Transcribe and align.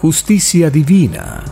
justicia 0.00 0.70
divina. 0.70 1.44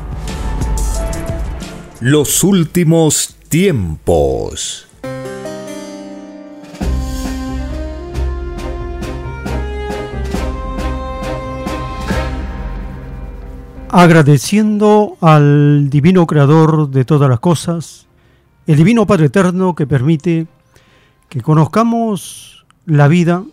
Los 2.01 2.43
últimos 2.43 3.37
tiempos. 3.51 4.89
Agradeciendo 13.91 15.19
al 15.21 15.91
Divino 15.91 16.27
Creador 16.27 16.89
de 16.89 17.05
todas 17.05 17.29
las 17.29 17.41
cosas, 17.41 18.07
el 18.67 18.77
Divino 18.77 19.07
Padre 19.07 19.27
Eterno 19.27 19.75
que 19.75 19.87
permite 19.87 20.47
que 21.29 21.43
conozcamos 21.43 22.65
la 22.87 23.09
vida 23.09 23.45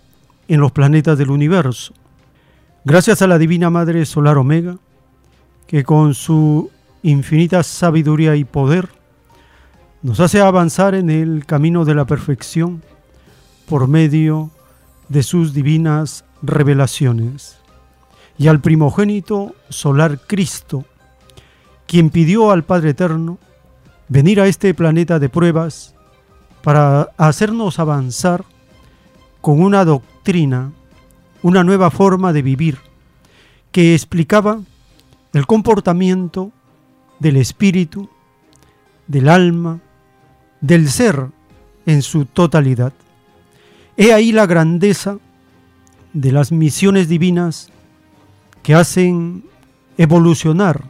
en 0.47 0.61
los 0.61 0.71
planetas 0.71 1.17
del 1.17 1.31
universo. 1.31 1.93
Gracias 2.85 3.21
a 3.21 3.27
la 3.27 3.38
Divina 3.38 3.69
Madre 3.69 4.05
Solar 4.05 4.38
Omega, 4.38 4.77
que 5.67 5.83
con 5.83 6.13
su 6.13 6.69
infinita 7.03 7.63
sabiduría 7.63 8.35
y 8.35 8.44
poder 8.44 8.89
nos 10.02 10.19
hace 10.19 10.41
avanzar 10.41 10.94
en 10.95 11.09
el 11.09 11.45
camino 11.45 11.85
de 11.85 11.95
la 11.95 12.05
perfección 12.05 12.83
por 13.67 13.88
medio 13.88 14.52
de 15.09 15.23
sus 15.23 15.53
divinas 15.53 16.25
revelaciones. 16.41 17.57
Y 18.38 18.47
al 18.47 18.59
primogénito 18.59 19.56
solar 19.69 20.19
Cristo, 20.28 20.85
quien 21.88 22.09
pidió 22.09 22.51
al 22.51 22.63
Padre 22.63 22.91
Eterno 22.91 23.40
venir 24.07 24.41
a 24.41 24.47
este 24.47 24.73
planeta 24.73 25.19
de 25.19 25.29
pruebas 25.29 25.95
para 26.61 27.09
hacernos 27.17 27.79
avanzar 27.79 28.44
con 29.41 29.61
una 29.61 29.85
doctrina, 29.85 30.72
una 31.41 31.63
nueva 31.63 31.91
forma 31.91 32.34
de 32.34 32.41
vivir, 32.41 32.79
que 33.72 33.94
explicaba 33.94 34.61
el 35.35 35.46
comportamiento 35.46 36.53
del 37.19 37.35
espíritu, 37.35 38.07
del 39.06 39.28
alma, 39.28 39.81
del 40.62 40.90
ser 40.90 41.28
en 41.85 42.01
su 42.01 42.23
totalidad. 42.23 42.94
He 43.97 44.13
ahí 44.13 44.31
la 44.31 44.46
grandeza 44.46 45.18
de 46.13 46.31
las 46.31 46.53
misiones 46.53 47.09
divinas 47.09 47.69
que 48.63 48.75
hacen 48.75 49.44
evolucionar 49.97 50.85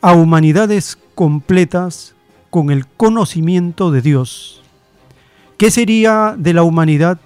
a 0.00 0.12
humanidades 0.12 0.98
completas 1.14 2.16
con 2.50 2.70
el 2.70 2.84
conocimiento 2.84 3.92
de 3.92 4.02
Dios. 4.02 4.60
¿Qué 5.56 5.70
sería 5.70 6.34
de 6.36 6.52
la 6.52 6.64
humanidad 6.64 7.20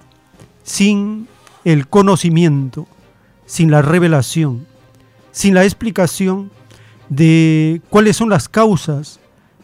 sin 0.61 1.27
el 1.65 1.87
conocimiento, 1.87 2.87
sin 3.47 3.71
la 3.71 3.81
revelación? 3.81 4.71
Sin 5.33 5.55
la 5.55 5.65
explicación 5.65 6.51
de 7.09 7.81
cuáles 7.89 8.15
son 8.15 8.29
las 8.29 8.47
causas 8.47 9.19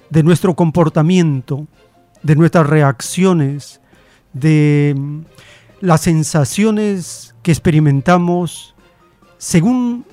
de 0.10 0.24
nuestro 0.24 0.56
comportamiento, 0.56 1.68
de 2.24 2.36
nuestras 2.36 2.68
reacciones, 2.68 3.80
de 4.34 4.94
mm, 4.98 5.22
las 5.80 6.02
sensaciones 6.02 7.36
que 7.44 7.52
experimentamos 7.52 8.76
según 9.38 10.06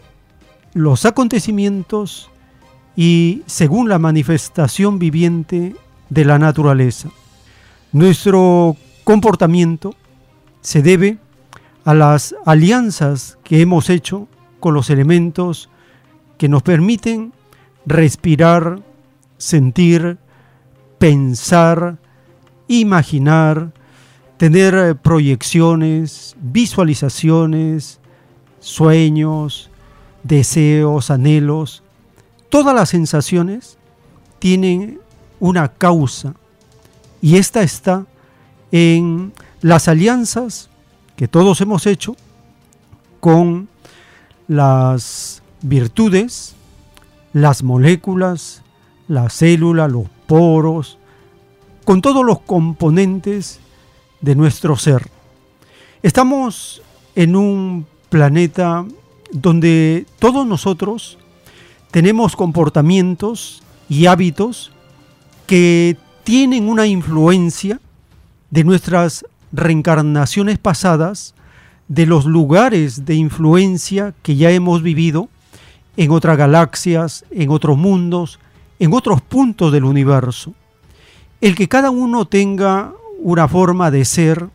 los 0.74 1.04
acontecimientos 1.04 2.30
y 2.94 3.42
según 3.46 3.88
la 3.88 3.98
manifestación 3.98 4.98
viviente 4.98 5.74
de 6.10 6.24
la 6.24 6.38
naturaleza. 6.38 7.08
Nuestro 7.92 8.76
comportamiento 9.04 9.94
se 10.60 10.82
debe 10.82 11.18
a 11.84 11.94
las 11.94 12.34
alianzas 12.44 13.38
que 13.42 13.62
hemos 13.62 13.88
hecho 13.88 14.28
con 14.66 14.74
los 14.74 14.90
elementos 14.90 15.68
que 16.38 16.48
nos 16.48 16.64
permiten 16.64 17.32
respirar, 17.86 18.82
sentir, 19.38 20.18
pensar, 20.98 21.98
imaginar, 22.66 23.70
tener 24.38 24.74
eh, 24.74 24.94
proyecciones, 24.96 26.34
visualizaciones, 26.40 28.00
sueños, 28.58 29.70
deseos, 30.24 31.12
anhelos. 31.12 31.84
Todas 32.48 32.74
las 32.74 32.88
sensaciones 32.88 33.78
tienen 34.40 34.98
una 35.38 35.68
causa 35.68 36.34
y 37.22 37.36
esta 37.36 37.62
está 37.62 38.04
en 38.72 39.32
las 39.60 39.86
alianzas 39.86 40.70
que 41.14 41.28
todos 41.28 41.60
hemos 41.60 41.86
hecho 41.86 42.16
con 43.20 43.68
las 44.48 45.42
virtudes, 45.62 46.54
las 47.32 47.62
moléculas, 47.62 48.62
la 49.08 49.28
célula, 49.30 49.88
los 49.88 50.06
poros, 50.26 50.98
con 51.84 52.02
todos 52.02 52.24
los 52.24 52.40
componentes 52.40 53.60
de 54.20 54.34
nuestro 54.34 54.76
ser. 54.76 55.08
Estamos 56.02 56.82
en 57.14 57.36
un 57.36 57.86
planeta 58.08 58.84
donde 59.32 60.06
todos 60.18 60.46
nosotros 60.46 61.18
tenemos 61.90 62.36
comportamientos 62.36 63.62
y 63.88 64.06
hábitos 64.06 64.72
que 65.46 65.96
tienen 66.24 66.68
una 66.68 66.86
influencia 66.86 67.80
de 68.50 68.64
nuestras 68.64 69.24
reencarnaciones 69.52 70.58
pasadas 70.58 71.34
de 71.88 72.06
los 72.06 72.24
lugares 72.24 73.04
de 73.04 73.14
influencia 73.14 74.14
que 74.22 74.36
ya 74.36 74.50
hemos 74.50 74.82
vivido 74.82 75.28
en 75.96 76.10
otras 76.10 76.36
galaxias, 76.36 77.24
en 77.30 77.50
otros 77.50 77.78
mundos, 77.78 78.38
en 78.78 78.92
otros 78.92 79.22
puntos 79.22 79.72
del 79.72 79.84
universo. 79.84 80.54
El 81.40 81.54
que 81.54 81.68
cada 81.68 81.90
uno 81.90 82.26
tenga 82.26 82.92
una 83.18 83.48
forma 83.48 83.90
de 83.90 84.04
ser, 84.04 84.48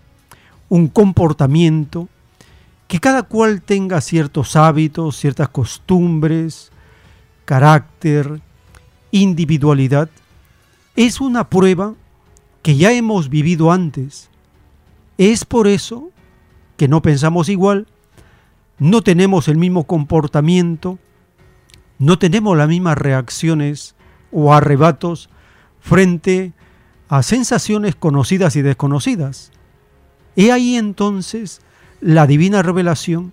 un 0.70 0.88
comportamiento, 0.88 2.08
que 2.88 3.00
cada 3.00 3.24
cual 3.24 3.62
tenga 3.62 4.02
ciertos 4.02 4.56
hábitos, 4.56 5.18
ciertas 5.18 5.50
costumbres, 5.50 6.72
carácter, 7.46 8.42
individualidad, 9.12 10.10
es 10.96 11.22
una 11.22 11.50
prueba 11.50 11.94
que 12.62 12.76
ya 12.76 12.92
hemos 12.92 13.30
vivido 13.30 13.72
antes. 13.72 14.30
Es 15.18 15.46
por 15.46 15.68
eso 15.68 16.12
que 16.82 16.88
no 16.88 17.04
pensamos 17.04 17.48
igual, 17.48 17.86
no 18.80 19.04
tenemos 19.04 19.48
el 19.48 19.56
mismo 19.56 19.84
comportamiento, 19.84 20.98
no 22.00 22.18
tenemos 22.18 22.58
las 22.58 22.68
mismas 22.68 22.98
reacciones 22.98 23.94
o 24.32 24.52
arrebatos 24.52 25.30
frente 25.80 26.54
a 27.08 27.22
sensaciones 27.22 27.94
conocidas 27.94 28.56
y 28.56 28.64
desconocidas. 28.64 29.52
He 30.36 30.52
ahí 30.52 30.76
entonces 30.76 31.62
la 32.00 32.26
divina 32.26 32.64
revelación 32.64 33.32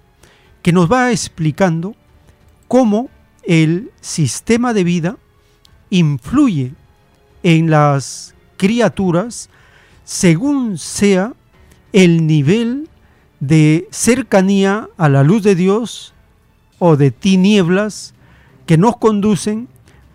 que 0.61 0.75
nos 0.75 0.93
va 0.93 1.11
explicando 1.11 1.97
cómo 2.67 3.09
el 3.45 3.91
sistema 4.03 4.75
de 4.75 4.85
vida 4.85 5.17
influye 5.89 6.75
en 7.43 7.71
las 7.71 8.35
criaturas 8.59 9.49
según 10.05 10.77
sea 10.77 11.33
el 11.95 12.27
nivel 12.27 12.91
de 13.41 13.89
cercanía 13.91 14.89
a 14.97 15.09
la 15.09 15.23
luz 15.23 15.43
de 15.43 15.55
Dios 15.55 16.15
o 16.79 16.97
de 16.97 17.11
tinieblas 17.11 18.15
que 18.67 18.79
nos 18.79 18.97
conducen 18.97 19.69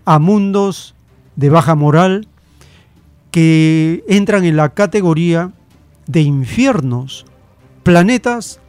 a 0.06 0.20
mundos 0.20 0.96
de 1.36 1.50
baja 1.50 1.75
moral 1.75 2.28
que 3.31 4.04
entran 4.08 4.46
en 4.46 4.58
la 4.58 4.70
categoría 4.70 5.52
de 6.06 6.22
infiernos, 6.22 7.25
planetas 7.81 8.60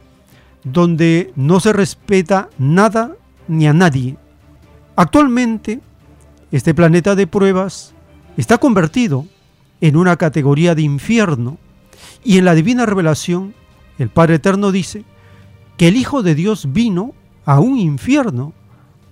donde 0.63 1.31
no 1.35 1.59
se 1.59 1.71
respeta 1.71 2.49
nada 2.57 3.11
ni 3.47 3.67
a 3.67 3.73
nadie. 3.73 4.17
Actualmente, 4.95 5.81
este 6.51 6.73
planeta 6.73 7.15
de 7.15 7.27
pruebas 7.27 7.93
está 8.37 8.57
convertido 8.57 9.25
en 9.81 9.97
una 9.97 10.15
categoría 10.15 10.73
de 10.73 10.81
infierno 10.81 11.57
y 12.23 12.37
en 12.37 12.45
la 12.45 12.55
divina 12.55 12.85
revelación 12.85 13.53
el 13.97 14.09
Padre 14.09 14.35
Eterno 14.35 14.71
dice 14.71 15.03
que 15.77 15.87
el 15.87 15.97
Hijo 15.97 16.23
de 16.23 16.35
Dios 16.35 16.71
vino 16.71 17.13
a 17.45 17.59
un 17.59 17.77
infierno 17.77 18.53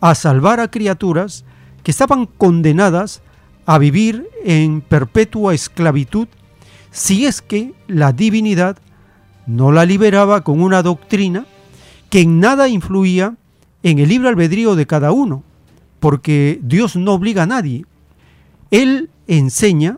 a 0.01 0.15
salvar 0.15 0.59
a 0.59 0.69
criaturas 0.69 1.45
que 1.83 1.91
estaban 1.91 2.25
condenadas 2.25 3.21
a 3.65 3.77
vivir 3.77 4.27
en 4.43 4.81
perpetua 4.81 5.53
esclavitud 5.53 6.27
si 6.91 7.25
es 7.25 7.41
que 7.41 7.73
la 7.87 8.11
divinidad 8.11 8.77
no 9.45 9.71
la 9.71 9.85
liberaba 9.85 10.43
con 10.43 10.61
una 10.61 10.83
doctrina 10.83 11.45
que 12.09 12.21
en 12.21 12.39
nada 12.39 12.67
influía 12.67 13.35
en 13.81 13.99
el 13.99 14.09
libre 14.09 14.29
albedrío 14.29 14.75
de 14.75 14.85
cada 14.85 15.11
uno, 15.11 15.43
porque 15.99 16.59
Dios 16.61 16.95
no 16.95 17.13
obliga 17.13 17.43
a 17.43 17.47
nadie. 17.47 17.85
Él 18.71 19.09
enseña, 19.27 19.97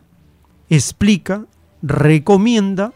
explica, 0.68 1.44
recomienda, 1.82 2.92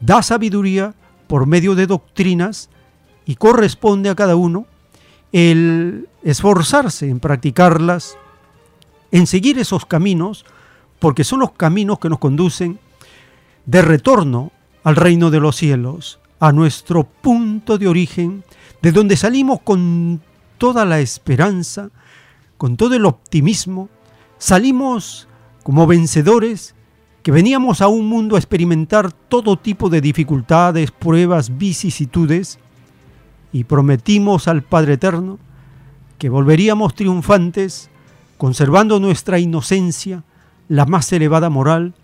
da 0.00 0.22
sabiduría 0.22 0.94
por 1.32 1.46
medio 1.46 1.74
de 1.74 1.86
doctrinas 1.86 2.68
y 3.24 3.36
corresponde 3.36 4.10
a 4.10 4.14
cada 4.14 4.36
uno 4.36 4.66
el 5.32 6.06
esforzarse 6.22 7.08
en 7.08 7.20
practicarlas, 7.20 8.18
en 9.12 9.26
seguir 9.26 9.58
esos 9.58 9.86
caminos, 9.86 10.44
porque 10.98 11.24
son 11.24 11.40
los 11.40 11.52
caminos 11.52 11.98
que 12.00 12.10
nos 12.10 12.18
conducen 12.18 12.78
de 13.64 13.80
retorno 13.80 14.52
al 14.84 14.94
reino 14.94 15.30
de 15.30 15.40
los 15.40 15.56
cielos, 15.56 16.20
a 16.38 16.52
nuestro 16.52 17.04
punto 17.04 17.78
de 17.78 17.88
origen, 17.88 18.44
de 18.82 18.92
donde 18.92 19.16
salimos 19.16 19.62
con 19.62 20.20
toda 20.58 20.84
la 20.84 21.00
esperanza, 21.00 21.88
con 22.58 22.76
todo 22.76 22.94
el 22.94 23.06
optimismo, 23.06 23.88
salimos 24.36 25.28
como 25.62 25.86
vencedores 25.86 26.74
que 27.22 27.30
veníamos 27.30 27.80
a 27.80 27.88
un 27.88 28.06
mundo 28.06 28.36
a 28.36 28.38
experimentar 28.38 29.12
todo 29.12 29.56
tipo 29.56 29.88
de 29.88 30.00
dificultades, 30.00 30.90
pruebas, 30.90 31.56
vicisitudes, 31.56 32.58
y 33.52 33.64
prometimos 33.64 34.48
al 34.48 34.62
Padre 34.62 34.94
Eterno 34.94 35.38
que 36.18 36.28
volveríamos 36.28 36.94
triunfantes, 36.94 37.90
conservando 38.38 38.98
nuestra 38.98 39.38
inocencia, 39.38 40.24
la 40.68 40.86
más 40.86 41.12
elevada 41.12 41.50
moral, 41.50 41.94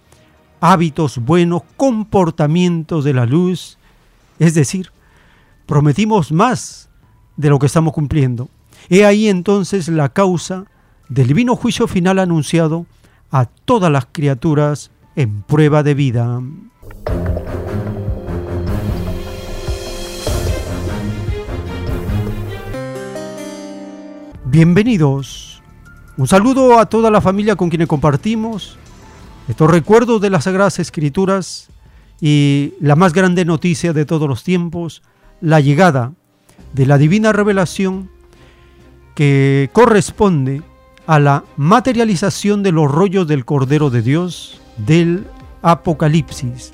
hábitos 0.60 1.18
buenos, 1.18 1.62
comportamientos 1.76 3.04
de 3.04 3.14
la 3.14 3.26
luz, 3.26 3.78
es 4.38 4.54
decir, 4.54 4.92
prometimos 5.66 6.32
más 6.32 6.90
de 7.36 7.48
lo 7.48 7.58
que 7.58 7.66
estamos 7.66 7.92
cumpliendo. 7.92 8.48
He 8.88 9.04
ahí 9.04 9.28
entonces 9.28 9.88
la 9.88 10.10
causa 10.10 10.64
del 11.08 11.28
divino 11.28 11.56
juicio 11.56 11.86
final 11.86 12.18
anunciado 12.18 12.86
a 13.30 13.46
todas 13.46 13.90
las 13.90 14.06
criaturas 14.10 14.90
en 15.18 15.42
prueba 15.42 15.82
de 15.82 15.94
vida. 15.94 16.40
Bienvenidos. 24.44 25.60
Un 26.16 26.28
saludo 26.28 26.78
a 26.78 26.86
toda 26.86 27.10
la 27.10 27.20
familia 27.20 27.56
con 27.56 27.68
quienes 27.68 27.88
compartimos 27.88 28.78
estos 29.48 29.68
recuerdos 29.68 30.20
de 30.20 30.30
las 30.30 30.44
Sagradas 30.44 30.78
Escrituras 30.78 31.68
y 32.20 32.74
la 32.78 32.94
más 32.94 33.12
grande 33.12 33.44
noticia 33.44 33.92
de 33.92 34.04
todos 34.04 34.28
los 34.28 34.44
tiempos, 34.44 35.02
la 35.40 35.58
llegada 35.58 36.12
de 36.74 36.86
la 36.86 36.96
divina 36.96 37.32
revelación 37.32 38.08
que 39.16 39.68
corresponde 39.72 40.62
a 41.08 41.18
la 41.18 41.42
materialización 41.56 42.62
de 42.62 42.70
los 42.70 42.88
rollos 42.88 43.26
del 43.26 43.44
Cordero 43.44 43.90
de 43.90 44.02
Dios 44.02 44.60
del 44.78 45.26
Apocalipsis. 45.62 46.72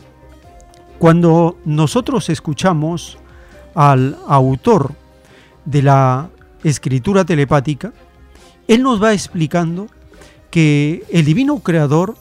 Cuando 0.99 1.59
nosotros 1.65 2.29
escuchamos 2.31 3.19
al 3.75 4.17
autor 4.29 4.93
de 5.65 5.83
la 5.83 6.31
escritura 6.63 7.25
telepática, 7.25 7.93
él 8.69 8.83
nos 8.83 9.03
va 9.03 9.13
explicando 9.13 9.89
que 10.51 11.05
el 11.11 11.25
divino 11.25 11.59
creador 11.59 12.17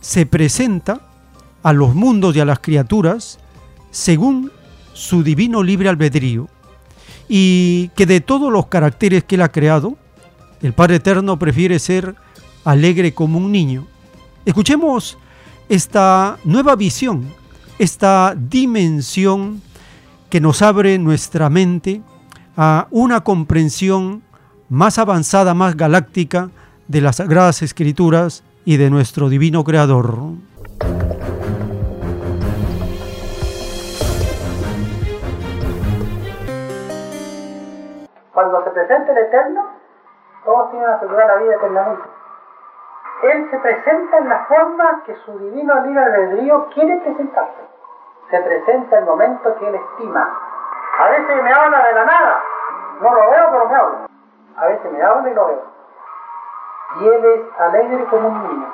se 0.00 0.26
presenta 0.26 1.00
a 1.62 1.72
los 1.72 1.94
mundos 1.94 2.34
y 2.36 2.40
a 2.40 2.44
las 2.44 2.58
criaturas 2.58 3.38
según 3.90 4.50
su 4.92 5.22
divino 5.22 5.62
libre 5.62 5.88
albedrío 5.88 6.48
y 7.28 7.88
que 7.94 8.06
de 8.06 8.20
todos 8.20 8.52
los 8.52 8.66
caracteres 8.66 9.24
que 9.24 9.36
él 9.36 9.42
ha 9.42 9.52
creado, 9.52 9.96
el 10.62 10.72
Padre 10.72 10.96
Eterno 10.96 11.38
prefiere 11.38 11.78
ser 11.78 12.14
alegre 12.64 13.14
como 13.14 13.38
un 13.38 13.52
niño. 13.52 13.86
Escuchemos 14.44 15.18
esta 15.68 16.38
nueva 16.44 16.76
visión, 16.76 17.34
esta 17.78 18.34
dimensión 18.36 19.60
que 20.30 20.40
nos 20.40 20.62
abre 20.62 20.98
nuestra 20.98 21.50
mente 21.50 22.02
a 22.56 22.86
una 22.90 23.22
comprensión 23.22 24.22
más 24.68 24.98
avanzada, 24.98 25.54
más 25.54 25.76
galáctica 25.76 26.50
de 26.86 27.00
las 27.00 27.16
Sagradas 27.16 27.62
Escrituras 27.62 28.42
y 28.64 28.76
de 28.76 28.90
nuestro 28.90 29.28
Divino 29.28 29.64
Creador. 29.64 30.18
Cuando 38.32 38.64
se 38.64 38.70
presenta 38.70 39.12
el 39.12 39.18
Eterno, 39.18 39.66
todos 40.44 40.70
tienen 40.70 40.88
asegurar 40.88 41.26
la 41.26 41.42
vida 41.42 41.54
eternamente. 41.56 42.17
Él 43.22 43.50
se 43.50 43.58
presenta 43.58 44.18
en 44.18 44.28
la 44.28 44.44
forma 44.44 45.02
que 45.04 45.14
su 45.16 45.36
divino 45.38 45.74
libre 45.80 46.04
albedrío 46.04 46.66
quiere 46.66 46.98
presentarse. 46.98 47.62
Se 48.30 48.40
presenta 48.40 48.98
el 48.98 49.04
momento 49.06 49.56
que 49.56 49.68
él 49.68 49.74
estima. 49.74 50.38
A 51.00 51.08
veces 51.08 51.42
me 51.42 51.52
habla 51.52 51.84
de 51.84 51.92
la 51.94 52.04
nada. 52.04 52.42
No 53.00 53.14
lo 53.14 53.30
veo, 53.30 53.50
pero 53.50 53.68
me 53.68 53.74
habla. 53.74 53.98
A 54.56 54.66
veces 54.66 54.92
me 54.92 55.02
habla 55.02 55.30
y 55.30 55.34
lo 55.34 55.46
veo. 55.46 55.62
Y 57.00 57.08
él 57.08 57.24
es 57.24 57.60
alegre 57.60 58.04
como 58.04 58.28
un 58.28 58.48
niño. 58.48 58.68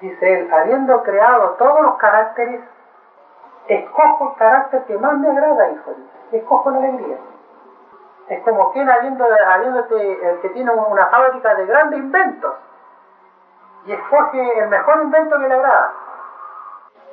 Dice 0.00 0.40
él, 0.40 0.52
habiendo 0.52 1.02
creado 1.04 1.50
todos 1.50 1.82
los 1.82 1.96
caracteres, 1.98 2.62
escojo 3.68 4.30
el 4.30 4.38
carácter 4.38 4.84
que 4.86 4.98
más 4.98 5.16
me 5.18 5.30
agrada, 5.30 5.70
hijo. 5.70 5.92
Escojo 6.32 6.70
la 6.70 6.78
alegría. 6.78 7.18
Es 8.28 8.42
como 8.42 8.72
quien 8.72 8.90
habiendo, 8.90 9.24
habiéndote, 9.46 10.30
el 10.30 10.40
que 10.40 10.48
tiene 10.48 10.72
una 10.72 11.06
fábrica 11.06 11.54
de 11.54 11.66
grandes 11.66 12.00
inventos 12.00 12.52
y 13.84 13.92
escoge 13.92 14.58
el 14.58 14.68
mejor 14.68 15.02
invento 15.02 15.38
que 15.38 15.48
le 15.48 15.54
agrada. 15.54 15.92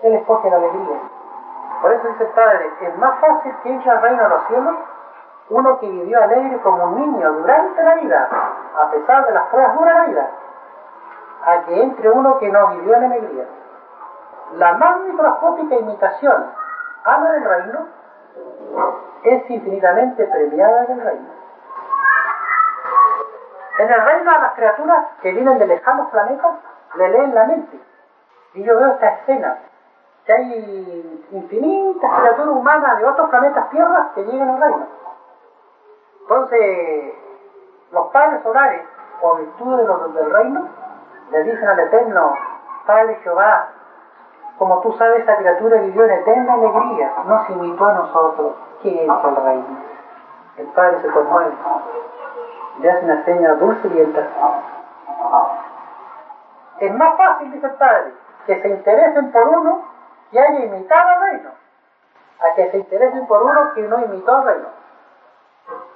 Él 0.03 0.15
escoge 0.15 0.49
la 0.49 0.57
alegría. 0.57 0.97
Por 1.81 1.91
eso 1.91 2.07
dice 2.07 2.23
el 2.23 2.29
Padre, 2.29 2.71
es 2.81 2.97
más 2.97 3.19
fácil 3.19 3.55
que 3.63 3.69
entre 3.69 3.89
al 3.89 4.01
reino 4.01 4.23
de 4.23 4.29
los 4.29 4.43
cielos 4.47 4.75
uno 5.49 5.79
que 5.79 5.89
vivió 5.89 6.21
alegre 6.21 6.59
como 6.59 6.83
un 6.83 6.95
niño 6.95 7.31
durante 7.31 7.83
la 7.83 7.95
vida, 7.95 8.27
a 8.77 8.89
pesar 8.91 9.25
de 9.25 9.31
las 9.31 9.43
pruebas 9.45 9.73
duras 9.73 9.95
de 9.95 9.99
la 9.99 10.07
vida, 10.07 10.29
a 11.45 11.61
que 11.63 11.81
entre 11.81 12.09
uno 12.09 12.37
que 12.37 12.49
no 12.49 12.67
vivió 12.67 12.95
en 12.95 13.03
alegría. 13.03 13.45
La 14.53 14.73
más 14.73 14.99
microscópica 14.99 15.75
imitación 15.75 16.45
a 17.03 17.17
la 17.17 17.31
del 17.31 17.43
reino 17.45 17.85
es 19.23 19.49
infinitamente 19.49 20.25
premiada 20.25 20.83
en 20.83 20.91
el 20.91 21.01
reino. 21.01 21.38
En 23.79 23.89
el 23.89 24.05
reino 24.05 24.29
a 24.29 24.39
las 24.39 24.53
criaturas 24.55 25.05
que 25.21 25.31
vienen 25.31 25.57
de 25.57 25.65
lejanos 25.65 26.09
planetas 26.09 26.51
le 26.95 27.09
leen 27.11 27.33
la 27.33 27.45
mente. 27.45 27.79
Y 28.53 28.63
yo 28.63 28.77
veo 28.77 28.89
esta 28.89 29.07
escena 29.07 29.57
que 30.25 30.33
hay 30.33 31.27
infinitas 31.31 32.11
criaturas 32.19 32.57
humanas 32.57 32.97
de 32.97 33.05
otros 33.05 33.29
planetas 33.29 33.69
tierras 33.69 34.07
que 34.13 34.25
llegan 34.25 34.49
al 34.49 34.59
reino. 34.59 34.87
Entonces, 36.23 37.13
los 37.93 38.07
padres 38.07 38.43
solares, 38.43 38.81
por 39.21 39.37
virtud 39.37 39.77
de 39.77 39.85
los 39.85 40.13
del 40.13 40.29
reino, 40.29 40.67
le 41.31 41.43
dicen 41.43 41.69
al 41.69 41.79
Eterno, 41.79 42.33
Padre 42.85 43.15
Jehová, 43.23 43.69
como 44.57 44.81
tú 44.81 44.91
sabes, 44.97 45.21
esa 45.21 45.37
criatura 45.37 45.79
vivió 45.79 46.03
en 46.03 46.11
eterna 46.11 46.53
alegría, 46.55 47.13
no 47.25 47.45
se 47.45 47.53
imitó 47.53 47.85
a 47.85 47.93
nosotros. 47.93 48.55
¿Qué 48.81 49.05
es 49.05 49.09
el 49.09 49.35
reino? 49.37 49.65
El 50.57 50.67
Padre 50.67 50.99
se 51.01 51.07
conmueve, 51.11 51.53
le 52.79 52.91
hace 52.91 53.05
una 53.05 53.23
seña 53.25 53.53
dulce 53.55 53.87
y 53.87 53.99
entra. 53.99 54.27
Es 56.79 56.93
más 56.93 57.17
fácil, 57.17 57.51
dice 57.51 57.67
el 57.67 57.73
Padre, 57.73 58.13
que 58.45 58.61
se 58.61 58.69
interesen 58.69 59.31
por 59.31 59.47
uno 59.47 59.83
que 60.31 60.39
haya 60.39 60.65
imitado 60.65 61.09
al 61.09 61.21
reino, 61.21 61.49
a 62.39 62.55
que 62.55 62.71
se 62.71 62.77
interesen 62.77 63.27
por 63.27 63.43
uno 63.43 63.73
que 63.73 63.81
no 63.81 63.99
imitó 63.99 64.35
al 64.35 64.45
reino. 64.45 64.67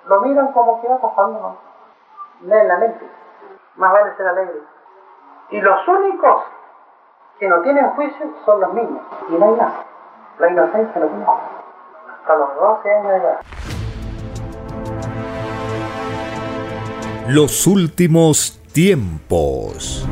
lo 0.06 0.22
miran 0.22 0.52
como 0.52 0.82
que 0.82 0.88
va 0.90 0.98
pasando, 0.98 1.40
¿no? 1.40 1.58
Leen 2.42 2.68
la 2.68 2.78
mente. 2.78 3.10
Más 3.76 3.92
vale 3.94 4.16
ser 4.16 4.28
alegre. 4.28 4.62
Y 5.50 5.62
los 5.62 5.88
únicos 5.88 6.44
que 7.40 7.48
no 7.48 7.62
tienen 7.62 7.90
juicio 7.92 8.28
son 8.46 8.60
los 8.60 8.74
niños. 8.74 9.02
Y 9.30 9.36
no 9.36 9.46
hay. 9.46 9.74
La 10.40 10.50
inocencia 10.50 11.02
no 11.02 11.08
tiene. 11.08 11.26
Hasta 12.20 12.36
los 12.36 12.56
12 12.56 12.92
años 12.92 13.12
de 13.12 13.18
edad. 13.18 13.40
Los 17.30 17.68
últimos 17.68 18.60
tiempos. 18.74 20.06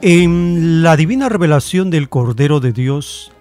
En 0.00 0.84
la 0.84 0.96
divina 0.96 1.28
revelación 1.28 1.90
del 1.90 2.08
Cordero 2.08 2.60
de 2.60 2.72
Dios, 2.72 3.32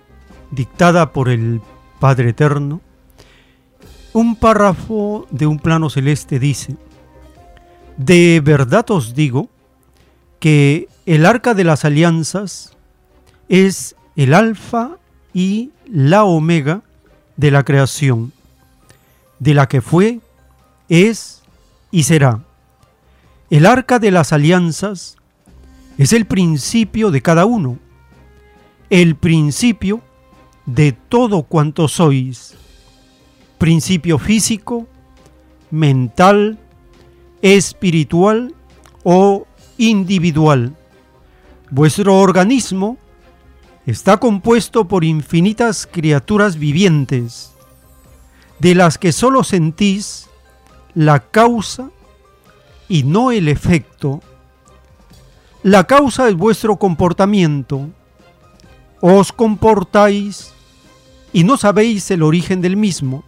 dictada 0.49 1.13
por 1.13 1.29
el 1.29 1.61
Padre 1.99 2.29
Eterno, 2.29 2.81
un 4.13 4.35
párrafo 4.35 5.27
de 5.29 5.45
un 5.45 5.59
plano 5.59 5.91
celeste 5.91 6.39
dice, 6.39 6.75
De 7.97 8.41
verdad 8.43 8.89
os 8.89 9.13
digo 9.13 9.47
que 10.39 10.87
el 11.05 11.27
arca 11.27 11.53
de 11.53 11.65
las 11.65 11.85
alianzas 11.85 12.75
es 13.47 13.95
el 14.15 14.33
alfa 14.33 14.97
y 15.35 15.69
la 15.85 16.23
omega 16.23 16.81
de 17.37 17.51
la 17.51 17.63
creación, 17.63 18.33
de 19.39 19.53
la 19.53 19.67
que 19.67 19.81
fue, 19.81 20.19
es 20.89 21.41
y 21.91 22.03
será. 22.03 22.43
El 23.49 23.65
arca 23.65 23.99
de 23.99 24.11
las 24.11 24.31
alianzas 24.33 25.17
es 25.97 26.13
el 26.13 26.25
principio 26.25 27.11
de 27.11 27.21
cada 27.21 27.45
uno, 27.45 27.79
el 28.89 29.15
principio 29.15 30.01
de 30.65 30.91
todo 30.91 31.43
cuanto 31.43 31.87
sois, 31.87 32.55
principio 33.57 34.19
físico, 34.19 34.87
mental, 35.71 36.59
espiritual 37.41 38.53
o 39.03 39.47
individual. 39.77 40.75
Vuestro 41.71 42.19
organismo 42.19 42.97
está 43.85 44.17
compuesto 44.17 44.87
por 44.87 45.03
infinitas 45.03 45.87
criaturas 45.87 46.57
vivientes, 46.57 47.51
de 48.59 48.75
las 48.75 48.97
que 48.97 49.11
sólo 49.11 49.43
sentís 49.43 50.27
la 50.93 51.19
causa 51.19 51.89
y 52.87 53.03
no 53.03 53.31
el 53.31 53.47
efecto. 53.47 54.21
La 55.63 55.85
causa 55.85 56.27
es 56.27 56.35
vuestro 56.35 56.77
comportamiento. 56.77 57.89
Os 59.01 59.31
comportáis 59.31 60.51
y 61.31 61.43
no 61.43 61.57
sabéis 61.57 62.09
el 62.11 62.23
origen 62.23 62.61
del 62.61 62.75
mismo. 62.75 63.23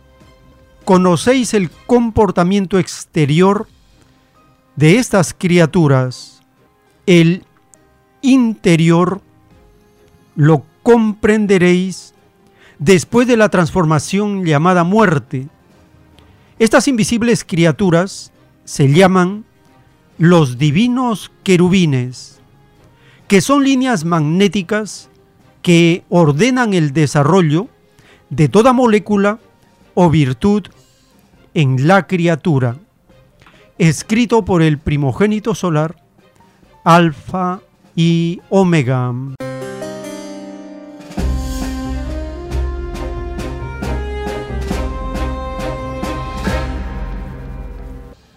Conocéis 0.85 1.53
el 1.53 1.69
comportamiento 1.69 2.79
exterior 2.79 3.67
de 4.75 4.97
estas 4.97 5.33
criaturas. 5.37 6.41
El 7.05 7.45
interior 8.21 9.21
lo 10.35 10.65
comprenderéis 10.83 12.13
después 12.81 13.27
de 13.27 13.37
la 13.37 13.49
transformación 13.49 14.43
llamada 14.43 14.83
muerte. 14.83 15.47
Estas 16.57 16.87
invisibles 16.87 17.45
criaturas 17.45 18.33
se 18.65 18.91
llaman 18.91 19.45
los 20.17 20.57
divinos 20.57 21.31
querubines, 21.43 22.41
que 23.27 23.39
son 23.39 23.63
líneas 23.63 24.03
magnéticas 24.03 25.09
que 25.61 26.03
ordenan 26.09 26.73
el 26.73 26.91
desarrollo 26.91 27.67
de 28.31 28.49
toda 28.49 28.73
molécula 28.73 29.37
o 29.93 30.09
virtud 30.09 30.63
en 31.53 31.87
la 31.87 32.07
criatura, 32.07 32.77
escrito 33.77 34.43
por 34.43 34.63
el 34.63 34.79
primogénito 34.79 35.53
solar, 35.53 35.97
Alfa 36.83 37.61
y 37.95 38.41
Omega. 38.49 39.13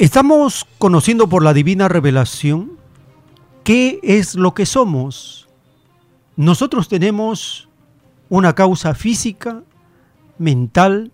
Estamos 0.05 0.67
conociendo 0.77 1.31
por 1.31 1.43
la 1.43 1.55
divina 1.55 1.89
revelación 1.89 2.73
qué 3.63 4.01
es 4.03 4.35
lo 4.35 4.53
que 4.53 4.67
somos. 4.67 5.49
Nosotros 6.37 6.89
tenemos 6.89 7.71
una 8.29 8.55
causa 8.55 8.95
física, 8.95 9.63
mental, 10.37 11.11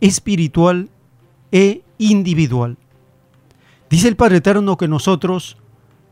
espiritual 0.00 0.90
e 1.52 1.84
individual. 1.98 2.78
Dice 3.88 4.08
el 4.08 4.16
Padre 4.16 4.38
Eterno 4.38 4.76
que 4.76 4.88
nosotros 4.88 5.56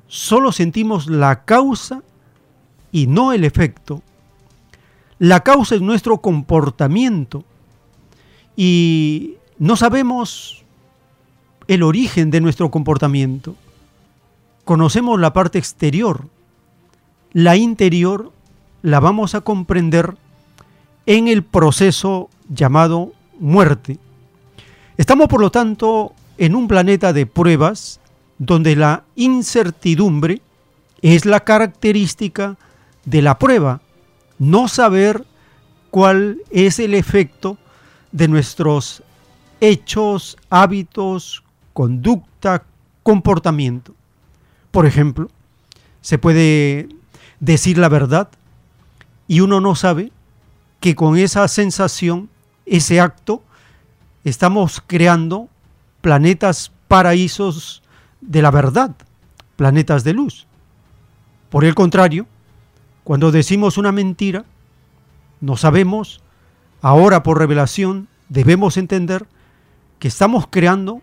solo 0.06 0.52
sentimos 0.52 1.08
la 1.08 1.44
causa 1.44 2.04
y 2.92 3.08
no 3.08 3.32
el 3.32 3.42
efecto. 3.42 4.04
La 5.18 5.40
causa 5.40 5.74
es 5.74 5.80
nuestro 5.80 6.18
comportamiento 6.18 7.42
y 8.54 9.34
no 9.58 9.74
sabemos 9.74 10.64
el 11.68 11.82
origen 11.82 12.30
de 12.30 12.40
nuestro 12.40 12.70
comportamiento. 12.70 13.54
Conocemos 14.64 15.20
la 15.20 15.32
parte 15.32 15.58
exterior, 15.58 16.26
la 17.32 17.56
interior 17.56 18.32
la 18.82 19.00
vamos 19.00 19.34
a 19.34 19.42
comprender 19.42 20.16
en 21.06 21.28
el 21.28 21.42
proceso 21.42 22.28
llamado 22.48 23.12
muerte. 23.38 23.98
Estamos 24.96 25.28
por 25.28 25.40
lo 25.40 25.50
tanto 25.50 26.12
en 26.38 26.54
un 26.54 26.68
planeta 26.68 27.12
de 27.12 27.26
pruebas 27.26 28.00
donde 28.38 28.76
la 28.76 29.04
incertidumbre 29.14 30.40
es 31.02 31.26
la 31.26 31.40
característica 31.40 32.56
de 33.04 33.22
la 33.22 33.38
prueba, 33.38 33.80
no 34.38 34.68
saber 34.68 35.24
cuál 35.90 36.38
es 36.50 36.78
el 36.78 36.94
efecto 36.94 37.58
de 38.12 38.28
nuestros 38.28 39.02
hechos, 39.60 40.36
hábitos, 40.50 41.42
conducta, 41.78 42.64
comportamiento. 43.04 43.94
Por 44.72 44.84
ejemplo, 44.84 45.28
se 46.00 46.18
puede 46.18 46.88
decir 47.38 47.78
la 47.78 47.88
verdad 47.88 48.30
y 49.28 49.42
uno 49.42 49.60
no 49.60 49.76
sabe 49.76 50.10
que 50.80 50.96
con 50.96 51.16
esa 51.16 51.46
sensación, 51.46 52.30
ese 52.66 53.00
acto, 53.00 53.44
estamos 54.24 54.82
creando 54.84 55.48
planetas 56.00 56.72
paraísos 56.88 57.84
de 58.22 58.42
la 58.42 58.50
verdad, 58.50 58.96
planetas 59.54 60.02
de 60.02 60.14
luz. 60.14 60.48
Por 61.48 61.64
el 61.64 61.76
contrario, 61.76 62.26
cuando 63.04 63.30
decimos 63.30 63.78
una 63.78 63.92
mentira, 63.92 64.44
no 65.40 65.56
sabemos, 65.56 66.22
ahora 66.82 67.22
por 67.22 67.38
revelación 67.38 68.08
debemos 68.28 68.78
entender 68.78 69.28
que 70.00 70.08
estamos 70.08 70.48
creando 70.50 71.02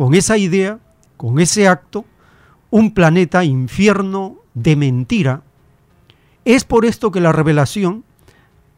con 0.00 0.14
esa 0.14 0.38
idea, 0.38 0.78
con 1.18 1.38
ese 1.40 1.68
acto, 1.68 2.06
un 2.70 2.94
planeta 2.94 3.44
infierno 3.44 4.38
de 4.54 4.74
mentira. 4.74 5.42
Es 6.46 6.64
por 6.64 6.86
esto 6.86 7.10
que 7.10 7.20
la 7.20 7.32
revelación 7.32 8.02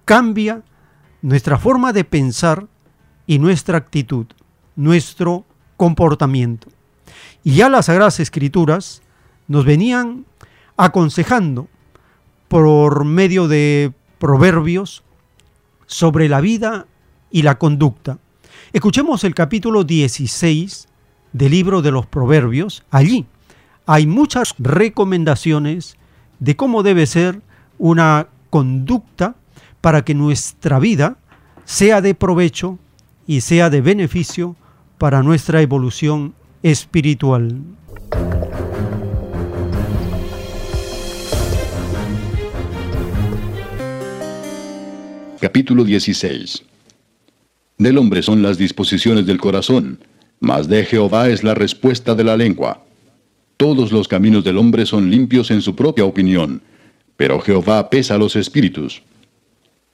cambia 0.05 0.64
nuestra 1.21 1.59
forma 1.59 1.93
de 1.93 2.02
pensar 2.02 2.67
y 3.25 3.38
nuestra 3.38 3.79
actitud, 3.79 4.26
nuestro 4.75 5.45
comportamiento. 5.76 6.67
Y 7.45 7.55
ya 7.55 7.69
las 7.69 7.87
Sagradas 7.87 8.19
Escrituras 8.19 9.00
nos 9.47 9.64
venían 9.64 10.26
aconsejando 10.76 11.69
por 12.49 13.05
medio 13.05 13.47
de 13.47 13.93
proverbios 14.19 15.05
sobre 15.87 16.29
la 16.29 16.41
vida 16.41 16.88
y 17.31 17.43
la 17.43 17.59
conducta. 17.59 18.19
Escuchemos 18.73 19.23
el 19.23 19.37
capítulo 19.37 19.85
16 19.85 20.88
del 21.32 21.52
libro 21.52 21.82
de 21.82 21.90
los 21.90 22.06
Proverbios, 22.06 22.82
allí 22.90 23.26
hay 23.86 24.06
muchas 24.06 24.54
recomendaciones 24.58 25.96
de 26.38 26.56
cómo 26.56 26.82
debe 26.82 27.06
ser 27.06 27.40
una 27.78 28.28
conducta 28.50 29.34
para 29.80 30.04
que 30.04 30.14
nuestra 30.14 30.78
vida 30.78 31.16
sea 31.64 32.00
de 32.00 32.14
provecho 32.14 32.78
y 33.26 33.40
sea 33.40 33.70
de 33.70 33.80
beneficio 33.80 34.56
para 34.98 35.22
nuestra 35.22 35.62
evolución 35.62 36.34
espiritual. 36.62 37.60
Capítulo 45.40 45.82
16 45.82 46.62
Del 47.78 47.98
hombre 47.98 48.22
son 48.22 48.42
las 48.42 48.58
disposiciones 48.58 49.26
del 49.26 49.38
corazón, 49.38 49.98
mas 50.42 50.66
de 50.66 50.84
Jehová 50.84 51.28
es 51.28 51.44
la 51.44 51.54
respuesta 51.54 52.16
de 52.16 52.25
la 52.25 52.37
lengua. 52.37 52.84
Todos 53.56 53.92
los 53.92 54.08
caminos 54.08 54.42
del 54.42 54.58
hombre 54.58 54.87
son 54.87 55.08
limpios 55.08 55.52
en 55.52 55.62
su 55.62 55.76
propia 55.76 56.04
opinión, 56.04 56.61
pero 57.16 57.40
Jehová 57.40 57.88
pesa 57.88 58.18
los 58.18 58.34
espíritus. 58.34 59.02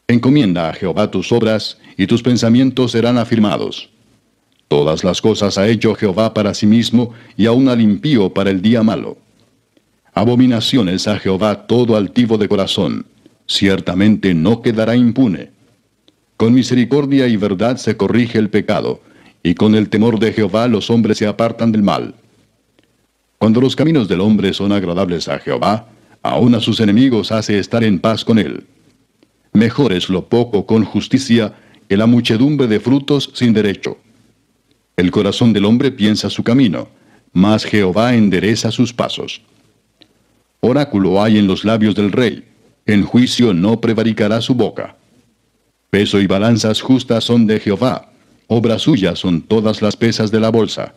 Encomienda 0.09 0.71
a 0.71 0.73
Jehová 0.73 1.11
tus 1.11 1.33
obras, 1.33 1.77
y 1.99 2.07
tus 2.07 2.23
pensamientos 2.23 2.93
serán 2.93 3.19
afirmados. 3.19 3.91
Todas 4.69 5.05
las 5.05 5.21
cosas 5.21 5.59
ha 5.59 5.69
hecho 5.69 5.95
Jehová 5.95 6.33
para 6.33 6.55
sí 6.55 6.67
mismo, 6.67 7.13
y 7.37 7.45
aun 7.45 7.69
al 7.69 7.83
impío 7.83 8.33
para 8.33 8.49
el 8.49 8.63
día 8.63 8.83
malo. 8.83 9.19
Abominaciones 10.15 11.07
a 11.09 11.19
Jehová 11.19 11.67
todo 11.67 11.95
altivo 11.95 12.39
de 12.39 12.49
corazón, 12.49 13.05
ciertamente 13.47 14.33
no 14.33 14.63
quedará 14.63 14.97
impune. 14.97 15.51
Con 16.39 16.55
misericordia 16.55 17.27
y 17.29 17.37
verdad 17.37 17.77
se 17.77 17.99
corrige 17.99 18.39
el 18.39 18.49
pecado, 18.49 19.03
y 19.49 19.55
con 19.55 19.75
el 19.75 19.89
temor 19.89 20.19
de 20.19 20.35
Jehová 20.35 20.69
los 20.69 20.91
hombres 20.91 21.17
se 21.17 21.27
apartan 21.27 21.73
del 21.73 21.83
mal. 21.83 22.15
Cuando 23.39 23.63
los 23.63 23.75
caminos 23.75 24.07
del 24.07 24.21
hombre 24.21 24.53
son 24.53 24.73
agradables 24.73 25.27
a 25.27 25.39
Jehová, 25.39 25.89
aun 26.21 26.55
a 26.55 26.61
sus 26.61 26.81
enemigos 26.81 27.33
hace 27.33 27.59
estar 27.59 27.83
en 27.83 27.99
paz 27.99 28.27
con 28.27 28.39
él. 28.39 28.67
Mejor 29.55 29.95
es 29.95 30.11
lo 30.11 30.29
poco 30.29 30.67
con 30.67 30.85
justicia 30.85 31.55
que 31.89 31.97
la 31.97 32.05
muchedumbre 32.05 32.67
de 32.67 32.79
frutos 32.79 33.31
sin 33.33 33.55
derecho. 33.55 33.97
El 34.99 35.11
corazón 35.11 35.55
del 35.55 35.65
hombre 35.65 35.93
piensa 35.93 36.29
su 36.29 36.43
camino, 36.43 36.91
mas 37.33 37.65
Jehová 37.65 38.15
endereza 38.15 38.71
sus 38.71 38.93
pasos. 38.93 39.41
Oráculo 40.61 41.23
hay 41.23 41.39
en 41.39 41.47
los 41.47 41.65
labios 41.65 41.95
del 41.95 42.13
rey, 42.13 42.45
en 42.85 43.03
juicio 43.03 43.55
no 43.55 43.81
prevaricará 43.81 44.43
su 44.43 44.55
boca. 44.55 44.97
Peso 45.89 46.21
y 46.21 46.27
balanzas 46.27 46.83
justas 46.83 47.25
son 47.25 47.47
de 47.47 47.61
Jehová, 47.61 48.08
obras 48.49 48.83
suyas 48.83 49.21
son 49.21 49.43
todas 49.43 49.81
las 49.81 49.97
pesas 49.97 50.31
de 50.33 50.41
la 50.41 50.51
bolsa. 50.51 50.95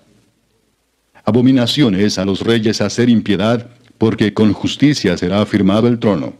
Abominación 1.23 1.93
es 1.93 2.17
a 2.17 2.25
los 2.25 2.41
reyes 2.41 2.81
hacer 2.81 3.09
impiedad, 3.09 3.69
porque 3.99 4.33
con 4.33 4.53
justicia 4.53 5.15
será 5.17 5.41
afirmado 5.41 5.87
el 5.87 5.99
trono. 5.99 6.33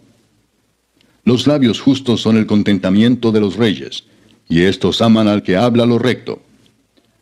Los 1.24 1.46
labios 1.46 1.80
justos 1.80 2.22
son 2.22 2.38
el 2.38 2.48
contentamiento 2.48 3.32
de 3.32 3.42
los 3.42 3.58
reyes, 3.58 4.06
y 4.50 4.62
éstos 4.62 5.02
aman 5.02 5.28
al 5.28 5.44
que 5.44 5.56
habla 5.56 5.86
lo 5.86 6.00
recto. 6.00 6.42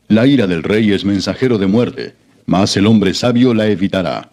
La 0.07 0.25
ira 0.25 0.47
del 0.47 0.63
rey 0.63 0.93
es 0.93 1.03
mensajero 1.03 1.57
de 1.57 1.67
muerte, 1.67 2.15
mas 2.45 2.77
el 2.77 2.87
hombre 2.87 3.13
sabio 3.13 3.53
la 3.53 3.67
evitará. 3.67 4.31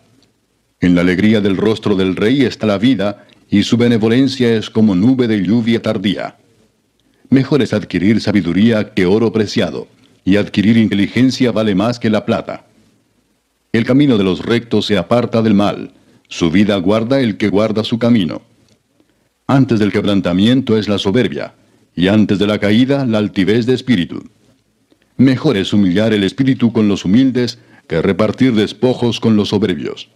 En 0.80 0.94
la 0.94 1.00
alegría 1.00 1.40
del 1.40 1.56
rostro 1.56 1.96
del 1.96 2.14
rey 2.14 2.42
está 2.42 2.66
la 2.66 2.78
vida, 2.78 3.26
y 3.50 3.62
su 3.62 3.76
benevolencia 3.76 4.54
es 4.54 4.70
como 4.70 4.94
nube 4.94 5.26
de 5.26 5.42
lluvia 5.42 5.82
tardía. 5.82 6.36
Mejor 7.30 7.62
es 7.62 7.72
adquirir 7.72 8.20
sabiduría 8.20 8.94
que 8.94 9.06
oro 9.06 9.32
preciado, 9.32 9.88
y 10.24 10.36
adquirir 10.36 10.76
inteligencia 10.76 11.52
vale 11.52 11.74
más 11.74 11.98
que 11.98 12.10
la 12.10 12.24
plata. 12.24 12.66
El 13.72 13.84
camino 13.84 14.16
de 14.18 14.24
los 14.24 14.44
rectos 14.44 14.86
se 14.86 14.96
aparta 14.96 15.42
del 15.42 15.54
mal, 15.54 15.92
su 16.28 16.50
vida 16.50 16.76
guarda 16.76 17.20
el 17.20 17.36
que 17.36 17.48
guarda 17.48 17.84
su 17.84 17.98
camino. 17.98 18.42
Antes 19.46 19.78
del 19.78 19.92
quebrantamiento 19.92 20.76
es 20.76 20.88
la 20.88 20.98
soberbia, 20.98 21.54
y 21.94 22.08
antes 22.08 22.38
de 22.38 22.46
la 22.46 22.58
caída 22.58 23.06
la 23.06 23.18
altivez 23.18 23.66
de 23.66 23.74
espíritu. 23.74 24.24
Mejor 25.16 25.56
es 25.56 25.72
humillar 25.72 26.12
el 26.12 26.24
espíritu 26.24 26.72
con 26.72 26.88
los 26.88 27.04
humildes 27.04 27.58
que 27.86 28.02
repartir 28.02 28.54
despojos 28.54 29.20
con 29.20 29.36
los 29.36 29.48
soberbios. 29.48 30.08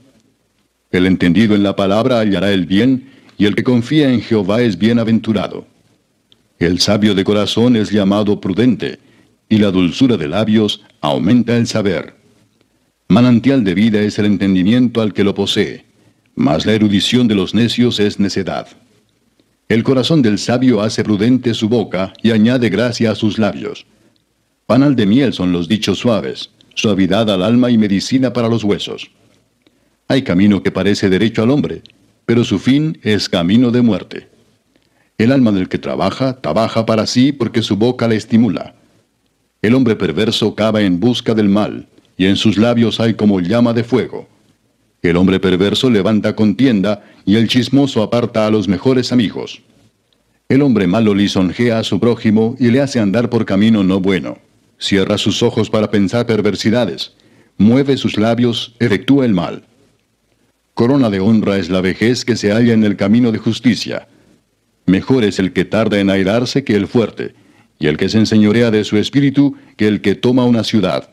El 0.90 1.06
entendido 1.06 1.54
en 1.54 1.62
la 1.62 1.76
palabra 1.76 2.18
hallará 2.18 2.52
el 2.52 2.66
bien, 2.66 3.10
y 3.38 3.46
el 3.46 3.54
que 3.54 3.64
confía 3.64 4.12
en 4.12 4.20
Jehová 4.20 4.60
es 4.60 4.76
bienaventurado. 4.76 5.66
El 6.60 6.78
sabio 6.78 7.14
de 7.14 7.24
corazón 7.24 7.74
es 7.74 7.90
llamado 7.90 8.38
prudente, 8.38 8.98
y 9.48 9.56
la 9.56 9.70
dulzura 9.70 10.18
de 10.18 10.28
labios 10.28 10.82
aumenta 11.00 11.56
el 11.56 11.66
saber. 11.66 12.16
Manantial 13.08 13.64
de 13.64 13.72
vida 13.72 14.02
es 14.02 14.18
el 14.18 14.26
entendimiento 14.26 15.00
al 15.00 15.14
que 15.14 15.24
lo 15.24 15.34
posee, 15.34 15.86
mas 16.34 16.66
la 16.66 16.74
erudición 16.74 17.28
de 17.28 17.34
los 17.34 17.54
necios 17.54 17.98
es 17.98 18.20
necedad. 18.20 18.68
El 19.70 19.82
corazón 19.82 20.20
del 20.20 20.38
sabio 20.38 20.82
hace 20.82 21.02
prudente 21.02 21.54
su 21.54 21.70
boca 21.70 22.12
y 22.22 22.30
añade 22.30 22.68
gracia 22.68 23.12
a 23.12 23.14
sus 23.14 23.38
labios. 23.38 23.86
Panal 24.66 24.94
de 24.96 25.06
miel 25.06 25.32
son 25.32 25.52
los 25.52 25.66
dichos 25.66 25.98
suaves, 25.98 26.50
suavidad 26.74 27.30
al 27.30 27.42
alma 27.42 27.70
y 27.70 27.78
medicina 27.78 28.34
para 28.34 28.48
los 28.48 28.64
huesos. 28.64 29.10
Hay 30.08 30.20
camino 30.20 30.62
que 30.62 30.70
parece 30.70 31.08
derecho 31.08 31.42
al 31.42 31.52
hombre, 31.52 31.80
pero 32.26 32.44
su 32.44 32.58
fin 32.58 32.98
es 33.02 33.30
camino 33.30 33.70
de 33.70 33.80
muerte. 33.80 34.29
El 35.20 35.32
alma 35.32 35.52
del 35.52 35.68
que 35.68 35.76
trabaja, 35.76 36.40
trabaja 36.40 36.86
para 36.86 37.06
sí 37.06 37.30
porque 37.30 37.60
su 37.60 37.76
boca 37.76 38.08
le 38.08 38.16
estimula. 38.16 38.74
El 39.60 39.74
hombre 39.74 39.94
perverso 39.94 40.54
cava 40.54 40.80
en 40.80 40.98
busca 40.98 41.34
del 41.34 41.50
mal, 41.50 41.88
y 42.16 42.24
en 42.24 42.36
sus 42.36 42.56
labios 42.56 43.00
hay 43.00 43.12
como 43.12 43.40
llama 43.40 43.74
de 43.74 43.84
fuego. 43.84 44.26
El 45.02 45.18
hombre 45.18 45.38
perverso 45.38 45.90
levanta 45.90 46.34
contienda 46.34 47.04
y 47.26 47.36
el 47.36 47.48
chismoso 47.48 48.02
aparta 48.02 48.46
a 48.46 48.50
los 48.50 48.66
mejores 48.66 49.12
amigos. 49.12 49.60
El 50.48 50.62
hombre 50.62 50.86
malo 50.86 51.12
lisonjea 51.14 51.78
a 51.78 51.84
su 51.84 52.00
prójimo 52.00 52.56
y 52.58 52.70
le 52.70 52.80
hace 52.80 52.98
andar 52.98 53.28
por 53.28 53.44
camino 53.44 53.84
no 53.84 54.00
bueno. 54.00 54.38
Cierra 54.78 55.18
sus 55.18 55.42
ojos 55.42 55.68
para 55.68 55.90
pensar 55.90 56.24
perversidades. 56.24 57.12
Mueve 57.58 57.98
sus 57.98 58.16
labios, 58.16 58.74
efectúa 58.78 59.26
el 59.26 59.34
mal. 59.34 59.64
Corona 60.72 61.10
de 61.10 61.20
honra 61.20 61.58
es 61.58 61.68
la 61.68 61.82
vejez 61.82 62.24
que 62.24 62.36
se 62.36 62.52
halla 62.52 62.72
en 62.72 62.84
el 62.84 62.96
camino 62.96 63.32
de 63.32 63.38
justicia. 63.38 64.08
Mejor 64.90 65.22
es 65.22 65.38
el 65.38 65.52
que 65.52 65.64
tarda 65.64 66.00
en 66.00 66.10
airarse 66.10 66.64
que 66.64 66.74
el 66.74 66.88
fuerte, 66.88 67.36
y 67.78 67.86
el 67.86 67.96
que 67.96 68.08
se 68.08 68.18
enseñorea 68.18 68.72
de 68.72 68.82
su 68.82 68.96
espíritu 68.96 69.54
que 69.76 69.86
el 69.86 70.00
que 70.00 70.16
toma 70.16 70.44
una 70.44 70.64
ciudad. 70.64 71.10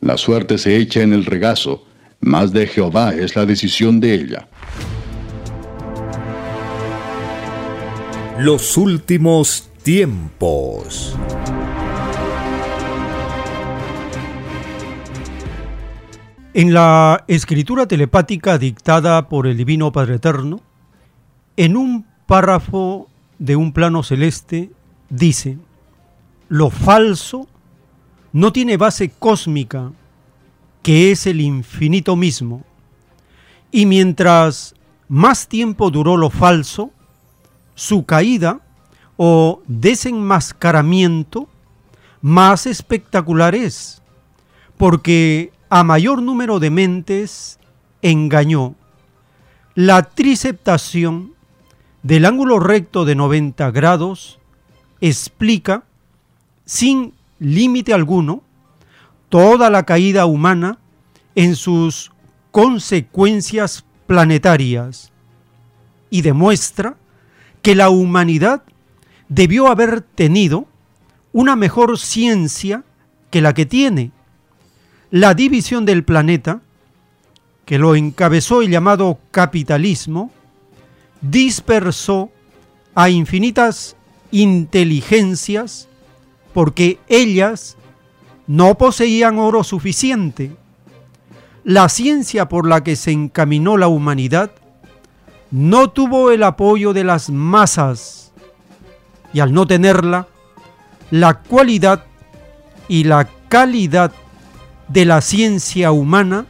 La 0.00 0.18
suerte 0.18 0.58
se 0.58 0.76
echa 0.76 1.00
en 1.00 1.14
el 1.14 1.24
regazo, 1.24 1.86
más 2.20 2.52
de 2.52 2.66
Jehová 2.66 3.14
es 3.14 3.34
la 3.36 3.46
decisión 3.46 4.00
de 4.00 4.12
ella. 4.12 4.48
Los 8.38 8.76
últimos 8.76 9.70
tiempos. 9.82 11.16
En 16.52 16.74
la 16.74 17.24
escritura 17.28 17.88
telepática 17.88 18.58
dictada 18.58 19.26
por 19.30 19.46
el 19.46 19.56
Divino 19.56 19.90
Padre 19.90 20.16
Eterno, 20.16 20.60
en 21.56 21.78
un 21.78 22.09
párrafo 22.30 23.08
de 23.40 23.56
un 23.56 23.72
plano 23.72 24.04
celeste 24.04 24.70
dice, 25.08 25.58
lo 26.48 26.70
falso 26.70 27.48
no 28.32 28.52
tiene 28.52 28.76
base 28.76 29.10
cósmica 29.10 29.90
que 30.80 31.10
es 31.10 31.26
el 31.26 31.40
infinito 31.40 32.14
mismo. 32.14 32.62
Y 33.72 33.84
mientras 33.84 34.76
más 35.08 35.48
tiempo 35.48 35.90
duró 35.90 36.16
lo 36.16 36.30
falso, 36.30 36.92
su 37.74 38.06
caída 38.06 38.60
o 39.16 39.60
desenmascaramiento 39.66 41.48
más 42.20 42.64
espectacular 42.66 43.56
es, 43.56 44.02
porque 44.76 45.50
a 45.68 45.82
mayor 45.82 46.22
número 46.22 46.60
de 46.60 46.70
mentes 46.70 47.58
engañó. 48.02 48.76
La 49.74 50.04
triceptación 50.04 51.39
del 52.02 52.24
ángulo 52.24 52.58
recto 52.58 53.04
de 53.04 53.14
90 53.14 53.70
grados 53.70 54.38
explica, 55.00 55.84
sin 56.64 57.14
límite 57.38 57.92
alguno, 57.92 58.42
toda 59.28 59.70
la 59.70 59.84
caída 59.84 60.26
humana 60.26 60.78
en 61.34 61.56
sus 61.56 62.10
consecuencias 62.50 63.84
planetarias 64.06 65.12
y 66.10 66.22
demuestra 66.22 66.96
que 67.62 67.74
la 67.74 67.90
humanidad 67.90 68.62
debió 69.28 69.68
haber 69.68 70.00
tenido 70.00 70.66
una 71.32 71.54
mejor 71.54 71.98
ciencia 71.98 72.82
que 73.30 73.40
la 73.40 73.54
que 73.54 73.66
tiene. 73.66 74.10
La 75.10 75.34
división 75.34 75.84
del 75.84 76.02
planeta, 76.02 76.60
que 77.64 77.78
lo 77.78 77.94
encabezó 77.94 78.62
el 78.62 78.70
llamado 78.70 79.18
capitalismo, 79.30 80.32
dispersó 81.20 82.30
a 82.94 83.10
infinitas 83.10 83.96
inteligencias 84.30 85.88
porque 86.52 86.98
ellas 87.08 87.76
no 88.46 88.76
poseían 88.76 89.38
oro 89.38 89.62
suficiente. 89.62 90.56
La 91.62 91.88
ciencia 91.88 92.48
por 92.48 92.66
la 92.66 92.82
que 92.82 92.96
se 92.96 93.12
encaminó 93.12 93.76
la 93.76 93.88
humanidad 93.88 94.50
no 95.50 95.90
tuvo 95.90 96.30
el 96.30 96.42
apoyo 96.42 96.92
de 96.92 97.04
las 97.04 97.30
masas 97.30 98.32
y 99.32 99.40
al 99.40 99.52
no 99.52 99.66
tenerla, 99.66 100.26
la 101.10 101.40
cualidad 101.40 102.04
y 102.88 103.04
la 103.04 103.28
calidad 103.48 104.12
de 104.88 105.04
la 105.04 105.20
ciencia 105.20 105.92
humana 105.92 106.46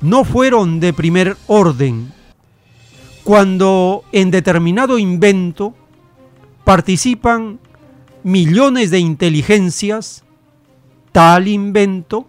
no 0.00 0.24
fueron 0.24 0.80
de 0.80 0.92
primer 0.92 1.36
orden. 1.46 2.12
Cuando 3.24 4.02
en 4.10 4.32
determinado 4.32 4.98
invento 4.98 5.74
participan 6.64 7.60
millones 8.24 8.90
de 8.90 8.98
inteligencias, 8.98 10.24
tal 11.12 11.46
invento 11.46 12.26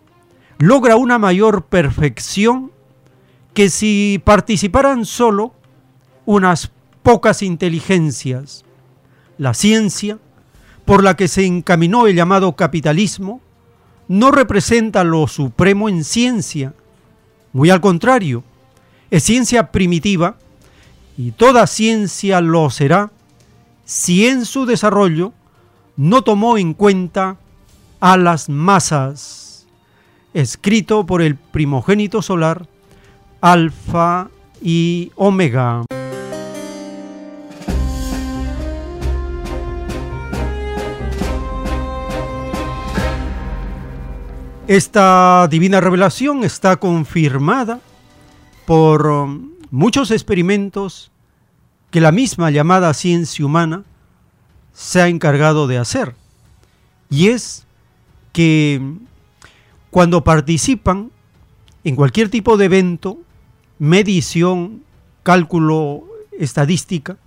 logra 0.60 0.96
una 0.96 1.18
mayor 1.18 1.66
perfección 1.66 2.72
que 3.56 3.70
si 3.70 4.22
participaran 4.24 5.06
solo 5.06 5.54
unas 6.26 6.72
pocas 7.02 7.42
inteligencias. 7.42 8.64
la 9.40 9.56
ciencia, 9.56 10.20
por 10.86 11.04
la 11.04 11.16
que 11.16 11.28
se 11.28 11.44
encaminó 11.46 12.06
el 12.06 12.16
llamado 12.16 12.56
capitalismo, 12.56 13.42
no 14.08 14.30
representa 14.30 15.04
lo 15.04 15.28
supremo 15.28 15.90
en 15.90 16.04
ciencia. 16.04 16.76
Muy 17.52 17.72
al 17.72 17.82
contrario, 17.82 18.44
es 19.10 19.24
ciencia 19.24 19.72
primitiva 19.72 20.38
y 21.18 21.32
toda 21.32 21.68
ciencia 21.68 22.42
lo 22.42 22.70
será 22.70 23.12
si 23.86 24.28
en 24.28 24.46
su 24.46 24.66
desarrollo 24.66 25.34
no 25.96 26.24
tomó 26.24 26.58
en 26.58 26.74
cuenta 26.74 27.38
a 28.00 28.18
las 28.18 28.50
masas. 28.50 29.68
Escrito 30.34 31.06
por 31.06 31.22
el 31.22 31.36
primogénito 31.36 32.22
solar, 32.22 32.68
Alfa 33.42 34.30
y 34.62 35.12
Omega. 35.16 35.84
Esta 44.68 45.48
divina 45.52 45.82
revelación 45.82 46.44
está 46.44 46.78
confirmada 46.78 47.82
por 48.66 49.06
um, 49.06 49.53
muchos 49.74 50.12
experimentos 50.12 51.12
que 51.90 52.00
la 52.00 52.12
misma 52.12 52.52
llamada 52.52 52.94
ciencia 52.94 53.44
humana 53.44 53.84
se 54.72 55.02
ha 55.02 55.08
encargado 55.08 55.66
de 55.66 55.80
hacer. 55.80 56.14
Y 57.10 57.30
es 57.30 57.66
que 58.34 58.80
cuando 59.90 60.24
participan 60.24 61.10
en 61.84 61.96
cualquier 61.96 62.30
tipo 62.30 62.56
de 62.56 62.66
evento, 62.66 63.18
medición, 63.80 64.84
cálculo, 65.24 66.04
estadística, 66.38 67.18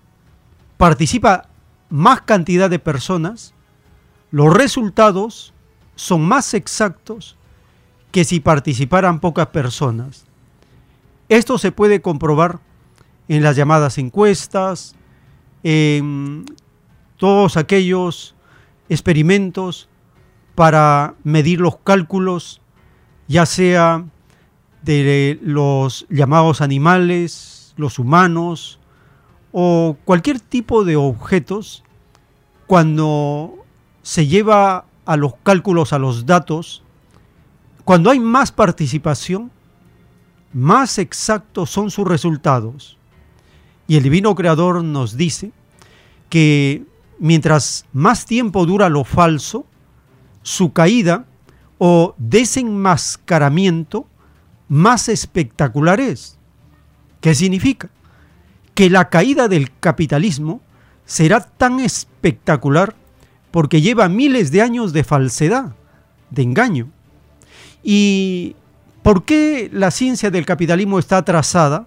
participa 0.76 1.48
más 1.90 2.20
cantidad 2.20 2.70
de 2.70 2.78
personas, 2.78 3.54
los 4.30 4.54
resultados 4.54 5.52
son 5.96 6.22
más 6.22 6.54
exactos 6.54 7.36
que 8.12 8.22
si 8.22 8.38
participaran 8.38 9.18
pocas 9.18 9.48
personas. 9.48 10.26
Esto 11.28 11.58
se 11.58 11.72
puede 11.72 12.00
comprobar 12.00 12.60
en 13.28 13.42
las 13.42 13.56
llamadas 13.56 13.98
encuestas, 13.98 14.94
en 15.62 16.46
todos 17.16 17.56
aquellos 17.56 18.34
experimentos 18.88 19.88
para 20.54 21.14
medir 21.24 21.60
los 21.60 21.78
cálculos, 21.78 22.60
ya 23.26 23.44
sea 23.44 24.04
de 24.82 25.38
los 25.42 26.06
llamados 26.08 26.60
animales, 26.60 27.74
los 27.76 27.98
humanos 27.98 28.78
o 29.50 29.96
cualquier 30.04 30.38
tipo 30.38 30.84
de 30.84 30.96
objetos, 30.96 31.82
cuando 32.66 33.64
se 34.02 34.26
lleva 34.26 34.84
a 35.04 35.16
los 35.16 35.34
cálculos, 35.42 35.92
a 35.92 35.98
los 35.98 36.26
datos, 36.26 36.82
cuando 37.84 38.10
hay 38.10 38.20
más 38.20 38.52
participación, 38.52 39.50
más 40.56 40.98
exactos 40.98 41.68
son 41.68 41.90
sus 41.90 42.08
resultados. 42.08 42.96
Y 43.86 43.98
el 43.98 44.02
divino 44.02 44.34
creador 44.34 44.82
nos 44.82 45.18
dice 45.18 45.52
que 46.30 46.82
mientras 47.18 47.84
más 47.92 48.24
tiempo 48.24 48.64
dura 48.64 48.88
lo 48.88 49.04
falso, 49.04 49.66
su 50.42 50.72
caída 50.72 51.26
o 51.76 52.14
desenmascaramiento 52.16 54.06
más 54.68 55.10
espectacular 55.10 56.00
es. 56.00 56.38
¿Qué 57.20 57.34
significa? 57.34 57.90
Que 58.72 58.88
la 58.88 59.10
caída 59.10 59.48
del 59.48 59.70
capitalismo 59.78 60.62
será 61.04 61.40
tan 61.40 61.80
espectacular 61.80 62.94
porque 63.50 63.82
lleva 63.82 64.08
miles 64.08 64.50
de 64.50 64.62
años 64.62 64.94
de 64.94 65.04
falsedad, 65.04 65.76
de 66.30 66.42
engaño. 66.42 66.88
¿Y 67.84 68.56
por 69.06 69.22
qué 69.22 69.70
la 69.72 69.92
ciencia 69.92 70.32
del 70.32 70.44
capitalismo 70.44 70.98
está 70.98 71.18
atrasada? 71.18 71.86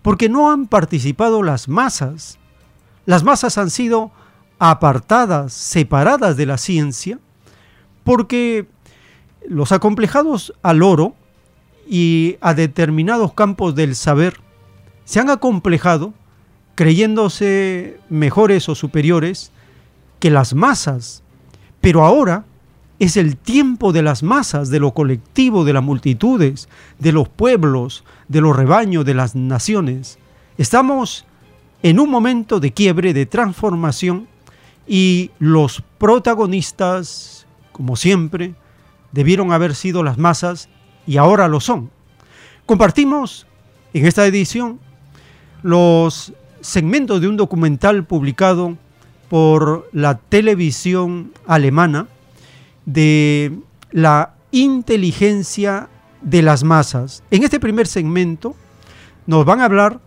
Porque 0.00 0.30
no 0.30 0.50
han 0.50 0.68
participado 0.68 1.42
las 1.42 1.68
masas. 1.68 2.38
Las 3.04 3.24
masas 3.24 3.58
han 3.58 3.68
sido 3.68 4.10
apartadas, 4.58 5.52
separadas 5.52 6.38
de 6.38 6.46
la 6.46 6.56
ciencia, 6.56 7.18
porque 8.04 8.66
los 9.46 9.70
acomplejados 9.70 10.54
al 10.62 10.82
oro 10.82 11.14
y 11.86 12.38
a 12.40 12.54
determinados 12.54 13.34
campos 13.34 13.74
del 13.74 13.94
saber 13.94 14.40
se 15.04 15.20
han 15.20 15.28
acomplejado 15.28 16.14
creyéndose 16.74 18.00
mejores 18.08 18.66
o 18.70 18.74
superiores 18.74 19.52
que 20.18 20.30
las 20.30 20.54
masas, 20.54 21.22
pero 21.82 22.02
ahora 22.02 22.46
es 23.00 23.16
el 23.16 23.36
tiempo 23.36 23.92
de 23.92 24.02
las 24.02 24.22
masas, 24.22 24.68
de 24.68 24.78
lo 24.78 24.92
colectivo, 24.92 25.64
de 25.64 25.72
las 25.72 25.82
multitudes, 25.82 26.68
de 26.98 27.12
los 27.12 27.28
pueblos, 27.28 28.04
de 28.28 28.42
los 28.42 28.54
rebaños, 28.54 29.06
de 29.06 29.14
las 29.14 29.34
naciones. 29.34 30.18
Estamos 30.58 31.24
en 31.82 31.98
un 31.98 32.10
momento 32.10 32.60
de 32.60 32.72
quiebre, 32.72 33.14
de 33.14 33.24
transformación, 33.24 34.28
y 34.86 35.30
los 35.38 35.82
protagonistas, 35.98 37.46
como 37.72 37.96
siempre, 37.96 38.54
debieron 39.12 39.52
haber 39.52 39.74
sido 39.74 40.02
las 40.02 40.18
masas 40.18 40.68
y 41.06 41.16
ahora 41.16 41.48
lo 41.48 41.60
son. 41.60 41.90
Compartimos 42.66 43.46
en 43.94 44.04
esta 44.04 44.26
edición 44.26 44.78
los 45.62 46.32
segmentos 46.60 47.20
de 47.20 47.28
un 47.28 47.36
documental 47.36 48.04
publicado 48.04 48.76
por 49.28 49.88
la 49.92 50.18
televisión 50.18 51.32
alemana 51.46 52.08
de 52.92 53.58
la 53.92 54.34
inteligencia 54.50 55.88
de 56.22 56.42
las 56.42 56.64
masas. 56.64 57.22
En 57.30 57.42
este 57.44 57.60
primer 57.60 57.86
segmento 57.86 58.54
nos 59.26 59.44
van 59.44 59.60
a 59.60 59.64
hablar 59.64 60.00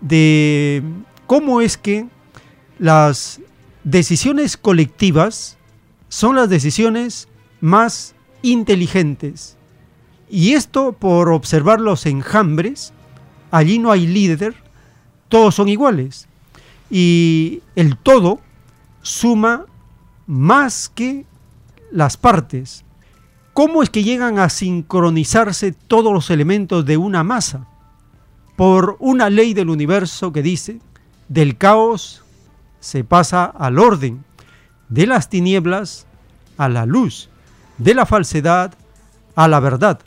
de 0.00 0.82
cómo 1.26 1.60
es 1.60 1.76
que 1.76 2.06
las 2.78 3.40
decisiones 3.84 4.56
colectivas 4.56 5.58
son 6.08 6.36
las 6.36 6.48
decisiones 6.48 7.28
más 7.60 8.14
inteligentes. 8.42 9.56
Y 10.28 10.54
esto 10.54 10.92
por 10.92 11.28
observar 11.30 11.80
los 11.80 12.06
enjambres, 12.06 12.92
allí 13.50 13.78
no 13.78 13.92
hay 13.92 14.06
líder, 14.06 14.54
todos 15.28 15.54
son 15.54 15.68
iguales. 15.68 16.26
Y 16.90 17.62
el 17.76 17.96
todo 17.96 18.40
suma 19.02 19.66
más 20.26 20.88
que 20.88 21.26
las 21.90 22.16
partes. 22.16 22.84
¿Cómo 23.52 23.82
es 23.82 23.90
que 23.90 24.04
llegan 24.04 24.38
a 24.38 24.48
sincronizarse 24.48 25.72
todos 25.72 26.12
los 26.12 26.30
elementos 26.30 26.84
de 26.86 26.96
una 26.96 27.24
masa? 27.24 27.66
Por 28.56 28.96
una 29.00 29.30
ley 29.30 29.54
del 29.54 29.70
universo 29.70 30.32
que 30.32 30.42
dice, 30.42 30.80
del 31.28 31.56
caos 31.56 32.22
se 32.80 33.04
pasa 33.04 33.44
al 33.44 33.78
orden, 33.78 34.24
de 34.88 35.06
las 35.06 35.28
tinieblas 35.28 36.06
a 36.56 36.68
la 36.68 36.86
luz, 36.86 37.28
de 37.78 37.94
la 37.94 38.06
falsedad 38.06 38.74
a 39.34 39.48
la 39.48 39.60
verdad, 39.60 40.00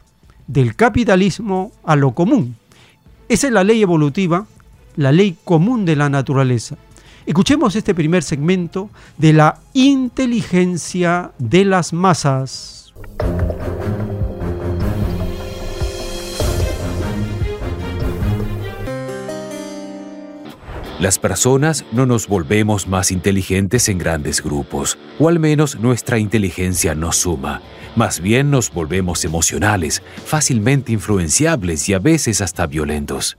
del 0.47 0.75
capitalismo 0.75 1.71
a 1.83 1.95
lo 1.95 2.11
común. 2.11 2.55
Esa 3.29 3.47
es 3.47 3.53
la 3.53 3.63
ley 3.63 3.81
evolutiva, 3.81 4.45
la 4.95 5.11
ley 5.11 5.37
común 5.43 5.85
de 5.85 5.95
la 5.95 6.09
naturaleza. 6.09 6.77
Escuchemos 7.25 7.75
este 7.75 7.95
primer 7.95 8.21
segmento 8.21 8.89
de 9.17 9.33
la 9.33 9.59
inteligencia 9.73 11.31
de 11.37 11.63
las 11.63 11.93
masas. 11.93 12.93
Las 20.99 21.19
personas 21.19 21.85
no 21.91 22.05
nos 22.05 22.27
volvemos 22.27 22.87
más 22.87 23.11
inteligentes 23.11 23.89
en 23.89 23.97
grandes 23.97 24.41
grupos, 24.41 24.97
o 25.19 25.27
al 25.27 25.39
menos 25.39 25.77
nuestra 25.79 26.17
inteligencia 26.17 26.95
no 26.95 27.11
suma. 27.11 27.61
Más 27.95 28.21
bien 28.21 28.51
nos 28.51 28.71
volvemos 28.73 29.25
emocionales, 29.25 30.01
fácilmente 30.25 30.91
influenciables 30.93 31.89
y 31.89 31.93
a 31.93 31.99
veces 31.99 32.39
hasta 32.41 32.67
violentos 32.67 33.37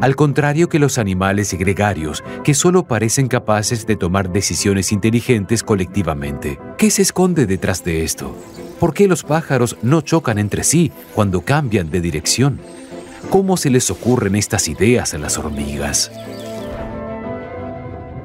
al 0.00 0.16
contrario 0.16 0.68
que 0.68 0.78
los 0.78 0.98
animales 0.98 1.54
gregarios, 1.54 2.22
que 2.44 2.54
solo 2.54 2.84
parecen 2.84 3.28
capaces 3.28 3.86
de 3.86 3.96
tomar 3.96 4.30
decisiones 4.30 4.92
inteligentes 4.92 5.62
colectivamente. 5.62 6.58
¿Qué 6.76 6.90
se 6.90 7.02
esconde 7.02 7.46
detrás 7.46 7.84
de 7.84 8.04
esto? 8.04 8.36
¿Por 8.78 8.94
qué 8.94 9.08
los 9.08 9.24
pájaros 9.24 9.76
no 9.82 10.00
chocan 10.02 10.38
entre 10.38 10.62
sí 10.62 10.92
cuando 11.14 11.40
cambian 11.40 11.90
de 11.90 12.00
dirección? 12.00 12.60
¿Cómo 13.30 13.56
se 13.56 13.70
les 13.70 13.90
ocurren 13.90 14.36
estas 14.36 14.68
ideas 14.68 15.14
a 15.14 15.18
las 15.18 15.36
hormigas? 15.36 16.12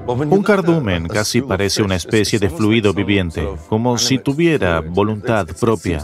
Un 0.06 0.44
cardumen 0.44 1.08
casi 1.08 1.42
parece 1.42 1.82
una 1.82 1.96
especie 1.96 2.38
de 2.38 2.50
fluido 2.50 2.94
viviente, 2.94 3.48
como 3.70 3.98
si 3.98 4.20
tuviera 4.20 4.82
voluntad 4.82 5.48
propia. 5.60 6.04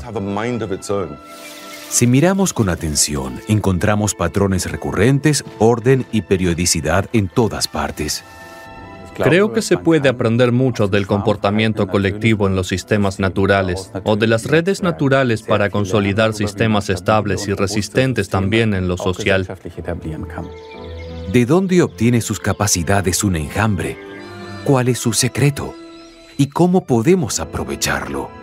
Si 1.90 2.06
miramos 2.06 2.54
con 2.54 2.70
atención, 2.70 3.42
encontramos 3.48 4.14
patrones 4.14 4.70
recurrentes, 4.72 5.44
orden 5.58 6.06
y 6.12 6.22
periodicidad 6.22 7.10
en 7.14 7.28
todas 7.28 7.68
partes. 7.68 8.24
Creo 9.16 9.52
que 9.52 9.62
se 9.62 9.78
puede 9.78 10.08
aprender 10.08 10.52
mucho 10.52 10.88
del 10.88 11.08
comportamiento 11.08 11.88
colectivo 11.88 12.48
en 12.48 12.56
los 12.56 12.68
sistemas 12.68 13.20
naturales 13.20 13.92
o 14.06 14.16
de 14.16 14.28
las 14.28 14.46
redes 14.46 14.82
naturales 14.82 15.42
para 15.42 15.70
consolidar 15.70 16.34
sistemas 16.34 16.90
estables 16.90 17.48
y 17.48 17.54
resistentes 17.54 18.30
también 18.30 18.74
en 18.74 18.88
lo 18.88 18.96
social. 18.96 19.48
¿De 21.34 21.46
dónde 21.46 21.82
obtiene 21.82 22.22
sus 22.22 22.40
capacidades 22.40 23.24
un 23.24 23.36
enjambre? 23.36 23.98
¿Cuál 24.64 24.88
es 24.88 25.00
su 25.00 25.12
secreto? 25.12 25.74
¿Y 26.38 26.48
cómo 26.48 26.86
podemos 26.86 27.40
aprovecharlo? 27.40 28.39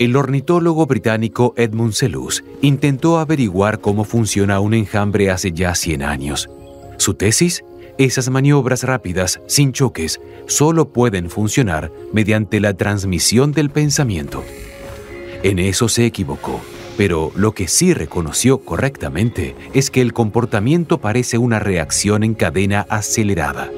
El 0.00 0.16
ornitólogo 0.16 0.86
británico 0.86 1.52
Edmund 1.58 1.92
Selous 1.92 2.42
intentó 2.62 3.18
averiguar 3.18 3.82
cómo 3.82 4.04
funciona 4.04 4.58
un 4.58 4.72
enjambre 4.72 5.30
hace 5.30 5.52
ya 5.52 5.74
100 5.74 6.02
años. 6.02 6.48
Su 6.96 7.12
tesis, 7.12 7.62
esas 7.98 8.30
maniobras 8.30 8.84
rápidas, 8.84 9.42
sin 9.46 9.72
choques, 9.72 10.18
solo 10.46 10.88
pueden 10.88 11.28
funcionar 11.28 11.92
mediante 12.14 12.60
la 12.60 12.72
transmisión 12.72 13.52
del 13.52 13.68
pensamiento. 13.68 14.42
En 15.42 15.58
eso 15.58 15.86
se 15.86 16.06
equivocó, 16.06 16.62
pero 16.96 17.30
lo 17.36 17.52
que 17.52 17.68
sí 17.68 17.92
reconoció 17.92 18.60
correctamente 18.64 19.54
es 19.74 19.90
que 19.90 20.00
el 20.00 20.14
comportamiento 20.14 20.96
parece 20.96 21.36
una 21.36 21.58
reacción 21.58 22.24
en 22.24 22.32
cadena 22.32 22.86
acelerada. 22.88 23.70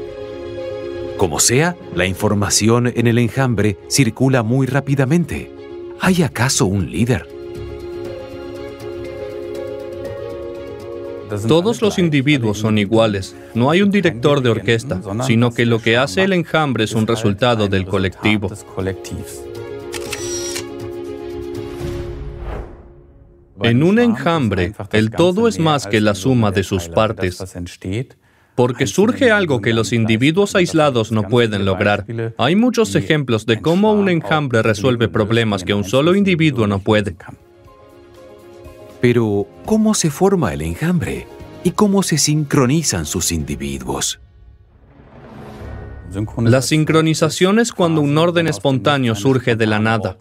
Como 1.17 1.41
sea, 1.41 1.75
la 1.97 2.07
información 2.07 2.93
en 2.95 3.09
el 3.09 3.19
enjambre 3.19 3.77
circula 3.89 4.45
muy 4.45 4.69
rápidamente 4.69 5.62
¿Hay 6.05 6.21
acaso 6.25 6.67
un 6.67 6.91
líder? 6.91 7.29
Todos 11.47 11.81
los 11.81 11.97
individuos 11.97 12.59
son 12.59 12.77
iguales. 12.77 13.37
No 13.55 13.71
hay 13.71 13.83
un 13.83 13.93
director 13.93 14.43
de 14.43 14.51
orquesta, 14.51 15.01
sino 15.25 15.53
que 15.53 15.65
lo 15.65 15.79
que 15.79 15.97
hace 15.97 16.25
el 16.25 16.33
enjambre 16.33 16.83
es 16.83 16.95
un 16.95 17.07
resultado 17.07 17.69
del 17.69 17.87
colectivo. 17.87 18.51
En 23.63 23.85
un 23.85 24.01
enjambre, 24.01 24.73
el 24.91 25.11
todo 25.13 25.47
es 25.47 25.61
más 25.61 25.87
que 25.87 26.01
la 26.01 26.17
suma 26.17 26.51
de 26.51 26.65
sus 26.65 26.89
partes 26.89 27.39
porque 28.55 28.87
surge 28.87 29.31
algo 29.31 29.61
que 29.61 29.73
los 29.73 29.93
individuos 29.93 30.55
aislados 30.55 31.11
no 31.11 31.23
pueden 31.25 31.65
lograr. 31.65 32.05
Hay 32.39 32.57
muchos 32.57 32.95
ejemplos 32.95 33.47
de 33.47 33.61
cómo 33.61 33.93
un 33.93 34.09
enjambre 34.09 34.63
resuelve 34.63 35.09
problemas 35.09 35.65
que 35.65 35.75
un 35.75 35.85
solo 35.85 36.15
individuo 36.15 36.67
no 36.67 36.79
puede. 36.79 37.17
Pero, 39.01 39.47
¿cómo 39.65 39.95
se 39.95 40.11
forma 40.11 40.53
el 40.53 40.63
enjambre? 40.63 41.27
¿Y 41.65 41.73
cómo 41.73 42.03
se 42.03 42.19
sincronizan 42.19 43.07
sus 43.07 43.33
individuos? 43.33 44.21
La 46.39 46.61
sincronización 46.61 47.59
es 47.59 47.73
cuando 47.73 48.03
un 48.03 48.17
orden 48.19 48.47
espontáneo 48.47 49.15
surge 49.15 49.57
de 49.57 49.67
la 49.67 49.79
nada. 49.79 50.19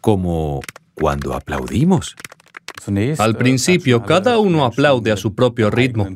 Como 0.00 0.60
cuando 0.94 1.34
aplaudimos. 1.34 2.16
Al 3.18 3.36
principio, 3.36 4.02
cada 4.02 4.38
uno 4.38 4.64
aplaude 4.64 5.12
a 5.12 5.16
su 5.16 5.34
propio 5.34 5.70
ritmo. 5.70 6.08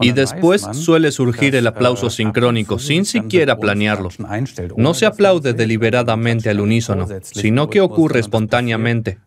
Y 0.00 0.12
después 0.12 0.66
suele 0.72 1.12
surgir 1.12 1.54
el 1.54 1.66
aplauso 1.66 2.10
sincrónico 2.10 2.78
sin 2.78 3.04
siquiera 3.04 3.58
planearlo. 3.58 4.08
No 4.76 4.94
se 4.94 5.06
aplaude 5.06 5.52
deliberadamente 5.52 6.50
al 6.50 6.60
unísono, 6.60 7.06
sino 7.22 7.70
que 7.70 7.80
ocurre 7.80 8.20
espontáneamente. 8.20 9.18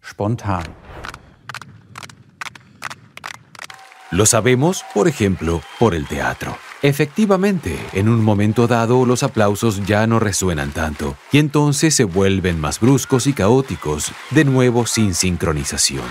Lo 4.12 4.26
sabemos, 4.26 4.86
por 4.94 5.08
ejemplo, 5.08 5.62
por 5.80 5.94
el 5.94 6.08
teatro. 6.08 6.58
Efectivamente, 6.84 7.76
en 7.94 8.08
un 8.08 8.24
momento 8.24 8.68
dado 8.68 9.06
los 9.06 9.24
aplausos 9.24 9.84
ya 9.86 10.06
no 10.06 10.20
resuenan 10.20 10.72
tanto 10.72 11.18
y 11.32 11.40
entonces 11.40 11.96
se 11.96 12.04
vuelven 12.04 12.60
más 12.60 12.80
bruscos 12.80 13.26
y 13.26 13.34
caóticos, 13.34 14.12
de 14.32 14.46
nuevo 14.46 14.86
sin 14.86 15.16
sincronización. 15.16 16.06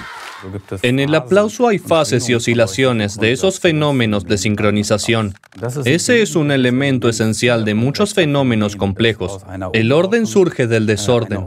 En 0.82 0.98
el 0.98 1.14
aplauso 1.14 1.68
hay 1.68 1.78
fases 1.78 2.28
y 2.28 2.34
oscilaciones 2.34 3.16
de 3.16 3.32
esos 3.32 3.60
fenómenos 3.60 4.24
de 4.24 4.38
sincronización. 4.38 5.34
Ese 5.84 6.20
es 6.20 6.36
un 6.36 6.50
elemento 6.50 7.08
esencial 7.08 7.64
de 7.64 7.74
muchos 7.74 8.12
fenómenos 8.12 8.76
complejos. 8.76 9.44
El 9.72 9.92
orden 9.92 10.26
surge 10.26 10.66
del 10.66 10.86
desorden. 10.86 11.44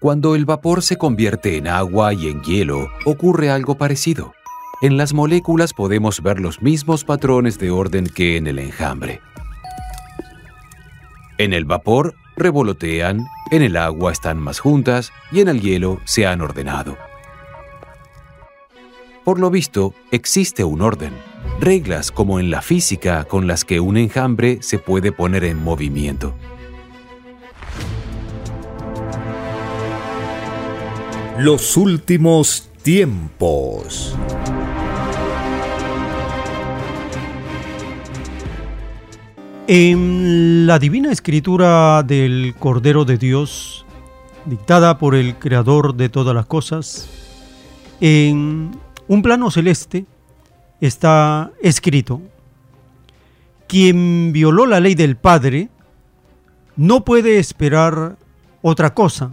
Cuando 0.00 0.34
el 0.34 0.44
vapor 0.44 0.82
se 0.82 0.96
convierte 0.96 1.56
en 1.56 1.66
agua 1.66 2.12
y 2.12 2.28
en 2.28 2.42
hielo, 2.42 2.88
ocurre 3.06 3.50
algo 3.50 3.76
parecido. 3.76 4.34
En 4.82 4.96
las 4.96 5.14
moléculas 5.14 5.72
podemos 5.72 6.20
ver 6.20 6.40
los 6.40 6.60
mismos 6.60 7.04
patrones 7.04 7.58
de 7.58 7.70
orden 7.70 8.06
que 8.06 8.36
en 8.36 8.46
el 8.46 8.58
enjambre. 8.58 9.20
En 11.38 11.52
el 11.52 11.64
vapor 11.64 12.14
revolotean, 12.36 13.24
en 13.50 13.62
el 13.62 13.76
agua 13.76 14.12
están 14.12 14.38
más 14.38 14.58
juntas 14.58 15.12
y 15.30 15.40
en 15.40 15.48
el 15.48 15.60
hielo 15.60 16.00
se 16.04 16.26
han 16.26 16.40
ordenado. 16.40 16.96
Por 19.24 19.38
lo 19.38 19.48
visto, 19.48 19.94
existe 20.10 20.64
un 20.64 20.82
orden, 20.82 21.12
reglas 21.60 22.10
como 22.10 22.40
en 22.40 22.50
la 22.50 22.60
física 22.60 23.24
con 23.24 23.46
las 23.46 23.64
que 23.64 23.80
un 23.80 23.96
enjambre 23.96 24.58
se 24.60 24.78
puede 24.78 25.12
poner 25.12 25.44
en 25.44 25.62
movimiento. 25.62 26.34
Los 31.38 31.76
últimos 31.76 32.68
tiempos. 32.82 34.14
En 39.66 40.66
la 40.66 40.78
divina 40.78 41.10
escritura 41.10 42.02
del 42.02 42.54
Cordero 42.58 43.06
de 43.06 43.16
Dios, 43.16 43.86
dictada 44.44 44.98
por 44.98 45.14
el 45.14 45.36
Creador 45.36 45.94
de 45.94 46.10
todas 46.10 46.34
las 46.34 46.44
cosas, 46.44 47.08
en 47.98 48.72
un 49.08 49.22
plano 49.22 49.50
celeste 49.50 50.04
está 50.82 51.50
escrito, 51.62 52.20
quien 53.66 54.34
violó 54.34 54.66
la 54.66 54.80
ley 54.80 54.94
del 54.94 55.16
Padre 55.16 55.70
no 56.76 57.02
puede 57.02 57.38
esperar 57.38 58.18
otra 58.60 58.92
cosa. 58.92 59.32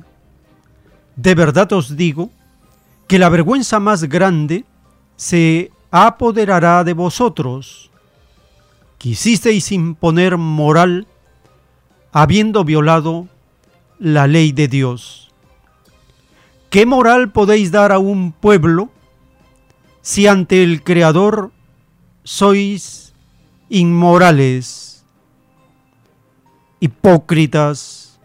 De 1.18 1.36
verdad 1.36 1.74
os 1.74 1.98
digo 1.98 2.30
que 3.08 3.20
la 3.20 3.28
vergüenza 3.28 3.82
más 3.82 4.06
grande 4.06 4.64
se 5.18 5.72
apoderará 5.92 6.86
de 6.86 6.94
vosotros 6.94 7.91
quisisteis 9.02 9.72
imponer 9.72 10.38
moral 10.38 11.08
habiendo 12.12 12.64
violado 12.64 13.28
la 13.98 14.28
ley 14.28 14.52
de 14.52 14.68
Dios. 14.68 15.32
¿Qué 16.70 16.86
moral 16.86 17.32
podéis 17.32 17.72
dar 17.72 17.92
a 17.92 17.98
un 17.98 18.32
pueblo 18.32 18.92
si 20.04 20.28
ante 20.28 20.62
el 20.62 20.84
Creador 20.84 21.52
sois 22.24 23.16
inmorales, 23.70 25.04
hipócritas? 26.80 28.20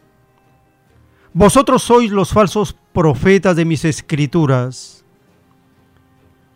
Vosotros 1.33 1.85
sois 1.85 2.11
los 2.11 2.35
falsos 2.35 2.77
profetas 2.93 3.57
de 3.57 3.65
mis 3.65 3.83
escrituras, 3.87 5.07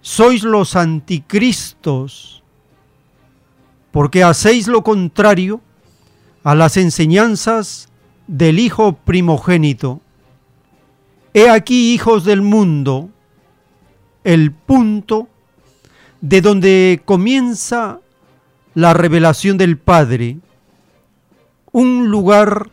sois 0.02 0.42
los 0.42 0.76
anticristos, 0.76 2.39
porque 3.90 4.22
hacéis 4.22 4.68
lo 4.68 4.82
contrario 4.82 5.60
a 6.42 6.54
las 6.54 6.76
enseñanzas 6.76 7.88
del 8.26 8.58
Hijo 8.58 8.92
primogénito. 8.92 10.00
He 11.34 11.48
aquí, 11.48 11.94
hijos 11.94 12.24
del 12.24 12.42
mundo, 12.42 13.10
el 14.24 14.52
punto 14.52 15.28
de 16.20 16.40
donde 16.40 17.02
comienza 17.04 18.00
la 18.74 18.94
revelación 18.94 19.58
del 19.58 19.78
Padre, 19.78 20.38
un 21.72 22.08
lugar 22.10 22.70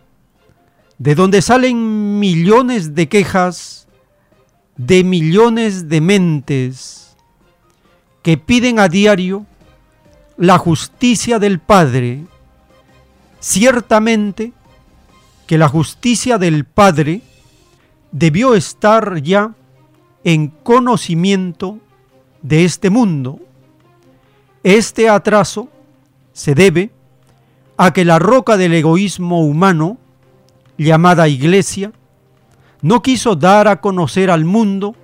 de 0.98 1.16
donde 1.16 1.42
salen 1.42 2.20
millones 2.20 2.96
de 2.96 3.08
quejas 3.08 3.88
de 4.76 5.04
millones 5.04 5.90
de 5.90 6.02
mentes 6.02 7.16
que 8.22 8.38
piden 8.38 8.80
a 8.80 8.88
diario 8.88 9.46
la 10.38 10.58
justicia 10.58 11.40
del 11.40 11.60
Padre, 11.60 12.24
ciertamente 13.40 14.54
que 15.48 15.58
la 15.58 15.68
justicia 15.68 16.38
del 16.38 16.66
Padre 16.66 17.22
debió 18.12 18.54
estar 18.54 19.22
ya 19.22 19.54
en 20.24 20.50
conocimiento 20.50 21.80
de 22.42 22.66
este 22.66 22.90
mundo. 22.90 23.40
Este 24.64 25.10
atraso 25.10 25.70
se 26.34 26.54
debe 26.54 26.92
a 27.78 27.94
que 27.94 28.06
la 28.06 28.20
roca 28.20 28.58
del 28.58 28.74
egoísmo 28.74 29.42
humano, 29.46 29.98
llamada 30.78 31.28
iglesia, 31.28 31.92
no 32.82 33.02
quiso 33.02 33.36
dar 33.36 33.68
a 33.68 33.82
conocer 33.82 34.30
al 34.30 34.46
mundo 34.46 34.96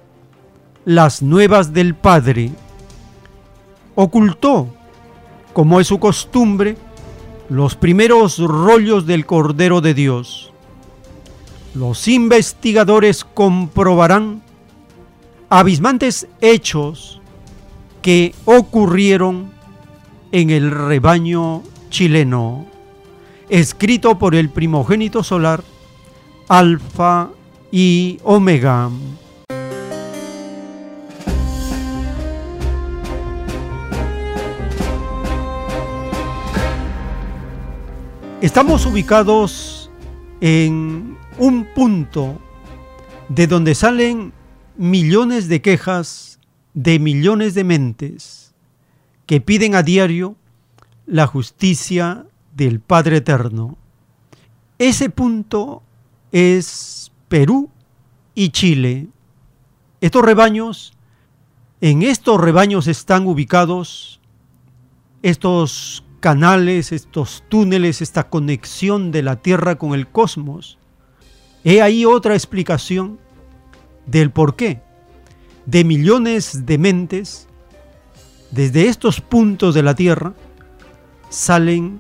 las 0.86 1.22
nuevas 1.22 1.74
del 1.74 1.96
Padre. 1.96 2.52
Ocultó, 3.96 4.69
como 5.53 5.79
es 5.79 5.87
su 5.87 5.99
costumbre, 5.99 6.75
los 7.49 7.75
primeros 7.75 8.39
rollos 8.39 9.05
del 9.05 9.25
Cordero 9.25 9.81
de 9.81 9.93
Dios. 9.93 10.51
Los 11.75 12.07
investigadores 12.07 13.23
comprobarán 13.23 14.41
abismantes 15.49 16.27
hechos 16.41 17.21
que 18.01 18.33
ocurrieron 18.45 19.51
en 20.31 20.49
el 20.49 20.71
rebaño 20.71 21.61
chileno, 21.89 22.65
escrito 23.49 24.17
por 24.17 24.35
el 24.35 24.49
primogénito 24.49 25.23
solar, 25.23 25.63
Alfa 26.49 27.29
y 27.71 28.19
Omega. 28.23 28.89
Estamos 38.43 38.86
ubicados 38.86 39.89
en 40.41 41.17
un 41.38 41.65
punto 41.73 42.41
de 43.29 43.47
donde 43.47 43.73
salen 43.73 44.34
millones 44.75 45.47
de 45.47 45.62
quejas 45.62 46.41
de 46.73 46.99
millones 46.99 47.53
de 47.53 47.63
mentes 47.63 48.53
que 49.27 49.39
piden 49.39 49.75
a 49.75 49.82
diario 49.82 50.36
la 51.06 51.25
justicia 51.25 52.25
del 52.53 52.82
Padre 52.82 53.17
Eterno. 53.17 53.77
Ese 54.77 55.10
punto 55.10 55.82
es 56.34 57.13
Perú 57.29 57.69
y 58.36 58.49
Chile. 58.49 59.08
Estos 60.01 60.21
rebaños, 60.21 60.91
en 61.79 62.03
estos 62.03 62.41
rebaños 62.41 62.88
están 62.88 63.25
ubicados 63.25 64.19
estos 65.21 66.03
canales, 66.23 66.93
estos 66.93 67.43
túneles, 67.49 68.01
esta 68.01 68.29
conexión 68.29 69.12
de 69.12 69.23
la 69.23 69.41
Tierra 69.41 69.75
con 69.75 69.93
el 69.93 70.07
cosmos. 70.07 70.77
He 71.65 71.81
ahí 71.81 72.05
otra 72.05 72.33
explicación 72.33 73.19
del 74.05 74.31
porqué 74.31 74.81
de 75.65 75.83
millones 75.83 76.65
de 76.65 76.77
mentes 76.77 77.49
desde 78.51 78.88
estos 78.88 79.19
puntos 79.19 79.75
de 79.75 79.83
la 79.83 79.95
Tierra 79.95 80.33
salen 81.29 81.99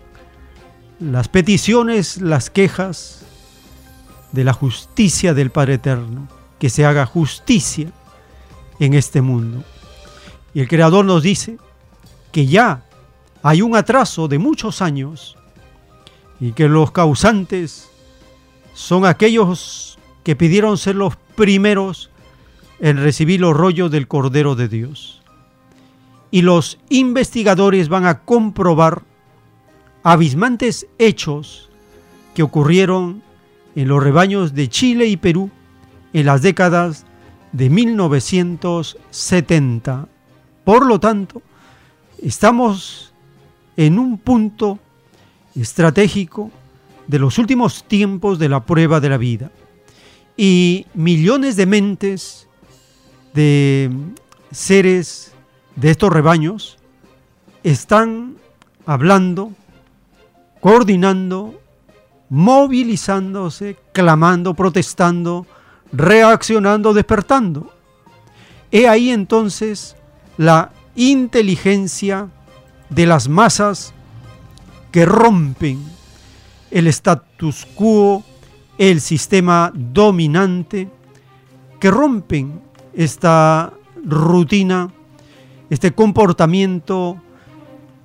las 1.01 1.27
peticiones, 1.27 2.21
las 2.21 2.49
quejas 2.49 3.25
de 4.31 4.45
la 4.45 4.53
justicia 4.53 5.33
del 5.33 5.49
Padre 5.49 5.73
Eterno, 5.73 6.29
que 6.59 6.69
se 6.69 6.85
haga 6.85 7.05
justicia 7.05 7.91
en 8.79 8.93
este 8.93 9.21
mundo. 9.21 9.65
Y 10.53 10.61
el 10.61 10.69
Creador 10.69 11.03
nos 11.03 11.23
dice 11.23 11.57
que 12.31 12.45
ya 12.47 12.85
hay 13.43 13.61
un 13.61 13.75
atraso 13.75 14.27
de 14.29 14.39
muchos 14.39 14.81
años 14.81 15.35
y 16.39 16.53
que 16.53 16.69
los 16.69 16.91
causantes 16.91 17.89
son 18.73 19.05
aquellos 19.05 19.99
que 20.23 20.37
pidieron 20.37 20.77
ser 20.77 20.95
los 20.95 21.17
primeros 21.35 22.09
en 22.79 22.95
recibir 22.97 23.41
los 23.41 23.55
rollos 23.55 23.91
del 23.91 24.07
Cordero 24.07 24.55
de 24.55 24.69
Dios. 24.69 25.21
Y 26.31 26.41
los 26.41 26.79
investigadores 26.89 27.89
van 27.89 28.05
a 28.05 28.21
comprobar 28.21 29.03
abismantes 30.03 30.87
hechos 30.97 31.69
que 32.33 32.43
ocurrieron 32.43 33.21
en 33.75 33.89
los 33.89 34.01
rebaños 34.01 34.53
de 34.53 34.69
Chile 34.69 35.07
y 35.07 35.17
Perú 35.17 35.51
en 36.13 36.25
las 36.25 36.41
décadas 36.41 37.05
de 37.51 37.69
1970. 37.69 40.07
Por 40.63 40.85
lo 40.85 40.97
tanto, 40.99 41.41
estamos 42.21 43.12
en 43.77 43.99
un 43.99 44.17
punto 44.17 44.79
estratégico 45.55 46.51
de 47.07 47.19
los 47.19 47.37
últimos 47.37 47.83
tiempos 47.83 48.39
de 48.39 48.49
la 48.49 48.61
prueba 48.65 48.99
de 48.99 49.09
la 49.09 49.17
vida. 49.17 49.51
Y 50.35 50.85
millones 50.93 51.55
de 51.55 51.65
mentes, 51.65 52.47
de 53.33 53.91
seres 54.51 55.31
de 55.75 55.91
estos 55.91 56.11
rebaños, 56.11 56.77
están 57.63 58.35
hablando, 58.85 59.51
coordinando, 60.59 61.59
movilizándose, 62.29 63.77
clamando, 63.91 64.53
protestando, 64.53 65.45
reaccionando, 65.91 66.93
despertando. 66.93 67.71
He 68.71 68.87
ahí 68.87 69.11
entonces 69.11 69.95
la 70.37 70.71
inteligencia 70.95 72.29
de 72.93 73.05
las 73.05 73.27
masas 73.27 73.93
que 74.91 75.05
rompen 75.05 75.83
el 76.69 76.87
status 76.87 77.65
quo, 77.75 78.23
el 78.77 79.01
sistema 79.01 79.71
dominante, 79.73 80.89
que 81.79 81.89
rompen 81.91 82.61
esta 82.93 83.73
rutina, 84.05 84.91
este 85.69 85.91
comportamiento 85.91 87.17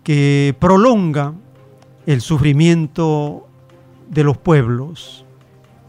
que 0.03 0.55
prolonga 0.59 1.35
el 2.07 2.21
sufrimiento 2.21 3.47
de 4.09 4.25
los 4.25 4.39
pueblos. 4.39 5.25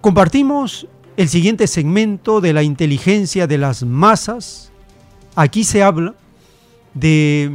Compartimos 0.02 0.88
el 1.16 1.30
siguiente 1.30 1.68
segmento 1.68 2.42
de 2.42 2.54
la 2.54 2.64
inteligencia 2.64 3.48
de 3.48 3.58
las 3.58 3.84
masas. 3.84 4.72
Aquí 5.36 5.64
se 5.64 5.84
habla 5.84 6.16
de 6.94 7.52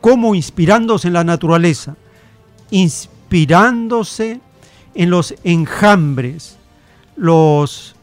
cómo 0.00 0.34
inspirándose 0.34 1.08
en 1.08 1.14
la 1.14 1.24
naturaleza, 1.24 1.96
inspirándose 2.70 4.40
en 4.94 5.10
los 5.10 5.34
enjambres, 5.44 6.56
los 7.16 7.94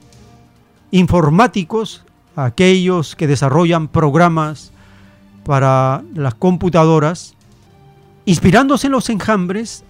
informáticos, 0.92 2.04
aquellos 2.36 3.16
que 3.16 3.28
desarrollan 3.28 3.88
programas 3.88 4.72
para 5.46 6.04
las 6.14 6.36
computadoras, 6.36 7.36
inspirándose 8.26 8.88
en 8.88 8.94
los 8.94 9.10
enjambres, 9.10 9.84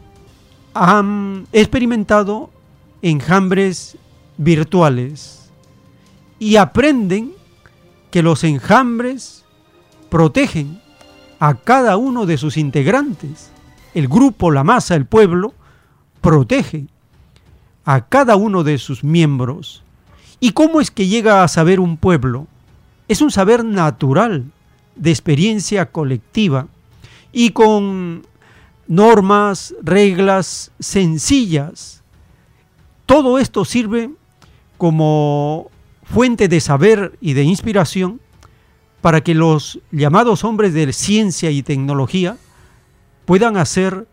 han 0.73 1.47
experimentado 1.53 2.49
enjambres 3.01 3.97
virtuales 4.37 5.49
y 6.39 6.57
aprenden 6.57 7.31
que 8.11 8.21
los 8.21 8.43
enjambres 8.43 9.45
protegen 10.09 10.81
a 11.39 11.55
cada 11.55 11.97
uno 11.97 12.25
de 12.25 12.37
sus 12.37 12.57
integrantes. 12.57 13.51
El 13.93 14.07
grupo, 14.07 14.51
la 14.51 14.63
masa, 14.63 14.95
el 14.95 15.05
pueblo, 15.05 15.53
protege 16.21 16.87
a 17.85 18.01
cada 18.01 18.35
uno 18.35 18.63
de 18.63 18.77
sus 18.77 19.03
miembros. 19.03 19.83
¿Y 20.39 20.51
cómo 20.51 20.81
es 20.81 20.91
que 20.91 21.07
llega 21.07 21.43
a 21.43 21.47
saber 21.47 21.79
un 21.79 21.97
pueblo? 21.97 22.47
Es 23.07 23.21
un 23.21 23.31
saber 23.31 23.63
natural, 23.63 24.45
de 24.95 25.11
experiencia 25.11 25.91
colectiva 25.91 26.67
y 27.31 27.51
con 27.51 28.25
normas, 28.87 29.75
reglas 29.83 30.71
sencillas. 30.79 32.01
Todo 33.05 33.39
esto 33.39 33.65
sirve 33.65 34.09
como 34.77 35.69
fuente 36.03 36.47
de 36.47 36.59
saber 36.59 37.17
y 37.21 37.33
de 37.33 37.43
inspiración 37.43 38.21
para 39.05 39.21
que 39.21 39.35
los 39.35 39.79
llamados 39.91 40.43
hombres 40.43 40.73
de 40.73 40.91
ciencia 40.91 41.51
y 41.51 41.61
tecnología 41.61 42.37
puedan 43.25 43.55
hacer, 43.55 44.07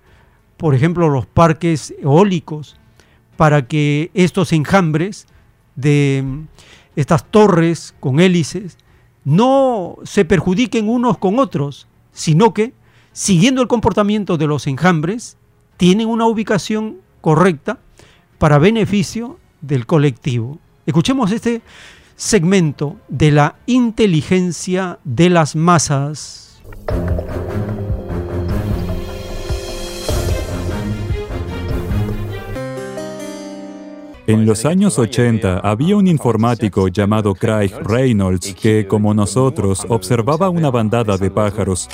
por 0.59 0.75
ejemplo, 0.75 1.09
los 1.09 1.25
parques 1.25 1.95
eólicos, 2.03 2.77
para 3.39 3.67
que 3.67 4.11
estos 4.13 4.53
enjambres 4.53 5.27
de 5.77 6.43
estas 6.95 7.25
torres 7.25 7.95
con 8.01 8.21
hélices 8.21 8.77
no 9.25 9.97
se 10.05 10.27
perjudiquen 10.27 10.91
unos 10.91 11.17
con 11.17 11.39
otros, 11.39 11.89
sino 12.13 12.53
que, 12.53 12.75
siguiendo 13.15 13.63
el 13.63 13.69
comportamiento 13.69 14.37
de 14.37 14.47
los 14.47 14.67
enjambres, 14.67 15.39
tienen 15.79 16.07
una 16.07 16.27
ubicación 16.27 16.99
correcta 17.23 17.79
para 18.37 18.59
beneficio 18.59 19.39
del 19.63 19.87
colectivo. 19.87 20.59
Escuchemos 20.85 21.33
este 21.33 21.63
segmento 22.23 22.99
de 23.09 23.33
la 23.33 23.57
inteligencia 23.67 25.01
de 25.03 25.29
las 25.29 25.57
masas. 25.57 26.63
En 34.29 34.47
los 34.47 34.65
años 34.65 35.01
80 35.01 35.59
había 35.59 35.97
un 35.97 36.07
informático 36.07 36.87
llamado 36.87 37.35
Craig 37.35 37.73
Reynolds 37.83 38.55
que, 38.55 38.87
como 38.87 39.13
nosotros, 39.13 39.85
observaba 39.89 40.49
una 40.49 40.71
bandada 40.71 41.19
de 41.19 41.29
pájaros. 41.29 41.89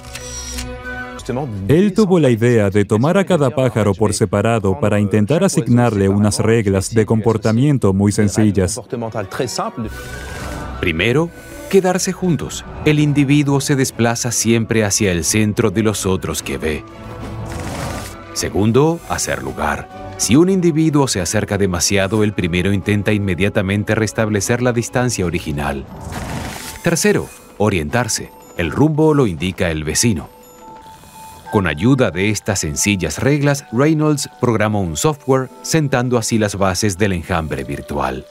Él 1.69 1.93
tuvo 1.93 2.19
la 2.19 2.31
idea 2.31 2.71
de 2.71 2.85
tomar 2.85 3.19
a 3.19 3.25
cada 3.25 3.51
pájaro 3.51 3.95
por 3.95 4.15
separado 4.15 4.79
para 4.81 5.01
intentar 5.01 5.45
asignarle 5.45 6.09
unas 6.09 6.39
reglas 6.39 6.95
de 6.95 7.07
comportamiento 7.07 7.93
muy 7.93 8.13
sencillas. 8.13 8.81
Primero, 10.81 11.31
quedarse 11.69 12.13
juntos. 12.13 12.65
El 12.85 13.01
individuo 13.01 13.61
se 13.61 13.77
desplaza 13.77 14.33
siempre 14.33 14.85
hacia 14.85 15.13
el 15.13 15.25
centro 15.25 15.71
de 15.71 15.83
los 15.83 16.07
otros 16.07 16.43
que 16.43 16.57
ve. 16.59 16.85
Segundo, 18.33 19.01
hacer 19.09 19.43
lugar. 19.43 20.15
Si 20.17 20.37
un 20.37 20.49
individuo 20.49 21.09
se 21.09 21.21
acerca 21.21 21.59
demasiado, 21.59 22.25
el 22.25 22.33
primero 22.33 22.73
intenta 22.73 23.13
inmediatamente 23.13 23.95
restablecer 23.95 24.63
la 24.63 24.73
distancia 24.73 25.27
original. 25.27 25.85
Tercero, 26.83 27.29
orientarse. 27.59 28.31
El 28.57 28.71
rumbo 28.71 29.15
lo 29.15 29.27
indica 29.27 29.71
el 29.71 29.85
vecino. 29.85 30.38
Con 31.51 31.67
ayuda 31.67 32.11
de 32.11 32.29
estas 32.29 32.61
sencillas 32.61 33.19
reglas, 33.19 33.65
Reynolds 33.73 34.29
programó 34.41 34.83
un 34.83 34.97
software 34.97 35.49
sentando 35.63 36.19
así 36.19 36.39
las 36.39 36.57
bases 36.57 36.99
del 36.99 37.15
enjambre 37.15 37.65
virtual. 37.65 38.27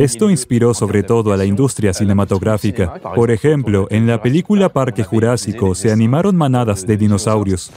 Esto 0.00 0.28
inspiró 0.28 0.74
sobre 0.74 1.02
todo 1.02 1.32
a 1.32 1.36
la 1.38 1.46
industria 1.46 1.94
cinematográfica. 1.94 2.94
Por 3.14 3.30
ejemplo, 3.30 3.86
en 3.90 4.06
la 4.06 4.20
película 4.20 4.68
Parque 4.68 5.02
Jurásico 5.02 5.74
se 5.74 5.90
animaron 5.90 6.36
manadas 6.36 6.86
de 6.86 6.98
dinosaurios. 6.98 7.72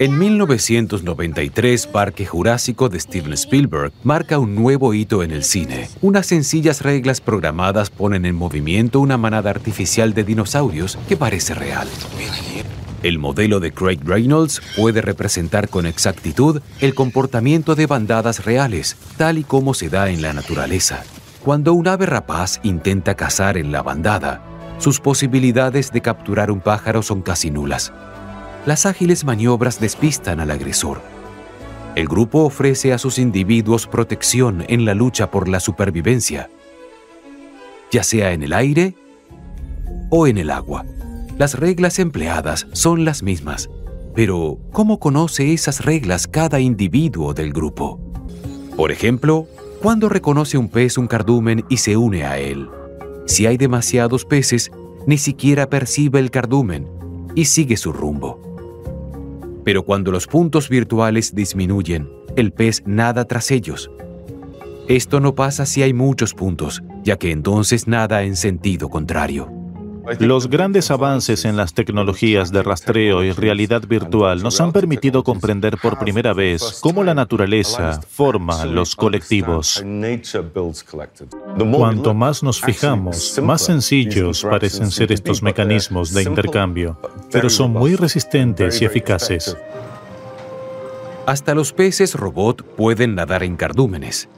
En 0.00 0.18
1993, 0.18 1.86
Parque 1.88 2.24
Jurásico 2.24 2.88
de 2.88 2.98
Steven 2.98 3.34
Spielberg 3.34 3.92
marca 4.02 4.38
un 4.38 4.54
nuevo 4.54 4.94
hito 4.94 5.22
en 5.22 5.30
el 5.30 5.44
cine. 5.44 5.90
Unas 6.00 6.24
sencillas 6.24 6.80
reglas 6.80 7.20
programadas 7.20 7.90
ponen 7.90 8.24
en 8.24 8.34
movimiento 8.34 8.98
una 8.98 9.18
manada 9.18 9.50
artificial 9.50 10.14
de 10.14 10.24
dinosaurios 10.24 10.98
que 11.06 11.18
parece 11.18 11.52
real. 11.52 11.86
El 13.02 13.18
modelo 13.18 13.60
de 13.60 13.72
Craig 13.72 13.98
Reynolds 14.02 14.62
puede 14.74 15.02
representar 15.02 15.68
con 15.68 15.84
exactitud 15.84 16.62
el 16.80 16.94
comportamiento 16.94 17.74
de 17.74 17.84
bandadas 17.84 18.46
reales, 18.46 18.96
tal 19.18 19.36
y 19.36 19.44
como 19.44 19.74
se 19.74 19.90
da 19.90 20.08
en 20.08 20.22
la 20.22 20.32
naturaleza. 20.32 21.02
Cuando 21.44 21.74
un 21.74 21.86
ave 21.88 22.06
rapaz 22.06 22.58
intenta 22.62 23.16
cazar 23.16 23.58
en 23.58 23.70
la 23.70 23.82
bandada, 23.82 24.42
sus 24.78 24.98
posibilidades 24.98 25.92
de 25.92 26.00
capturar 26.00 26.50
un 26.50 26.60
pájaro 26.60 27.02
son 27.02 27.20
casi 27.20 27.50
nulas 27.50 27.92
las 28.66 28.86
ágiles 28.86 29.24
maniobras 29.24 29.80
despistan 29.80 30.40
al 30.40 30.50
agresor. 30.50 31.00
El 31.96 32.06
grupo 32.06 32.44
ofrece 32.44 32.92
a 32.92 32.98
sus 32.98 33.18
individuos 33.18 33.86
protección 33.86 34.64
en 34.68 34.84
la 34.84 34.94
lucha 34.94 35.30
por 35.30 35.48
la 35.48 35.60
supervivencia, 35.60 36.50
ya 37.90 38.02
sea 38.02 38.32
en 38.32 38.42
el 38.42 38.52
aire 38.52 38.94
o 40.10 40.26
en 40.26 40.38
el 40.38 40.50
agua. 40.50 40.84
Las 41.38 41.58
reglas 41.58 41.98
empleadas 41.98 42.66
son 42.72 43.04
las 43.04 43.22
mismas, 43.22 43.70
pero 44.14 44.58
¿cómo 44.72 45.00
conoce 45.00 45.52
esas 45.52 45.84
reglas 45.84 46.26
cada 46.26 46.60
individuo 46.60 47.34
del 47.34 47.52
grupo? 47.52 47.98
Por 48.76 48.92
ejemplo, 48.92 49.46
cuando 49.82 50.08
reconoce 50.08 50.58
un 50.58 50.68
pez 50.68 50.98
un 50.98 51.06
cardumen 51.06 51.64
y 51.68 51.78
se 51.78 51.96
une 51.96 52.24
a 52.24 52.38
él. 52.38 52.68
Si 53.26 53.46
hay 53.46 53.56
demasiados 53.56 54.24
peces, 54.24 54.70
ni 55.06 55.16
siquiera 55.16 55.70
percibe 55.70 56.18
el 56.18 56.30
cardumen 56.30 56.86
y 57.34 57.46
sigue 57.46 57.76
su 57.76 57.92
rumbo. 57.92 58.49
Pero 59.70 59.84
cuando 59.84 60.10
los 60.10 60.26
puntos 60.26 60.68
virtuales 60.68 61.32
disminuyen, 61.32 62.08
el 62.34 62.50
pez 62.50 62.82
nada 62.86 63.26
tras 63.26 63.52
ellos. 63.52 63.88
Esto 64.88 65.20
no 65.20 65.36
pasa 65.36 65.64
si 65.64 65.80
hay 65.84 65.92
muchos 65.92 66.34
puntos, 66.34 66.82
ya 67.04 67.16
que 67.18 67.30
entonces 67.30 67.86
nada 67.86 68.24
en 68.24 68.34
sentido 68.34 68.88
contrario. 68.88 69.59
Los 70.18 70.48
grandes 70.48 70.90
avances 70.90 71.44
en 71.44 71.56
las 71.56 71.74
tecnologías 71.74 72.52
de 72.52 72.62
rastreo 72.62 73.22
y 73.22 73.32
realidad 73.32 73.82
virtual 73.86 74.42
nos 74.42 74.60
han 74.60 74.72
permitido 74.72 75.22
comprender 75.22 75.76
por 75.78 75.98
primera 75.98 76.32
vez 76.32 76.78
cómo 76.80 77.04
la 77.04 77.14
naturaleza 77.14 78.00
forma 78.08 78.64
los 78.64 78.96
colectivos. 78.96 79.84
Cuanto 81.72 82.14
más 82.14 82.42
nos 82.42 82.60
fijamos, 82.60 83.40
más 83.42 83.62
sencillos 83.62 84.42
parecen 84.42 84.90
ser 84.90 85.12
estos 85.12 85.42
mecanismos 85.42 86.12
de 86.12 86.22
intercambio, 86.22 86.98
pero 87.30 87.50
son 87.50 87.72
muy 87.72 87.94
resistentes 87.96 88.80
y 88.80 88.84
eficaces. 88.84 89.56
Hasta 91.26 91.54
los 91.54 91.72
peces 91.72 92.14
robot 92.14 92.62
pueden 92.62 93.14
nadar 93.14 93.42
en 93.42 93.56
cardúmenes. 93.56 94.28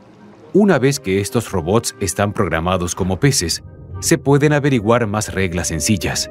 Una 0.53 0.79
vez 0.79 1.01
que 1.01 1.21
estos 1.21 1.51
robots 1.51 1.95
están 2.01 2.35
programados 2.35 2.95
como 2.95 3.19
peces, 3.19 3.63
se 4.03 4.19
pueden 4.19 4.53
averiguar 4.53 5.07
más 5.07 5.33
reglas 5.33 5.69
sencillas. 5.69 6.29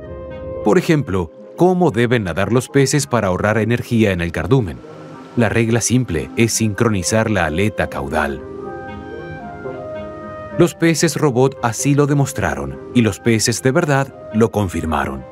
Por 0.66 0.78
ejemplo, 0.78 1.32
cómo 1.56 1.90
deben 1.90 2.26
nadar 2.26 2.52
los 2.52 2.68
peces 2.68 3.08
para 3.08 3.30
ahorrar 3.30 3.58
energía 3.58 4.12
en 4.12 4.20
el 4.20 4.34
cardumen. 4.34 4.78
La 5.38 5.48
regla 5.48 5.80
simple 5.80 6.30
es 6.36 6.52
sincronizar 6.52 7.32
la 7.32 7.46
aleta 7.46 7.88
caudal. 7.90 8.44
Los 10.58 10.76
peces 10.76 11.16
robot 11.16 11.58
así 11.64 11.96
lo 11.96 12.08
demostraron 12.08 12.78
y 12.94 13.02
los 13.02 13.20
peces 13.20 13.64
de 13.64 13.72
verdad 13.72 14.14
lo 14.34 14.52
confirmaron. 14.52 15.24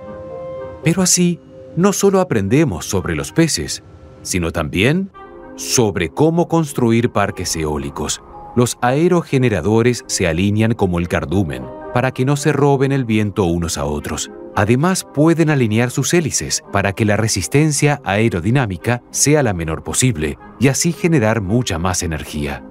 Pero 0.82 1.02
así, 1.02 1.42
no 1.76 1.92
solo 1.92 2.22
aprendemos 2.22 2.86
sobre 2.86 3.18
los 3.18 3.34
peces, 3.34 3.84
sino 4.22 4.52
también 4.52 5.12
sobre 5.58 6.08
cómo 6.08 6.48
construir 6.48 7.12
parques 7.12 7.54
eólicos. 7.58 8.22
Los 8.56 8.78
aerogeneradores 8.82 10.06
se 10.08 10.26
alinean 10.26 10.74
como 10.74 11.00
el 11.00 11.10
cardumen 11.10 11.79
para 11.94 12.12
que 12.12 12.26
no 12.26 12.36
se 12.36 12.52
roben 12.52 12.92
el 12.92 13.06
viento 13.06 13.46
unos 13.46 13.78
a 13.78 13.86
otros. 13.86 14.32
Además, 14.56 15.08
pueden 15.14 15.50
alinear 15.50 15.92
sus 15.92 16.14
hélices 16.14 16.64
para 16.72 16.94
que 16.94 17.06
la 17.06 17.18
resistencia 17.18 18.02
aerodinámica 18.04 19.04
sea 19.12 19.44
la 19.44 19.54
menor 19.54 19.84
posible 19.84 20.38
y 20.60 20.68
así 20.68 20.92
generar 20.92 21.42
mucha 21.42 21.80
más 21.80 22.04
energía. 22.04 22.64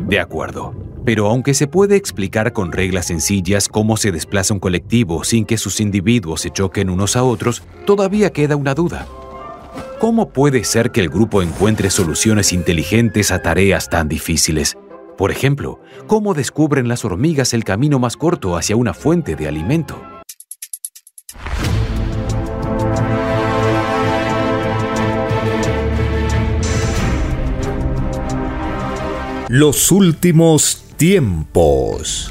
De 0.00 0.20
acuerdo, 0.20 0.74
pero 1.04 1.26
aunque 1.26 1.54
se 1.54 1.66
puede 1.66 1.96
explicar 1.96 2.52
con 2.52 2.72
reglas 2.72 3.06
sencillas 3.06 3.68
cómo 3.68 3.96
se 3.96 4.12
desplaza 4.12 4.54
un 4.54 4.60
colectivo 4.60 5.24
sin 5.24 5.44
que 5.44 5.58
sus 5.58 5.80
individuos 5.80 6.40
se 6.40 6.50
choquen 6.50 6.90
unos 6.90 7.16
a 7.16 7.22
otros, 7.22 7.62
todavía 7.84 8.30
queda 8.30 8.56
una 8.56 8.74
duda. 8.74 9.06
¿Cómo 10.00 10.30
puede 10.30 10.64
ser 10.64 10.90
que 10.90 11.00
el 11.00 11.08
grupo 11.08 11.42
encuentre 11.42 11.90
soluciones 11.90 12.52
inteligentes 12.52 13.30
a 13.30 13.40
tareas 13.40 13.88
tan 13.88 14.08
difíciles? 14.08 14.76
Por 15.16 15.30
ejemplo, 15.30 15.80
cómo 16.06 16.34
descubren 16.34 16.88
las 16.88 17.04
hormigas 17.04 17.54
el 17.54 17.64
camino 17.64 17.98
más 17.98 18.16
corto 18.16 18.56
hacia 18.56 18.76
una 18.76 18.92
fuente 18.92 19.34
de 19.34 19.48
alimento. 19.48 20.02
Los 29.48 29.90
últimos 29.90 30.84
tiempos. 30.96 32.30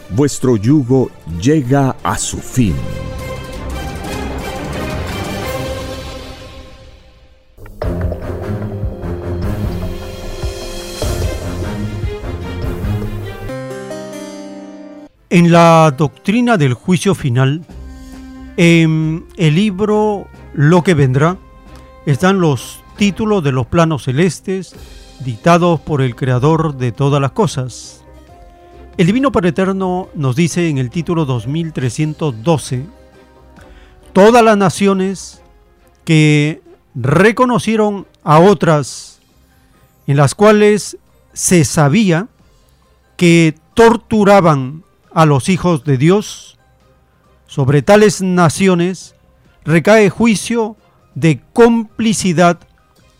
vuestro 0.13 0.57
yugo 0.57 1.09
llega 1.39 1.95
a 2.03 2.17
su 2.17 2.37
fin. 2.37 2.75
En 15.29 15.49
la 15.49 15.95
doctrina 15.97 16.57
del 16.57 16.73
juicio 16.73 17.15
final, 17.15 17.61
en 18.57 19.25
el 19.37 19.55
libro 19.55 20.27
Lo 20.53 20.83
que 20.83 20.93
vendrá, 20.93 21.37
están 22.05 22.41
los 22.41 22.83
títulos 22.97 23.41
de 23.41 23.53
los 23.53 23.65
planos 23.65 24.03
celestes 24.03 24.75
dictados 25.23 25.79
por 25.79 26.01
el 26.01 26.17
Creador 26.17 26.75
de 26.75 26.91
todas 26.91 27.21
las 27.21 27.31
cosas. 27.31 28.00
El 29.01 29.07
Divino 29.07 29.31
Padre 29.31 29.49
Eterno 29.49 30.09
nos 30.13 30.35
dice 30.35 30.69
en 30.69 30.77
el 30.77 30.91
título 30.91 31.25
2312, 31.25 32.85
todas 34.13 34.43
las 34.43 34.55
naciones 34.55 35.41
que 36.05 36.61
reconocieron 36.93 38.05
a 38.23 38.37
otras 38.37 39.19
en 40.05 40.17
las 40.17 40.35
cuales 40.35 40.99
se 41.33 41.65
sabía 41.65 42.27
que 43.17 43.55
torturaban 43.73 44.83
a 45.11 45.25
los 45.25 45.49
hijos 45.49 45.83
de 45.83 45.97
Dios, 45.97 46.59
sobre 47.47 47.81
tales 47.81 48.21
naciones 48.21 49.15
recae 49.65 50.11
juicio 50.11 50.77
de 51.15 51.41
complicidad 51.53 52.59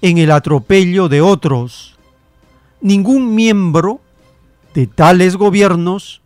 en 0.03 0.19
el 0.19 0.29
atropello 0.29 1.09
de 1.09 1.21
otros. 1.21 1.97
Ningún 2.81 3.33
miembro 3.33 3.99
de 4.73 4.87
tales 4.87 5.35
gobiernos, 5.35 6.21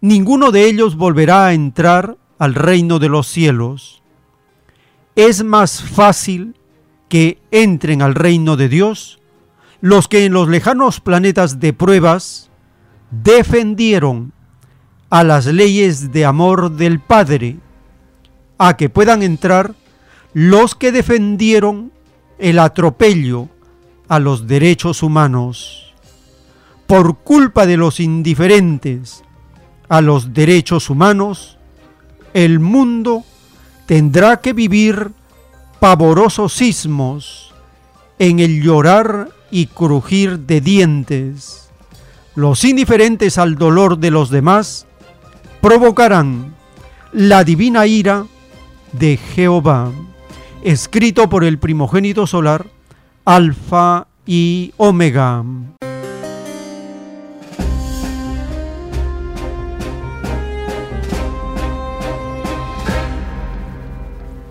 ninguno 0.00 0.50
de 0.50 0.66
ellos 0.66 0.96
volverá 0.96 1.46
a 1.46 1.52
entrar 1.54 2.16
al 2.38 2.54
reino 2.54 2.98
de 2.98 3.08
los 3.08 3.26
cielos. 3.26 4.02
Es 5.16 5.44
más 5.44 5.82
fácil 5.82 6.56
que 7.08 7.38
entren 7.50 8.02
al 8.02 8.14
reino 8.14 8.56
de 8.56 8.68
Dios 8.68 9.20
los 9.84 10.08
que 10.08 10.24
en 10.24 10.32
los 10.32 10.48
lejanos 10.48 11.00
planetas 11.00 11.60
de 11.60 11.74
pruebas 11.74 12.48
defendieron 13.10 14.32
a 15.10 15.22
las 15.24 15.44
leyes 15.44 16.10
de 16.10 16.24
amor 16.24 16.72
del 16.72 17.00
Padre, 17.00 17.58
a 18.56 18.78
que 18.78 18.88
puedan 18.88 19.22
entrar 19.22 19.74
los 20.32 20.74
que 20.74 20.90
defendieron 20.90 21.92
el 22.38 22.58
atropello 22.58 23.50
a 24.08 24.18
los 24.18 24.46
derechos 24.46 25.02
humanos. 25.02 25.93
Por 26.86 27.18
culpa 27.18 27.66
de 27.66 27.76
los 27.76 28.00
indiferentes 28.00 29.22
a 29.88 30.00
los 30.00 30.34
derechos 30.34 30.90
humanos, 30.90 31.58
el 32.34 32.60
mundo 32.60 33.24
tendrá 33.86 34.40
que 34.40 34.52
vivir 34.52 35.10
pavorosos 35.80 36.52
sismos 36.52 37.54
en 38.18 38.38
el 38.38 38.62
llorar 38.62 39.30
y 39.50 39.66
crujir 39.66 40.40
de 40.40 40.60
dientes. 40.60 41.70
Los 42.34 42.64
indiferentes 42.64 43.38
al 43.38 43.56
dolor 43.56 43.98
de 43.98 44.10
los 44.10 44.30
demás 44.30 44.86
provocarán 45.60 46.54
la 47.12 47.44
divina 47.44 47.86
ira 47.86 48.26
de 48.92 49.16
Jehová 49.16 49.92
escrito 50.64 51.28
por 51.28 51.44
el 51.44 51.58
primogénito 51.58 52.26
solar, 52.26 52.66
Alfa 53.24 54.06
y 54.26 54.72
Omega. 54.78 55.44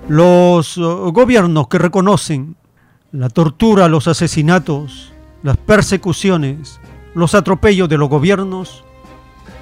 Los 0.08 0.78
uh, 0.78 1.12
gobiernos 1.14 1.68
que 1.68 1.78
reconocen 1.78 2.56
la 3.12 3.30
tortura, 3.30 3.88
los 3.88 4.08
asesinatos, 4.08 5.14
las 5.43 5.58
persecuciones, 5.58 6.80
los 7.14 7.36
atropellos 7.36 7.88
de 7.89 7.97
los 7.97 8.10
gobiernos, 8.10 8.84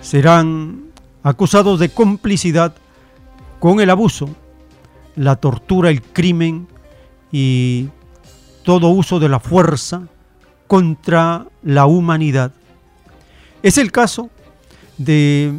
serán 0.01 0.85
acusados 1.23 1.79
de 1.79 1.89
complicidad 1.89 2.73
con 3.59 3.79
el 3.79 3.89
abuso 3.89 4.29
la 5.15 5.35
tortura, 5.35 5.89
el 5.89 6.01
crimen 6.01 6.67
y 7.31 7.89
todo 8.63 8.89
uso 8.89 9.19
de 9.19 9.29
la 9.29 9.39
fuerza 9.39 10.07
contra 10.67 11.47
la 11.63 11.85
humanidad. 11.85 12.51
Es 13.63 13.77
el 13.77 13.91
caso 13.91 14.29
de 14.97 15.53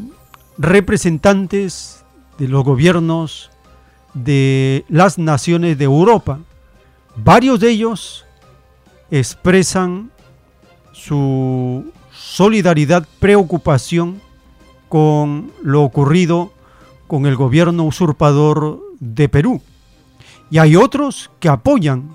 representantes 0.59 2.05
de 2.39 2.49
los 2.49 2.65
gobiernos 2.65 3.52
de 4.15 4.85
las 4.89 5.19
naciones 5.19 5.79
de 5.79 5.85
Europa. 5.85 6.41
Varios 7.17 7.61
de 7.61 7.71
ellos 7.71 8.25
expresan 9.11 10.11
su 10.93 11.93
solidaridad, 12.13 13.07
preocupación 13.19 14.21
con 14.89 15.53
lo 15.63 15.83
ocurrido 15.83 16.53
con 17.07 17.27
el 17.27 17.37
gobierno 17.37 17.85
usurpador 17.85 18.81
de 19.01 19.29
Perú. 19.29 19.61
Y 20.51 20.59
hay 20.59 20.77
otros 20.77 21.31
que 21.41 21.49
apoyan 21.49 22.15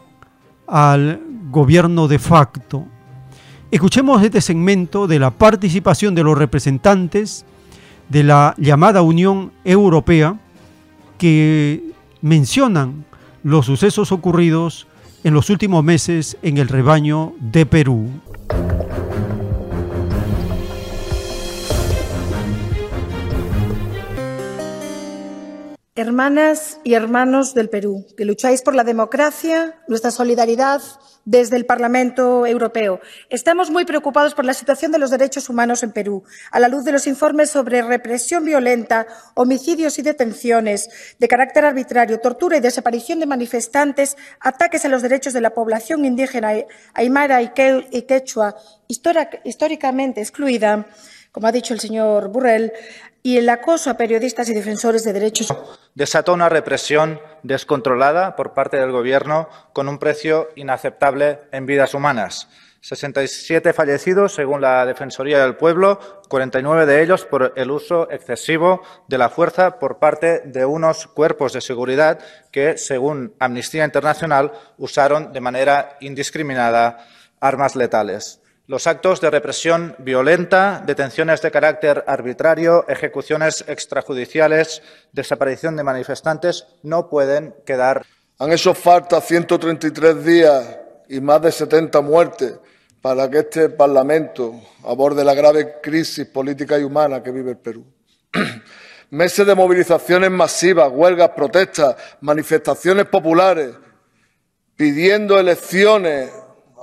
al 0.67 1.21
gobierno 1.49 2.07
de 2.07 2.19
facto. 2.19 2.85
Escuchemos 3.69 4.23
este 4.23 4.41
segmento 4.41 5.07
de 5.07 5.19
la 5.19 5.31
participación 5.31 6.15
de 6.15 6.23
los 6.23 6.37
representantes 6.37 7.45
de 8.09 8.23
la 8.23 8.55
llamada 8.57 9.01
Unión 9.01 9.51
Europea 9.65 10.39
que 11.17 11.86
mencionan 12.27 13.05
los 13.43 13.65
sucesos 13.65 14.11
ocurridos 14.11 14.87
en 15.23 15.33
los 15.33 15.49
últimos 15.49 15.83
meses 15.83 16.37
en 16.41 16.57
el 16.57 16.67
rebaño 16.67 17.33
de 17.39 17.65
Perú. 17.65 18.09
Hermanas 25.97 26.79
y 26.83 26.93
hermanos 26.93 27.55
del 27.55 27.71
Perú, 27.71 28.05
que 28.15 28.23
lucháis 28.23 28.61
por 28.61 28.75
la 28.75 28.83
democracia, 28.83 29.81
nuestra 29.87 30.11
solidaridad 30.11 30.79
desde 31.25 31.55
el 31.55 31.65
Parlamento 31.65 32.45
Europeo. 32.45 33.01
Estamos 33.31 33.71
muy 33.71 33.83
preocupados 33.83 34.35
por 34.35 34.45
la 34.45 34.53
situación 34.53 34.91
de 34.91 34.99
los 34.99 35.09
derechos 35.09 35.49
humanos 35.49 35.81
en 35.81 35.93
Perú, 35.93 36.23
a 36.51 36.59
la 36.59 36.67
luz 36.67 36.85
de 36.85 36.91
los 36.91 37.07
informes 37.07 37.49
sobre 37.49 37.81
represión 37.81 38.45
violenta, 38.45 39.07
homicidios 39.33 39.97
y 39.97 40.03
detenciones 40.03 40.87
de 41.17 41.27
carácter 41.27 41.65
arbitrario, 41.65 42.19
tortura 42.19 42.57
y 42.57 42.59
desaparición 42.59 43.19
de 43.19 43.25
manifestantes, 43.25 44.17
ataques 44.39 44.85
a 44.85 44.89
los 44.89 45.01
derechos 45.01 45.33
de 45.33 45.41
la 45.41 45.55
población 45.55 46.05
indígena 46.05 46.53
aymara 46.93 47.41
y 47.41 47.53
quechua, 48.03 48.55
históricamente 48.87 50.21
excluida, 50.21 50.85
como 51.31 51.47
ha 51.47 51.51
dicho 51.51 51.73
el 51.73 51.79
señor 51.79 52.27
Burrell, 52.29 52.71
y 53.23 53.37
el 53.37 53.49
acoso 53.49 53.89
a 53.89 53.97
periodistas 53.97 54.47
y 54.47 54.53
defensores 54.53 55.03
de 55.03 55.11
derechos. 55.11 55.53
Desató 55.97 56.33
una 56.33 56.47
represión 56.47 57.19
descontrolada 57.41 58.35
por 58.35 58.53
parte 58.53 58.77
del 58.77 58.91
Gobierno 58.91 59.49
con 59.73 59.89
un 59.89 59.97
precio 59.97 60.47
inaceptable 60.55 61.39
en 61.51 61.65
vidas 61.65 61.95
humanas. 61.95 62.49
67 62.81 63.73
fallecidos, 63.73 64.35
según 64.35 64.61
la 64.61 64.85
Defensoría 64.85 65.41
del 65.41 65.55
Pueblo, 65.55 65.99
49 66.29 66.85
de 66.85 67.01
ellos 67.01 67.25
por 67.25 67.51
el 67.55 67.71
uso 67.71 68.11
excesivo 68.11 68.83
de 69.07 69.17
la 69.17 69.29
fuerza 69.29 69.79
por 69.79 69.97
parte 69.97 70.41
de 70.45 70.65
unos 70.65 71.07
cuerpos 71.07 71.53
de 71.53 71.61
seguridad 71.61 72.19
que, 72.51 72.77
según 72.77 73.33
Amnistía 73.39 73.83
Internacional, 73.83 74.51
usaron 74.77 75.33
de 75.33 75.41
manera 75.41 75.97
indiscriminada 75.99 77.07
armas 77.39 77.75
letales. 77.75 78.39
Los 78.69 78.85
actos 78.85 79.21
de 79.21 79.29
represión 79.29 79.95
violenta, 79.97 80.83
detenciones 80.85 81.41
de 81.41 81.51
carácter 81.51 82.03
arbitrario, 82.05 82.85
ejecuciones 82.89 83.63
extrajudiciales, 83.65 84.81
desaparición 85.13 85.77
de 85.77 85.85
manifestantes 85.85 86.67
no 86.83 87.09
pueden 87.09 87.55
quedar. 87.65 88.05
Han 88.39 88.51
hecho 88.51 88.73
falta 88.73 89.21
133 89.21 90.21
días 90.21 90.79
y 91.07 91.21
más 91.21 91.41
de 91.43 91.53
70 91.53 92.01
muertes 92.01 92.59
para 93.01 93.29
que 93.29 93.37
este 93.39 93.69
Parlamento 93.69 94.59
aborde 94.83 95.23
la 95.23 95.33
grave 95.33 95.79
crisis 95.81 96.25
política 96.25 96.77
y 96.77 96.83
humana 96.83 97.23
que 97.23 97.31
vive 97.31 97.51
el 97.51 97.57
Perú. 97.59 97.85
Meses 99.11 99.47
de 99.47 99.55
movilizaciones 99.55 100.29
masivas, 100.29 100.91
huelgas, 100.91 101.29
protestas, 101.29 101.95
manifestaciones 102.19 103.05
populares, 103.05 103.73
pidiendo 104.75 105.39
elecciones 105.39 106.29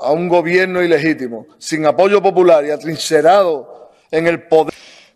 a 0.05 0.13
un 0.13 0.29
gobierno 0.29 0.83
ilegítimo, 0.83 1.47
sin 1.59 1.87
apoyo 1.87 2.23
popular 2.23 2.65
y 2.65 2.71
atrincherado 2.71 3.91
en 4.11 4.27
el 4.27 4.43
poder. 4.43 4.75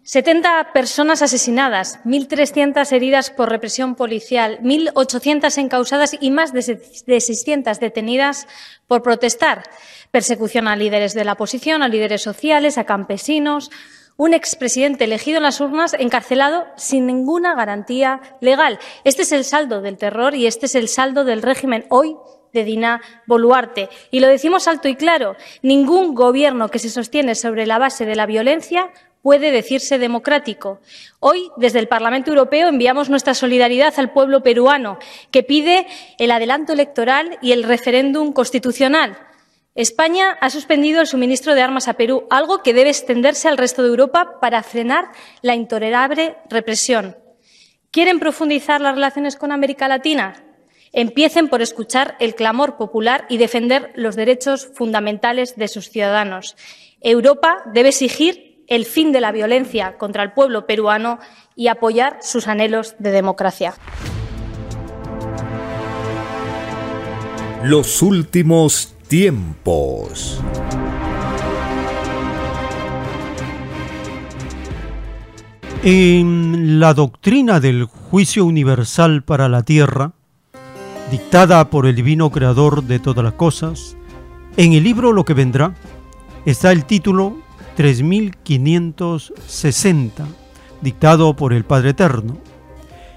70 0.08 0.72
personas 0.72 1.20
asesinadas, 1.20 2.02
1.300 2.04 2.90
heridas 2.92 3.28
por 3.28 3.50
represión 3.50 3.94
policial, 3.94 4.58
1.800 4.62 5.58
encausadas 5.58 6.16
y 6.18 6.30
más 6.30 6.54
de 6.54 6.62
600 6.62 7.78
detenidas 7.78 8.46
por 8.86 9.02
protestar. 9.02 9.64
Persecución 10.10 10.66
a 10.66 10.76
líderes 10.76 11.12
de 11.12 11.26
la 11.26 11.34
oposición, 11.34 11.82
a 11.82 11.88
líderes 11.88 12.22
sociales, 12.22 12.78
a 12.78 12.84
campesinos. 12.84 13.70
Un 14.16 14.32
expresidente 14.32 15.04
elegido 15.04 15.36
en 15.36 15.42
las 15.42 15.60
urnas 15.60 15.94
encarcelado 15.98 16.66
sin 16.76 17.06
ninguna 17.06 17.54
garantía 17.54 18.22
legal. 18.40 18.78
Este 19.04 19.22
es 19.22 19.32
el 19.32 19.44
saldo 19.44 19.82
del 19.82 19.98
terror 19.98 20.34
y 20.34 20.46
este 20.46 20.64
es 20.64 20.74
el 20.74 20.88
saldo 20.88 21.26
del 21.26 21.42
régimen 21.42 21.84
hoy 21.90 22.16
de 22.52 22.64
Dina 22.64 23.00
Boluarte. 23.26 23.88
Y 24.10 24.20
lo 24.20 24.28
decimos 24.28 24.68
alto 24.68 24.88
y 24.88 24.96
claro, 24.96 25.36
ningún 25.62 26.14
gobierno 26.14 26.68
que 26.70 26.78
se 26.78 26.90
sostiene 26.90 27.34
sobre 27.34 27.66
la 27.66 27.78
base 27.78 28.06
de 28.06 28.16
la 28.16 28.26
violencia 28.26 28.90
puede 29.22 29.50
decirse 29.50 29.98
democrático. 29.98 30.80
Hoy, 31.20 31.50
desde 31.56 31.80
el 31.80 31.88
Parlamento 31.88 32.30
Europeo, 32.30 32.68
enviamos 32.68 33.10
nuestra 33.10 33.34
solidaridad 33.34 33.94
al 33.98 34.12
pueblo 34.12 34.42
peruano, 34.42 34.98
que 35.30 35.42
pide 35.42 35.86
el 36.18 36.30
adelanto 36.30 36.72
electoral 36.72 37.38
y 37.42 37.52
el 37.52 37.64
referéndum 37.64 38.32
constitucional. 38.32 39.18
España 39.74 40.36
ha 40.40 40.50
suspendido 40.50 41.00
el 41.00 41.06
suministro 41.06 41.54
de 41.54 41.62
armas 41.62 41.88
a 41.88 41.94
Perú, 41.94 42.26
algo 42.30 42.62
que 42.62 42.74
debe 42.74 42.90
extenderse 42.90 43.48
al 43.48 43.58
resto 43.58 43.82
de 43.82 43.88
Europa 43.88 44.38
para 44.40 44.62
frenar 44.62 45.12
la 45.42 45.54
intolerable 45.54 46.36
represión. 46.48 47.16
¿Quieren 47.90 48.18
profundizar 48.18 48.80
las 48.80 48.94
relaciones 48.94 49.36
con 49.36 49.52
América 49.52 49.86
Latina? 49.86 50.47
Empiecen 50.92 51.48
por 51.48 51.62
escuchar 51.62 52.16
el 52.18 52.34
clamor 52.34 52.76
popular 52.76 53.26
y 53.28 53.36
defender 53.36 53.92
los 53.94 54.16
derechos 54.16 54.70
fundamentales 54.74 55.56
de 55.56 55.68
sus 55.68 55.90
ciudadanos. 55.90 56.56
Europa 57.00 57.62
debe 57.72 57.90
exigir 57.90 58.64
el 58.66 58.84
fin 58.84 59.12
de 59.12 59.20
la 59.20 59.32
violencia 59.32 59.96
contra 59.98 60.22
el 60.22 60.32
pueblo 60.32 60.66
peruano 60.66 61.18
y 61.56 61.68
apoyar 61.68 62.18
sus 62.20 62.48
anhelos 62.48 62.96
de 62.98 63.10
democracia. 63.10 63.74
Los 67.64 68.02
últimos 68.02 68.94
tiempos. 69.08 70.40
En 75.82 76.80
la 76.80 76.92
doctrina 76.92 77.60
del 77.60 77.84
juicio 77.84 78.44
universal 78.44 79.22
para 79.22 79.48
la 79.48 79.62
tierra, 79.62 80.12
dictada 81.10 81.70
por 81.70 81.86
el 81.86 81.96
divino 81.96 82.30
creador 82.30 82.84
de 82.84 82.98
todas 82.98 83.24
las 83.24 83.32
cosas, 83.34 83.96
en 84.56 84.74
el 84.74 84.84
libro 84.84 85.12
Lo 85.12 85.24
que 85.24 85.34
vendrá 85.34 85.74
está 86.44 86.72
el 86.72 86.84
título 86.84 87.38
3560, 87.76 90.26
dictado 90.80 91.34
por 91.34 91.52
el 91.52 91.64
Padre 91.64 91.90
Eterno. 91.90 92.38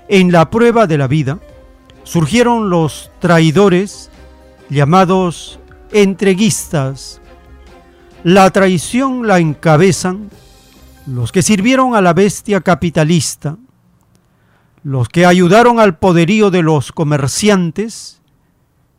En 0.07 0.31
la 0.31 0.49
prueba 0.49 0.87
de 0.87 0.97
la 0.97 1.07
vida 1.07 1.37
surgieron 2.03 2.69
los 2.69 3.11
traidores 3.19 4.09
llamados 4.69 5.59
entreguistas. 5.91 7.21
La 8.23 8.49
traición 8.51 9.27
la 9.27 9.39
encabezan 9.39 10.29
los 11.07 11.31
que 11.31 11.41
sirvieron 11.41 11.95
a 11.95 12.01
la 12.01 12.13
bestia 12.13 12.61
capitalista, 12.61 13.57
los 14.83 15.09
que 15.09 15.25
ayudaron 15.25 15.79
al 15.79 15.97
poderío 15.97 16.49
de 16.49 16.63
los 16.63 16.91
comerciantes, 16.91 18.21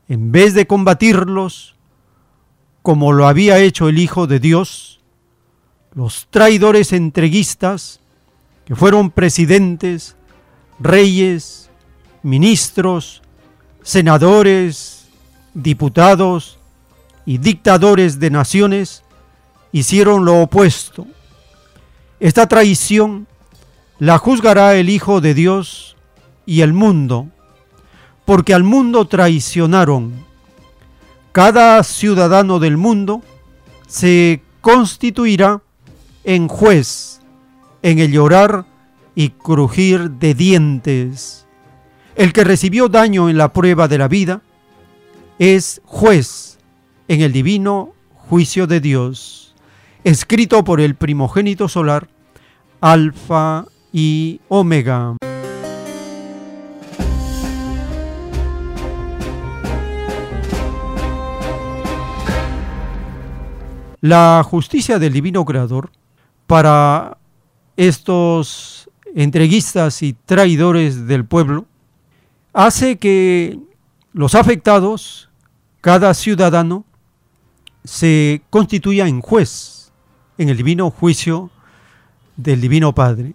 en 0.09 0.33
vez 0.33 0.55
de 0.55 0.67
combatirlos 0.67 1.77
como 2.83 3.13
lo 3.13 3.27
había 3.29 3.59
hecho 3.59 3.89
el 3.89 3.99
Hijo 3.99 4.27
de 4.27 4.41
Dios, 4.41 5.01
los 5.95 6.27
traidores 6.31 6.93
entreguistas, 6.93 8.01
que 8.65 8.75
fueron 8.75 9.11
presidentes, 9.11 10.17
reyes, 10.79 11.71
ministros, 12.23 13.23
senadores, 13.83 15.09
diputados 15.55 16.59
y 17.27 17.39
dictadores 17.39 18.19
de 18.21 18.31
naciones, 18.31 19.03
hicieron 19.71 20.25
lo 20.25 20.43
opuesto. 20.43 21.07
Esta 22.21 22.47
traición 22.47 23.27
la 24.03 24.19
juzgará 24.19 24.75
el 24.75 24.91
Hijo 24.91 25.21
de 25.21 25.33
Dios 25.33 25.97
y 26.45 26.63
el 26.63 26.73
mundo, 26.73 27.29
porque 28.25 28.53
al 28.53 28.65
mundo 28.65 29.07
traicionaron. 29.07 30.13
Cada 31.31 31.81
ciudadano 31.85 32.59
del 32.59 32.77
mundo 32.77 33.23
se 33.87 34.43
constituirá 34.61 35.63
en 36.25 36.49
juez 36.49 37.21
en 37.83 38.01
el 38.01 38.11
llorar 38.11 38.67
y 39.15 39.29
crujir 39.29 40.11
de 40.11 40.35
dientes. 40.35 41.47
El 42.17 42.33
que 42.33 42.43
recibió 42.43 42.89
daño 42.89 43.31
en 43.31 43.39
la 43.39 43.53
prueba 43.53 43.87
de 43.87 43.99
la 43.99 44.09
vida 44.09 44.43
es 45.39 45.81
juez 45.85 46.59
en 47.07 47.21
el 47.21 47.33
divino 47.33 47.93
juicio 48.17 48.67
de 48.67 48.81
Dios 48.81 49.55
escrito 50.03 50.65
por 50.65 50.81
el 50.81 50.97
primogénito 50.97 51.69
solar, 51.69 52.09
Alfa 52.81 53.67
y 53.93 54.41
Omega. 54.49 55.17
La 64.01 64.43
justicia 64.45 64.99
del 64.99 65.13
divino 65.13 65.45
creador 65.45 65.93
para 66.47 67.19
estos 67.77 68.91
entreguistas 69.15 70.03
y 70.03 70.15
traidores 70.15 71.07
del 71.07 71.25
pueblo 71.25 71.67
hace 72.53 72.97
que 72.97 73.59
los 74.13 74.35
afectados, 74.35 75.31
cada 75.81 76.15
ciudadano, 76.15 76.85
se 77.85 78.43
constituya 78.51 79.07
en 79.07 79.21
juez 79.21 79.93
en 80.39 80.49
el 80.49 80.57
divino 80.57 80.91
juicio 80.91 81.51
del 82.37 82.61
Divino 82.61 82.95
Padre. 82.95 83.35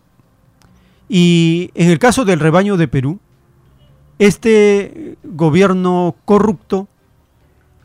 Y 1.09 1.71
en 1.73 1.89
el 1.89 1.99
caso 1.99 2.25
del 2.25 2.39
rebaño 2.39 2.77
de 2.77 2.87
Perú, 2.87 3.19
este 4.19 5.17
gobierno 5.23 6.15
corrupto 6.25 6.87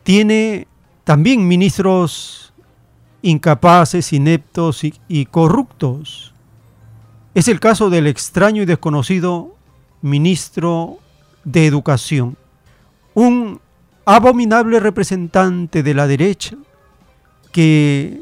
tiene 0.03 0.67
también 1.03 1.47
ministros 1.47 2.53
incapaces, 3.21 4.11
ineptos 4.11 4.83
y, 4.83 4.93
y, 5.07 5.25
corruptos. 5.25 6.33
Es 7.33 7.47
el 7.47 7.59
caso 7.59 7.89
del 7.89 8.07
extraño 8.07 8.61
y 8.63 8.65
desconocido 8.65 9.55
ministro 10.01 10.97
de 11.45 11.65
Educación, 11.65 12.37
un 13.13 13.61
abominable 14.05 14.79
representante 14.79 15.83
de 15.83 15.93
la 15.93 16.07
derecha 16.07 16.57
que 17.51 18.21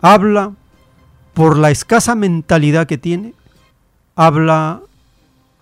habla 0.00 0.52
por 1.34 1.56
la 1.58 1.70
escasa 1.70 2.14
mentalidad 2.14 2.86
que 2.86 2.98
tiene, 2.98 3.34
habla 4.20 4.82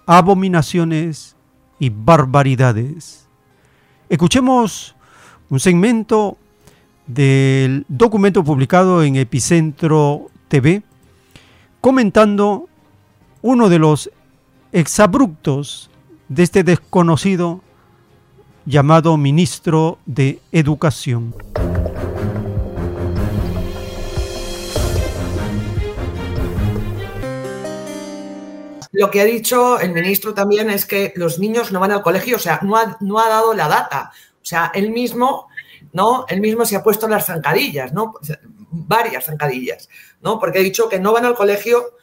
abominaciones 0.04 1.36
y 1.78 1.90
barbaridades. 1.90 3.28
Escuchemos 4.08 4.96
un 5.48 5.60
segmento 5.60 6.36
del 7.06 7.84
documento 7.86 8.42
publicado 8.42 9.04
en 9.04 9.14
Epicentro 9.14 10.26
TV 10.48 10.82
comentando 11.80 12.68
uno 13.42 13.68
de 13.68 13.78
los 13.78 14.10
exabruptos 14.72 15.88
de 16.28 16.42
este 16.42 16.64
desconocido 16.64 17.62
llamado 18.66 19.16
ministro 19.16 20.00
de 20.04 20.40
Educación. 20.50 21.32
Lo 28.92 29.10
que 29.10 29.20
ha 29.20 29.24
dicho 29.24 29.78
el 29.78 29.92
ministro 29.92 30.34
también 30.34 30.70
es 30.70 30.86
que 30.86 31.12
los 31.16 31.38
niños 31.38 31.72
no 31.72 31.80
van 31.80 31.92
al 31.92 32.02
colegio, 32.02 32.36
o 32.36 32.40
sea, 32.40 32.60
no 32.62 32.76
ha, 32.76 32.96
no 33.00 33.18
ha 33.18 33.28
dado 33.28 33.54
la 33.54 33.68
data. 33.68 34.12
O 34.40 34.44
sea, 34.44 34.70
él 34.74 34.90
mismo, 34.90 35.48
¿no? 35.92 36.24
Él 36.28 36.40
mismo 36.40 36.64
se 36.64 36.76
ha 36.76 36.82
puesto 36.82 37.06
las 37.08 37.26
zancadillas, 37.26 37.92
¿no? 37.92 38.14
Varias 38.70 39.26
zancadillas, 39.26 39.88
¿no? 40.22 40.38
Porque 40.38 40.58
ha 40.58 40.62
dicho 40.62 40.88
que 40.88 40.98
no 40.98 41.12
van 41.12 41.24
al 41.24 41.34
colegio 41.34 41.94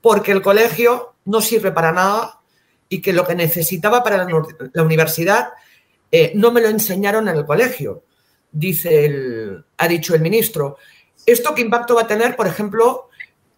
porque 0.00 0.32
el 0.32 0.42
colegio 0.42 1.14
no 1.24 1.40
sirve 1.40 1.72
para 1.72 1.92
nada 1.92 2.40
y 2.88 3.00
que 3.00 3.12
lo 3.12 3.26
que 3.26 3.34
necesitaba 3.34 4.02
para 4.02 4.18
la, 4.18 4.82
universidad 4.82 5.48
eh, 6.12 6.32
no 6.34 6.52
me 6.52 6.60
lo 6.60 6.68
enseñaron 6.68 7.26
en 7.28 7.36
el 7.36 7.46
colegio, 7.46 8.04
dice 8.52 9.06
el, 9.06 9.64
ha 9.78 9.88
dicho 9.88 10.14
el 10.14 10.20
ministro. 10.20 10.76
¿Esto 11.24 11.54
qué 11.54 11.62
impacto 11.62 11.94
va 11.94 12.02
a 12.02 12.06
tener, 12.06 12.36
por 12.36 12.46
ejemplo, 12.46 13.08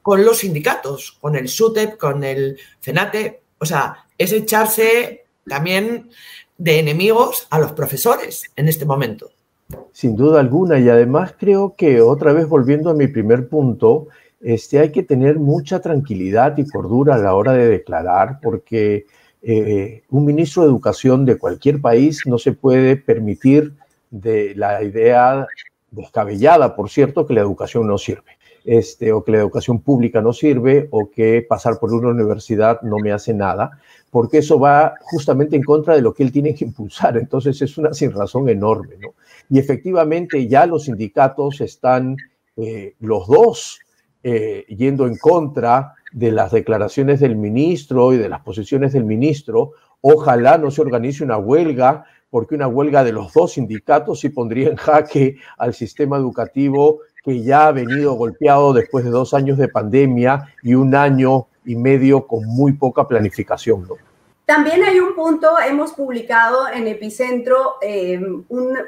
con 0.06 0.24
los 0.24 0.38
sindicatos, 0.38 1.18
con 1.20 1.34
el 1.34 1.48
SUTEP, 1.48 1.96
con 1.96 2.22
el 2.22 2.56
CENATE. 2.78 3.40
O 3.58 3.66
sea, 3.66 4.04
es 4.16 4.30
echarse 4.30 5.24
también 5.44 6.10
de 6.56 6.78
enemigos 6.78 7.48
a 7.50 7.58
los 7.58 7.72
profesores 7.72 8.44
en 8.54 8.68
este 8.68 8.84
momento. 8.84 9.30
Sin 9.90 10.14
duda 10.14 10.38
alguna, 10.38 10.78
y 10.78 10.88
además 10.88 11.34
creo 11.36 11.74
que 11.76 12.00
otra 12.00 12.32
vez 12.32 12.46
volviendo 12.46 12.90
a 12.90 12.94
mi 12.94 13.08
primer 13.08 13.48
punto, 13.48 14.06
este, 14.40 14.78
hay 14.78 14.92
que 14.92 15.02
tener 15.02 15.40
mucha 15.40 15.80
tranquilidad 15.80 16.56
y 16.56 16.68
cordura 16.68 17.16
a 17.16 17.18
la 17.18 17.34
hora 17.34 17.54
de 17.54 17.66
declarar, 17.66 18.38
porque 18.40 19.06
eh, 19.42 20.04
un 20.10 20.24
ministro 20.24 20.62
de 20.62 20.68
educación 20.68 21.24
de 21.24 21.36
cualquier 21.36 21.80
país 21.80 22.22
no 22.26 22.38
se 22.38 22.52
puede 22.52 22.94
permitir 22.94 23.72
de 24.12 24.54
la 24.54 24.84
idea 24.84 25.48
descabellada, 25.90 26.76
por 26.76 26.90
cierto, 26.90 27.26
que 27.26 27.34
la 27.34 27.40
educación 27.40 27.88
no 27.88 27.98
sirve 27.98 28.35
este, 28.66 29.12
o 29.12 29.22
que 29.22 29.32
la 29.32 29.38
educación 29.38 29.80
pública 29.80 30.20
no 30.20 30.32
sirve 30.32 30.88
o 30.90 31.08
que 31.08 31.46
pasar 31.48 31.78
por 31.78 31.94
una 31.94 32.08
universidad 32.08 32.82
no 32.82 32.96
me 32.98 33.12
hace 33.12 33.32
nada, 33.32 33.78
porque 34.10 34.38
eso 34.38 34.58
va 34.58 34.94
justamente 35.00 35.54
en 35.54 35.62
contra 35.62 35.94
de 35.94 36.02
lo 36.02 36.12
que 36.12 36.24
él 36.24 36.32
tiene 36.32 36.54
que 36.54 36.64
impulsar. 36.64 37.16
Entonces 37.16 37.62
es 37.62 37.78
una 37.78 37.94
sin 37.94 38.12
razón 38.12 38.48
enorme. 38.48 38.96
¿no? 39.00 39.10
Y 39.48 39.58
efectivamente 39.58 40.48
ya 40.48 40.66
los 40.66 40.84
sindicatos 40.84 41.60
están, 41.60 42.16
eh, 42.56 42.94
los 42.98 43.28
dos, 43.28 43.78
eh, 44.24 44.64
yendo 44.68 45.06
en 45.06 45.16
contra 45.16 45.94
de 46.12 46.32
las 46.32 46.50
declaraciones 46.50 47.20
del 47.20 47.36
ministro 47.36 48.12
y 48.12 48.16
de 48.16 48.28
las 48.28 48.40
posiciones 48.40 48.92
del 48.92 49.04
ministro. 49.04 49.72
Ojalá 50.00 50.58
no 50.58 50.72
se 50.72 50.80
organice 50.80 51.22
una 51.22 51.38
huelga, 51.38 52.04
porque 52.30 52.56
una 52.56 52.66
huelga 52.66 53.04
de 53.04 53.12
los 53.12 53.32
dos 53.32 53.52
sindicatos 53.52 54.20
sí 54.20 54.30
pondría 54.30 54.68
en 54.68 54.76
jaque 54.76 55.36
al 55.56 55.74
sistema 55.74 56.16
educativo 56.16 57.02
que 57.26 57.42
ya 57.42 57.66
ha 57.66 57.72
venido 57.72 58.14
golpeado 58.14 58.72
después 58.72 59.04
de 59.04 59.10
dos 59.10 59.34
años 59.34 59.58
de 59.58 59.66
pandemia 59.66 60.54
y 60.62 60.76
un 60.76 60.94
año 60.94 61.48
y 61.64 61.74
medio 61.74 62.24
con 62.24 62.44
muy 62.44 62.74
poca 62.74 63.08
planificación. 63.08 63.84
También 64.44 64.84
hay 64.84 65.00
un 65.00 65.12
punto, 65.16 65.58
hemos 65.58 65.92
publicado 65.92 66.68
en 66.68 66.86
Epicentro 66.86 67.78
eh, 67.82 68.20
un, 68.48 68.78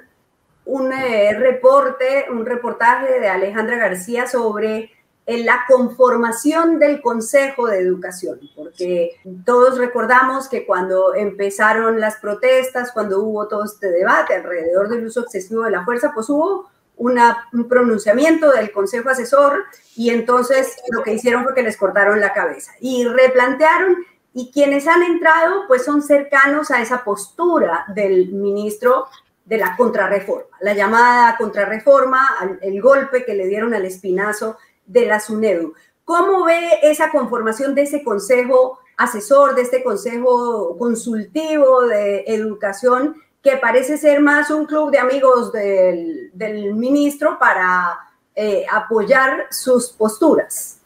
un 0.66 0.92
eh, 0.92 1.36
reporte, 1.36 2.26
un 2.30 2.46
reportaje 2.46 3.18
de 3.18 3.28
Alejandra 3.28 3.76
García 3.76 4.28
sobre 4.28 4.92
en 5.26 5.44
la 5.44 5.64
conformación 5.66 6.78
del 6.78 7.02
Consejo 7.02 7.66
de 7.66 7.80
Educación, 7.80 8.38
porque 8.54 9.20
todos 9.44 9.78
recordamos 9.78 10.48
que 10.48 10.64
cuando 10.64 11.14
empezaron 11.16 11.98
las 12.00 12.16
protestas, 12.16 12.92
cuando 12.92 13.20
hubo 13.20 13.48
todo 13.48 13.64
este 13.64 13.90
debate 13.90 14.36
alrededor 14.36 14.88
del 14.88 15.04
uso 15.04 15.22
excesivo 15.22 15.64
de 15.64 15.72
la 15.72 15.84
fuerza, 15.84 16.12
pues 16.14 16.30
hubo 16.30 16.70
un 16.98 17.68
pronunciamiento 17.68 18.50
del 18.50 18.72
Consejo 18.72 19.08
Asesor 19.08 19.64
y 19.96 20.10
entonces 20.10 20.76
lo 20.90 21.02
que 21.02 21.14
hicieron 21.14 21.44
fue 21.44 21.54
que 21.54 21.62
les 21.62 21.76
cortaron 21.76 22.20
la 22.20 22.32
cabeza 22.32 22.72
y 22.80 23.04
replantearon 23.04 24.04
y 24.34 24.50
quienes 24.52 24.86
han 24.86 25.02
entrado 25.02 25.64
pues 25.66 25.84
son 25.84 26.02
cercanos 26.02 26.70
a 26.70 26.82
esa 26.82 27.04
postura 27.04 27.84
del 27.94 28.32
ministro 28.32 29.06
de 29.44 29.58
la 29.58 29.76
contrarreforma, 29.76 30.56
la 30.60 30.74
llamada 30.74 31.36
contrarreforma, 31.38 32.20
el 32.60 32.82
golpe 32.82 33.24
que 33.24 33.34
le 33.34 33.46
dieron 33.46 33.72
al 33.74 33.86
espinazo 33.86 34.58
de 34.84 35.06
la 35.06 35.20
SUNEDU. 35.20 35.74
¿Cómo 36.04 36.44
ve 36.44 36.80
esa 36.82 37.10
conformación 37.10 37.74
de 37.74 37.82
ese 37.82 38.02
consejo 38.02 38.78
asesor, 38.98 39.54
de 39.54 39.62
este 39.62 39.82
consejo 39.82 40.76
consultivo 40.76 41.86
de 41.86 42.24
educación, 42.26 43.16
parece 43.56 43.96
ser 43.96 44.20
más 44.20 44.50
un 44.50 44.66
club 44.66 44.90
de 44.90 44.98
amigos 44.98 45.52
del, 45.52 46.74
ministro 46.74 47.38
para 47.38 47.98
eh, 48.34 48.64
apoyar 48.70 49.46
sus 49.50 49.90
posturas? 49.90 50.80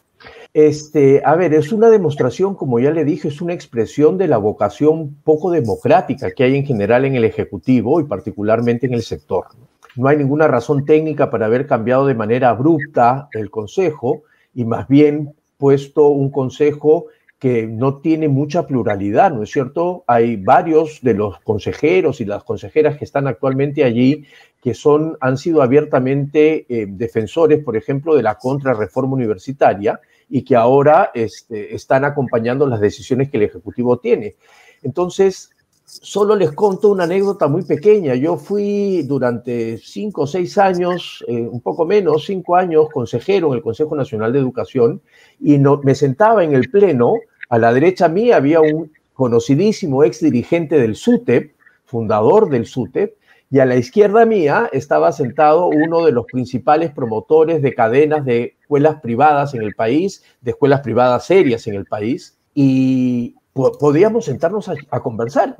Este, 0.53 1.21
a 1.25 1.35
ver, 1.35 1.53
es 1.53 1.71
una 1.71 1.89
demostración, 1.89 2.55
como 2.55 2.79
ya 2.79 2.91
le 2.91 3.03
dije, 3.03 3.27
es 3.27 3.41
una 3.41 3.53
expresión 3.53 4.17
de 4.17 4.27
la 4.27 4.37
vocación 4.37 5.17
poco 5.23 5.49
democrática 5.49 6.31
que 6.31 6.43
hay 6.43 6.55
en 6.55 6.65
general 6.65 7.05
en 7.05 7.15
el 7.15 7.25
Ejecutivo 7.25 7.99
y 7.99 8.03
particularmente 8.03 8.85
en 8.85 8.93
el 8.93 9.01
sector. 9.01 9.47
No 9.95 10.07
hay 10.07 10.17
ninguna 10.17 10.47
razón 10.47 10.85
técnica 10.85 11.29
para 11.29 11.47
haber 11.47 11.67
cambiado 11.67 12.05
de 12.05 12.15
manera 12.15 12.49
abrupta 12.49 13.29
el 13.33 13.49
Consejo 13.49 14.23
y 14.53 14.65
más 14.65 14.87
bien 14.87 15.35
puesto 15.57 16.07
un 16.07 16.29
Consejo 16.29 17.07
que 17.43 17.67
no 17.67 17.97
tiene 17.97 18.29
mucha 18.29 18.65
pluralidad, 18.65 19.33
¿no 19.33 19.43
es 19.43 19.51
cierto? 19.51 20.05
Hay 20.07 20.37
varios 20.37 21.01
de 21.01 21.13
los 21.13 21.41
consejeros 21.41 22.21
y 22.21 22.25
las 22.25 22.45
consejeras 22.45 22.97
que 22.97 23.03
están 23.03 23.27
actualmente 23.27 23.83
allí 23.83 24.23
que 24.61 24.73
son, 24.73 25.17
han 25.19 25.37
sido 25.37 25.61
abiertamente 25.61 26.65
eh, 26.69 26.85
defensores, 26.87 27.61
por 27.61 27.75
ejemplo, 27.75 28.15
de 28.15 28.23
la 28.23 28.35
contrarreforma 28.35 29.15
universitaria 29.15 29.99
y 30.29 30.45
que 30.45 30.55
ahora 30.55 31.11
este, 31.13 31.75
están 31.75 32.05
acompañando 32.05 32.65
las 32.65 32.79
decisiones 32.79 33.29
que 33.29 33.35
el 33.35 33.43
Ejecutivo 33.43 33.99
tiene. 33.99 34.37
Entonces, 34.81 35.49
solo 35.83 36.37
les 36.37 36.53
conto 36.53 36.89
una 36.91 37.03
anécdota 37.03 37.49
muy 37.49 37.63
pequeña. 37.63 38.15
Yo 38.15 38.37
fui 38.37 39.03
durante 39.03 39.77
cinco 39.79 40.21
o 40.21 40.27
seis 40.27 40.57
años, 40.57 41.25
eh, 41.27 41.41
un 41.41 41.59
poco 41.59 41.85
menos, 41.85 42.25
cinco 42.25 42.55
años, 42.55 42.87
consejero 42.89 43.49
en 43.49 43.55
el 43.55 43.61
Consejo 43.61 43.97
Nacional 43.97 44.31
de 44.31 44.39
Educación 44.39 45.01
y 45.41 45.57
no, 45.57 45.81
me 45.83 45.93
sentaba 45.93 46.41
en 46.41 46.53
el 46.53 46.69
pleno. 46.69 47.15
A 47.53 47.59
la 47.59 47.71
derecha 47.71 48.07
mía 48.07 48.37
había 48.37 48.61
un 48.61 48.91
conocidísimo 49.13 50.03
ex 50.03 50.21
dirigente 50.21 50.79
del 50.79 50.95
SUTEP, 50.95 51.53
fundador 51.85 52.49
del 52.49 52.65
SUTEP, 52.65 53.15
y 53.51 53.59
a 53.59 53.65
la 53.67 53.75
izquierda 53.75 54.25
mía 54.25 54.71
estaba 54.73 55.11
sentado 55.11 55.67
uno 55.67 56.03
de 56.03 56.11
los 56.13 56.25
principales 56.25 56.89
promotores 56.89 57.61
de 57.61 57.75
cadenas 57.75 58.25
de 58.25 58.55
escuelas 58.59 58.99
privadas 59.01 59.53
en 59.53 59.61
el 59.61 59.75
país, 59.75 60.23
de 60.41 60.49
escuelas 60.49 60.81
privadas 60.81 61.27
serias 61.27 61.67
en 61.67 61.75
el 61.75 61.85
país. 61.85 62.39
Y 62.55 63.35
podíamos 63.53 64.25
sentarnos 64.25 64.67
a, 64.89 64.99
conversar. 65.01 65.55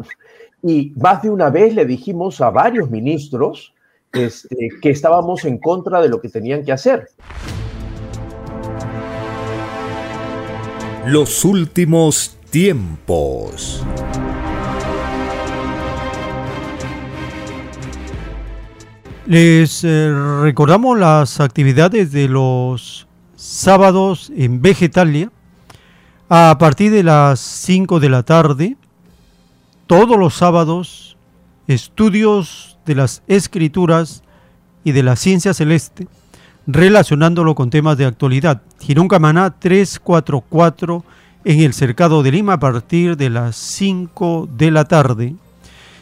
Y 0.63 0.93
más 0.95 1.21
de 1.21 1.29
una 1.29 1.51
vez 1.51 1.75
le 1.75 1.85
dijimos 1.85 2.41
a 2.41 2.49
varios 2.49 2.89
ministros 2.89 3.75
este, 4.13 4.69
que 4.81 4.89
estábamos 4.89 5.45
en 5.45 5.59
contra 5.59 6.01
de 6.01 6.09
lo 6.09 6.19
que 6.19 6.29
tenían 6.29 6.65
que 6.65 6.71
hacer. 6.71 7.09
Los 11.05 11.43
últimos 11.43 12.37
tiempos. 12.49 13.83
Les 19.25 19.83
eh, 19.83 20.13
recordamos 20.41 20.97
las 20.97 21.41
actividades 21.41 22.13
de 22.13 22.29
los 22.29 23.05
sábados 23.35 24.31
en 24.33 24.61
Vegetalia 24.61 25.29
a 26.29 26.55
partir 26.57 26.89
de 26.93 27.03
las 27.03 27.41
5 27.41 27.99
de 27.99 28.09
la 28.09 28.23
tarde, 28.23 28.77
todos 29.87 30.17
los 30.17 30.35
sábados, 30.35 31.17
estudios 31.67 32.79
de 32.85 32.95
las 32.95 33.23
escrituras 33.27 34.23
y 34.85 34.93
de 34.93 35.03
la 35.03 35.17
ciencia 35.17 35.53
celeste, 35.53 36.07
relacionándolo 36.67 37.55
con 37.55 37.69
temas 37.69 37.97
de 37.97 38.05
actualidad. 38.05 38.61
Girón 38.79 39.07
Camaná 39.07 39.51
344 39.59 41.03
en 41.45 41.59
el 41.59 41.73
Cercado 41.73 42.23
de 42.23 42.31
Lima 42.31 42.53
a 42.53 42.59
partir 42.59 43.17
de 43.17 43.29
las 43.29 43.55
5 43.55 44.49
de 44.55 44.71
la 44.71 44.85
tarde. 44.85 45.35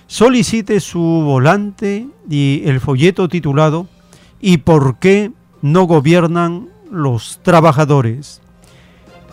Solicite 0.08 0.80
su 0.80 1.00
volante 1.00 2.08
y 2.30 2.64
el 2.66 2.80
folleto 2.80 3.30
titulado 3.30 3.88
¿Y 4.40 4.58
por 4.58 4.98
qué 5.00 5.32
no 5.62 5.84
gobiernan 5.84 6.68
los 6.92 7.40
trabajadores? 7.44 8.42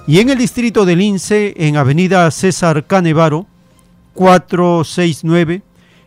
Y 0.07 0.21
en 0.21 0.31
el 0.31 0.39
distrito 0.39 0.87
del 0.87 1.01
Lince, 1.01 1.55
en 1.57 1.77
Avenida 1.77 2.31
César 2.31 2.87
Canevaro, 2.87 3.47
469, 4.15 5.63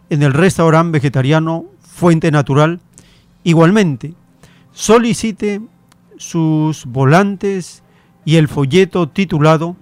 en 0.09 0.23
el 0.23 0.33
restaurante 0.33 0.93
vegetariano 0.93 1.65
Fuente 1.81 2.31
Natural, 2.31 2.79
igualmente, 3.43 4.13
solicite 4.81 5.61
sus 6.17 6.87
volantes 6.87 7.83
y 8.25 8.37
el 8.37 8.47
folleto 8.47 9.07
titulado 9.07 9.75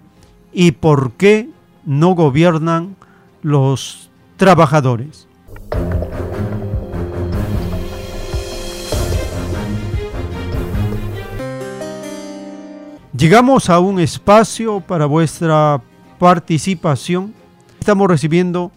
¿Y 0.52 0.74
por 0.74 1.14
qué 1.14 1.50
no 1.86 2.16
gobiernan 2.16 2.98
los 3.42 4.12
trabajadores? 4.36 5.26
Llegamos 13.16 13.70
a 13.70 13.80
un 13.80 14.02
espacio 14.02 14.82
para 14.82 15.06
vuestra 15.06 15.82
participación. 16.18 17.34
Estamos 17.80 18.10
recibiendo 18.10 18.74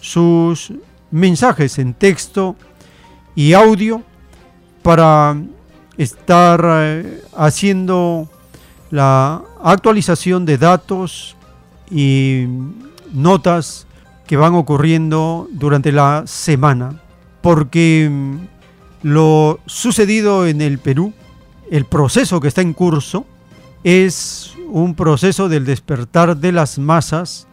sus 0.00 0.72
mensajes 1.10 1.78
en 1.78 1.92
texto 1.92 2.56
y 3.34 3.52
audio 3.52 4.02
para 4.82 5.36
estar 5.98 6.64
eh, 6.64 7.22
haciendo 7.36 8.28
la 8.90 9.42
actualización 9.62 10.44
de 10.44 10.58
datos 10.58 11.36
y 11.90 12.46
notas 13.12 13.86
que 14.26 14.36
van 14.36 14.54
ocurriendo 14.54 15.48
durante 15.50 15.92
la 15.92 16.24
semana. 16.26 17.00
Porque 17.40 18.08
mm, 18.10 18.36
lo 19.02 19.60
sucedido 19.66 20.46
en 20.46 20.60
el 20.60 20.78
Perú, 20.78 21.12
el 21.70 21.84
proceso 21.84 22.40
que 22.40 22.48
está 22.48 22.60
en 22.60 22.72
curso, 22.72 23.26
es 23.84 24.52
un 24.68 24.94
proceso 24.94 25.48
del 25.48 25.64
despertar 25.64 26.36
de 26.36 26.52
las 26.52 26.78
masas 26.78 27.46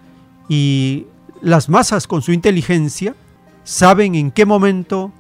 y 0.50 1.06
las 1.42 1.70
masas 1.70 2.08
con 2.08 2.22
su 2.22 2.32
inteligencia 2.32 3.16
saben 3.64 4.16
en 4.16 4.32
qué 4.32 4.46
momento 4.46 5.12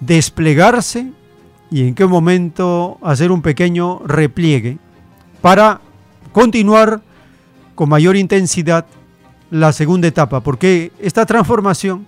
desplegarse 0.00 1.12
y 1.70 1.86
en 1.86 1.94
qué 1.94 2.06
momento 2.06 2.98
hacer 3.02 3.30
un 3.30 3.42
pequeño 3.42 4.00
repliegue 4.04 4.78
para 5.40 5.80
continuar 6.32 7.00
con 7.74 7.88
mayor 7.88 8.16
intensidad 8.16 8.86
la 9.50 9.72
segunda 9.72 10.08
etapa, 10.08 10.40
porque 10.40 10.92
esta 10.98 11.26
transformación 11.26 12.06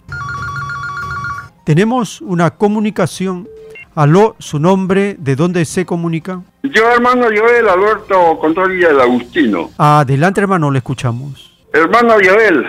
Tenemos 1.63 2.19
una 2.21 2.49
comunicación. 2.49 3.47
Aló, 3.93 4.35
su 4.39 4.57
nombre, 4.57 5.17
¿de 5.19 5.35
dónde 5.35 5.65
se 5.65 5.85
comunica? 5.85 6.41
Yo, 6.63 6.89
hermano 6.89 7.25
Joel 7.25 7.69
Alberto 7.69 8.39
Controlilla 8.39 8.87
del 8.87 9.01
Agustino. 9.01 9.69
Adelante, 9.77 10.41
hermano, 10.41 10.71
le 10.71 10.79
escuchamos. 10.79 11.53
Hermano 11.71 12.15
Joel, 12.15 12.65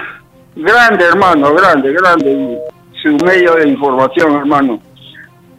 grande, 0.54 1.06
hermano, 1.06 1.54
grande, 1.54 1.94
grande. 1.94 2.58
Su 3.08 3.24
medio 3.24 3.54
de 3.54 3.68
información, 3.68 4.36
hermano. 4.36 4.80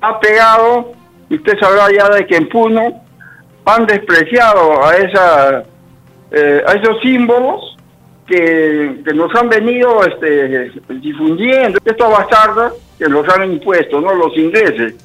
Ha 0.01 0.19
pegado, 0.19 0.91
usted 1.29 1.59
sabrá 1.59 1.87
ya 1.91 2.09
de 2.09 2.27
que 2.27 2.35
en 2.35 2.49
Puno 2.49 3.01
han 3.65 3.85
despreciado 3.85 4.85
a, 4.85 4.95
esa, 4.95 5.63
eh, 6.31 6.63
a 6.65 6.73
esos 6.73 7.01
símbolos 7.01 7.77
que, 8.27 9.01
que, 9.03 9.13
nos 9.13 9.33
han 9.35 9.49
venido 9.49 10.03
este, 10.05 10.71
difundiendo, 11.01 11.79
estos 11.83 12.11
bastardos 12.11 12.73
que 12.97 13.07
los 13.07 13.27
han 13.29 13.51
impuesto, 13.51 13.99
¿no? 13.99 14.13
Los 14.13 14.37
ingleses. 14.37 14.95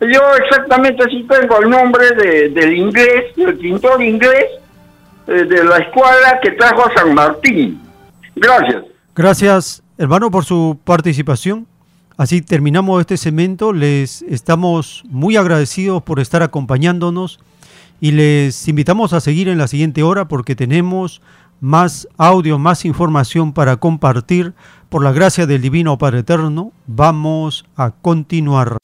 Yo 0.00 0.20
exactamente 0.44 1.04
sí 1.10 1.26
tengo 1.28 1.58
el 1.60 1.70
nombre 1.70 2.10
de, 2.12 2.48
del 2.50 2.76
inglés, 2.76 3.34
del 3.34 3.58
pintor 3.58 4.00
inglés 4.02 4.46
eh, 5.26 5.44
de 5.44 5.64
la 5.64 5.78
escuela 5.78 6.38
que 6.40 6.52
trajo 6.52 6.86
a 6.86 6.94
San 6.94 7.12
Martín. 7.14 7.80
Gracias. 8.36 8.84
Gracias, 9.14 9.82
hermano, 9.98 10.30
por 10.30 10.44
su 10.44 10.78
participación. 10.84 11.66
Así 12.18 12.42
terminamos 12.42 13.00
este 13.00 13.16
segmento. 13.16 13.72
Les 13.72 14.22
estamos 14.22 15.04
muy 15.08 15.36
agradecidos 15.36 16.02
por 16.02 16.18
estar 16.18 16.42
acompañándonos 16.42 17.38
y 18.00 18.10
les 18.10 18.66
invitamos 18.66 19.12
a 19.12 19.20
seguir 19.20 19.46
en 19.46 19.56
la 19.56 19.68
siguiente 19.68 20.02
hora 20.02 20.26
porque 20.26 20.56
tenemos 20.56 21.22
más 21.60 22.08
audio, 22.16 22.58
más 22.58 22.84
información 22.84 23.52
para 23.52 23.76
compartir. 23.76 24.54
Por 24.88 25.04
la 25.04 25.12
gracia 25.12 25.46
del 25.46 25.62
Divino 25.62 25.96
Padre 25.96 26.20
Eterno, 26.20 26.72
vamos 26.88 27.66
a 27.76 27.92
continuar. 27.92 28.78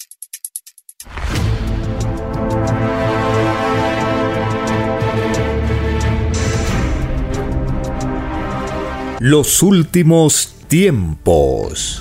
Los 9.18 9.60
últimos 9.60 10.54
tiempos. 10.68 12.00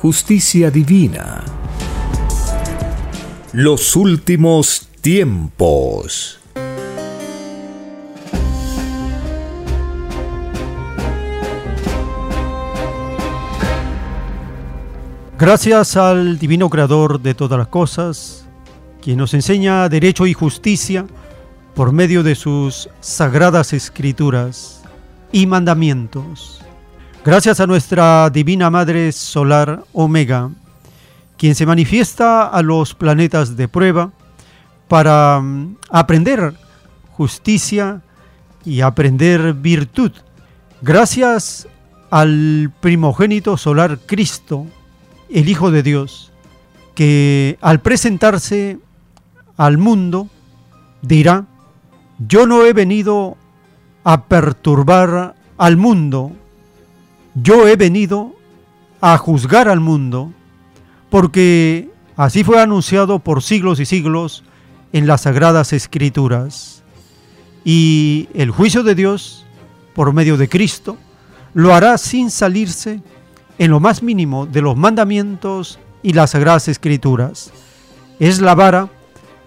justicia 0.00 0.70
divina. 0.70 1.44
Los 3.52 3.96
últimos 3.96 4.88
tiempos. 5.02 6.40
Gracias 15.38 15.98
al 15.98 16.38
Divino 16.38 16.70
Creador 16.70 17.20
de 17.20 17.34
todas 17.34 17.58
las 17.58 17.68
cosas, 17.68 18.46
quien 19.02 19.18
nos 19.18 19.34
enseña 19.34 19.86
derecho 19.90 20.26
y 20.26 20.32
justicia 20.32 21.04
por 21.74 21.92
medio 21.92 22.22
de 22.22 22.36
sus 22.36 22.88
sagradas 23.00 23.74
escrituras 23.74 24.80
y 25.30 25.46
mandamientos. 25.46 26.62
Gracias 27.22 27.60
a 27.60 27.66
nuestra 27.66 28.30
Divina 28.30 28.70
Madre 28.70 29.12
Solar 29.12 29.84
Omega, 29.92 30.50
quien 31.36 31.54
se 31.54 31.66
manifiesta 31.66 32.46
a 32.46 32.62
los 32.62 32.94
planetas 32.94 33.58
de 33.58 33.68
prueba 33.68 34.10
para 34.88 35.38
mm, 35.38 35.76
aprender 35.90 36.54
justicia 37.12 38.00
y 38.64 38.80
aprender 38.80 39.52
virtud. 39.52 40.12
Gracias 40.80 41.68
al 42.10 42.72
primogénito 42.80 43.58
solar 43.58 43.98
Cristo, 44.06 44.66
el 45.28 45.46
Hijo 45.50 45.70
de 45.70 45.82
Dios, 45.82 46.32
que 46.94 47.58
al 47.60 47.80
presentarse 47.80 48.78
al 49.58 49.76
mundo 49.76 50.30
dirá, 51.02 51.44
yo 52.18 52.46
no 52.46 52.64
he 52.64 52.72
venido 52.72 53.36
a 54.04 54.24
perturbar 54.24 55.34
al 55.58 55.76
mundo, 55.76 56.32
yo 57.42 57.68
he 57.68 57.76
venido 57.76 58.34
a 59.00 59.16
juzgar 59.16 59.68
al 59.68 59.80
mundo, 59.80 60.32
porque 61.08 61.90
así 62.16 62.44
fue 62.44 62.60
anunciado 62.60 63.18
por 63.18 63.42
siglos 63.42 63.80
y 63.80 63.86
siglos 63.86 64.44
en 64.92 65.06
las 65.06 65.22
sagradas 65.22 65.72
escrituras. 65.72 66.82
Y 67.64 68.28
el 68.34 68.50
juicio 68.50 68.82
de 68.82 68.94
Dios, 68.94 69.44
por 69.94 70.12
medio 70.12 70.36
de 70.36 70.48
Cristo, 70.48 70.96
lo 71.54 71.74
hará 71.74 71.98
sin 71.98 72.30
salirse 72.30 73.02
en 73.58 73.70
lo 73.70 73.80
más 73.80 74.02
mínimo 74.02 74.46
de 74.46 74.62
los 74.62 74.76
mandamientos 74.76 75.78
y 76.02 76.12
las 76.12 76.30
sagradas 76.30 76.68
escrituras. 76.68 77.52
Es 78.18 78.40
la 78.40 78.54
vara 78.54 78.88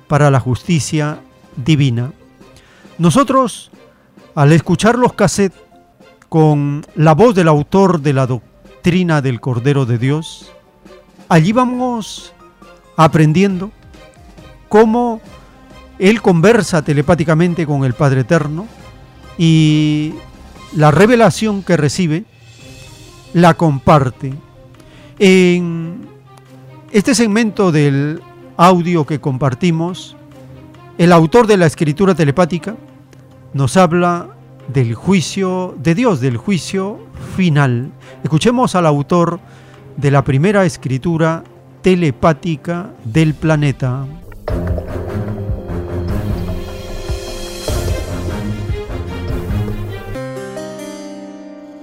para 0.08 0.30
la 0.30 0.40
justicia 0.40 1.20
divina. 1.56 2.12
Nosotros, 2.98 3.72
al 4.36 4.52
escuchar 4.52 4.98
los 4.98 5.14
cassettes 5.14 5.60
con 6.34 6.84
la 6.96 7.14
voz 7.14 7.36
del 7.36 7.48
autor 7.48 8.02
de 8.02 8.12
la 8.12 8.26
doctrina 8.26 9.22
del 9.22 9.40
Cordero 9.40 9.86
de 9.86 10.00
Dios, 10.00 10.52
allí 11.30 11.52
vamos 11.52 12.34
aprendiendo 12.98 13.70
cómo 14.68 15.22
él 16.00 16.24
conversa 16.24 16.82
telepáticamente 16.82 17.68
con 17.68 17.84
el 17.86 17.94
Padre 17.94 18.22
Eterno 18.22 18.66
y 19.38 20.16
la 20.76 20.90
revelación 20.90 21.62
que 21.62 21.78
recibe 21.78 22.26
la 23.34 23.54
comparte. 23.54 24.34
En 25.20 26.08
este 26.92 27.14
segmento 27.14 27.72
del 27.72 28.24
audio 28.58 29.06
que 29.06 29.22
compartimos, 29.22 30.18
el 30.98 31.12
autor 31.12 31.46
de 31.46 31.58
la 31.58 31.68
escritura 31.68 32.16
telepática 32.16 32.76
nos 33.54 33.78
habla 33.78 34.30
del 34.68 34.96
juicio 34.96 35.76
de 35.78 35.96
Dios, 35.96 36.22
del 36.22 36.38
juicio 36.38 37.00
final. 37.36 37.92
Escuchemos 38.24 38.76
al 38.76 38.86
autor 38.86 39.40
de 39.98 40.12
la 40.12 40.24
primera 40.24 40.66
escritura 40.66 41.44
telepática 41.82 42.88
del 43.04 43.34
planeta. 43.34 44.06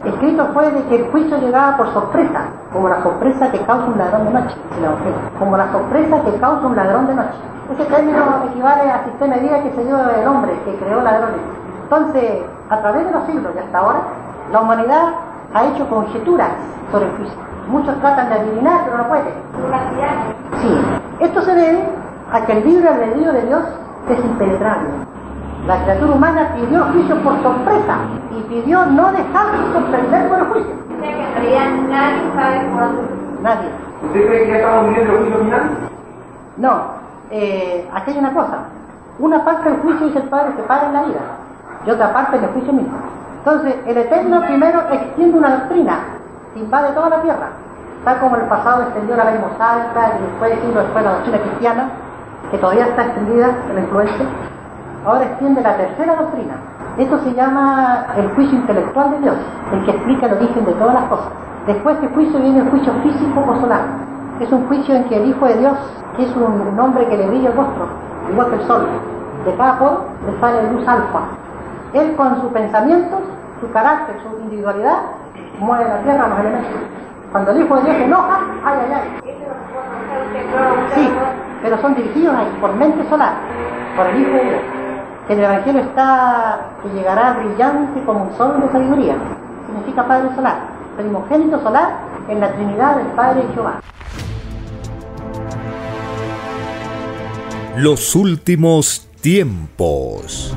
Escrito 0.05 0.49
fue 0.55 0.71
de 0.71 0.85
que 0.85 0.97
el 0.97 1.11
juicio 1.11 1.39
llegaba 1.39 1.77
por 1.77 1.93
sorpresa, 1.93 2.49
como 2.73 2.89
la 2.89 3.03
sorpresa 3.03 3.53
que 3.53 3.59
causa 3.61 3.87
un 3.87 3.99
ladrón 3.99 4.27
de 4.27 4.33
noche, 4.33 4.57
como 5.39 5.57
la 5.57 5.71
sorpresa 5.71 6.23
que 6.25 6.39
causa 6.41 6.67
un 6.67 6.77
ladrón 6.77 7.07
de 7.07 7.15
noche. 7.15 7.37
Ese 7.73 7.85
término 7.85 8.45
equivale 8.51 8.91
al 8.91 9.05
sistema 9.05 9.37
de 9.37 9.43
vida 9.43 9.63
que 9.63 9.71
se 9.71 9.85
dio 9.85 9.97
el 9.99 10.27
hombre, 10.27 10.53
que 10.65 10.75
creó 10.77 11.03
ladrones. 11.03 11.41
Entonces, 11.85 12.43
a 12.71 12.81
través 12.81 13.05
de 13.05 13.13
los 13.13 13.27
siglos 13.27 13.53
y 13.55 13.59
hasta 13.59 13.79
ahora, 13.79 14.01
la 14.53 14.61
humanidad 14.61 15.09
ha 15.53 15.65
hecho 15.67 15.89
conjeturas 15.89 16.51
sobre 16.93 17.07
el 17.07 17.17
juicio. 17.17 17.39
Muchos 17.69 17.99
tratan 18.01 18.29
de 18.29 18.35
adivinar, 18.37 18.83
pero 18.85 18.99
no 18.99 19.09
pueden. 19.09 19.35
Sí, 20.61 20.81
esto 21.19 21.43
se 21.43 21.55
debe 21.55 21.85
a 22.33 22.47
que 22.47 22.53
el 22.53 22.65
libre 22.65 22.89
albedrío 22.89 23.33
de 23.33 23.43
Dios 23.43 23.63
es 24.09 24.25
impenetrable. 24.25 24.89
La 25.67 25.83
criatura 25.83 26.13
humana 26.13 26.53
pidió 26.55 26.85
juicio 26.85 27.17
por 27.23 27.43
sorpresa 27.43 27.99
y 28.31 28.41
pidió 28.43 28.87
no 28.87 29.13
dejarse 29.13 29.73
sorprender 29.73 30.29
por 30.29 30.39
el 30.39 30.45
juicio. 30.47 30.75
O 30.97 31.01
sea 31.01 31.15
que 31.15 31.23
en 31.23 31.35
realidad 31.35 31.71
nadie 31.89 32.23
sabe 32.35 32.73
cuándo. 32.73 33.03
Nadie. 33.43 33.69
¿Usted 34.07 34.27
cree 34.27 34.45
que 34.45 34.49
ya 34.49 34.59
estamos 34.59 34.89
viviendo 34.89 35.13
el 35.13 35.19
juicio 35.19 35.39
final? 35.41 35.71
No, 36.57 36.83
eh, 37.31 37.89
aquí 37.95 38.13
hay 38.13 38.19
una 38.19 38.33
cosa. 38.33 38.59
Una 39.19 39.45
parte 39.45 39.71
del 39.71 39.81
juicio, 39.81 40.07
dice 40.07 40.19
el 40.21 40.29
Padre, 40.29 40.53
se 40.57 40.63
para 40.63 40.87
en 40.87 40.93
la 40.95 41.03
vida 41.03 41.40
y 41.87 41.91
otra 41.91 42.13
parte 42.13 42.37
en 42.37 42.45
el 42.45 42.51
juicio 42.51 42.73
mismo. 42.73 42.99
Entonces, 43.39 43.75
el 43.87 43.97
Eterno 43.97 44.43
primero 44.43 44.81
extiende 44.91 45.39
una 45.39 45.57
doctrina 45.57 45.99
invade 46.57 46.93
toda 46.93 47.11
la 47.11 47.23
tierra, 47.23 47.49
tal 48.05 48.19
como 48.19 48.37
el 48.37 48.43
pasado 48.43 48.83
extendió 48.83 49.17
la 49.17 49.25
ley 49.25 49.39
mosaica 49.39 50.13
y 50.19 50.23
después, 50.23 50.61
siglo 50.61 50.81
después, 50.81 51.05
la 51.05 51.13
doctrina 51.13 51.39
cristiana, 51.39 51.89
que 52.51 52.59
todavía 52.59 52.87
está 52.87 53.05
extendida 53.07 53.49
en 53.69 53.75
la 53.75 53.81
influencia. 53.83 54.27
Ahora 55.07 55.25
extiende 55.25 55.63
la 55.63 55.77
tercera 55.77 56.17
doctrina. 56.17 56.55
Esto 56.99 57.19
se 57.21 57.33
llama 57.35 58.07
el 58.17 58.29
juicio 58.35 58.59
intelectual 58.59 59.13
de 59.13 59.19
Dios, 59.21 59.37
el 59.73 59.85
que 59.85 59.91
explica 59.93 60.27
el 60.27 60.35
origen 60.35 60.65
de 60.65 60.73
todas 60.73 60.95
las 60.95 61.05
cosas. 61.05 61.29
Después 61.67 62.01
de 62.01 62.09
juicio 62.09 62.41
viene 62.41 62.59
el 62.61 62.71
juicio 62.71 62.93
físico 63.03 63.45
o 63.47 63.61
solar. 63.61 63.83
Es 64.41 64.51
un 64.51 64.67
juicio 64.67 64.95
en 64.97 65.05
que 65.05 65.17
el 65.17 65.29
Hijo 65.29 65.47
de 65.47 65.57
Dios, 65.59 65.77
que 66.17 66.25
es 66.25 66.37
un 66.37 66.79
hombre 66.79 67.07
que 67.07 67.17
le 67.17 67.29
brilla 67.29 67.51
el 67.51 67.57
rostro, 67.57 67.87
igual 68.31 68.49
que 68.49 68.57
el 68.57 68.63
sol, 68.67 68.87
de 69.45 69.55
cada 69.55 69.79
poro 69.79 70.05
le 70.27 70.41
sale 70.41 70.73
luz 70.73 70.87
alfa. 70.89 71.21
Él 71.93 72.15
con 72.17 72.41
sus 72.41 72.53
pensamientos, 72.53 73.21
su 73.61 73.71
carácter, 73.73 74.17
su 74.23 74.43
individualidad, 74.43 74.99
mueve 75.59 75.85
la 75.85 76.03
tierra, 76.03 76.29
los 76.29 76.39
elementos. 76.39 76.81
Cuando 77.33 77.51
el 77.51 77.63
Hijo 77.63 77.77
de 77.77 77.83
Dios 77.83 77.97
se 77.97 78.05
enoja, 78.05 78.41
ay, 78.65 78.79
ay, 78.85 78.93
ay. 78.95 79.35
Sí, 80.95 81.11
pero 81.63 81.81
son 81.81 81.95
dirigidos 81.95 82.35
ahí 82.35 82.59
por 82.61 82.75
mente 82.75 83.09
solar, 83.09 83.35
por 83.97 84.07
el 84.07 84.21
Hijo 84.21 84.31
de 84.31 84.45
Dios. 84.45 84.61
El 85.29 85.41
Evangelio 85.41 85.83
está 85.83 86.59
que 86.83 86.89
llegará 86.91 87.35
brillante 87.35 88.03
como 88.05 88.25
un 88.25 88.37
sol 88.37 88.61
de 88.61 88.73
sabiduría. 88.73 89.15
Significa 89.67 90.07
Padre 90.07 90.35
solar, 90.35 90.57
primogénito 90.97 91.61
solar 91.61 91.91
en 92.29 92.41
la 92.41 92.53
Trinidad 92.53 92.97
del 92.97 93.07
Padre 93.09 93.45
Jehová. 93.55 93.81
Los 97.77 98.17
últimos 98.17 99.09
tiempos. 99.21 100.57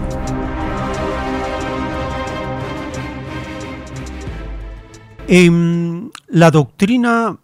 En 5.27 6.11
la 6.27 6.51
doctrina 6.51 7.37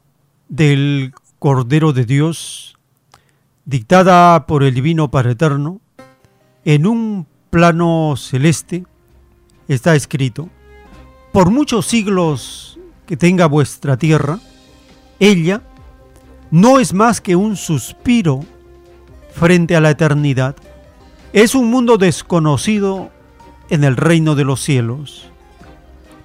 del 0.50 1.14
Cordero 1.40 1.94
de 1.94 2.06
Dios, 2.06 2.78
dictada 3.64 4.46
por 4.48 4.64
el 4.64 4.74
Divino 4.74 5.10
Padre 5.10 5.32
Eterno, 5.32 5.80
en 6.66 6.86
un 6.86 7.26
plano 7.50 8.16
celeste 8.18 8.86
está 9.70 9.96
escrito, 9.96 10.50
por 11.32 11.52
muchos 11.52 11.86
siglos 11.86 12.78
que 13.06 13.16
tenga 13.16 13.46
vuestra 13.46 13.96
tierra, 13.96 14.40
ella 15.20 15.62
no 16.52 16.80
es 16.80 16.94
más 16.94 17.22
que 17.22 17.38
un 17.38 17.56
suspiro 17.56 18.42
frente 19.32 19.78
a 19.78 19.82
la 19.82 19.92
eternidad. 19.92 20.56
Es 21.32 21.56
un 21.56 21.70
mundo 21.70 21.98
desconocido 21.98 23.10
en 23.70 23.86
el 23.86 23.96
reino 23.96 24.36
de 24.36 24.44
los 24.44 24.60
cielos, 24.60 25.32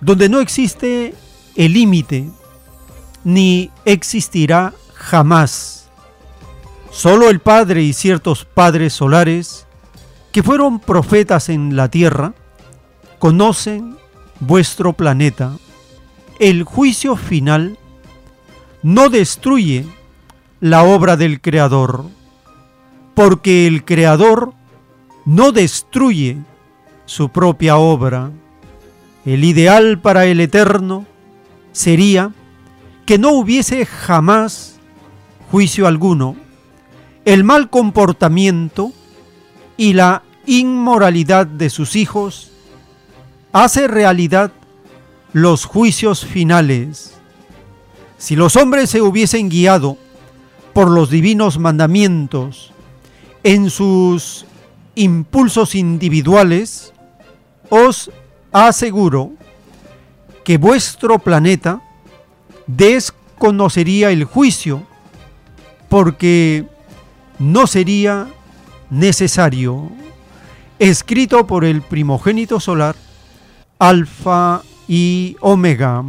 donde 0.01 0.29
no 0.29 0.41
existe 0.41 1.15
el 1.57 1.73
límite, 1.73 2.29
ni 3.25 3.71
existirá 3.85 4.75
jamás. 4.95 5.89
Solo 6.91 7.29
el 7.29 7.41
Padre 7.41 7.83
y 7.83 7.93
ciertos 7.93 8.45
padres 8.45 8.93
solares 8.93 9.67
que 10.33 10.43
fueron 10.43 10.81
profetas 10.81 11.49
en 11.49 11.77
la 11.77 11.89
tierra 11.89 12.35
conocen 13.19 13.97
vuestro 14.41 14.93
planeta. 14.93 15.53
El 16.39 16.65
juicio 16.65 17.17
final 17.17 17.79
no 18.83 19.09
destruye 19.09 19.87
la 20.61 20.83
obra 20.83 21.17
del 21.17 21.41
Creador, 21.41 22.05
porque 23.15 23.67
el 23.67 23.85
Creador 23.85 24.53
no 25.25 25.53
destruye 25.53 26.39
su 27.07 27.29
propia 27.29 27.77
obra. 27.77 28.31
El 29.25 29.45
ideal 29.45 30.01
para 30.01 30.27
el 30.27 30.41
Eterno 30.41 31.07
sería 31.75 32.33
que 33.05 33.19
no 33.19 33.33
hubiese 33.33 33.85
jamás 33.85 34.77
juicio 35.51 35.87
alguno. 35.87 36.37
El 37.27 37.45
mal 37.45 37.69
comportamiento 37.69 38.93
y 39.77 39.93
la 39.93 40.23
inmoralidad 40.47 41.47
de 41.47 41.69
sus 41.69 41.97
hijos 41.97 42.53
hace 43.53 43.89
realidad 43.89 44.53
los 45.33 45.65
juicios 45.65 46.25
finales. 46.25 47.15
Si 48.19 48.37
los 48.37 48.57
hombres 48.57 48.89
se 48.89 49.03
hubiesen 49.03 49.51
guiado 49.51 49.99
por 50.73 50.89
los 50.91 51.11
divinos 51.11 51.59
mandamientos 51.59 52.73
en 53.43 53.69
sus 53.69 54.47
impulsos 54.95 55.75
individuales, 55.75 56.93
os 57.69 58.11
aseguro 58.53 59.33
que 60.45 60.59
vuestro 60.59 61.19
planeta 61.19 61.81
desconocería 62.67 64.11
el 64.11 64.25
juicio 64.25 64.87
porque 65.89 66.67
no 67.39 67.67
sería 67.67 68.29
necesario. 68.91 69.91
Escrito 70.79 71.47
por 71.47 71.65
el 71.65 71.83
primogénito 71.83 72.61
solar, 72.61 72.97
Alfa 73.79 74.63
y 74.87 75.37
Omega. 75.41 76.05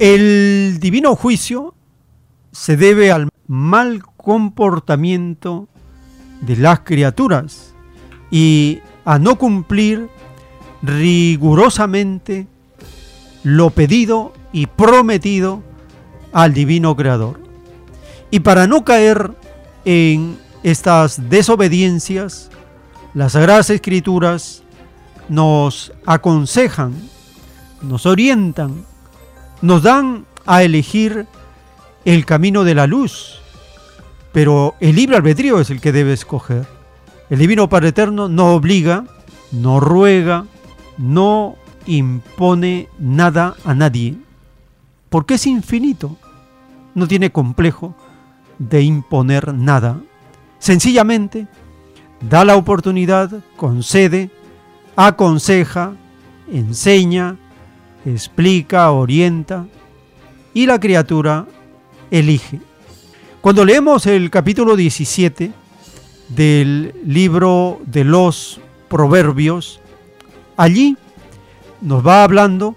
El 0.00 0.78
divino 0.80 1.14
juicio 1.14 1.74
se 2.50 2.76
debe 2.76 3.12
al 3.12 3.28
mal 3.46 4.02
comportamiento 4.24 5.68
de 6.40 6.56
las 6.56 6.80
criaturas 6.80 7.74
y 8.30 8.80
a 9.04 9.18
no 9.18 9.36
cumplir 9.36 10.08
rigurosamente 10.82 12.46
lo 13.42 13.70
pedido 13.70 14.32
y 14.52 14.66
prometido 14.66 15.62
al 16.32 16.54
divino 16.54 16.96
creador. 16.96 17.40
Y 18.30 18.40
para 18.40 18.66
no 18.66 18.84
caer 18.84 19.32
en 19.84 20.38
estas 20.62 21.28
desobediencias, 21.28 22.50
las 23.12 23.32
Sagradas 23.32 23.70
Escrituras 23.70 24.62
nos 25.28 25.92
aconsejan, 26.06 26.94
nos 27.82 28.06
orientan, 28.06 28.84
nos 29.62 29.82
dan 29.82 30.24
a 30.46 30.62
elegir 30.62 31.26
el 32.04 32.26
camino 32.26 32.64
de 32.64 32.74
la 32.74 32.86
luz, 32.86 33.40
pero 34.34 34.74
el 34.80 34.96
libre 34.96 35.16
albedrío 35.16 35.60
es 35.60 35.70
el 35.70 35.80
que 35.80 35.92
debe 35.92 36.12
escoger. 36.12 36.66
El 37.30 37.38
Divino 37.38 37.68
Padre 37.68 37.90
Eterno 37.90 38.28
no 38.28 38.56
obliga, 38.56 39.04
no 39.52 39.78
ruega, 39.78 40.44
no 40.98 41.54
impone 41.86 42.88
nada 42.98 43.54
a 43.64 43.74
nadie, 43.74 44.16
porque 45.08 45.34
es 45.34 45.46
infinito, 45.46 46.16
no 46.96 47.06
tiene 47.06 47.30
complejo 47.30 47.94
de 48.58 48.82
imponer 48.82 49.54
nada. 49.54 50.00
Sencillamente, 50.58 51.46
da 52.28 52.44
la 52.44 52.56
oportunidad, 52.56 53.30
concede, 53.56 54.30
aconseja, 54.96 55.92
enseña, 56.52 57.36
explica, 58.04 58.90
orienta 58.90 59.66
y 60.52 60.66
la 60.66 60.80
criatura 60.80 61.46
elige. 62.10 62.60
Cuando 63.44 63.66
leemos 63.66 64.06
el 64.06 64.30
capítulo 64.30 64.74
17 64.74 65.52
del 66.30 66.94
libro 67.04 67.78
de 67.84 68.02
los 68.02 68.58
Proverbios, 68.88 69.82
allí 70.56 70.96
nos 71.82 72.06
va 72.06 72.24
hablando 72.24 72.74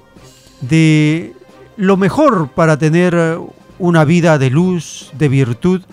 de 0.59 1.34
lo 1.78 1.95
mejor 1.95 2.49
para 2.49 2.78
tener 2.78 3.39
una 3.80 4.03
vida 4.03 4.38
de 4.38 4.49
luz, 4.49 5.09
de 5.18 5.30
virtud 5.30 5.84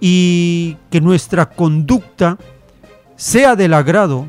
y 0.00 0.78
que 0.88 1.02
nuestra 1.02 1.50
conducta 1.50 2.38
sea 3.14 3.56
del 3.56 3.74
agrado 3.74 4.26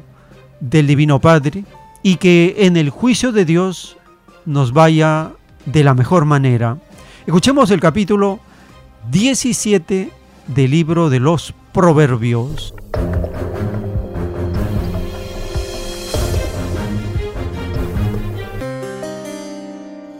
del 0.59 0.87
Divino 0.87 1.21
Padre 1.21 1.63
y 2.03 2.17
que 2.17 2.53
en 2.57 2.75
el 2.75 2.89
juicio 2.89 3.31
de 3.31 3.45
Dios 3.45 3.95
nos 4.45 4.73
vaya 4.73 5.31
de 5.65 5.85
la 5.85 5.93
mejor 5.93 6.25
manera. 6.25 6.77
Escuchemos 7.25 7.71
el 7.71 7.79
capítulo 7.79 8.41
17 9.07 10.11
del 10.45 10.71
libro 10.71 11.09
de 11.09 11.19
los 11.19 11.55
Proverbios. 11.73 12.75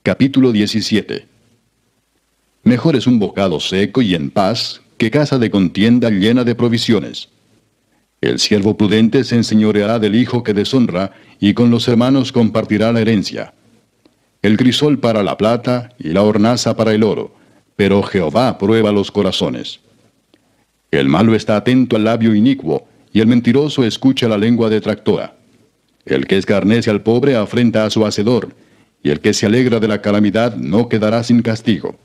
Capítulo 0.02 0.52
17 0.52 1.28
Mejor 2.64 2.96
es 2.96 3.06
un 3.06 3.20
bocado 3.20 3.60
seco 3.60 4.02
y 4.02 4.16
en 4.16 4.32
paz 4.32 4.82
que 4.98 5.12
casa 5.12 5.38
de 5.38 5.52
contienda 5.52 6.10
llena 6.10 6.44
de 6.44 6.56
provisiones. 6.56 7.30
El 8.22 8.40
siervo 8.40 8.76
prudente 8.76 9.24
se 9.24 9.36
enseñoreará 9.36 10.00
del 10.00 10.16
hijo 10.16 10.42
que 10.44 10.54
deshonra, 10.54 11.12
y 11.40 11.54
con 11.54 11.70
los 11.70 11.88
hermanos 11.88 12.32
compartirá 12.32 12.92
la 12.92 13.02
herencia. 13.02 13.54
El 14.42 14.58
crisol 14.58 15.00
para 15.00 15.22
la 15.22 15.38
plata 15.38 15.94
y 16.00 16.10
la 16.10 16.24
hornaza 16.24 16.76
para 16.76 16.94
el 16.94 17.04
oro, 17.04 17.39
pero 17.80 18.04
Jehová 18.04 18.58
prueba 18.58 18.92
los 18.92 19.10
corazones. 19.10 19.80
El 20.92 21.08
malo 21.08 21.34
está 21.34 21.56
atento 21.56 21.96
al 21.96 22.04
labio 22.04 22.36
inicuo, 22.36 22.90
y 23.14 23.22
el 23.22 23.28
mentiroso 23.28 23.86
escucha 23.86 24.28
la 24.28 24.38
lengua 24.38 24.70
detractora. 24.70 25.38
El 26.04 26.28
que 26.28 26.38
escarnece 26.38 26.90
al 26.90 27.04
pobre 27.04 27.38
afrenta 27.38 27.86
a 27.86 27.90
su 27.90 28.06
hacedor, 28.06 28.54
y 29.02 29.12
el 29.12 29.22
que 29.22 29.34
se 29.34 29.46
alegra 29.46 29.80
de 29.80 29.88
la 29.88 30.02
calamidad 30.02 30.58
no 30.58 30.90
quedará 30.90 31.24
sin 31.24 31.42
castigo. 31.42 31.96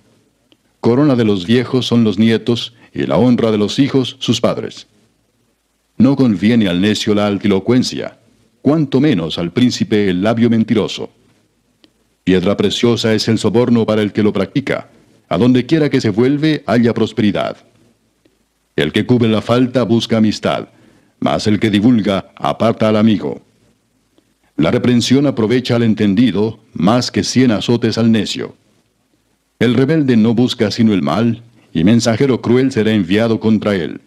Corona 0.78 1.16
de 1.16 1.24
los 1.24 1.44
viejos 1.44 1.86
son 1.86 2.04
los 2.04 2.20
nietos, 2.20 2.74
y 2.92 3.06
la 3.06 3.16
honra 3.16 3.50
de 3.50 3.58
los 3.58 3.80
hijos 3.80 4.14
sus 4.20 4.40
padres. 4.40 4.86
No 5.98 6.14
conviene 6.14 6.68
al 6.68 6.80
necio 6.80 7.16
la 7.16 7.26
altilocuencia, 7.26 8.20
cuanto 8.62 9.00
menos 9.00 9.38
al 9.38 9.50
príncipe 9.52 10.08
el 10.08 10.22
labio 10.22 10.48
mentiroso. 10.48 11.10
Piedra 12.22 12.56
preciosa 12.56 13.12
es 13.12 13.26
el 13.26 13.38
soborno 13.38 13.84
para 13.84 14.02
el 14.02 14.12
que 14.12 14.22
lo 14.22 14.32
practica, 14.32 14.93
a 15.28 15.38
donde 15.38 15.66
quiera 15.66 15.90
que 15.90 16.00
se 16.00 16.10
vuelve 16.10 16.62
haya 16.66 16.94
prosperidad. 16.94 17.56
El 18.76 18.92
que 18.92 19.06
cubre 19.06 19.28
la 19.28 19.42
falta 19.42 19.82
busca 19.84 20.16
amistad, 20.16 20.68
mas 21.20 21.46
el 21.46 21.60
que 21.60 21.70
divulga 21.70 22.32
aparta 22.36 22.88
al 22.88 22.96
amigo. 22.96 23.40
La 24.56 24.70
reprensión 24.70 25.26
aprovecha 25.26 25.76
al 25.76 25.82
entendido 25.82 26.60
más 26.72 27.10
que 27.10 27.24
cien 27.24 27.50
azotes 27.50 27.98
al 27.98 28.12
necio. 28.12 28.54
El 29.58 29.74
rebelde 29.74 30.16
no 30.16 30.34
busca 30.34 30.70
sino 30.70 30.92
el 30.92 31.02
mal, 31.02 31.42
y 31.72 31.82
mensajero 31.82 32.40
cruel 32.40 32.70
será 32.70 32.92
enviado 32.92 33.40
contra 33.40 33.74
él. 33.74 34.00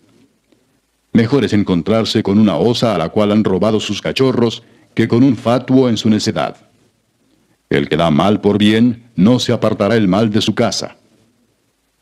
Mejor 1.11 1.43
es 1.43 1.53
encontrarse 1.53 2.24
con 2.24 2.38
una 2.38 2.57
osa 2.57 2.93
a 2.93 2.97
la 2.97 3.09
cual 3.09 3.32
han 3.32 3.43
robado 3.43 3.80
sus 3.80 4.01
cachorros 4.01 4.63
que 4.93 5.07
con 5.07 5.24
un 5.24 5.36
fatuo 5.36 5.89
en 5.89 5.97
su 5.97 6.09
necedad. 6.09 6.57
El 7.70 7.89
que 7.89 7.97
da 7.97 8.11
mal 8.11 8.39
por 8.39 8.57
bien, 8.57 9.03
no 9.15 9.39
se 9.39 9.51
apartará 9.51 9.95
el 9.95 10.07
mal 10.07 10.30
de 10.30 10.41
su 10.41 10.55
casa. 10.55 10.95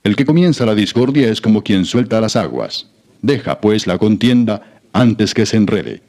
El 0.06 0.16
que 0.16 0.24
comienza 0.24 0.68
la 0.68 0.76
discordia 0.76 1.32
es 1.32 1.42
como 1.42 1.64
quien 1.64 1.84
suelta 1.84 2.22
las 2.22 2.36
aguas. 2.36 2.86
Deja 3.24 3.60
pues 3.60 3.88
la 3.88 3.98
contienda 3.98 4.80
antes 4.94 5.34
que 5.34 5.48
se 5.48 5.58
enrede. 5.58 6.04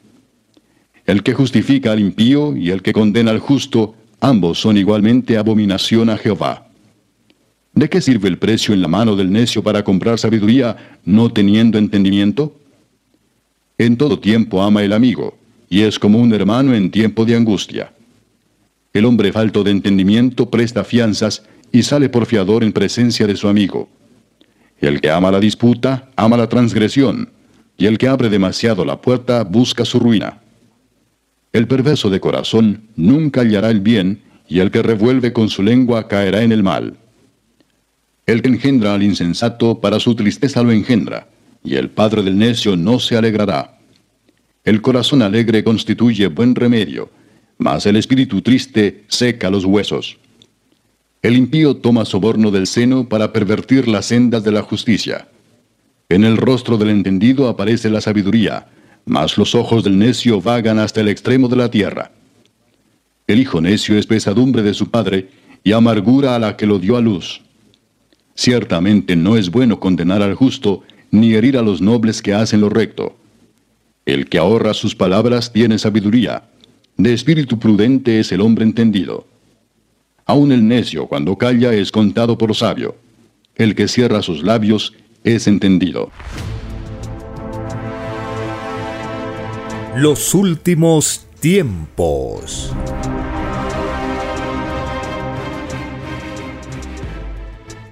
El 1.07 1.23
que 1.23 1.33
justifica 1.33 1.93
al 1.93 1.99
impío 1.99 2.55
y 2.55 2.69
el 2.69 2.83
que 2.83 2.93
condena 2.93 3.31
al 3.31 3.39
justo, 3.39 3.95
ambos 4.19 4.59
son 4.59 4.77
igualmente 4.77 5.35
abominación 5.35 6.11
a 6.11 6.17
Jehová. 6.17 6.67
¿De 7.73 7.89
qué 7.89 7.99
sirve 7.99 8.29
el 8.29 8.37
precio 8.37 8.71
en 8.75 8.83
la 8.83 8.87
mano 8.87 9.15
del 9.15 9.31
necio 9.31 9.63
para 9.63 9.83
comprar 9.83 10.19
sabiduría 10.19 10.99
no 11.03 11.33
teniendo 11.33 11.79
entendimiento? 11.79 12.55
En 13.79 13.97
todo 13.97 14.19
tiempo 14.19 14.61
ama 14.61 14.83
el 14.83 14.93
amigo, 14.93 15.39
y 15.71 15.81
es 15.81 15.97
como 15.97 16.19
un 16.19 16.31
hermano 16.35 16.75
en 16.75 16.91
tiempo 16.91 17.25
de 17.25 17.35
angustia. 17.35 17.91
El 18.93 19.05
hombre 19.05 19.31
falto 19.31 19.63
de 19.63 19.71
entendimiento 19.71 20.51
presta 20.51 20.83
fianzas 20.83 21.41
y 21.71 21.83
sale 21.83 22.09
por 22.09 22.25
fiador 22.25 22.63
en 22.63 22.73
presencia 22.73 23.27
de 23.27 23.35
su 23.35 23.47
amigo. 23.47 23.89
El 24.79 25.01
que 25.01 25.09
ama 25.09 25.31
la 25.31 25.39
disputa, 25.39 26.09
ama 26.15 26.37
la 26.37 26.49
transgresión, 26.49 27.29
y 27.77 27.85
el 27.85 27.97
que 27.97 28.07
abre 28.07 28.29
demasiado 28.29 28.85
la 28.85 29.01
puerta 29.01 29.43
busca 29.43 29.85
su 29.85 29.99
ruina. 29.99 30.39
El 31.53 31.67
perverso 31.67 32.09
de 32.09 32.19
corazón 32.19 32.83
nunca 32.95 33.41
hallará 33.41 33.69
el 33.69 33.81
bien, 33.81 34.21
y 34.47 34.59
el 34.59 34.71
que 34.71 34.81
revuelve 34.81 35.33
con 35.33 35.49
su 35.49 35.63
lengua 35.63 36.07
caerá 36.07 36.41
en 36.41 36.51
el 36.51 36.63
mal. 36.63 36.97
El 38.25 38.41
que 38.41 38.49
engendra 38.49 38.93
al 38.93 39.03
insensato 39.03 39.79
para 39.79 39.99
su 39.99 40.15
tristeza 40.15 40.63
lo 40.63 40.71
engendra, 40.71 41.27
y 41.63 41.75
el 41.75 41.89
padre 41.89 42.23
del 42.23 42.37
necio 42.37 42.75
no 42.75 42.99
se 42.99 43.17
alegrará. 43.17 43.77
El 44.63 44.81
corazón 44.81 45.21
alegre 45.21 45.63
constituye 45.63 46.27
buen 46.27 46.53
remedio, 46.53 47.09
mas 47.57 47.85
el 47.85 47.95
espíritu 47.95 48.41
triste 48.41 49.05
seca 49.07 49.49
los 49.49 49.65
huesos. 49.65 50.17
El 51.21 51.35
impío 51.35 51.77
toma 51.77 52.05
soborno 52.05 52.51
del 52.51 52.67
seno 52.67 53.09
para 53.09 53.33
pervertir 53.33 53.87
las 53.87 54.05
sendas 54.07 54.43
de 54.43 54.51
la 54.51 54.61
justicia. 54.61 55.27
En 56.09 56.23
el 56.23 56.37
rostro 56.37 56.77
del 56.77 56.89
entendido 56.89 57.47
aparece 57.47 57.89
la 57.89 58.01
sabiduría, 58.01 58.67
mas 59.05 59.37
los 59.37 59.55
ojos 59.55 59.83
del 59.83 59.97
necio 59.97 60.41
vagan 60.41 60.79
hasta 60.79 61.01
el 61.01 61.07
extremo 61.07 61.47
de 61.47 61.55
la 61.55 61.71
tierra. 61.71 62.11
El 63.25 63.39
hijo 63.39 63.59
necio 63.61 63.97
es 63.97 64.05
pesadumbre 64.05 64.61
de 64.61 64.73
su 64.73 64.89
padre 64.89 65.29
y 65.63 65.71
amargura 65.73 66.35
a 66.35 66.39
la 66.39 66.55
que 66.55 66.65
lo 66.65 66.79
dio 66.79 66.95
a 66.95 67.01
luz. 67.01 67.41
Ciertamente 68.35 69.15
no 69.15 69.35
es 69.35 69.49
bueno 69.49 69.79
condenar 69.79 70.21
al 70.21 70.35
justo, 70.35 70.83
ni 71.09 71.33
herir 71.33 71.57
a 71.57 71.61
los 71.61 71.81
nobles 71.81 72.21
que 72.21 72.33
hacen 72.33 72.61
lo 72.61 72.69
recto. 72.69 73.17
El 74.05 74.27
que 74.27 74.37
ahorra 74.37 74.73
sus 74.73 74.95
palabras 74.95 75.51
tiene 75.51 75.79
sabiduría. 75.79 76.43
De 76.95 77.13
espíritu 77.13 77.59
prudente 77.59 78.19
es 78.19 78.31
el 78.31 78.41
hombre 78.41 78.63
entendido. 78.63 79.25
Aun 80.29 80.51
el 80.51 80.67
necio 80.67 81.07
cuando 81.07 81.37
calla 81.37 81.71
es 81.71 81.89
contado 81.89 82.37
por 82.37 82.53
sabio. 82.53 82.97
El 83.55 83.75
que 83.75 83.87
cierra 83.87 84.21
sus 84.21 84.43
labios 84.43 84.93
es 85.23 85.47
entendido. 85.47 86.11
Los 89.95 90.33
últimos 90.33 91.25
tiempos. 91.39 92.73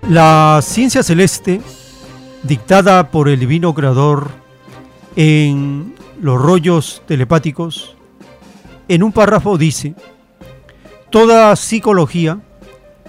La 0.09 0.59
ciencia 0.61 1.03
celeste, 1.03 1.61
dictada 2.43 3.11
por 3.11 3.29
el 3.29 3.39
divino 3.39 3.73
creador 3.73 4.29
en 5.15 5.95
los 6.21 6.41
rollos 6.41 7.01
telepáticos, 7.07 7.95
en 8.89 9.03
un 9.03 9.13
párrafo 9.13 9.57
dice, 9.57 9.95
toda 11.15 11.55
psicología 11.55 12.41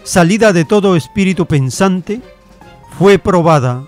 salida 0.05 0.53
de 0.53 0.65
todo 0.65 0.95
espíritu 0.95 1.47
pensante, 1.47 2.21
fue 2.97 3.19
probada. 3.19 3.83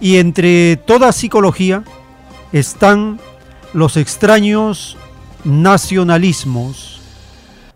Y 0.00 0.16
entre 0.16 0.76
toda 0.76 1.12
psicología 1.12 1.84
están 2.52 3.20
los 3.74 3.96
extraños 3.96 4.96
nacionalismos, 5.44 7.00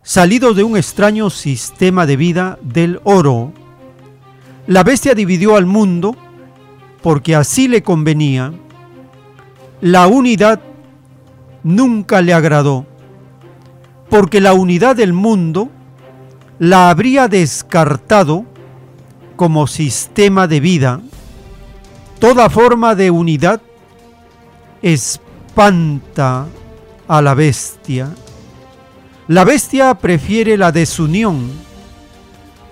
salidos 0.03 0.57
de 0.57 0.65
un 0.65 0.77
extraño 0.77 1.31
sistema 1.31 2.07
de 2.07 2.17
vida 2.17 2.59
del 2.61 3.01
oro. 3.05 3.53
La 4.67 4.83
bestia 4.83 5.15
dividió 5.15 5.55
al 5.55 5.67
mundo 5.67 6.17
porque 7.05 7.37
así 7.37 7.69
le 7.69 7.85
convenía. 7.85 8.53
La 9.81 10.09
unidad 10.09 10.61
nunca 11.63 12.21
le 12.21 12.35
agradó, 12.35 12.85
porque 14.15 14.41
la 14.41 14.53
unidad 14.53 14.95
del 14.95 15.13
mundo 15.13 15.71
la 16.61 16.89
habría 16.89 17.27
descartado 17.27 18.45
como 19.35 19.67
sistema 19.67 20.47
de 20.47 20.61
vida. 20.61 21.01
Toda 22.21 22.49
forma 22.49 22.95
de 22.95 23.11
unidad 23.11 23.61
espanta 24.83 26.47
a 27.09 27.23
la 27.23 27.35
bestia. 27.35 28.15
La 29.27 29.43
bestia 29.43 29.93
prefiere 29.97 30.57
la 30.57 30.71
desunión, 30.71 31.51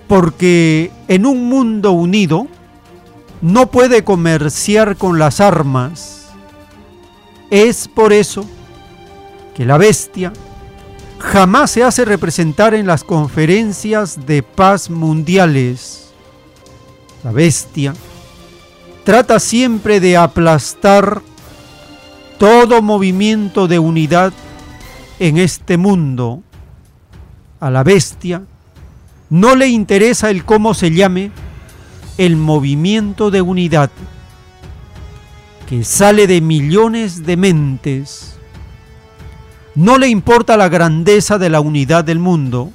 porque 0.07 0.93
en 1.09 1.25
un 1.25 1.49
mundo 1.49 1.91
unido 1.91 2.47
no 3.41 3.69
puede 3.69 4.05
comerciar 4.05 4.95
con 4.95 5.19
las 5.19 5.41
armas. 5.41 6.29
Es 7.49 7.89
por 7.89 8.13
eso 8.13 8.45
que 9.53 9.65
la 9.65 9.77
bestia 9.77 10.31
jamás 11.23 11.71
se 11.71 11.83
hace 11.83 12.05
representar 12.05 12.73
en 12.73 12.85
las 12.85 13.03
conferencias 13.03 14.25
de 14.25 14.43
paz 14.43 14.89
mundiales. 14.89 16.11
La 17.23 17.31
bestia 17.31 17.93
trata 19.03 19.39
siempre 19.39 19.99
de 19.99 20.17
aplastar 20.17 21.21
todo 22.37 22.81
movimiento 22.81 23.67
de 23.67 23.79
unidad 23.79 24.33
en 25.19 25.37
este 25.37 25.77
mundo. 25.77 26.43
A 27.59 27.71
la 27.71 27.83
bestia 27.83 28.43
no 29.29 29.55
le 29.55 29.67
interesa 29.67 30.29
el 30.29 30.43
cómo 30.43 30.73
se 30.73 30.91
llame 30.91 31.31
el 32.17 32.35
movimiento 32.35 33.31
de 33.31 33.41
unidad 33.41 33.89
que 35.67 35.85
sale 35.85 36.27
de 36.27 36.41
millones 36.41 37.25
de 37.25 37.37
mentes. 37.37 38.32
No 39.75 39.97
le 39.97 40.07
importa 40.07 40.55
la 40.55 40.69
grandeza 40.69 41.37
de 41.37 41.49
la 41.49 41.59
unidad 41.59 42.03
del 42.03 42.19
mundo. 42.19 42.71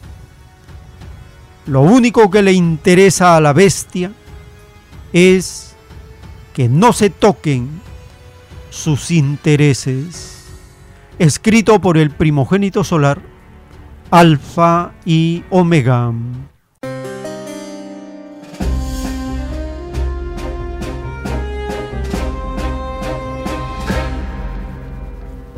Lo 1.67 1.83
único 1.83 2.31
que 2.31 2.43
le 2.43 2.53
interesa 2.53 3.37
a 3.37 3.41
la 3.41 3.53
bestia 3.53 4.13
es 5.13 5.77
que 6.55 6.69
no 6.69 6.93
se 6.93 7.11
toquen 7.11 7.81
sus 8.71 9.11
intereses. 9.11 10.45
Escrito 11.19 11.81
por 11.81 11.99
el 11.99 12.11
primogénito 12.11 12.83
solar, 12.83 13.21
Alfa 14.11 14.93
y 15.05 15.45
Omega. 15.51 16.13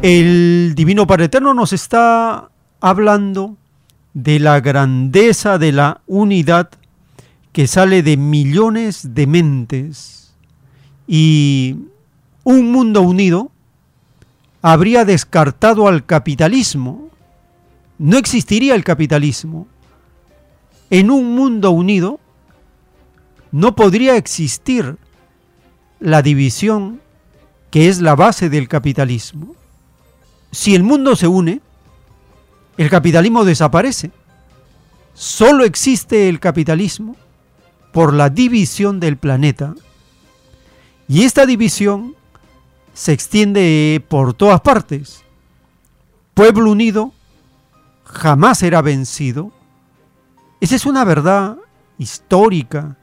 El 0.02 0.72
Divino 0.76 1.06
Padre 1.06 1.26
Eterno 1.26 1.52
nos 1.52 1.74
está 1.74 2.48
hablando 2.80 3.58
de 4.14 4.38
la 4.38 4.58
grandeza 4.60 5.58
de 5.58 5.72
la 5.72 6.00
unidad 6.06 6.70
que 7.52 7.66
sale 7.66 8.02
de 8.02 8.16
millones 8.16 9.14
de 9.14 9.26
mentes 9.26 10.32
y 11.06 11.76
un 12.44 12.72
mundo 12.72 13.02
unido 13.02 13.52
habría 14.62 15.04
descartado 15.04 15.86
al 15.86 16.06
capitalismo. 16.06 17.10
No 17.98 18.16
existiría 18.16 18.76
el 18.76 18.84
capitalismo. 18.84 19.66
En 20.88 21.10
un 21.10 21.34
mundo 21.34 21.72
unido 21.72 22.20
no 23.52 23.76
podría 23.76 24.16
existir 24.16 24.96
la 25.98 26.22
división 26.22 27.02
que 27.70 27.90
es 27.90 28.00
la 28.00 28.14
base 28.14 28.48
del 28.48 28.66
capitalismo. 28.66 29.59
Si 30.50 30.74
el 30.74 30.82
mundo 30.82 31.16
se 31.16 31.26
une, 31.26 31.60
el 32.76 32.90
capitalismo 32.90 33.44
desaparece. 33.44 34.10
Solo 35.14 35.64
existe 35.64 36.28
el 36.28 36.40
capitalismo 36.40 37.16
por 37.92 38.14
la 38.14 38.30
división 38.30 39.00
del 39.00 39.16
planeta. 39.16 39.74
Y 41.08 41.24
esta 41.24 41.46
división 41.46 42.14
se 42.94 43.12
extiende 43.12 44.04
por 44.08 44.34
todas 44.34 44.60
partes. 44.60 45.24
Pueblo 46.34 46.70
unido 46.70 47.12
jamás 48.04 48.58
será 48.58 48.82
vencido. 48.82 49.52
Esa 50.60 50.76
es 50.76 50.86
una 50.86 51.04
verdad 51.04 51.56
histórica, 51.98 52.96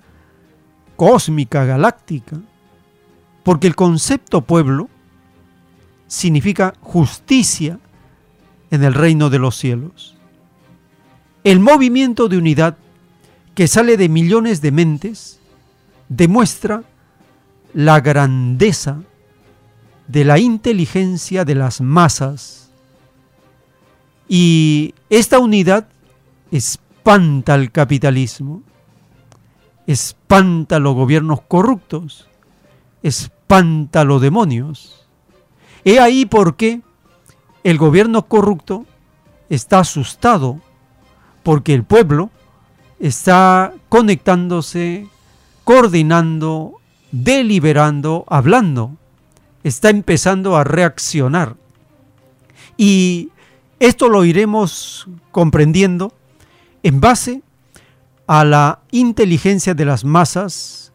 cósmica, 0.96 1.66
galáctica, 1.66 2.38
porque 3.44 3.68
el 3.68 3.76
concepto 3.76 4.42
pueblo 4.42 4.90
significa 6.08 6.74
justicia 6.82 7.80
en 8.72 8.84
el 8.84 8.94
reino 8.94 9.30
de 9.30 9.40
los 9.40 9.56
cielos. 9.56 10.16
El 11.44 11.60
movimiento 11.60 12.28
de 12.28 12.38
unidad 12.38 12.78
que 13.56 13.68
sale 13.68 13.98
de 13.98 14.10
millones 14.10 14.62
de 14.62 14.72
mentes 14.72 15.40
demuestra 16.10 16.84
la 17.74 18.00
grandeza 18.02 19.02
de 20.08 20.24
la 20.24 20.40
inteligencia 20.40 21.46
de 21.46 21.56
las 21.56 21.82
masas. 21.82 22.72
Y 24.30 24.94
esta 25.10 25.40
unidad 25.40 25.88
espanta 26.52 27.54
al 27.54 27.72
capitalismo, 27.72 28.64
espanta 29.86 30.78
a 30.78 30.80
los 30.80 30.96
gobiernos 30.96 31.42
corruptos, 31.42 32.28
espanta 33.04 34.02
a 34.02 34.06
los 34.06 34.22
demonios. 34.22 35.07
He 35.88 36.02
ahí 36.02 36.26
por 36.26 36.58
qué 36.58 36.82
el 37.64 37.78
gobierno 37.78 38.24
corrupto 38.24 38.86
está 39.48 39.80
asustado, 39.80 40.60
porque 41.44 41.74
el 41.74 41.86
pueblo 41.86 42.30
está 43.00 43.74
conectándose, 43.88 45.08
coordinando, 45.64 46.74
deliberando, 47.14 48.26
hablando, 48.28 48.98
está 49.64 49.90
empezando 49.90 50.58
a 50.58 50.66
reaccionar. 50.66 51.56
Y 52.76 53.30
esto 53.80 54.10
lo 54.10 54.26
iremos 54.26 55.08
comprendiendo 55.32 56.12
en 56.84 57.00
base 57.00 57.44
a 58.28 58.44
la 58.44 58.80
inteligencia 58.92 59.74
de 59.74 59.86
las 59.86 60.04
masas 60.04 60.92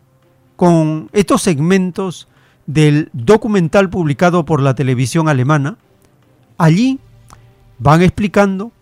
con 0.54 1.08
estos 1.14 1.40
segmentos 1.40 2.28
del 2.66 3.10
documental 3.12 3.90
publicado 3.90 4.44
por 4.44 4.60
la 4.60 4.74
televisión 4.74 5.28
alemana, 5.28 5.76
allí 6.58 6.98
van 7.78 8.02
explicando 8.02 8.72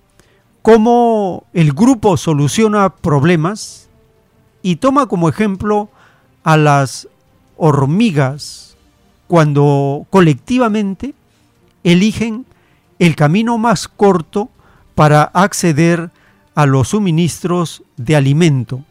cómo 0.63 1.45
el 1.53 1.73
grupo 1.73 2.17
soluciona 2.17 2.91
problemas 2.91 3.89
y 4.63 4.77
toma 4.77 5.07
como 5.07 5.29
ejemplo 5.29 5.89
a 6.45 6.57
las 6.57 7.09
hormigas 7.57 8.77
cuando 9.27 10.07
colectivamente 10.11 11.15
eligen 11.85 12.47
el 12.99 13.17
camino 13.17 13.57
más 13.59 13.89
corto 13.89 14.51
para 14.95 15.23
acceder 15.23 16.11
a 16.55 16.67
los 16.67 16.89
suministros 16.89 17.83
de 17.97 18.17
alimento. 18.17 18.85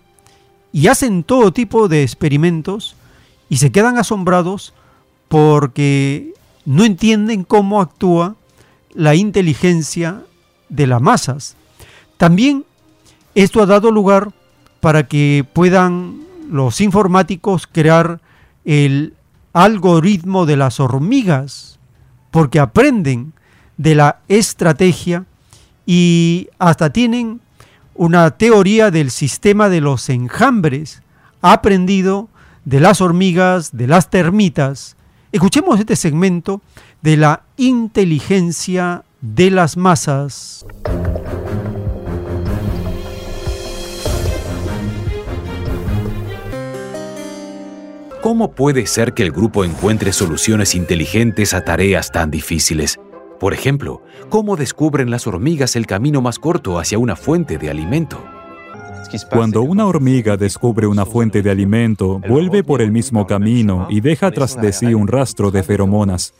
Y 0.72 0.88
hacen 0.88 1.24
todo 1.24 1.52
tipo 1.52 1.88
de 1.88 2.04
experimentos 2.04 2.96
y 3.50 3.58
se 3.58 3.72
quedan 3.72 3.98
asombrados 3.98 4.74
porque 5.30 6.34
no 6.66 6.84
entienden 6.84 7.44
cómo 7.44 7.80
actúa 7.80 8.36
la 8.94 9.16
inteligencia 9.16 10.24
de 10.68 10.88
las 10.88 11.02
masas. 11.02 11.56
También 12.18 12.66
esto 13.36 13.62
ha 13.62 13.66
dado 13.66 13.92
lugar 13.92 14.34
para 14.82 15.08
que 15.08 15.46
puedan 15.54 16.22
los 16.50 16.82
informáticos 16.82 17.68
crear 17.68 18.20
el 18.66 19.14
algoritmo 19.54 20.46
de 20.46 20.58
las 20.58 20.80
hormigas, 20.80 21.80
porque 22.32 22.60
aprenden 22.60 23.34
de 23.78 23.96
la 23.96 24.20
estrategia 24.28 25.26
y 25.86 26.50
hasta 26.60 26.92
tienen 26.92 27.42
una 27.96 28.32
teoría 28.32 28.92
del 28.92 29.12
sistema 29.12 29.70
de 29.70 29.82
los 29.82 30.10
enjambres, 30.10 31.02
aprendido 31.42 32.30
de 32.66 32.80
las 32.80 33.02
hormigas, 33.02 33.76
de 33.76 33.88
las 33.88 34.10
termitas, 34.10 34.96
Escuchemos 35.32 35.80
este 35.80 35.96
segmento 35.96 36.60
de 37.04 37.16
la 37.16 37.44
inteligencia 37.56 39.04
de 39.22 39.52
las 39.52 39.78
masas. 39.78 40.66
¿Cómo 48.24 48.52
puede 48.54 48.88
ser 48.88 49.14
que 49.14 49.22
el 49.22 49.32
grupo 49.32 49.64
encuentre 49.64 50.14
soluciones 50.14 50.74
inteligentes 50.74 51.54
a 51.54 51.64
tareas 51.64 52.12
tan 52.12 52.32
difíciles? 52.32 53.00
Por 53.40 53.54
ejemplo, 53.54 54.02
¿cómo 54.30 54.56
descubren 54.56 55.12
las 55.12 55.28
hormigas 55.28 55.76
el 55.76 55.86
camino 55.86 56.22
más 56.22 56.40
corto 56.40 56.80
hacia 56.80 56.98
una 56.98 57.16
fuente 57.16 57.60
de 57.60 57.70
alimento? 57.70 58.39
Cuando 59.32 59.62
una 59.62 59.86
hormiga 59.86 60.38
descubre 60.38 60.88
una 60.88 61.06
fuente 61.06 61.42
de 61.42 61.52
alimento, 61.52 62.20
vuelve 62.28 62.64
por 62.64 62.82
el 62.82 62.92
mismo 62.92 63.26
camino 63.26 63.88
y 63.90 64.02
deja 64.02 64.32
tras 64.32 64.60
de 64.60 64.74
sí 64.74 64.94
un 64.94 65.08
rastro 65.08 65.52
de 65.52 65.64
feromonas. 65.64 66.34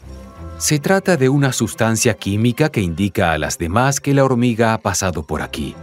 Se 0.58 0.78
trata 0.78 1.16
de 1.16 1.30
una 1.30 1.54
sustancia 1.54 2.16
química 2.16 2.70
que 2.70 2.82
indica 2.82 3.32
a 3.32 3.38
las 3.38 3.58
demás 3.58 4.00
que 4.00 4.14
la 4.14 4.26
hormiga 4.26 4.74
ha 4.74 4.78
pasado 4.80 5.24
por 5.24 5.42
aquí. 5.42 5.74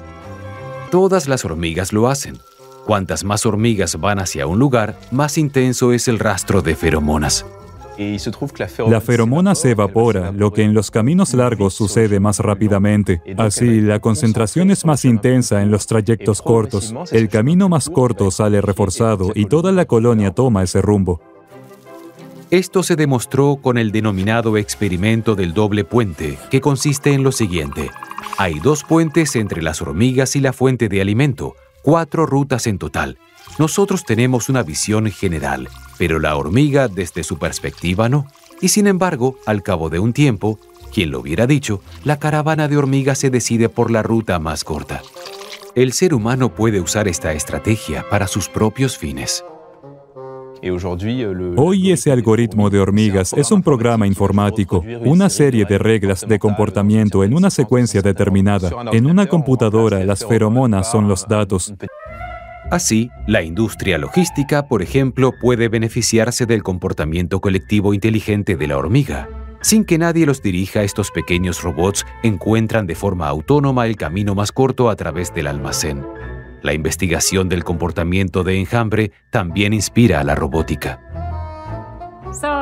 Todas 0.91 1.29
las 1.29 1.45
hormigas 1.45 1.93
lo 1.93 2.09
hacen. 2.09 2.39
Cuantas 2.85 3.25
más 3.25 3.47
hormigas 3.47 3.99
van 3.99 4.19
hacia 4.19 4.47
un 4.47 4.59
lugar, 4.59 4.99
más 5.11 5.39
intenso 5.39 5.93
es 5.93 6.09
el 6.09 6.19
rastro 6.19 6.63
de 6.63 6.77
feromonas. 6.77 7.45
La 8.89 9.01
feromona 9.01 9.55
se 9.55 9.71
evapora, 9.71 10.33
lo 10.33 10.53
que 10.53 10.63
en 10.63 10.75
los 10.75 10.91
caminos 10.91 11.35
largos 11.35 11.75
sucede 11.75 12.21
más 12.21 12.41
rápidamente. 12.41 13.23
Así, 13.39 13.81
la 13.81 14.01
concentración 14.01 14.71
es 14.71 14.85
más 14.85 15.05
intensa 15.05 15.63
en 15.63 15.71
los 15.71 15.87
trayectos 15.87 16.43
cortos. 16.43 16.95
El 17.11 17.29
camino 17.29 17.69
más 17.69 17.89
corto 17.89 18.31
sale 18.31 18.61
reforzado 18.61 19.33
y 19.35 19.47
toda 19.47 19.73
la 19.73 19.85
colonia 19.87 20.31
toma 20.33 20.63
ese 20.63 20.83
rumbo. 20.83 21.21
Esto 22.51 22.85
se 22.85 22.95
demostró 22.95 23.57
con 23.57 23.77
el 23.77 23.91
denominado 23.91 24.57
experimento 24.57 25.35
del 25.35 25.53
doble 25.53 25.85
puente, 25.85 26.39
que 26.49 26.61
consiste 26.61 27.13
en 27.13 27.25
lo 27.25 27.33
siguiente. 27.33 27.91
Hay 28.39 28.61
dos 28.61 28.85
puentes 28.85 29.35
entre 29.35 29.63
las 29.63 29.83
hormigas 29.83 30.37
y 30.37 30.41
la 30.41 30.53
fuente 30.53 30.89
de 30.89 31.01
alimento, 31.01 31.57
cuatro 31.83 32.25
rutas 32.25 32.69
en 32.69 32.79
total. 32.79 33.19
Nosotros 33.59 34.05
tenemos 34.05 34.49
una 34.49 34.63
visión 34.63 35.11
general, 35.11 35.69
pero 35.99 36.19
la 36.19 36.37
hormiga 36.37 36.89
desde 36.89 37.25
su 37.25 37.39
perspectiva 37.39 38.09
no. 38.09 38.27
Y 38.61 38.69
sin 38.69 38.87
embargo, 38.87 39.39
al 39.47 39.63
cabo 39.63 39.91
de 39.91 39.99
un 39.99 40.13
tiempo, 40.13 40.59
quien 40.93 41.11
lo 41.11 41.21
hubiera 41.21 41.47
dicho, 41.47 41.83
la 42.05 42.19
caravana 42.19 42.69
de 42.69 42.77
hormigas 42.77 43.19
se 43.19 43.31
decide 43.31 43.69
por 43.69 43.91
la 43.91 44.03
ruta 44.03 44.39
más 44.39 44.65
corta. 44.65 45.03
El 45.75 45.93
ser 45.93 46.15
humano 46.15 46.55
puede 46.55 46.81
usar 46.81 47.07
esta 47.07 47.33
estrategia 47.33 48.05
para 48.09 48.27
sus 48.27 48.49
propios 48.49 48.97
fines. 48.97 49.45
Hoy 51.57 51.93
ese 51.93 52.11
algoritmo 52.11 52.71
de 52.71 52.81
hormigas 52.81 53.33
es 53.35 53.51
un 53.53 53.63
programa 53.63 54.07
informático, 54.07 54.83
una 55.05 55.29
serie 55.29 55.67
de 55.67 55.79
reglas 55.79 56.25
de 56.27 56.39
comportamiento 56.39 57.23
en 57.25 57.35
una 57.35 57.51
secuencia 57.51 58.01
determinada. 58.01 58.71
En 58.93 59.07
una 59.07 59.27
computadora 59.27 60.03
las 60.05 60.25
feromonas 60.25 60.91
son 60.91 61.09
los 61.09 61.29
datos. 61.29 61.75
Así, 62.71 63.11
la 63.29 63.43
industria 63.43 63.97
logística, 63.97 64.67
por 64.67 64.83
ejemplo, 64.83 65.33
puede 65.41 65.69
beneficiarse 65.69 66.47
del 66.47 66.65
comportamiento 66.65 67.41
colectivo 67.41 67.95
inteligente 67.95 68.57
de 68.57 68.67
la 68.67 68.77
hormiga. 68.77 69.29
Sin 69.61 69.85
que 69.85 69.99
nadie 69.99 70.27
los 70.27 70.43
dirija, 70.43 70.83
estos 70.83 71.13
pequeños 71.13 71.63
robots 71.63 72.05
encuentran 72.25 72.87
de 72.87 72.97
forma 72.97 73.29
autónoma 73.29 73.87
el 73.87 73.97
camino 73.97 74.35
más 74.35 74.51
corto 74.51 74.91
a 74.91 74.97
través 74.97 75.33
del 75.33 75.47
almacén. 75.47 76.05
La 76.63 76.73
investigación 76.73 77.49
del 77.49 77.63
comportamiento 77.63 78.43
de 78.43 78.59
enjambre 78.59 79.13
también 79.31 79.73
inspira 79.73 80.19
a 80.21 80.25
la 80.25 80.35
robótica. 80.35 81.01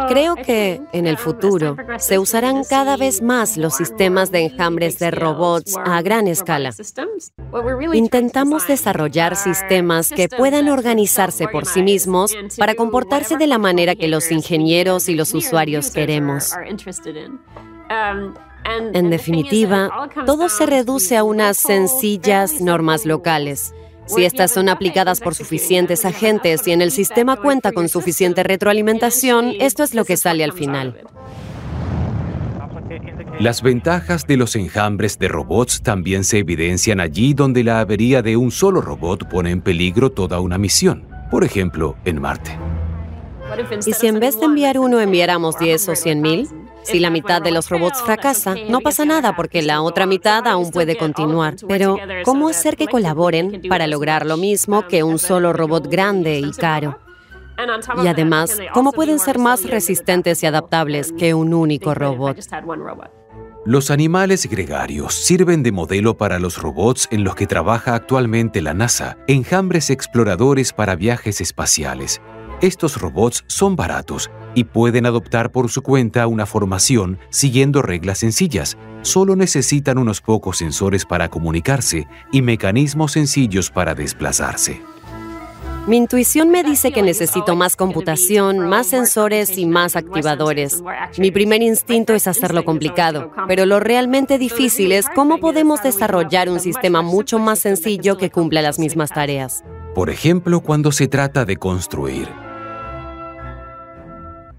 Creo 0.09 0.37
que 0.37 0.81
en 0.93 1.07
el 1.07 1.17
futuro 1.17 1.77
se 1.99 2.19
usarán 2.19 2.65
cada 2.65 2.97
vez 2.97 3.23
más 3.23 3.57
los 3.57 3.75
sistemas 3.75 4.31
de 4.31 4.41
enjambres 4.41 4.99
de 4.99 5.11
robots 5.11 5.77
a 5.77 6.03
gran 6.03 6.29
escala. 6.29 6.71
Intentamos 7.93 8.67
desarrollar 8.67 9.37
sistemas 9.37 10.11
que 10.11 10.29
puedan 10.29 10.69
organizarse 10.69 11.49
por 11.49 11.67
sí 11.67 11.83
mismos 11.83 12.35
para 12.59 12.75
comportarse 12.75 13.37
de 13.37 13.47
la 13.47 13.59
manera 13.59 13.95
que 13.95 14.09
los 14.09 14.31
ingenieros 14.31 15.09
y 15.09 15.15
los 15.15 15.35
usuarios 15.35 15.91
queremos. 15.91 16.53
En 18.93 19.11
definitiva, 19.11 20.09
todo 20.27 20.49
se 20.49 20.67
reduce 20.67 21.17
a 21.17 21.25
unas 21.25 21.57
sencillas 21.57 22.61
normas 22.61 23.05
locales. 23.05 23.75
Si 24.06 24.24
estas 24.24 24.52
son 24.52 24.68
aplicadas 24.68 25.20
por 25.20 25.35
suficientes 25.35 26.05
agentes 26.05 26.66
y 26.66 26.72
en 26.72 26.82
el 26.82 26.90
sistema 26.90 27.36
cuenta 27.36 27.72
con 27.72 27.89
suficiente 27.89 28.43
retroalimentación, 28.43 29.55
esto 29.60 29.82
es 29.82 29.94
lo 29.94 30.05
que 30.05 30.16
sale 30.16 30.44
al 30.44 30.52
final. 30.52 31.01
Las 33.40 33.62
ventajas 33.62 34.26
de 34.26 34.36
los 34.36 34.55
enjambres 34.55 35.18
de 35.18 35.28
robots 35.28 35.82
también 35.82 36.22
se 36.22 36.39
evidencian 36.39 37.01
allí 37.01 37.35
donde 37.35 37.64
la 37.64 37.81
avería 37.81 38.22
de 38.22 38.36
un 38.36 38.51
solo 38.51 38.81
robot 38.81 39.28
pone 39.28 39.51
en 39.51 39.60
peligro 39.60 40.12
toda 40.12 40.39
una 40.40 40.56
misión, 40.56 41.05
por 41.31 41.43
ejemplo, 41.43 41.97
en 42.05 42.20
Marte. 42.20 42.56
¿Y 43.86 43.93
si 43.93 44.06
en 44.06 44.20
vez 44.20 44.39
de 44.39 44.47
enviar 44.47 44.78
uno 44.78 45.01
enviáramos 45.01 45.59
10 45.59 45.89
o 45.89 45.97
100 45.97 46.20
mil? 46.20 46.48
Si 46.85 47.01
la 47.01 47.11
mitad 47.11 47.43
de 47.43 47.51
los 47.51 47.69
robots 47.69 48.02
fracasa, 48.02 48.55
no 48.69 48.81
pasa 48.81 49.05
nada 49.05 49.35
porque 49.35 49.62
la 49.62 49.82
otra 49.82 50.06
mitad 50.06 50.47
aún 50.47 50.70
puede 50.70 50.97
continuar. 50.97 51.56
Pero, 51.66 51.98
¿cómo 52.24 52.48
hacer 52.48 52.77
que 52.77 52.86
colaboren 52.86 53.62
para 53.69 53.86
lograr 53.86 54.27
lo 54.27 54.36
mismo 54.36 54.86
que 54.86 55.02
un 55.02 55.19
solo 55.19 55.52
robot 55.52 55.89
grande 55.89 56.39
y 56.39 56.52
caro? 56.52 56.98
Y 58.02 58.09
además, 58.09 58.59
¿cómo 58.73 58.93
pueden 58.93 59.19
ser 59.19 59.39
más 59.39 59.65
resistentes 59.65 60.43
y 60.43 60.47
adaptables 60.47 61.12
que 61.12 61.35
un 61.35 61.55
único 61.55 61.94
robot? 61.94 62.39
Los 63.66 63.90
animales 63.90 64.47
gregarios 64.47 65.15
sirven 65.15 65.62
de 65.62 65.73
modelo 65.73 66.19
para 66.19 66.39
los 66.39 66.61
robots 66.61 67.09
en 67.11 67.24
los 67.24 67.35
que 67.35 67.47
trabaja 67.47 67.94
actualmente 67.94 68.61
la 68.61 68.74
NASA, 68.74 69.16
enjambres 69.27 69.89
exploradores 69.89 70.74
para 70.74 70.97
viajes 70.97 71.40
espaciales. 71.40 72.20
Estos 72.60 73.01
robots 73.01 73.44
son 73.47 73.76
baratos 73.76 74.31
y 74.55 74.64
pueden 74.64 75.06
adoptar 75.06 75.51
por 75.51 75.70
su 75.70 75.82
cuenta 75.82 76.26
una 76.26 76.47
formación 76.47 77.18
siguiendo 77.31 77.82
reglas 77.82 78.18
sencillas. 78.18 78.78
Solo 79.02 79.36
necesitan 79.36 79.98
unos 79.98 80.20
pocos 80.20 80.59
sensores 80.59 81.05
para 81.05 81.28
comunicarse 81.28 82.06
y 82.32 82.43
mecanismos 82.43 83.12
sencillos 83.12 83.70
para 83.70 83.94
desplazarse. 83.94 84.81
Mi 85.86 85.98
intuición 85.98 86.48
me 86.48 86.65
dice 86.65 86.93
que 86.93 87.02
necesito 87.02 87.56
más 87.56 87.77
computación, 87.77 88.59
más 88.70 88.86
sensores 88.86 89.59
y 89.59 89.66
más 89.66 89.97
activadores. 89.97 90.82
Mi 91.19 91.31
primer 91.31 91.61
instinto 91.61 92.15
es 92.15 92.27
hacerlo 92.27 92.65
complicado, 92.65 93.31
pero 93.48 93.66
lo 93.66 93.81
realmente 93.81 94.39
difícil 94.39 94.93
es 94.93 95.06
cómo 95.15 95.40
podemos 95.40 95.82
desarrollar 95.82 96.48
un 96.48 96.59
sistema 96.59 97.02
mucho 97.02 97.39
más 97.39 97.59
sencillo 97.59 98.16
que 98.16 98.31
cumpla 98.31 98.62
las 98.62 98.78
mismas 98.78 99.11
tareas. 99.11 99.62
Por 99.94 100.09
ejemplo, 100.09 100.62
cuando 100.62 100.90
se 100.90 101.06
trata 101.06 101.44
de 101.44 101.59
construir. 101.59 102.28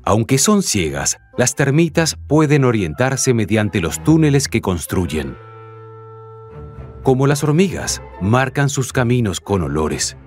Aunque 0.03 0.37
son 0.37 0.61
ciegas, 0.61 1.17
las 1.37 1.55
termitas 1.55 2.17
pueden 2.27 2.63
orientarse 2.63 3.33
mediante 3.33 3.81
los 3.81 4.03
túneles 4.03 4.47
que 4.47 4.61
construyen. 4.61 5.35
Como 7.01 7.25
las 7.25 7.43
hormigas, 7.43 8.03
marcan 8.21 8.69
sus 8.69 8.93
caminos 8.93 9.41
con 9.41 9.63
olores. 9.63 10.17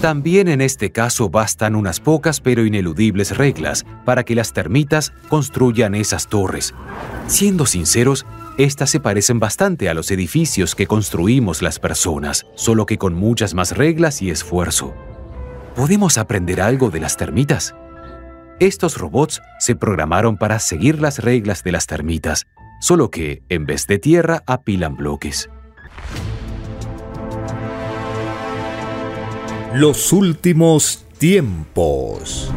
También 0.00 0.48
en 0.48 0.60
este 0.60 0.92
caso 0.92 1.30
bastan 1.30 1.74
unas 1.74 2.00
pocas 2.00 2.40
pero 2.40 2.66
ineludibles 2.66 3.36
reglas 3.36 3.84
para 4.04 4.24
que 4.24 4.34
las 4.34 4.52
termitas 4.52 5.12
construyan 5.28 5.94
esas 5.94 6.28
torres. 6.28 6.74
Siendo 7.26 7.64
sinceros, 7.64 8.26
estas 8.58 8.90
se 8.90 9.00
parecen 9.00 9.40
bastante 9.40 9.88
a 9.88 9.94
los 9.94 10.10
edificios 10.10 10.74
que 10.74 10.86
construimos 10.86 11.62
las 11.62 11.78
personas, 11.78 12.46
solo 12.54 12.86
que 12.86 12.98
con 12.98 13.14
muchas 13.14 13.54
más 13.54 13.76
reglas 13.76 14.20
y 14.20 14.30
esfuerzo. 14.30 14.94
¿Podemos 15.74 16.18
aprender 16.18 16.60
algo 16.60 16.90
de 16.90 17.00
las 17.00 17.16
termitas? 17.16 17.74
Estos 18.60 18.96
robots 18.98 19.42
se 19.58 19.76
programaron 19.76 20.36
para 20.36 20.58
seguir 20.58 21.00
las 21.00 21.18
reglas 21.18 21.64
de 21.64 21.72
las 21.72 21.86
termitas, 21.86 22.46
solo 22.80 23.10
que, 23.10 23.42
en 23.48 23.66
vez 23.66 23.86
de 23.86 23.98
tierra, 23.98 24.42
apilan 24.46 24.96
bloques. 24.96 25.50
Los 29.78 30.10
últimos 30.14 31.04
tiempos. 31.18 32.50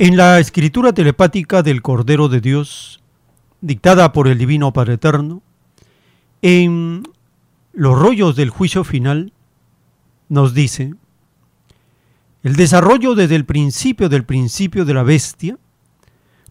En 0.00 0.16
la 0.16 0.40
escritura 0.40 0.92
telepática 0.92 1.62
del 1.62 1.80
Cordero 1.80 2.28
de 2.28 2.40
Dios, 2.40 3.00
dictada 3.60 4.12
por 4.12 4.26
el 4.26 4.38
Divino 4.38 4.72
Padre 4.72 4.94
Eterno, 4.94 5.40
en 6.42 7.04
los 7.72 7.96
rollos 7.96 8.34
del 8.34 8.50
juicio 8.50 8.82
final, 8.82 9.32
nos 10.28 10.54
dice, 10.54 10.94
el 12.42 12.56
desarrollo 12.56 13.14
desde 13.14 13.36
el 13.36 13.44
principio 13.44 14.08
del 14.08 14.24
principio 14.24 14.84
de 14.84 14.94
la 14.94 15.04
bestia 15.04 15.58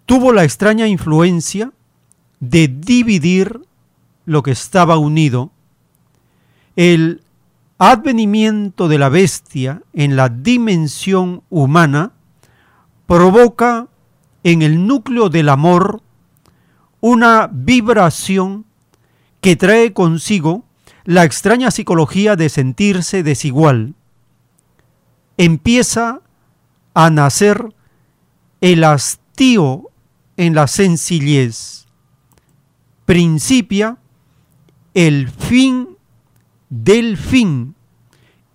tuvo 0.06 0.32
la 0.32 0.46
extraña 0.46 0.88
influencia 0.88 1.74
de 2.40 2.70
dividir 2.70 3.67
lo 4.28 4.44
que 4.44 4.52
estaba 4.52 4.98
unido. 4.98 5.52
El 6.76 7.24
advenimiento 7.80 8.90
de 8.90 9.00
la 9.00 9.10
bestia 9.10 9.82
en 9.94 10.16
la 10.18 10.30
dimensión 10.30 11.44
humana 11.50 12.12
provoca 13.08 13.88
en 14.44 14.62
el 14.62 14.86
núcleo 14.86 15.30
del 15.30 15.48
amor 15.48 16.02
una 17.00 17.50
vibración 17.52 18.66
que 19.40 19.56
trae 19.56 19.94
consigo 19.94 20.66
la 21.06 21.24
extraña 21.24 21.72
psicología 21.72 22.36
de 22.36 22.50
sentirse 22.50 23.24
desigual. 23.24 23.96
Empieza 25.38 26.20
a 26.94 27.10
nacer 27.10 27.74
el 28.60 28.84
hastío 28.84 29.90
en 30.36 30.54
la 30.54 30.68
sencillez. 30.68 31.86
Principia 33.06 34.00
el 34.98 35.30
fin 35.30 35.90
del 36.72 37.18
fin, 37.18 37.76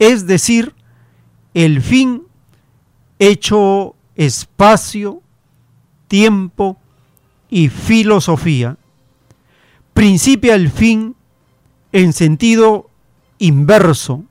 es 0.01 0.27
decir, 0.27 0.75
el 1.55 1.81
fin 1.81 2.25
hecho 3.21 3.95
espacio, 4.17 5.23
tiempo 6.09 6.79
y 7.49 7.69
filosofía. 7.69 8.77
Principia 9.95 10.57
el 10.57 10.69
fin 10.73 11.15
en 11.93 12.13
sentido 12.13 12.91
inverso 13.39 14.25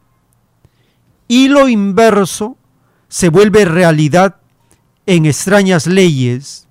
y 1.29 1.47
lo 1.47 1.69
inverso 1.69 2.57
se 3.07 3.29
vuelve 3.29 3.63
realidad 3.63 4.35
en 5.05 5.27
extrañas 5.27 5.87
leyes. 5.87 6.67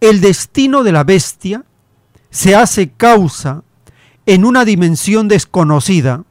El 0.00 0.20
destino 0.20 0.84
de 0.84 0.92
la 0.92 1.02
bestia 1.02 1.64
se 2.30 2.54
hace 2.54 2.92
causa 2.92 3.64
en 4.26 4.44
una 4.44 4.64
dimensión 4.64 5.28
desconocida, 5.28 6.24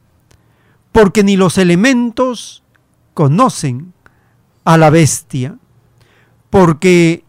porque 0.92 1.24
ni 1.24 1.36
los 1.36 1.58
elementos 1.58 2.62
conocen 3.14 3.92
a 4.64 4.76
la 4.76 4.90
bestia, 4.90 5.56
porque 6.50 7.24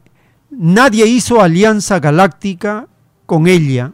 nadie 0.49 1.05
hizo 1.05 1.41
alianza 1.41 1.99
galáctica 1.99 2.87
con 3.25 3.47
ella. 3.47 3.91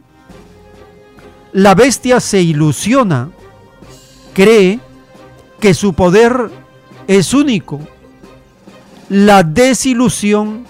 La 1.52 1.74
bestia 1.74 2.20
se 2.20 2.40
ilusiona, 2.40 3.30
cree 4.34 4.80
que 5.60 5.74
su 5.74 5.94
poder 5.94 6.50
es 7.06 7.34
único. 7.34 7.80
La 9.08 9.42
desilusión 9.42 10.64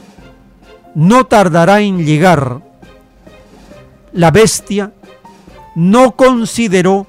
no 0.94 1.24
tardará 1.26 1.80
en 1.80 2.04
llegar. 2.04 2.60
La 4.12 4.30
bestia 4.30 4.92
no 5.74 6.16
consideró 6.16 7.06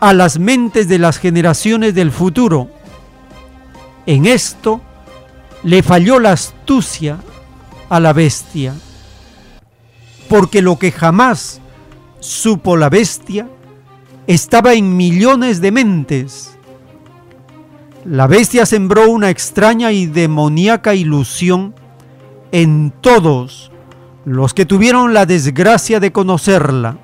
a 0.00 0.12
las 0.12 0.38
mentes 0.38 0.88
de 0.88 0.98
las 0.98 1.18
generaciones 1.18 1.94
del 1.94 2.10
futuro. 2.10 2.68
En 4.06 4.26
esto 4.26 4.80
le 5.62 5.82
falló 5.82 6.18
la 6.18 6.32
astucia 6.32 7.18
a 7.88 8.00
la 8.00 8.12
bestia, 8.12 8.74
porque 10.28 10.62
lo 10.62 10.78
que 10.78 10.90
jamás 10.90 11.60
supo 12.20 12.76
la 12.76 12.88
bestia 12.88 13.48
estaba 14.26 14.74
en 14.74 14.96
millones 14.96 15.60
de 15.60 15.72
mentes. 15.72 16.56
La 18.04 18.26
bestia 18.26 18.66
sembró 18.66 19.08
una 19.08 19.30
extraña 19.30 19.92
y 19.92 20.06
demoníaca 20.06 20.94
ilusión 20.94 21.74
en 22.50 22.92
todos 23.00 23.70
los 24.24 24.54
que 24.54 24.66
tuvieron 24.66 25.14
la 25.14 25.26
desgracia 25.26 26.00
de 26.00 26.12
conocerla. 26.12 26.98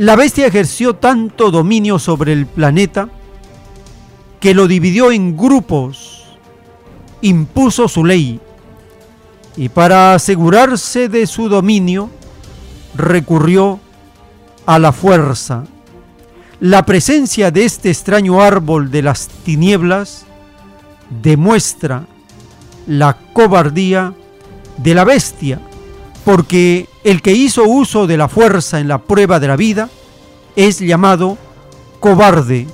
La 0.00 0.16
bestia 0.16 0.46
ejerció 0.46 0.96
tanto 0.96 1.50
dominio 1.50 1.98
sobre 1.98 2.32
el 2.32 2.46
planeta 2.46 3.10
que 4.40 4.54
lo 4.54 4.66
dividió 4.66 5.12
en 5.12 5.36
grupos, 5.36 6.24
impuso 7.20 7.86
su 7.86 8.06
ley 8.06 8.40
y 9.58 9.68
para 9.68 10.14
asegurarse 10.14 11.10
de 11.10 11.26
su 11.26 11.50
dominio 11.50 12.08
recurrió 12.96 13.78
a 14.64 14.78
la 14.78 14.92
fuerza. 14.92 15.66
La 16.60 16.86
presencia 16.86 17.50
de 17.50 17.66
este 17.66 17.90
extraño 17.90 18.40
árbol 18.40 18.90
de 18.90 19.02
las 19.02 19.28
tinieblas 19.28 20.24
demuestra 21.10 22.06
la 22.86 23.18
cobardía 23.34 24.14
de 24.78 24.94
la 24.94 25.04
bestia, 25.04 25.60
porque 26.24 26.88
el 27.04 27.22
que 27.22 27.32
hizo 27.32 27.64
uso 27.64 28.06
de 28.06 28.16
la 28.16 28.28
fuerza 28.28 28.80
en 28.80 28.88
la 28.88 28.98
prueba 28.98 29.40
de 29.40 29.48
la 29.48 29.56
vida 29.56 29.88
es 30.56 30.78
llamado 30.78 31.38
cobarde 32.00 32.66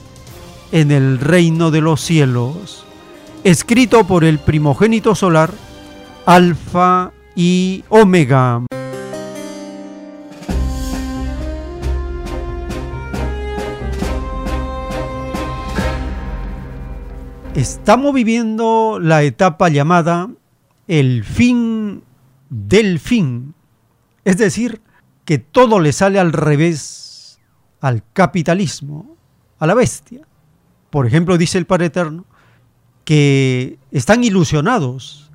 en 0.72 0.90
el 0.90 1.18
reino 1.18 1.70
de 1.70 1.80
los 1.80 2.00
cielos, 2.00 2.84
escrito 3.44 4.06
por 4.06 4.24
el 4.24 4.38
primogénito 4.38 5.14
solar, 5.14 5.50
Alfa 6.26 7.12
y 7.34 7.84
Omega. 7.88 8.62
Estamos 17.54 18.12
viviendo 18.12 18.98
la 19.00 19.22
etapa 19.22 19.70
llamada 19.70 20.28
el 20.88 21.24
fin 21.24 22.02
del 22.50 22.98
fin, 22.98 23.54
es 24.24 24.38
decir, 24.38 24.80
que 25.24 25.38
todo 25.38 25.80
le 25.80 25.92
sale 25.92 26.18
al 26.18 26.32
revés 26.32 27.40
al 27.80 28.02
capitalismo, 28.12 29.16
a 29.58 29.66
la 29.66 29.74
bestia. 29.74 30.26
Por 30.90 31.06
ejemplo, 31.06 31.36
dice 31.36 31.58
el 31.58 31.66
Padre 31.66 31.86
Eterno, 31.86 32.24
que 33.04 33.78
están 33.90 34.24
ilusionados, 34.24 35.30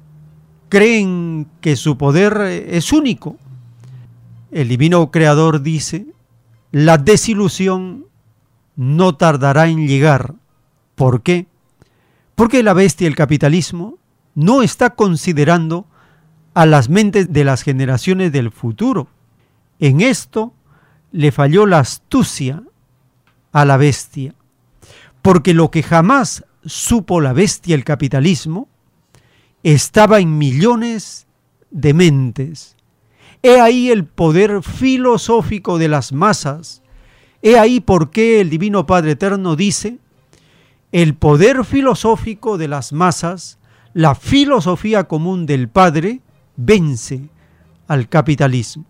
creen 0.69 1.47
que 1.61 1.75
su 1.75 1.97
poder 1.97 2.65
es 2.69 2.91
único. 2.91 3.37
El 4.51 4.67
divino 4.67 5.11
creador 5.11 5.61
dice, 5.61 6.05
la 6.71 6.97
desilusión 6.97 8.05
no 8.75 9.15
tardará 9.15 9.67
en 9.67 9.87
llegar. 9.87 10.35
¿Por 10.95 11.21
qué? 11.21 11.47
Porque 12.35 12.63
la 12.63 12.73
bestia, 12.73 13.07
el 13.07 13.15
capitalismo, 13.15 13.97
no 14.35 14.63
está 14.63 14.91
considerando 14.91 15.85
a 16.53 16.65
las 16.65 16.89
mentes 16.89 17.31
de 17.31 17.43
las 17.43 17.63
generaciones 17.63 18.31
del 18.31 18.51
futuro. 18.51 19.07
En 19.79 20.01
esto 20.01 20.53
le 21.11 21.31
falló 21.31 21.65
la 21.65 21.79
astucia 21.79 22.63
a 23.51 23.65
la 23.65 23.77
bestia, 23.77 24.35
porque 25.21 25.53
lo 25.53 25.71
que 25.71 25.83
jamás 25.83 26.45
supo 26.65 27.21
la 27.21 27.33
bestia, 27.33 27.75
el 27.75 27.83
capitalismo, 27.83 28.67
estaba 29.63 30.19
en 30.19 30.37
millones 30.37 31.27
de 31.69 31.93
mentes. 31.93 32.75
He 33.43 33.59
ahí 33.59 33.89
el 33.89 34.05
poder 34.05 34.61
filosófico 34.61 35.77
de 35.77 35.87
las 35.87 36.11
masas. 36.11 36.81
He 37.41 37.57
ahí 37.57 37.79
por 37.79 38.11
qué 38.11 38.41
el 38.41 38.49
Divino 38.49 38.85
Padre 38.85 39.11
Eterno 39.11 39.55
dice, 39.55 39.97
el 40.91 41.15
poder 41.15 41.65
filosófico 41.65 42.57
de 42.57 42.67
las 42.67 42.93
masas, 42.93 43.57
la 43.93 44.13
filosofía 44.13 45.05
común 45.05 45.45
del 45.45 45.69
Padre, 45.69 46.21
vence 46.65 47.29
al 47.87 48.07
capitalismo. 48.07 48.85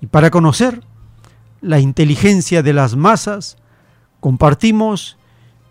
Y 0.00 0.06
para 0.06 0.30
conocer 0.30 0.82
la 1.60 1.78
inteligencia 1.78 2.62
de 2.62 2.72
las 2.72 2.96
masas, 2.96 3.56
compartimos 4.20 5.16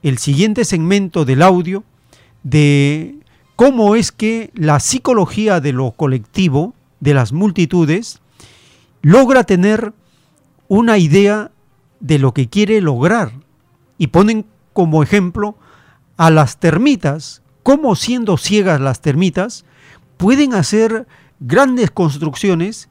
el 0.03 0.17
siguiente 0.17 0.65
segmento 0.65 1.25
del 1.25 1.41
audio 1.41 1.83
de 2.43 3.15
cómo 3.55 3.95
es 3.95 4.11
que 4.11 4.51
la 4.55 4.79
psicología 4.79 5.59
de 5.59 5.73
lo 5.73 5.91
colectivo, 5.91 6.73
de 6.99 7.13
las 7.13 7.33
multitudes, 7.33 8.21
logra 9.01 9.43
tener 9.43 9.93
una 10.67 10.97
idea 10.97 11.51
de 11.99 12.19
lo 12.19 12.33
que 12.33 12.47
quiere 12.47 12.81
lograr. 12.81 13.33
Y 13.97 14.07
ponen 14.07 14.45
como 14.73 15.03
ejemplo 15.03 15.55
a 16.17 16.29
las 16.29 16.57
termitas, 16.57 17.41
cómo 17.63 17.95
siendo 17.95 18.37
ciegas 18.37 18.79
las 18.79 19.01
termitas, 19.01 19.65
pueden 20.17 20.53
hacer 20.53 21.07
grandes 21.41 21.91
construcciones 21.91 22.87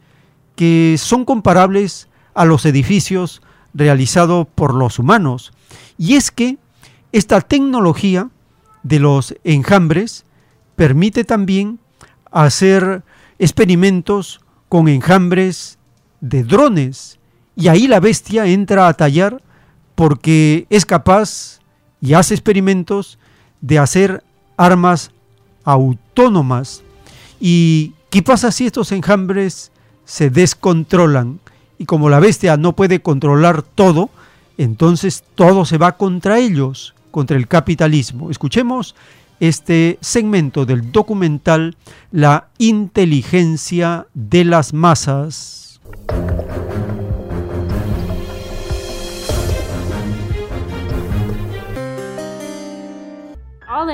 que 0.56 0.96
son 0.98 1.24
comparables 1.24 2.08
a 2.34 2.44
los 2.44 2.66
edificios 2.66 3.40
realizados 3.72 4.46
por 4.54 4.74
los 4.74 4.98
humanos. 4.98 5.52
Y 5.96 6.16
es 6.16 6.30
que 6.30 6.58
esta 7.12 7.40
tecnología 7.40 8.28
de 8.82 8.98
los 8.98 9.34
enjambres 9.44 10.24
permite 10.76 11.24
también 11.24 11.78
hacer 12.30 13.02
experimentos 13.38 14.40
con 14.68 14.88
enjambres 14.88 15.78
de 16.20 16.44
drones. 16.44 17.18
Y 17.56 17.68
ahí 17.68 17.86
la 17.86 18.00
bestia 18.00 18.46
entra 18.46 18.88
a 18.88 18.94
tallar 18.94 19.42
porque 19.94 20.66
es 20.70 20.86
capaz 20.86 21.60
y 22.00 22.14
hace 22.14 22.34
experimentos 22.34 23.18
de 23.60 23.78
hacer 23.78 24.24
armas 24.56 25.10
autónomas. 25.64 26.82
¿Y 27.40 27.94
qué 28.10 28.22
pasa 28.22 28.52
si 28.52 28.66
estos 28.66 28.92
enjambres 28.92 29.72
se 30.04 30.30
descontrolan? 30.30 31.40
Y 31.78 31.86
como 31.86 32.10
la 32.10 32.20
bestia 32.20 32.56
no 32.56 32.74
puede 32.76 33.00
controlar 33.00 33.62
todo, 33.62 34.10
entonces 34.58 35.24
todo 35.34 35.64
se 35.64 35.78
va 35.78 35.96
contra 35.96 36.38
ellos, 36.38 36.94
contra 37.10 37.36
el 37.36 37.48
capitalismo. 37.48 38.30
Escuchemos 38.30 38.94
este 39.38 39.98
segmento 40.02 40.66
del 40.66 40.92
documental 40.92 41.76
La 42.12 42.48
inteligencia 42.58 44.06
de 44.12 44.44
las 44.44 44.74
masas. 44.74 45.80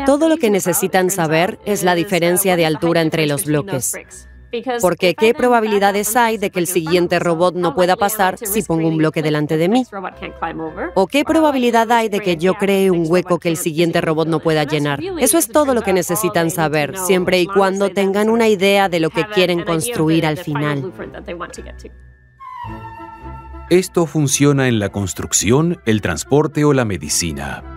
Todo 0.06 0.28
lo 0.28 0.36
que 0.36 0.50
necesitan 0.50 1.10
saber 1.10 1.58
es 1.64 1.82
la 1.82 1.96
diferencia 1.96 2.56
de 2.56 2.64
altura 2.64 3.02
entre 3.02 3.26
los 3.26 3.44
bloques. 3.44 3.94
Porque 4.80 5.14
¿qué 5.14 5.34
probabilidades 5.34 6.14
hay 6.16 6.38
de 6.38 6.50
que 6.50 6.60
el 6.60 6.68
siguiente 6.68 7.18
robot 7.18 7.56
no 7.56 7.74
pueda 7.74 7.96
pasar 7.96 8.38
si 8.38 8.62
pongo 8.62 8.88
un 8.88 8.96
bloque 8.96 9.20
delante 9.20 9.56
de 9.56 9.68
mí? 9.68 9.84
¿O 10.94 11.08
qué 11.08 11.24
probabilidad 11.24 11.90
hay 11.90 12.08
de 12.08 12.20
que 12.20 12.36
yo 12.36 12.54
cree 12.54 12.90
un 12.90 13.04
hueco 13.08 13.38
que 13.38 13.48
el 13.48 13.56
siguiente 13.56 14.00
robot 14.00 14.28
no 14.28 14.40
pueda 14.40 14.64
llenar? 14.64 15.00
Eso 15.18 15.36
es 15.36 15.48
todo 15.48 15.74
lo 15.74 15.82
que 15.82 15.92
necesitan 15.92 16.50
saber, 16.50 16.96
siempre 16.96 17.40
y 17.40 17.46
cuando 17.46 17.90
tengan 17.90 18.30
una 18.30 18.48
idea 18.48 18.88
de 18.88 19.00
lo 19.00 19.10
que 19.10 19.26
quieren 19.26 19.64
construir 19.64 20.24
al 20.24 20.38
final. 20.38 20.92
Esto 23.68 24.06
funciona 24.06 24.68
en 24.68 24.78
la 24.78 24.90
construcción, 24.90 25.80
el 25.84 26.00
transporte 26.00 26.64
o 26.64 26.72
la 26.72 26.84
medicina. 26.84 27.75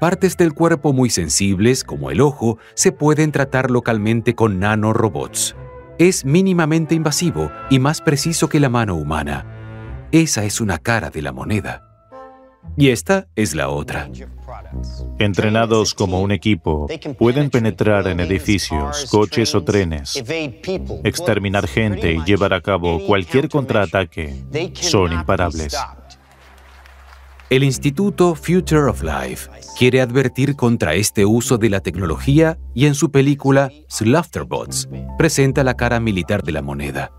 Partes 0.00 0.36
del 0.36 0.54
cuerpo 0.54 0.92
muy 0.92 1.10
sensibles, 1.10 1.84
como 1.84 2.10
el 2.10 2.20
ojo, 2.20 2.58
se 2.74 2.92
pueden 2.92 3.32
tratar 3.32 3.70
localmente 3.70 4.34
con 4.34 4.60
nanorobots 4.60 5.56
es 5.98 6.24
mínimamente 6.24 6.94
invasivo 6.94 7.50
y 7.70 7.80
más 7.80 8.00
preciso 8.00 8.48
que 8.48 8.60
la 8.60 8.68
mano 8.68 8.94
humana. 8.94 10.06
Esa 10.12 10.44
es 10.44 10.60
una 10.60 10.78
cara 10.78 11.10
de 11.10 11.22
la 11.22 11.32
moneda. 11.32 11.84
Y 12.76 12.90
esta 12.90 13.26
es 13.34 13.54
la 13.54 13.68
otra. 13.68 14.08
Entrenados 15.18 15.94
como 15.94 16.20
un 16.20 16.30
equipo, 16.30 16.86
pueden 17.18 17.50
penetrar 17.50 18.06
en 18.06 18.20
edificios, 18.20 19.06
coches 19.10 19.54
o 19.54 19.64
trenes, 19.64 20.22
exterminar 21.02 21.66
gente 21.66 22.12
y 22.12 22.22
llevar 22.24 22.54
a 22.54 22.60
cabo 22.60 23.04
cualquier 23.04 23.48
contraataque. 23.48 24.44
Son 24.74 25.12
imparables. 25.12 25.76
El 27.50 27.64
Instituto 27.64 28.34
Future 28.34 28.90
of 28.90 29.02
Life 29.02 29.48
quiere 29.78 30.02
advertir 30.02 30.54
contra 30.54 30.92
este 30.92 31.24
uso 31.24 31.56
de 31.56 31.70
la 31.70 31.80
tecnología 31.80 32.58
y 32.74 32.84
en 32.84 32.94
su 32.94 33.10
película 33.10 33.70
Slaughterbots 33.88 34.86
presenta 35.16 35.64
la 35.64 35.72
cara 35.72 35.98
militar 35.98 36.42
de 36.42 36.52
la 36.52 36.60
moneda, 36.60 37.10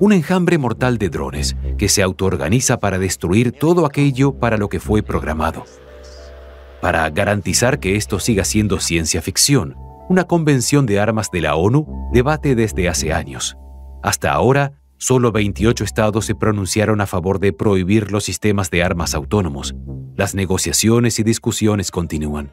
un 0.00 0.12
enjambre 0.12 0.58
mortal 0.58 0.98
de 0.98 1.08
drones 1.08 1.56
que 1.78 1.88
se 1.88 2.02
autoorganiza 2.02 2.80
para 2.80 2.98
destruir 2.98 3.52
todo 3.52 3.86
aquello 3.86 4.32
para 4.32 4.56
lo 4.56 4.68
que 4.68 4.80
fue 4.80 5.04
programado. 5.04 5.62
Para 6.80 7.08
garantizar 7.10 7.78
que 7.78 7.94
esto 7.94 8.18
siga 8.18 8.44
siendo 8.44 8.80
ciencia 8.80 9.22
ficción, 9.22 9.76
una 10.08 10.24
convención 10.24 10.86
de 10.86 10.98
armas 10.98 11.30
de 11.30 11.42
la 11.42 11.54
ONU 11.54 12.08
debate 12.12 12.56
desde 12.56 12.88
hace 12.88 13.12
años. 13.12 13.56
Hasta 14.02 14.32
ahora, 14.32 14.72
Solo 14.98 15.30
28 15.30 15.84
estados 15.84 16.24
se 16.24 16.34
pronunciaron 16.34 17.00
a 17.00 17.06
favor 17.06 17.38
de 17.38 17.52
prohibir 17.52 18.10
los 18.10 18.24
sistemas 18.24 18.70
de 18.70 18.82
armas 18.82 19.14
autónomos. 19.14 19.74
Las 20.16 20.34
negociaciones 20.34 21.18
y 21.18 21.22
discusiones 21.22 21.90
continúan. 21.90 22.50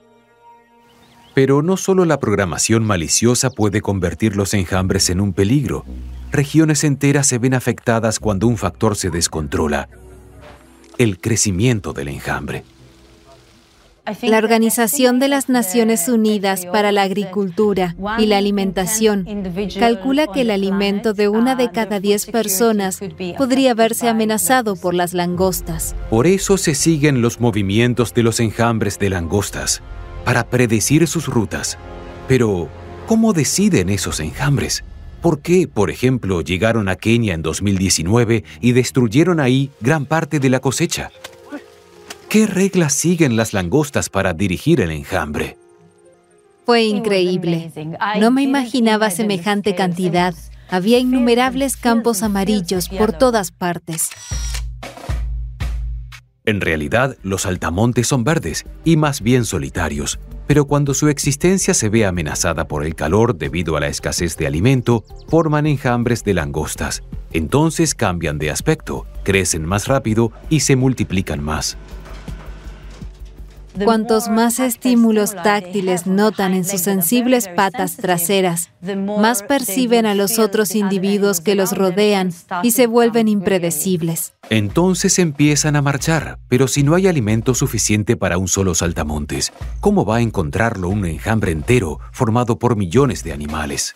Pero 1.34 1.61
no 1.61 1.78
solo 1.78 2.06
la 2.06 2.20
programación 2.20 2.84
maliciosa 2.84 3.49
puede 3.49 3.82
convertir 3.82 4.36
los 4.36 4.53
enjambres 4.53 5.10
en 5.10 5.22
un 5.22 5.34
peligro. 5.34 5.86
Regiones 6.32 6.84
enteras 6.84 7.28
se 7.28 7.40
ven 7.40 7.53
afectadas 7.53 8.20
cuando 8.20 8.48
un 8.48 8.57
factor 8.57 8.95
se 8.95 9.10
descontrola. 9.10 9.88
El 10.98 11.20
crecimiento 11.20 11.94
del 11.94 12.10
enjambre. 12.10 12.64
La 14.22 14.38
Organización 14.38 15.20
de 15.20 15.30
las 15.30 15.48
Naciones 15.48 16.10
Unidas 16.10 16.66
para 16.66 16.92
la 16.92 17.04
Agricultura 17.04 17.96
y 18.20 18.26
la 18.26 18.38
Alimentación 18.38 19.26
calcula 19.80 20.28
que 20.28 20.42
el 20.42 20.52
alimento 20.52 21.14
de 21.14 21.30
una 21.30 21.56
de 21.56 21.72
cada 21.72 22.02
diez 22.02 22.26
personas 22.26 23.00
podría 23.38 23.74
verse 23.74 24.10
amenazado 24.10 24.76
por 24.76 24.94
las 24.94 25.14
langostas. 25.14 25.96
Por 26.10 26.28
eso 26.28 26.58
se 26.58 26.76
siguen 26.76 27.22
los 27.22 27.40
movimientos 27.40 28.14
de 28.14 28.24
los 28.24 28.42
enjambres 28.42 29.00
de 29.00 29.10
langostas, 29.10 29.82
para 30.26 30.50
predecir 30.50 31.08
sus 31.08 31.28
rutas. 31.28 31.78
Pero, 32.28 32.68
¿cómo 33.08 33.32
deciden 33.32 33.90
esos 33.90 34.20
enjambres? 34.20 34.84
¿Por 35.22 35.40
qué, 35.40 35.70
por 35.70 35.90
ejemplo, 35.90 36.42
llegaron 36.42 36.90
a 36.90 36.98
Kenia 36.98 37.34
en 37.34 37.42
2019 37.42 38.44
y 38.60 38.72
destruyeron 38.74 39.40
ahí 39.40 39.72
gran 39.80 40.06
parte 40.06 40.40
de 40.40 40.50
la 40.50 40.60
cosecha? 40.60 41.12
¿Qué 42.34 42.47
reglas 42.47 42.95
siguen 42.95 43.35
las 43.35 43.53
langostas 43.53 44.10
para 44.10 44.34
dirigir 44.34 44.81
el 44.81 44.89
enjambre? 44.89 45.55
Fue 46.65 46.81
increíble. 46.81 47.72
No 48.19 48.31
me 48.31 48.41
imaginaba 48.41 49.11
semejante 49.11 49.76
cantidad. 49.76 50.34
Había 50.68 50.97
innumerables 50.97 51.77
campos 51.77 52.23
amarillos 52.23 52.89
por 52.89 53.14
todas 53.14 53.51
partes. 53.51 54.10
En 56.43 56.60
realidad, 56.60 57.18
los 57.22 57.45
altamontes 57.45 58.07
son 58.07 58.23
verdes 58.23 58.65
y 58.84 58.97
más 58.97 59.22
bien 59.22 59.45
solitarios, 59.45 60.19
pero 60.47 60.65
cuando 60.65 60.95
su 60.95 61.10
existencia 61.10 61.76
se 61.76 61.89
ve 61.89 62.03
amenazada 62.03 62.68
por 62.68 62.84
el 62.84 62.95
calor 62.95 63.38
debido 63.38 63.77
a 63.77 63.80
la 63.80 63.89
escasez 63.89 64.38
de 64.38 64.47
alimento, 64.47 65.03
forman 65.27 65.68
enjambres 65.68 66.23
de 66.23 66.34
langostas. 66.34 67.03
Entonces 67.31 67.93
cambian 67.93 68.39
de 68.39 68.49
aspecto, 68.49 69.05
crecen 69.22 69.68
más 69.68 69.88
rápido 69.88 70.31
y 70.49 70.61
se 70.61 70.76
multiplican 70.76 71.43
más. 71.43 71.77
Cuantos 73.82 74.30
más 74.30 74.60
estímulos 74.60 75.34
táctiles 75.34 76.06
notan 76.06 76.54
en 76.54 76.64
sus 76.64 76.82
sensibles 76.82 77.48
patas 77.48 77.98
traseras, 77.98 78.72
más 78.82 79.41
perciben 79.41 80.06
a 80.06 80.14
los 80.14 80.38
otros 80.38 80.76
individuos 80.76 81.41
que 81.41 81.56
los 81.56 81.76
rodean 81.76 82.32
y 82.62 82.72
se 82.72 82.86
vuelven 82.86 83.28
impredecibles. 83.28 84.34
Entonces 84.50 85.18
empiezan 85.18 85.76
a 85.76 85.82
marchar, 85.82 86.38
pero 86.50 86.68
si 86.68 86.84
no 86.84 86.94
hay 86.95 87.08
alimento 87.08 87.56
suficiente 87.56 88.16
para 88.16 88.38
un 88.38 88.48
solo 88.48 88.76
saltamontes, 88.76 89.54
¿cómo 89.80 90.06
va 90.06 90.18
a 90.18 90.22
encontrarlo 90.22 90.90
un 90.90 91.06
enjambre 91.06 91.52
entero 91.52 92.00
formado 92.12 92.60
por 92.60 92.76
millones 92.76 93.24
de 93.24 93.34
animales? 93.34 93.95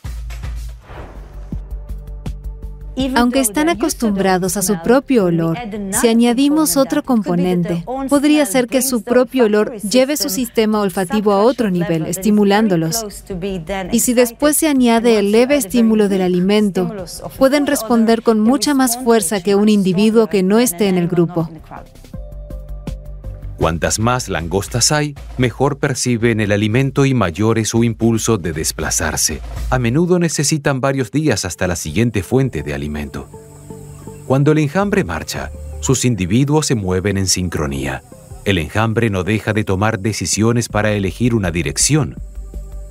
Aunque 3.15 3.39
están 3.39 3.69
acostumbrados 3.69 4.57
a 4.57 4.61
su 4.61 4.81
propio 4.81 5.25
olor, 5.25 5.57
si 5.91 6.07
añadimos 6.07 6.77
otro 6.77 7.03
componente, 7.03 7.83
podría 8.09 8.45
ser 8.45 8.67
que 8.67 8.81
su 8.81 9.03
propio 9.03 9.45
olor 9.45 9.77
lleve 9.81 10.17
su 10.17 10.29
sistema 10.29 10.81
olfativo 10.81 11.31
a 11.31 11.41
otro 11.41 11.69
nivel, 11.69 12.05
estimulándolos. 12.05 13.05
Y 13.91 13.99
si 13.99 14.13
después 14.13 14.57
se 14.57 14.67
añade 14.67 15.19
el 15.19 15.31
leve 15.31 15.55
estímulo 15.55 16.09
del 16.09 16.21
alimento, 16.21 16.91
pueden 17.37 17.67
responder 17.67 18.23
con 18.23 18.39
mucha 18.39 18.73
más 18.73 18.97
fuerza 18.97 19.41
que 19.41 19.55
un 19.55 19.69
individuo 19.69 20.27
que 20.27 20.43
no 20.43 20.59
esté 20.59 20.87
en 20.87 20.97
el 20.97 21.07
grupo. 21.07 21.49
Cuantas 23.57 23.97
más 23.97 24.29
langostas 24.29 24.91
hay, 24.91 25.15
mejor 25.39 25.79
perciben 25.79 26.39
el 26.39 26.51
alimento 26.51 27.05
y 27.05 27.15
mayor 27.15 27.57
es 27.57 27.69
su 27.69 27.83
impulso 27.83 28.37
de 28.37 28.53
desplazarse. 28.53 29.41
A 29.71 29.79
menudo 29.79 30.19
necesitan 30.19 30.79
varios 30.79 31.11
días 31.11 31.43
hasta 31.43 31.65
la 31.65 31.75
siguiente 31.75 32.21
fuente 32.21 32.61
de 32.61 32.75
alimento. 32.75 33.27
Cuando 34.27 34.51
el 34.51 34.59
enjambre 34.59 35.03
marcha, 35.03 35.51
sus 35.79 36.05
individuos 36.05 36.67
se 36.67 36.75
mueven 36.75 37.17
en 37.17 37.27
sincronía. 37.27 38.03
El 38.45 38.59
enjambre 38.59 39.09
no 39.09 39.23
deja 39.23 39.53
de 39.53 39.63
tomar 39.63 39.99
decisiones 39.99 40.69
para 40.69 40.91
elegir 40.91 41.33
una 41.33 41.49
dirección. 41.49 42.15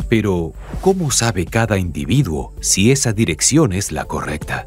Pero, 0.08 0.52
¿cómo 0.80 1.12
sabe 1.12 1.46
cada 1.46 1.78
individuo 1.78 2.52
si 2.60 2.90
esa 2.90 3.12
dirección 3.12 3.72
es 3.72 3.92
la 3.92 4.04
correcta? 4.04 4.66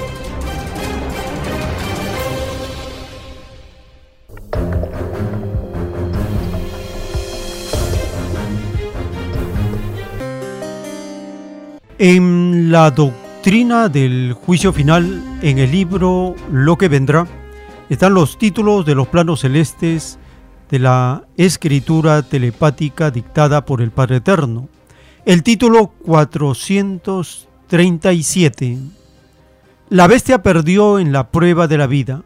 En 12.03 12.71
la 12.71 12.89
doctrina 12.89 13.87
del 13.87 14.33
juicio 14.33 14.73
final, 14.73 15.23
en 15.43 15.59
el 15.59 15.71
libro 15.71 16.33
Lo 16.51 16.75
que 16.75 16.87
vendrá, 16.87 17.27
están 17.91 18.15
los 18.15 18.39
títulos 18.39 18.87
de 18.87 18.95
los 18.95 19.07
planos 19.07 19.41
celestes 19.41 20.17
de 20.71 20.79
la 20.79 21.25
escritura 21.37 22.23
telepática 22.23 23.11
dictada 23.11 23.65
por 23.65 23.83
el 23.83 23.91
Padre 23.91 24.15
Eterno. 24.15 24.67
El 25.25 25.43
título 25.43 25.91
437. 26.03 28.79
La 29.89 30.07
bestia 30.07 30.41
perdió 30.41 30.97
en 30.97 31.11
la 31.11 31.29
prueba 31.29 31.67
de 31.67 31.77
la 31.77 31.85
vida. 31.85 32.23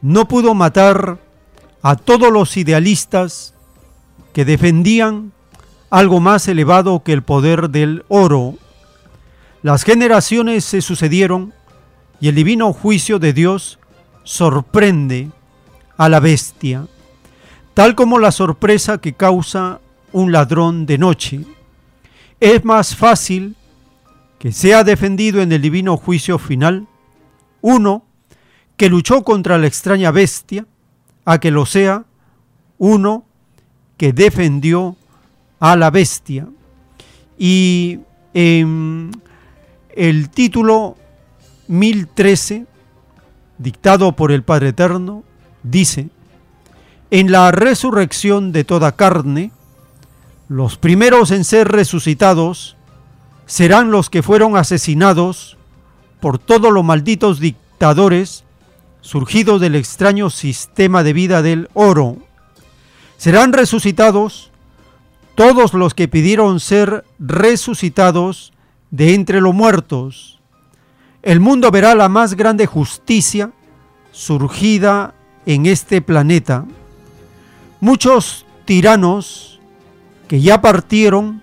No 0.00 0.26
pudo 0.26 0.54
matar 0.54 1.18
a 1.82 1.96
todos 1.96 2.32
los 2.32 2.56
idealistas 2.56 3.52
que 4.32 4.46
defendían 4.46 5.32
algo 5.90 6.20
más 6.20 6.48
elevado 6.48 7.02
que 7.02 7.12
el 7.12 7.22
poder 7.22 7.68
del 7.68 8.06
oro 8.08 8.54
las 9.64 9.82
generaciones 9.82 10.62
se 10.62 10.82
sucedieron 10.82 11.54
y 12.20 12.28
el 12.28 12.34
divino 12.34 12.74
juicio 12.74 13.18
de 13.18 13.32
Dios 13.32 13.78
sorprende 14.22 15.30
a 15.96 16.10
la 16.10 16.20
bestia, 16.20 16.86
tal 17.72 17.94
como 17.94 18.18
la 18.18 18.30
sorpresa 18.30 18.98
que 18.98 19.14
causa 19.14 19.80
un 20.12 20.32
ladrón 20.32 20.84
de 20.84 20.98
noche. 20.98 21.40
Es 22.40 22.62
más 22.66 22.94
fácil 22.94 23.56
que 24.38 24.52
sea 24.52 24.84
defendido 24.84 25.40
en 25.40 25.50
el 25.50 25.62
divino 25.62 25.96
juicio 25.96 26.38
final 26.38 26.86
uno 27.62 28.04
que 28.76 28.90
luchó 28.90 29.24
contra 29.24 29.56
la 29.56 29.66
extraña 29.66 30.10
bestia, 30.10 30.66
a 31.24 31.40
que 31.40 31.50
lo 31.50 31.64
sea 31.64 32.04
uno 32.76 33.24
que 33.96 34.12
defendió 34.12 34.94
a 35.58 35.74
la 35.74 35.90
bestia. 35.90 36.48
Y 37.38 38.00
en 38.34 39.23
el 39.96 40.30
título 40.30 40.96
1013, 41.68 42.66
dictado 43.58 44.12
por 44.12 44.32
el 44.32 44.42
Padre 44.42 44.68
Eterno, 44.68 45.24
dice, 45.62 46.08
en 47.10 47.30
la 47.30 47.50
resurrección 47.52 48.52
de 48.52 48.64
toda 48.64 48.92
carne, 48.92 49.52
los 50.48 50.76
primeros 50.76 51.30
en 51.30 51.44
ser 51.44 51.68
resucitados 51.68 52.76
serán 53.46 53.90
los 53.90 54.10
que 54.10 54.22
fueron 54.22 54.56
asesinados 54.56 55.56
por 56.20 56.38
todos 56.38 56.72
los 56.72 56.84
malditos 56.84 57.40
dictadores 57.40 58.44
surgidos 59.00 59.60
del 59.60 59.74
extraño 59.74 60.30
sistema 60.30 61.02
de 61.02 61.12
vida 61.12 61.42
del 61.42 61.68
oro. 61.74 62.16
Serán 63.18 63.52
resucitados 63.52 64.50
todos 65.34 65.74
los 65.74 65.92
que 65.92 66.08
pidieron 66.08 66.58
ser 66.58 67.04
resucitados 67.18 68.53
de 68.90 69.14
entre 69.14 69.40
los 69.40 69.54
muertos. 69.54 70.40
El 71.22 71.40
mundo 71.40 71.70
verá 71.70 71.94
la 71.94 72.08
más 72.08 72.34
grande 72.34 72.66
justicia 72.66 73.50
surgida 74.12 75.14
en 75.46 75.66
este 75.66 76.02
planeta. 76.02 76.66
Muchos 77.80 78.46
tiranos 78.64 79.60
que 80.28 80.40
ya 80.40 80.60
partieron 80.60 81.42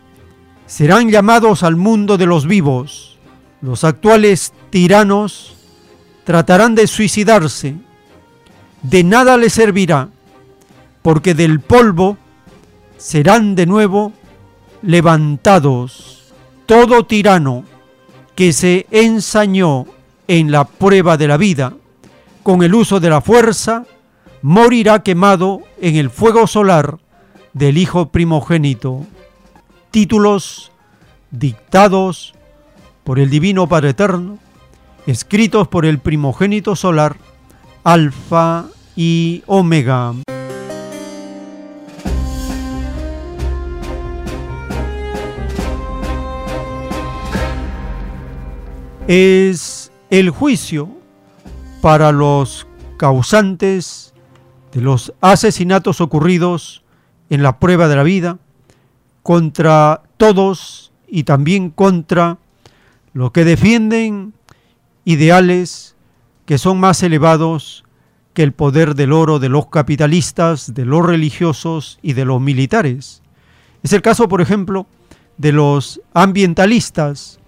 serán 0.68 1.10
llamados 1.10 1.64
al 1.64 1.76
mundo 1.76 2.18
de 2.18 2.26
los 2.26 2.48
vivos. 2.48 3.18
Los 3.62 3.84
actuales 3.84 4.54
tiranos 4.70 5.56
tratarán 6.24 6.76
de 6.76 6.88
suicidarse. 6.88 7.76
De 8.82 9.04
nada 9.04 9.38
les 9.38 9.54
servirá, 9.54 10.10
porque 11.02 11.34
del 11.34 11.60
polvo 11.60 12.18
serán 12.98 13.56
de 13.56 13.66
nuevo 13.66 14.14
levantados 14.82 16.21
todo 16.72 17.04
tirano 17.04 17.66
que 18.34 18.54
se 18.54 18.88
ensañó 18.92 19.88
en 20.30 20.54
la 20.54 20.64
prueba 20.64 21.18
de 21.18 21.28
la 21.28 21.36
vida 21.36 21.74
con 22.44 22.64
el 22.64 22.74
uso 22.74 23.02
de 23.02 23.10
la 23.10 23.20
fuerza, 23.20 23.84
morirá 24.42 25.04
quemado 25.04 25.64
en 25.82 25.98
el 25.98 26.10
fuego 26.10 26.48
solar 26.48 26.98
del 27.52 27.78
Hijo 27.78 28.08
primogénito. 28.08 29.06
Títulos 29.92 30.72
dictados 31.30 32.36
por 33.04 33.20
el 33.20 33.30
Divino 33.30 33.68
Padre 33.68 33.90
Eterno, 33.90 34.38
escritos 35.08 35.68
por 35.68 35.86
el 35.86 36.00
primogénito 36.00 36.78
solar, 36.78 37.18
Alfa 37.84 38.68
y 38.96 39.44
Omega. 39.46 40.14
Es 49.14 49.92
el 50.10 50.30
juicio 50.30 50.88
para 51.82 52.14
los 52.14 52.66
causantes 52.96 54.14
de 54.72 54.80
los 54.80 55.12
asesinatos 55.20 56.00
ocurridos 56.00 56.82
en 57.30 57.44
la 57.44 57.60
prueba 57.60 57.90
de 57.90 57.98
la 57.98 58.04
vida 58.04 58.40
contra 59.22 60.04
todos 60.16 60.94
y 61.10 61.24
también 61.24 61.72
contra 61.72 62.38
los 63.12 63.32
que 63.32 63.44
defienden 63.44 64.34
ideales 65.04 65.98
que 66.46 66.58
son 66.58 66.80
más 66.80 67.04
elevados 67.04 67.84
que 68.34 68.44
el 68.44 68.54
poder 68.54 68.96
del 68.96 69.12
oro 69.12 69.40
de 69.40 69.50
los 69.50 69.68
capitalistas, 69.68 70.74
de 70.74 70.86
los 70.86 71.06
religiosos 71.06 72.00
y 72.02 72.14
de 72.14 72.24
los 72.24 72.40
militares. 72.40 73.22
Es 73.84 73.92
el 73.92 74.02
caso, 74.02 74.30
por 74.30 74.40
ejemplo, 74.40 74.88
de 75.36 75.52
los 75.52 76.00
ambientalistas 76.14 77.41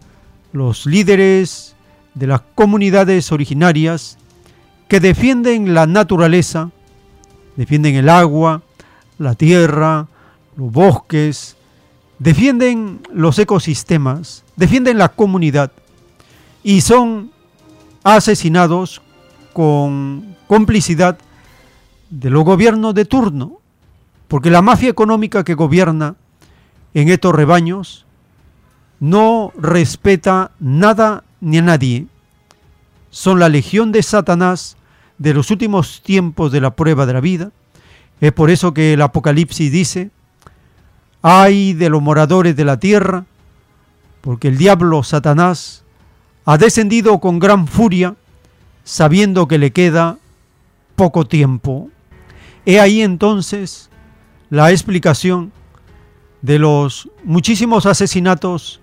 los 0.54 0.86
líderes 0.86 1.76
de 2.14 2.28
las 2.28 2.42
comunidades 2.56 3.32
originarias 3.32 4.18
que 4.88 5.00
defienden 5.00 5.74
la 5.74 5.88
naturaleza, 5.88 6.70
defienden 7.56 7.96
el 7.96 8.08
agua, 8.08 8.62
la 9.18 9.34
tierra, 9.34 10.08
los 10.56 10.72
bosques, 10.72 11.58
defienden 12.20 13.02
los 13.12 13.40
ecosistemas, 13.40 14.44
defienden 14.56 15.00
la 15.00 15.10
comunidad 15.10 15.72
y 16.64 16.82
son 16.82 17.32
asesinados 18.04 19.02
con 19.54 20.36
complicidad 20.48 21.18
de 22.12 22.30
los 22.30 22.44
gobiernos 22.44 22.94
de 22.94 23.06
turno, 23.06 23.60
porque 24.28 24.52
la 24.52 24.62
mafia 24.62 24.90
económica 24.90 25.44
que 25.44 25.56
gobierna 25.56 26.16
en 26.94 27.10
estos 27.10 27.34
rebaños 27.34 28.06
no 29.04 29.52
respeta 29.58 30.52
nada 30.62 31.26
ni 31.42 31.58
a 31.58 31.62
nadie. 31.62 32.08
Son 33.10 33.38
la 33.38 33.50
legión 33.50 33.92
de 33.92 34.02
Satanás 34.02 34.78
de 35.18 35.34
los 35.34 35.52
últimos 35.52 36.02
tiempos 36.02 36.54
de 36.54 36.62
la 36.62 36.74
prueba 36.78 37.06
de 37.06 37.12
la 37.12 37.20
vida. 37.20 37.52
Es 38.22 38.32
por 38.32 38.50
eso 38.50 38.74
que 38.74 38.94
el 38.94 39.02
Apocalipsis 39.02 39.70
dice, 39.70 40.10
ay 41.22 41.74
de 41.74 41.90
los 41.90 42.02
moradores 42.02 42.56
de 42.56 42.64
la 42.64 42.80
tierra, 42.80 43.26
porque 44.22 44.48
el 44.48 44.58
diablo 44.58 45.04
Satanás 45.04 45.84
ha 46.46 46.58
descendido 46.58 47.20
con 47.20 47.40
gran 47.40 47.68
furia, 47.68 48.16
sabiendo 48.86 49.50
que 49.50 49.58
le 49.58 49.72
queda 49.72 50.18
poco 50.96 51.28
tiempo. 51.28 51.90
He 52.66 52.80
ahí 52.80 53.02
entonces 53.02 53.90
la 54.50 54.72
explicación 54.72 55.52
de 56.42 56.58
los 56.58 57.10
muchísimos 57.26 57.86
asesinatos 57.86 58.80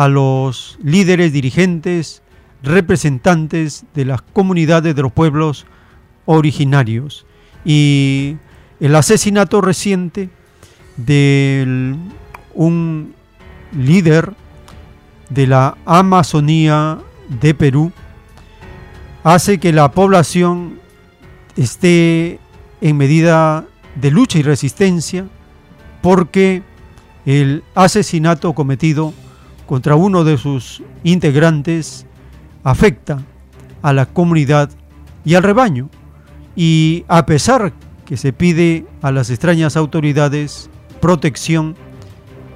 a 0.00 0.08
los 0.08 0.78
líderes, 0.82 1.30
dirigentes, 1.30 2.22
representantes 2.62 3.84
de 3.94 4.06
las 4.06 4.22
comunidades 4.22 4.96
de 4.96 5.02
los 5.02 5.12
pueblos 5.12 5.66
originarios. 6.24 7.26
Y 7.66 8.38
el 8.80 8.96
asesinato 8.96 9.60
reciente 9.60 10.30
de 10.96 11.96
un 12.54 13.14
líder 13.76 14.32
de 15.28 15.46
la 15.46 15.76
Amazonía 15.84 17.00
de 17.28 17.52
Perú 17.52 17.92
hace 19.22 19.60
que 19.60 19.70
la 19.70 19.90
población 19.90 20.80
esté 21.58 22.38
en 22.80 22.96
medida 22.96 23.66
de 23.96 24.10
lucha 24.10 24.38
y 24.38 24.42
resistencia 24.42 25.26
porque 26.00 26.62
el 27.26 27.62
asesinato 27.74 28.54
cometido 28.54 29.12
contra 29.70 29.94
uno 29.94 30.24
de 30.24 30.36
sus 30.36 30.82
integrantes 31.04 32.04
afecta 32.64 33.22
a 33.82 33.92
la 33.92 34.04
comunidad 34.04 34.68
y 35.24 35.36
al 35.36 35.44
rebaño. 35.44 35.88
Y 36.56 37.04
a 37.06 37.24
pesar 37.24 37.72
que 38.04 38.16
se 38.16 38.32
pide 38.32 38.84
a 39.00 39.12
las 39.12 39.30
extrañas 39.30 39.76
autoridades 39.76 40.68
protección, 41.00 41.76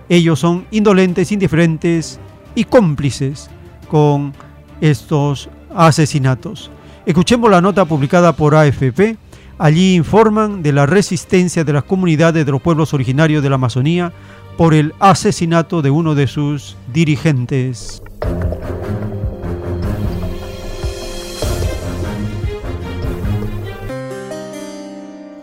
ellos 0.08 0.40
son 0.40 0.66
indolentes, 0.72 1.30
indiferentes 1.30 2.18
y 2.56 2.64
cómplices 2.64 3.48
con 3.88 4.32
estos 4.80 5.48
asesinatos. 5.72 6.72
Escuchemos 7.06 7.48
la 7.48 7.60
nota 7.60 7.84
publicada 7.84 8.32
por 8.32 8.56
AFP. 8.56 9.16
Allí 9.56 9.94
informan 9.94 10.64
de 10.64 10.72
la 10.72 10.84
resistencia 10.84 11.62
de 11.62 11.74
las 11.74 11.84
comunidades 11.84 12.44
de 12.44 12.50
los 12.50 12.60
pueblos 12.60 12.92
originarios 12.92 13.40
de 13.40 13.50
la 13.50 13.54
Amazonía 13.54 14.12
por 14.56 14.74
el 14.74 14.94
asesinato 14.98 15.82
de 15.82 15.90
uno 15.90 16.14
de 16.14 16.26
sus 16.26 16.76
dirigentes. 16.92 18.02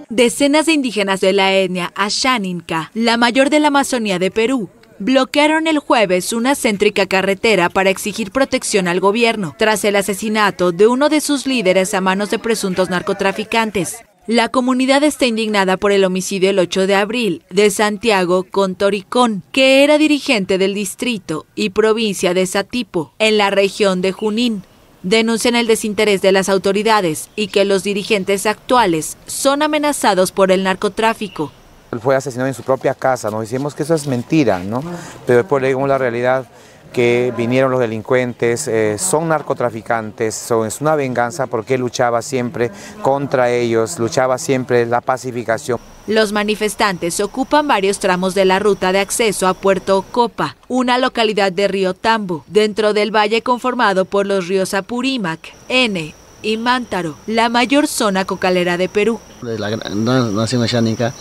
Decenas 0.10 0.66
de 0.66 0.74
indígenas 0.74 1.22
de 1.22 1.34
la 1.34 1.54
etnia 1.54 1.94
Ashaninka, 1.96 2.92
la 2.94 3.18
mayor 3.18 3.50
de 3.50 3.60
la 3.60 3.70
Amazonía 3.70 4.20
de 4.20 4.30
Perú, 4.30 4.70
bloquearon 5.00 5.68
el 5.68 5.80
jueves 5.80 6.32
una 6.32 6.54
céntrica 6.54 7.06
carretera 7.06 7.70
para 7.70 7.90
exigir 7.90 8.32
protección 8.32 8.88
al 8.88 9.00
gobierno 9.00 9.56
tras 9.58 9.84
el 9.84 9.96
asesinato 9.96 10.72
de 10.72 10.88
uno 10.88 11.10
de 11.10 11.22
sus 11.22 11.48
líderes 11.48 11.94
a 11.94 12.02
manos 12.02 12.30
de 12.30 12.40
presuntos 12.40 12.90
narcotraficantes. 12.90 14.04
La 14.28 14.50
comunidad 14.50 15.04
está 15.04 15.26
indignada 15.26 15.78
por 15.78 15.92
el 15.92 16.04
homicidio 16.06 16.52
el 16.52 16.60
8 16.60 16.86
de 16.86 16.96
abril 16.96 17.44
de 17.50 17.72
Santiago 17.72 18.44
Contoricón, 18.44 19.42
que 19.52 19.84
era 19.84 19.98
dirigente 19.98 20.60
del 20.60 20.76
distrito 20.76 21.48
y 21.56 21.72
provincia 21.72 22.34
de 22.36 22.46
Satipo, 22.46 23.14
en 23.18 23.38
la 23.38 23.50
región 23.50 24.02
de 24.02 24.12
Junín 24.12 24.64
denuncian 25.04 25.56
el 25.56 25.68
desinterés 25.68 26.22
de 26.22 26.32
las 26.32 26.50
autoridades 26.50 27.30
y 27.36 27.48
que 27.48 27.66
los 27.66 27.84
dirigentes 27.84 28.46
actuales 28.46 29.18
son 29.26 29.64
amenazados 29.64 30.32
por 30.32 30.52
el 30.52 30.64
narcotráfico. 30.64 31.52
Él 31.92 32.00
fue 32.00 32.16
asesinado 32.16 32.48
en 32.48 32.54
su 32.54 32.64
propia 32.64 32.94
casa, 32.94 33.30
nos 33.30 33.42
decimos 33.42 33.74
que 33.74 33.84
eso 33.84 33.96
es 33.96 34.08
mentira, 34.08 34.60
¿no? 34.60 34.82
Pero 35.26 35.40
después 35.40 35.62
leímos 35.62 35.90
la 35.90 35.98
realidad 35.98 36.46
que 36.92 37.34
vinieron 37.36 37.72
los 37.72 37.80
delincuentes, 37.80 38.68
eh, 38.68 38.98
son 38.98 39.30
narcotraficantes, 39.30 40.52
es 40.52 40.82
una 40.82 40.96
venganza 40.96 41.48
porque 41.48 41.78
luchaba 41.78 42.22
siempre 42.22 42.72
contra 43.02 43.50
ellos, 43.50 44.00
luchaba 44.00 44.38
siempre 44.38 44.86
la 44.86 45.02
pacificación. 45.02 45.80
Los 46.08 46.32
manifestantes 46.32 47.20
ocupan 47.20 47.68
varios 47.68 48.00
tramos 48.00 48.34
de 48.34 48.46
la 48.46 48.60
ruta 48.60 48.92
de 48.92 49.00
acceso 49.00 49.48
a 49.48 49.54
Puerto 49.54 50.04
Copa, 50.12 50.56
una 50.68 50.98
localidad 50.98 51.52
de 51.52 51.68
Río 51.68 51.94
Tambo, 51.94 52.44
dentro 52.48 52.94
del 52.94 53.16
valle 53.16 53.42
conformado 53.42 54.06
por 54.06 54.26
los 54.26 54.48
ríos 54.48 54.74
Apurímac, 54.74 55.54
N 55.70 56.16
y 56.44 56.58
Mántaro, 56.58 57.16
la 57.28 57.50
mayor 57.50 57.88
zona 57.88 58.26
cocalera 58.26 58.78
de 58.78 58.90
Perú. 58.90 59.20
De 59.42 59.58
la 59.58 59.76
nación 59.76 60.62
oceánica 60.62 61.14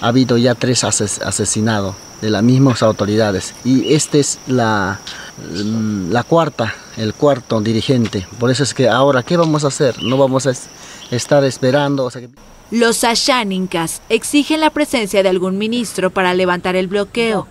ha 0.00 0.08
habido 0.08 0.36
ya 0.38 0.54
tres 0.54 0.84
asesinados 0.84 1.94
de 2.20 2.30
las 2.30 2.42
mismas 2.42 2.82
autoridades 2.82 3.54
y 3.64 3.92
este 3.92 4.20
es 4.20 4.38
la, 4.46 5.00
la 6.10 6.22
cuarta, 6.22 6.74
el 6.96 7.14
cuarto 7.14 7.60
dirigente. 7.60 8.26
Por 8.38 8.50
eso 8.50 8.62
es 8.62 8.72
que 8.74 8.88
ahora, 8.88 9.22
¿qué 9.22 9.36
vamos 9.36 9.64
a 9.64 9.68
hacer? 9.68 10.02
No 10.02 10.16
vamos 10.16 10.46
a 10.46 10.52
estar 11.10 11.44
esperando. 11.44 12.10
Los 12.70 13.04
Ashaninkas 13.04 14.02
exigen 14.08 14.60
la 14.60 14.70
presencia 14.70 15.22
de 15.22 15.28
algún 15.28 15.58
ministro 15.58 16.10
para 16.10 16.34
levantar 16.34 16.74
el 16.74 16.88
bloqueo. 16.88 17.46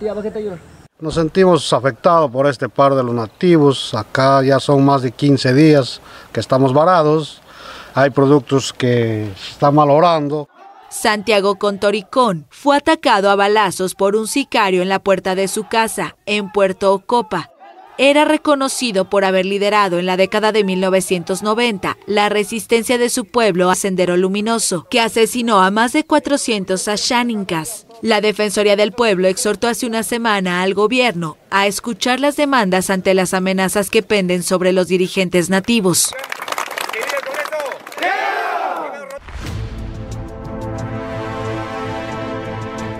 Nos 0.98 1.14
sentimos 1.14 1.72
afectados 1.72 2.30
por 2.30 2.46
este 2.46 2.68
paro 2.68 2.96
de 2.96 3.04
los 3.04 3.14
nativos. 3.14 3.94
Acá 3.94 4.42
ya 4.42 4.58
son 4.58 4.84
más 4.84 5.02
de 5.02 5.12
15 5.12 5.52
días 5.52 6.00
que 6.32 6.40
estamos 6.40 6.72
varados. 6.72 7.42
Hay 7.94 8.10
productos 8.10 8.72
que 8.72 9.30
están 9.50 9.74
malorando. 9.74 10.48
Santiago 10.88 11.56
Contoricón 11.56 12.46
fue 12.48 12.76
atacado 12.76 13.28
a 13.28 13.36
balazos 13.36 13.94
por 13.94 14.16
un 14.16 14.26
sicario 14.26 14.82
en 14.82 14.88
la 14.88 15.00
puerta 15.00 15.34
de 15.34 15.48
su 15.48 15.64
casa, 15.64 16.16
en 16.24 16.50
Puerto 16.50 16.94
Ocopa, 16.94 17.50
era 17.98 18.26
reconocido 18.26 19.08
por 19.08 19.24
haber 19.24 19.46
liderado 19.46 19.98
en 19.98 20.04
la 20.04 20.18
década 20.18 20.52
de 20.52 20.64
1990 20.64 21.96
la 22.06 22.28
resistencia 22.28 22.98
de 22.98 23.08
su 23.08 23.24
pueblo 23.24 23.70
a 23.70 23.74
Sendero 23.74 24.18
Luminoso, 24.18 24.86
que 24.90 25.00
asesinó 25.00 25.62
a 25.62 25.70
más 25.70 25.94
de 25.94 26.04
400 26.04 26.88
ashaninkas. 26.88 27.85
La 28.02 28.20
Defensoría 28.20 28.76
del 28.76 28.92
Pueblo 28.92 29.26
exhortó 29.26 29.68
hace 29.68 29.86
una 29.86 30.02
semana 30.02 30.62
al 30.62 30.74
gobierno 30.74 31.38
a 31.50 31.66
escuchar 31.66 32.20
las 32.20 32.36
demandas 32.36 32.90
ante 32.90 33.14
las 33.14 33.32
amenazas 33.32 33.88
que 33.88 34.02
penden 34.02 34.42
sobre 34.42 34.72
los 34.72 34.88
dirigentes 34.88 35.48
nativos. 35.48 36.12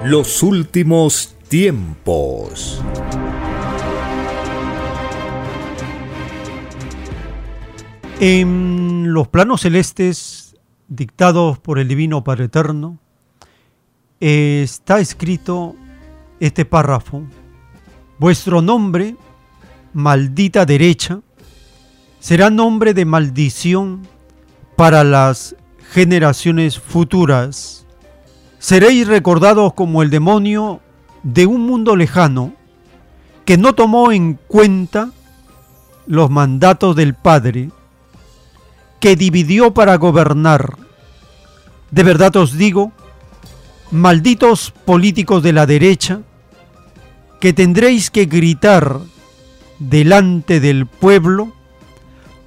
Los 0.03 0.43
últimos 0.43 1.35
tiempos. 1.49 2.81
En 8.19 9.13
los 9.13 9.29
planos 9.29 9.61
celestes 9.61 10.57
dictados 10.89 11.59
por 11.59 11.79
el 11.79 11.89
Divino 11.89 12.25
Padre 12.25 12.45
Eterno 12.47 12.99
está 14.21 15.01
escrito 15.01 15.77
este 16.41 16.65
párrafo. 16.65 17.23
Vuestro 18.19 18.63
nombre, 18.63 19.17
maldita 19.93 20.65
derecha, 20.65 21.21
será 22.21 22.51
nombre 22.51 22.95
de 22.95 23.05
maldición 23.05 24.07
para 24.75 25.05
las 25.05 25.57
generaciones 25.93 26.79
futuras. 26.79 27.87
Seréis 28.59 29.07
recordados 29.07 29.75
como 29.75 30.03
el 30.03 30.11
demonio 30.11 30.81
de 31.23 31.47
un 31.47 31.63
mundo 31.63 31.97
lejano 31.97 32.53
que 33.45 33.57
no 33.57 33.75
tomó 33.75 34.13
en 34.13 34.35
cuenta 34.35 35.11
los 36.07 36.31
mandatos 36.31 36.97
del 36.97 37.15
Padre 37.15 37.71
que 39.01 39.15
dividió 39.15 39.73
para 39.73 39.97
gobernar. 39.97 40.77
De 41.91 42.03
verdad 42.03 42.35
os 42.37 42.57
digo, 42.57 42.93
malditos 43.91 44.73
políticos 44.85 45.43
de 45.43 45.53
la 45.53 45.67
derecha, 45.67 46.21
que 47.41 47.53
tendréis 47.53 48.11
que 48.11 48.27
gritar 48.27 49.01
delante 49.79 50.61
del 50.61 50.87
pueblo 50.87 51.53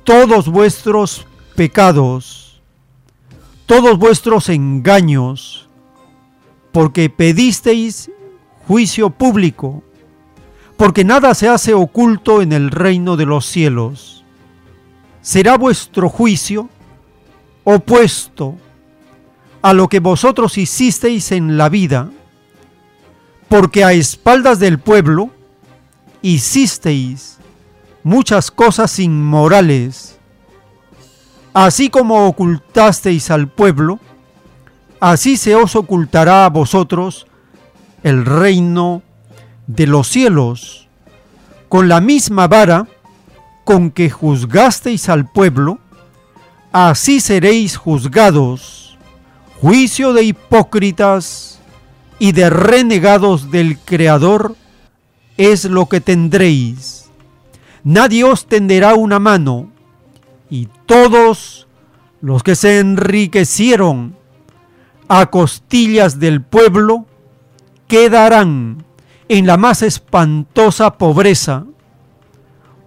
todos 0.04 0.50
vuestros 0.50 1.26
pecados, 1.56 2.62
todos 3.66 3.98
vuestros 3.98 4.50
engaños, 4.50 5.68
porque 6.72 7.10
pedisteis 7.10 8.12
juicio 8.68 9.10
público, 9.10 9.84
porque 10.78 11.04
nada 11.04 11.34
se 11.36 11.48
hace 11.48 11.74
oculto 11.74 12.42
en 12.42 12.54
el 12.54 12.72
reino 12.72 13.18
de 13.18 13.26
los 13.26 13.46
cielos. 13.46 14.24
Será 15.22 15.58
vuestro 15.58 16.10
juicio 16.10 16.70
opuesto 17.64 18.56
a 19.62 19.74
lo 19.74 19.88
que 19.88 20.00
vosotros 20.00 20.58
hicisteis 20.58 21.32
en 21.32 21.58
la 21.58 21.70
vida, 21.70 22.10
porque 23.48 23.84
a 23.84 23.94
espaldas 23.94 24.60
del 24.60 24.80
pueblo 24.80 25.32
hicisteis 26.22 27.38
muchas 28.04 28.52
cosas 28.52 29.00
inmorales, 29.00 30.18
así 31.54 31.90
como 31.90 32.28
ocultasteis 32.28 33.32
al 33.32 33.50
pueblo, 33.50 34.00
así 35.00 35.38
se 35.38 35.56
os 35.56 35.76
ocultará 35.76 36.46
a 36.46 36.50
vosotros 36.50 37.28
el 38.04 38.26
reino 38.26 39.02
de 39.68 39.88
los 39.88 40.08
cielos. 40.08 40.88
Con 41.68 41.88
la 41.88 42.02
misma 42.02 42.48
vara 42.48 42.88
con 43.64 43.92
que 43.92 44.10
juzgasteis 44.10 45.10
al 45.10 45.32
pueblo, 45.32 45.80
así 46.72 47.20
seréis 47.20 47.78
juzgados. 47.78 48.79
Juicio 49.62 50.14
de 50.14 50.24
hipócritas 50.24 51.60
y 52.18 52.32
de 52.32 52.50
renegados 52.50 53.52
del 53.52 53.78
Creador 53.78 54.56
es 55.38 55.66
lo 55.66 55.88
que 55.88 56.02
tendréis. 56.02 57.10
Nadie 57.84 58.24
os 58.24 58.46
tenderá 58.46 58.96
una 58.96 59.20
mano, 59.20 59.70
y 60.50 60.68
todos 60.86 61.68
los 62.22 62.44
que 62.44 62.56
se 62.56 62.80
enriquecieron 62.80 64.16
a 65.08 65.28
costillas 65.28 66.20
del 66.20 66.42
pueblo 66.42 67.06
quedarán 67.88 68.86
en 69.28 69.48
la 69.48 69.58
más 69.58 69.82
espantosa 69.82 70.98
pobreza 70.98 71.66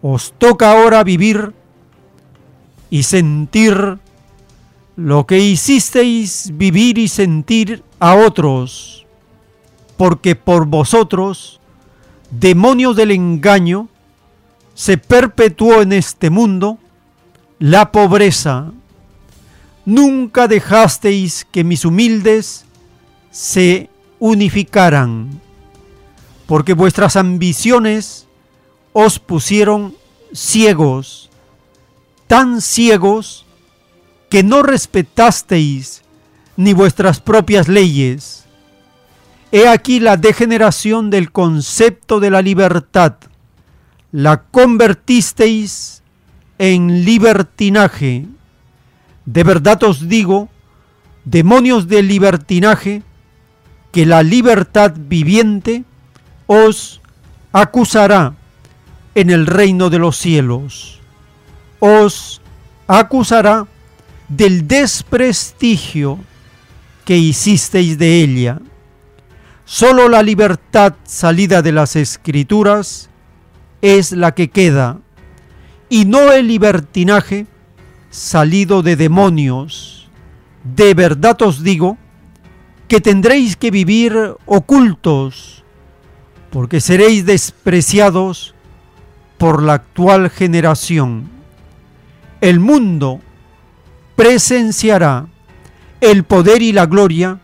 os 0.02 0.34
toca 0.36 0.72
ahora 0.72 1.04
vivir 1.04 1.54
y 2.90 3.04
sentir 3.04 4.00
lo 4.96 5.26
que 5.26 5.38
hicisteis 5.38 6.52
vivir 6.54 6.98
y 6.98 7.08
sentir 7.08 7.82
a 7.98 8.14
otros, 8.14 9.06
porque 9.96 10.36
por 10.36 10.66
vosotros, 10.66 11.60
demonios 12.30 12.96
del 12.96 13.12
engaño, 13.12 13.88
se 14.74 14.98
perpetuó 14.98 15.82
en 15.82 15.92
este 15.92 16.30
mundo 16.30 16.78
la 17.58 17.92
pobreza. 17.92 18.72
Nunca 19.84 20.48
dejasteis 20.48 21.46
que 21.50 21.64
mis 21.64 21.84
humildes 21.84 22.64
se 23.30 23.88
unificaran, 24.18 25.40
porque 26.46 26.74
vuestras 26.74 27.16
ambiciones 27.16 28.26
os 28.92 29.18
pusieron 29.18 29.94
ciegos, 30.32 31.30
tan 32.26 32.60
ciegos 32.60 33.46
que 34.32 34.42
no 34.42 34.62
respetasteis 34.62 36.00
ni 36.56 36.72
vuestras 36.72 37.20
propias 37.20 37.68
leyes. 37.68 38.46
He 39.50 39.68
aquí 39.68 40.00
la 40.00 40.16
degeneración 40.16 41.10
del 41.10 41.30
concepto 41.30 42.18
de 42.18 42.30
la 42.30 42.40
libertad. 42.40 43.16
La 44.10 44.44
convertisteis 44.44 46.02
en 46.56 47.04
libertinaje. 47.04 48.24
De 49.26 49.44
verdad 49.44 49.82
os 49.82 50.08
digo, 50.08 50.48
demonios 51.26 51.86
del 51.86 52.08
libertinaje, 52.08 53.02
que 53.92 54.06
la 54.06 54.22
libertad 54.22 54.94
viviente 54.96 55.84
os 56.46 57.02
acusará 57.52 58.32
en 59.14 59.28
el 59.28 59.46
reino 59.46 59.90
de 59.90 59.98
los 59.98 60.16
cielos. 60.16 61.00
Os 61.80 62.40
acusará 62.86 63.66
del 64.36 64.66
desprestigio 64.66 66.18
que 67.04 67.18
hicisteis 67.18 67.98
de 67.98 68.22
ella. 68.22 68.60
Solo 69.64 70.08
la 70.08 70.22
libertad 70.22 70.94
salida 71.04 71.60
de 71.60 71.72
las 71.72 71.96
escrituras 71.96 73.10
es 73.82 74.12
la 74.12 74.32
que 74.34 74.48
queda, 74.48 74.98
y 75.88 76.06
no 76.06 76.32
el 76.32 76.48
libertinaje 76.48 77.46
salido 78.10 78.82
de 78.82 78.96
demonios. 78.96 80.08
De 80.64 80.94
verdad 80.94 81.40
os 81.42 81.62
digo 81.62 81.98
que 82.88 83.00
tendréis 83.00 83.56
que 83.56 83.70
vivir 83.70 84.36
ocultos, 84.46 85.62
porque 86.50 86.80
seréis 86.80 87.26
despreciados 87.26 88.54
por 89.36 89.62
la 89.62 89.74
actual 89.74 90.30
generación. 90.30 91.28
El 92.40 92.60
mundo 92.60 93.20
presenciará 94.22 95.26
el 96.00 96.22
poder 96.22 96.62
y 96.62 96.72
la 96.72 96.86
gloria 96.86 97.40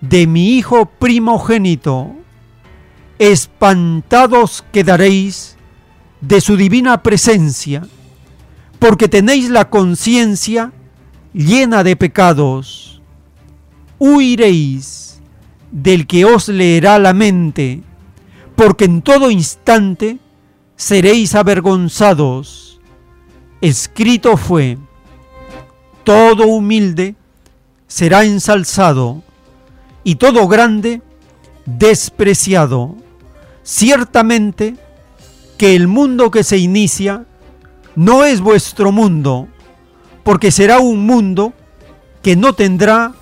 de 0.00 0.26
mi 0.26 0.56
Hijo 0.56 0.86
primogénito. 0.86 2.14
Espantados 3.18 4.64
quedaréis 4.72 5.58
de 6.22 6.40
su 6.40 6.56
divina 6.56 7.02
presencia, 7.02 7.86
porque 8.78 9.08
tenéis 9.08 9.50
la 9.50 9.68
conciencia 9.68 10.72
llena 11.34 11.84
de 11.84 11.96
pecados. 11.96 13.02
Huiréis 13.98 15.20
del 15.70 16.06
que 16.06 16.24
os 16.24 16.48
leerá 16.48 16.98
la 16.98 17.12
mente, 17.12 17.82
porque 18.54 18.86
en 18.86 19.02
todo 19.02 19.30
instante 19.30 20.18
seréis 20.76 21.34
avergonzados. 21.34 22.80
Escrito 23.60 24.38
fue, 24.38 24.78
todo 26.06 26.46
humilde 26.46 27.16
será 27.88 28.22
ensalzado 28.22 29.24
y 30.04 30.14
todo 30.14 30.46
grande 30.46 31.02
despreciado. 31.64 32.94
Ciertamente 33.64 34.76
que 35.58 35.74
el 35.74 35.88
mundo 35.88 36.30
que 36.30 36.44
se 36.44 36.58
inicia 36.58 37.26
no 37.96 38.22
es 38.22 38.40
vuestro 38.40 38.92
mundo, 38.92 39.48
porque 40.22 40.52
será 40.52 40.78
un 40.78 41.04
mundo 41.06 41.52
que 42.22 42.36
no 42.36 42.52
tendrá 42.52 43.12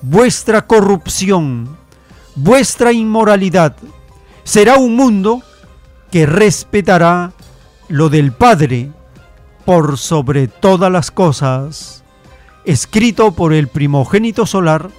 vuestra 0.00 0.64
corrupción, 0.64 1.76
vuestra 2.36 2.92
inmoralidad. 2.92 3.74
Será 4.44 4.76
un 4.76 4.94
mundo 4.94 5.42
que 6.12 6.24
respetará 6.24 7.32
lo 7.88 8.08
del 8.08 8.30
Padre 8.30 8.92
por 9.64 9.98
sobre 9.98 10.46
todas 10.46 10.92
las 10.92 11.10
cosas 11.10 12.04
escrito 12.64 13.32
por 13.32 13.52
el 13.52 13.68
primogénito 13.68 14.46
solar, 14.46 14.90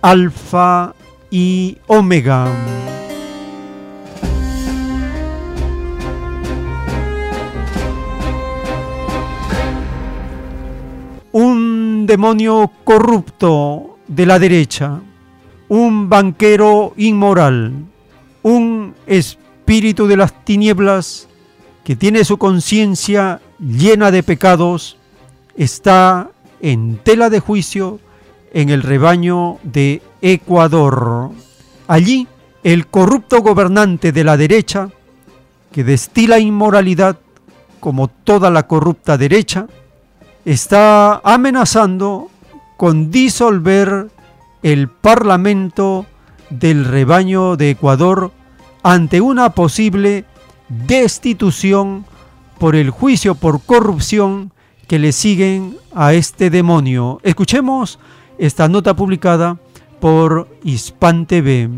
Alfa 0.00 0.94
y 1.30 1.78
Omega. 1.86 2.46
Un 11.32 12.04
demonio 12.06 12.70
corrupto 12.84 13.96
de 14.06 14.26
la 14.26 14.38
derecha, 14.38 15.00
un 15.68 16.10
banquero 16.10 16.92
inmoral, 16.98 17.72
un 18.42 18.94
espíritu 19.06 20.06
de 20.06 20.18
las 20.18 20.44
tinieblas 20.44 21.28
que 21.84 21.96
tiene 21.96 22.24
su 22.24 22.36
conciencia 22.36 23.40
llena 23.58 24.10
de 24.10 24.22
pecados, 24.22 24.98
está 25.56 26.31
en 26.62 26.98
tela 26.98 27.28
de 27.28 27.40
juicio 27.40 28.00
en 28.54 28.70
el 28.70 28.82
rebaño 28.82 29.58
de 29.62 30.00
Ecuador. 30.22 31.30
Allí, 31.88 32.26
el 32.62 32.86
corrupto 32.86 33.42
gobernante 33.42 34.12
de 34.12 34.24
la 34.24 34.36
derecha, 34.36 34.88
que 35.72 35.84
destila 35.84 36.38
inmoralidad 36.38 37.18
como 37.80 38.08
toda 38.08 38.50
la 38.50 38.66
corrupta 38.66 39.18
derecha, 39.18 39.66
está 40.44 41.20
amenazando 41.24 42.30
con 42.76 43.10
disolver 43.10 44.08
el 44.62 44.88
Parlamento 44.88 46.06
del 46.50 46.84
rebaño 46.84 47.56
de 47.56 47.70
Ecuador 47.70 48.30
ante 48.82 49.20
una 49.20 49.50
posible 49.50 50.24
destitución 50.68 52.04
por 52.58 52.76
el 52.76 52.90
juicio 52.90 53.34
por 53.34 53.60
corrupción 53.60 54.52
que 54.92 54.98
le 54.98 55.12
siguen 55.12 55.78
a 55.94 56.12
este 56.12 56.50
demonio. 56.50 57.18
Escuchemos 57.22 57.98
esta 58.36 58.68
nota 58.68 58.92
publicada 58.92 59.58
por 60.00 60.46
Hispan 60.64 61.24
TV. 61.24 61.70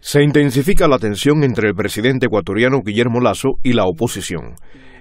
Se 0.00 0.24
intensifica 0.24 0.88
la 0.88 0.98
tensión 0.98 1.44
entre 1.44 1.68
el 1.68 1.76
presidente 1.76 2.26
ecuatoriano 2.26 2.80
Guillermo 2.84 3.20
Lazo 3.20 3.60
y 3.62 3.74
la 3.74 3.84
oposición. 3.84 4.56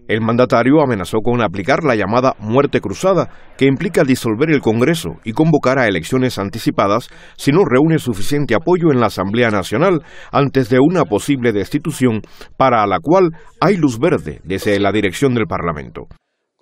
El 0.07 0.22
mandatario 0.22 0.82
amenazó 0.82 1.18
con 1.23 1.41
aplicar 1.41 1.84
la 1.84 1.95
llamada 1.95 2.36
muerte 2.40 2.80
cruzada, 2.80 3.30
que 3.57 3.65
implica 3.65 4.03
disolver 4.03 4.52
el 4.52 4.61
Congreso 4.61 5.15
y 5.23 5.32
convocar 5.32 5.80
a 5.80 5.88
elecciones 5.88 6.38
anticipadas 6.38 7.10
si 7.38 7.52
no 7.52 7.65
reúne 7.65 7.98
suficiente 7.98 8.53
apoyo 8.53 8.91
en 8.91 8.99
la 8.99 9.07
Asamblea 9.07 9.49
Nacional 9.49 10.03
antes 10.32 10.69
de 10.69 10.77
una 10.80 11.06
posible 11.06 11.53
destitución 11.53 12.22
para 12.56 12.86
la 12.86 12.99
cual 13.02 13.32
hay 13.60 13.77
luz 13.77 13.99
verde 13.99 14.41
desde 14.44 14.80
la 14.80 14.91
dirección 14.91 15.34
del 15.34 15.48
Parlamento. 15.48 16.03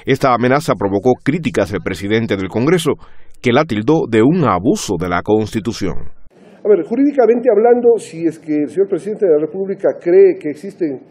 Esta 0.05 0.33
amenaza 0.33 0.73
provocó 0.75 1.11
críticas 1.21 1.69
del 1.69 1.81
presidente 1.81 2.37
del 2.37 2.47
Congreso, 2.47 2.91
que 3.41 3.51
la 3.51 3.65
tildó 3.65 4.03
de 4.09 4.21
un 4.21 4.45
abuso 4.45 4.95
de 4.97 5.09
la 5.09 5.21
Constitución. 5.21 5.95
A 6.63 6.69
ver, 6.69 6.85
jurídicamente 6.85 7.49
hablando, 7.51 7.97
si 7.97 8.25
es 8.25 8.39
que 8.39 8.55
el 8.55 8.69
señor 8.69 8.87
presidente 8.87 9.25
de 9.25 9.33
la 9.33 9.45
República 9.45 9.89
cree 9.99 10.39
que 10.39 10.49
existen 10.49 11.01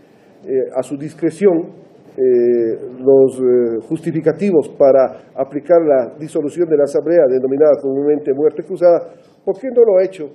eh, 0.45 0.49
a 0.75 0.83
su 0.83 0.97
discreción 0.97 1.92
eh, 2.17 2.77
los 2.99 3.41
eh, 3.41 3.87
justificativos 3.89 4.69
para 4.69 5.33
aplicar 5.35 5.81
la 5.81 6.15
disolución 6.19 6.69
de 6.69 6.77
la 6.77 6.85
Asamblea, 6.85 7.25
denominada 7.29 7.81
comúnmente 7.81 8.33
muerte 8.35 8.63
cruzada, 8.63 9.01
¿por 9.45 9.59
qué 9.59 9.69
no 9.69 9.83
lo 9.85 9.99
ha 9.99 10.05
hecho 10.05 10.29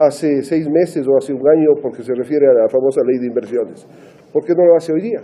hace 0.00 0.42
seis 0.42 0.68
meses 0.68 1.06
o 1.06 1.16
hace 1.16 1.32
un 1.32 1.48
año 1.48 1.74
porque 1.80 2.02
se 2.02 2.12
refiere 2.14 2.48
a 2.48 2.54
la 2.54 2.68
famosa 2.68 3.02
ley 3.06 3.18
de 3.20 3.28
inversiones? 3.28 3.86
¿Por 4.32 4.44
qué 4.44 4.52
no 4.56 4.64
lo 4.66 4.76
hace 4.76 4.92
hoy 4.92 5.00
día? 5.00 5.20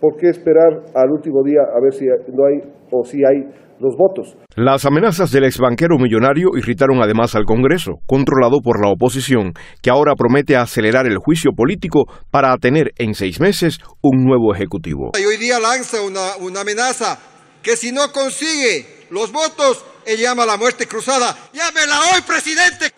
¿Por 0.00 0.16
qué 0.16 0.30
esperar 0.30 0.82
al 0.94 1.10
último 1.10 1.42
día 1.44 1.60
a 1.62 1.80
ver 1.80 1.92
si 1.92 2.06
no 2.06 2.44
hay 2.44 2.60
o 2.90 3.04
si 3.04 3.24
hay 3.24 3.46
los 3.80 3.94
votos. 3.96 4.36
Las 4.54 4.84
amenazas 4.84 5.30
del 5.30 5.44
exbanquero 5.44 5.98
millonario 5.98 6.50
irritaron 6.56 7.02
además 7.02 7.34
al 7.34 7.44
Congreso, 7.44 8.00
controlado 8.06 8.60
por 8.60 8.82
la 8.82 8.90
oposición, 8.90 9.52
que 9.82 9.90
ahora 9.90 10.14
promete 10.16 10.56
acelerar 10.56 11.06
el 11.06 11.18
juicio 11.18 11.52
político 11.56 12.04
para 12.30 12.56
tener 12.56 12.92
en 12.96 13.14
seis 13.14 13.40
meses 13.40 13.78
un 14.02 14.24
nuevo 14.24 14.54
ejecutivo. 14.54 15.12
Y 15.18 15.24
hoy 15.24 15.36
día 15.36 15.58
lanza 15.58 16.02
una, 16.02 16.36
una 16.40 16.60
amenaza 16.60 17.18
que 17.62 17.76
si 17.76 17.92
no 17.92 18.12
consigue 18.12 19.06
los 19.10 19.32
votos, 19.32 19.84
él 20.04 20.18
llama 20.18 20.46
la 20.46 20.56
muerte 20.56 20.86
cruzada. 20.86 21.36
Llámela 21.52 22.00
hoy, 22.12 22.22
presidente. 22.22 22.92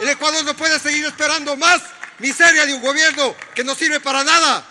El 0.00 0.08
Ecuador 0.08 0.44
no 0.44 0.54
puede 0.54 0.78
seguir 0.78 1.04
esperando 1.04 1.56
más 1.56 1.82
miseria 2.18 2.66
de 2.66 2.74
un 2.74 2.82
gobierno 2.82 3.34
que 3.54 3.62
no 3.62 3.74
sirve 3.74 4.00
para 4.00 4.24
nada. 4.24 4.64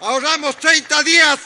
Ahorramos 0.00 0.56
30 0.56 1.02
días 1.02 1.38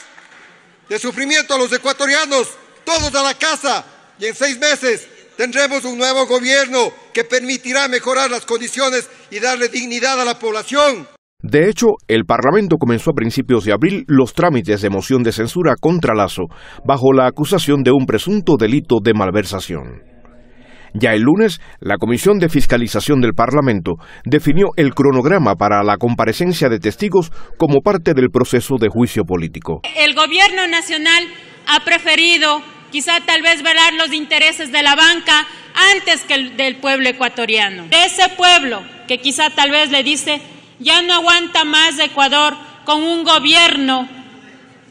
de 0.88 0.98
sufrimiento 0.98 1.54
a 1.54 1.58
los 1.58 1.72
ecuatorianos 1.72 2.48
todos 2.84 3.14
a 3.14 3.22
la 3.22 3.34
casa 3.34 3.84
y 4.18 4.26
en 4.26 4.34
seis 4.34 4.58
meses 4.58 5.08
tendremos 5.36 5.84
un 5.84 5.98
nuevo 5.98 6.26
gobierno 6.26 6.92
que 7.12 7.24
permitirá 7.24 7.88
mejorar 7.88 8.30
las 8.30 8.46
condiciones 8.46 9.08
y 9.30 9.40
darle 9.40 9.68
dignidad 9.68 10.20
a 10.20 10.24
la 10.24 10.38
población. 10.38 11.08
De 11.42 11.68
hecho, 11.68 11.88
el 12.08 12.24
Parlamento 12.24 12.76
comenzó 12.78 13.10
a 13.10 13.14
principios 13.14 13.64
de 13.64 13.72
abril 13.72 14.04
los 14.06 14.32
trámites 14.32 14.80
de 14.80 14.88
moción 14.88 15.22
de 15.22 15.32
censura 15.32 15.74
contra 15.78 16.14
Lazo, 16.14 16.44
bajo 16.86 17.12
la 17.12 17.26
acusación 17.26 17.82
de 17.82 17.90
un 17.90 18.06
presunto 18.06 18.54
delito 18.58 18.96
de 19.04 19.12
malversación. 19.12 20.13
Ya 20.96 21.12
el 21.12 21.22
lunes, 21.22 21.60
la 21.80 21.96
Comisión 21.98 22.38
de 22.38 22.48
Fiscalización 22.48 23.20
del 23.20 23.34
Parlamento 23.34 23.94
definió 24.24 24.68
el 24.76 24.94
cronograma 24.94 25.56
para 25.56 25.82
la 25.82 25.96
comparecencia 25.96 26.68
de 26.68 26.78
testigos 26.78 27.32
como 27.58 27.80
parte 27.80 28.14
del 28.14 28.30
proceso 28.30 28.76
de 28.78 28.88
juicio 28.88 29.24
político. 29.24 29.80
El 29.96 30.14
Gobierno 30.14 30.68
Nacional 30.68 31.24
ha 31.66 31.84
preferido 31.84 32.62
quizá 32.92 33.18
tal 33.26 33.42
vez 33.42 33.64
velar 33.64 33.94
los 33.94 34.12
intereses 34.12 34.70
de 34.70 34.84
la 34.84 34.94
banca 34.94 35.48
antes 35.96 36.22
que 36.22 36.34
el 36.34 36.56
del 36.56 36.76
pueblo 36.76 37.08
ecuatoriano. 37.08 37.88
De 37.88 38.04
ese 38.04 38.28
pueblo 38.36 38.80
que 39.08 39.18
quizá 39.18 39.50
tal 39.50 39.72
vez 39.72 39.90
le 39.90 40.04
dice, 40.04 40.40
ya 40.78 41.02
no 41.02 41.14
aguanta 41.14 41.64
más 41.64 41.98
Ecuador 41.98 42.54
con 42.84 43.02
un 43.02 43.24
gobierno 43.24 44.08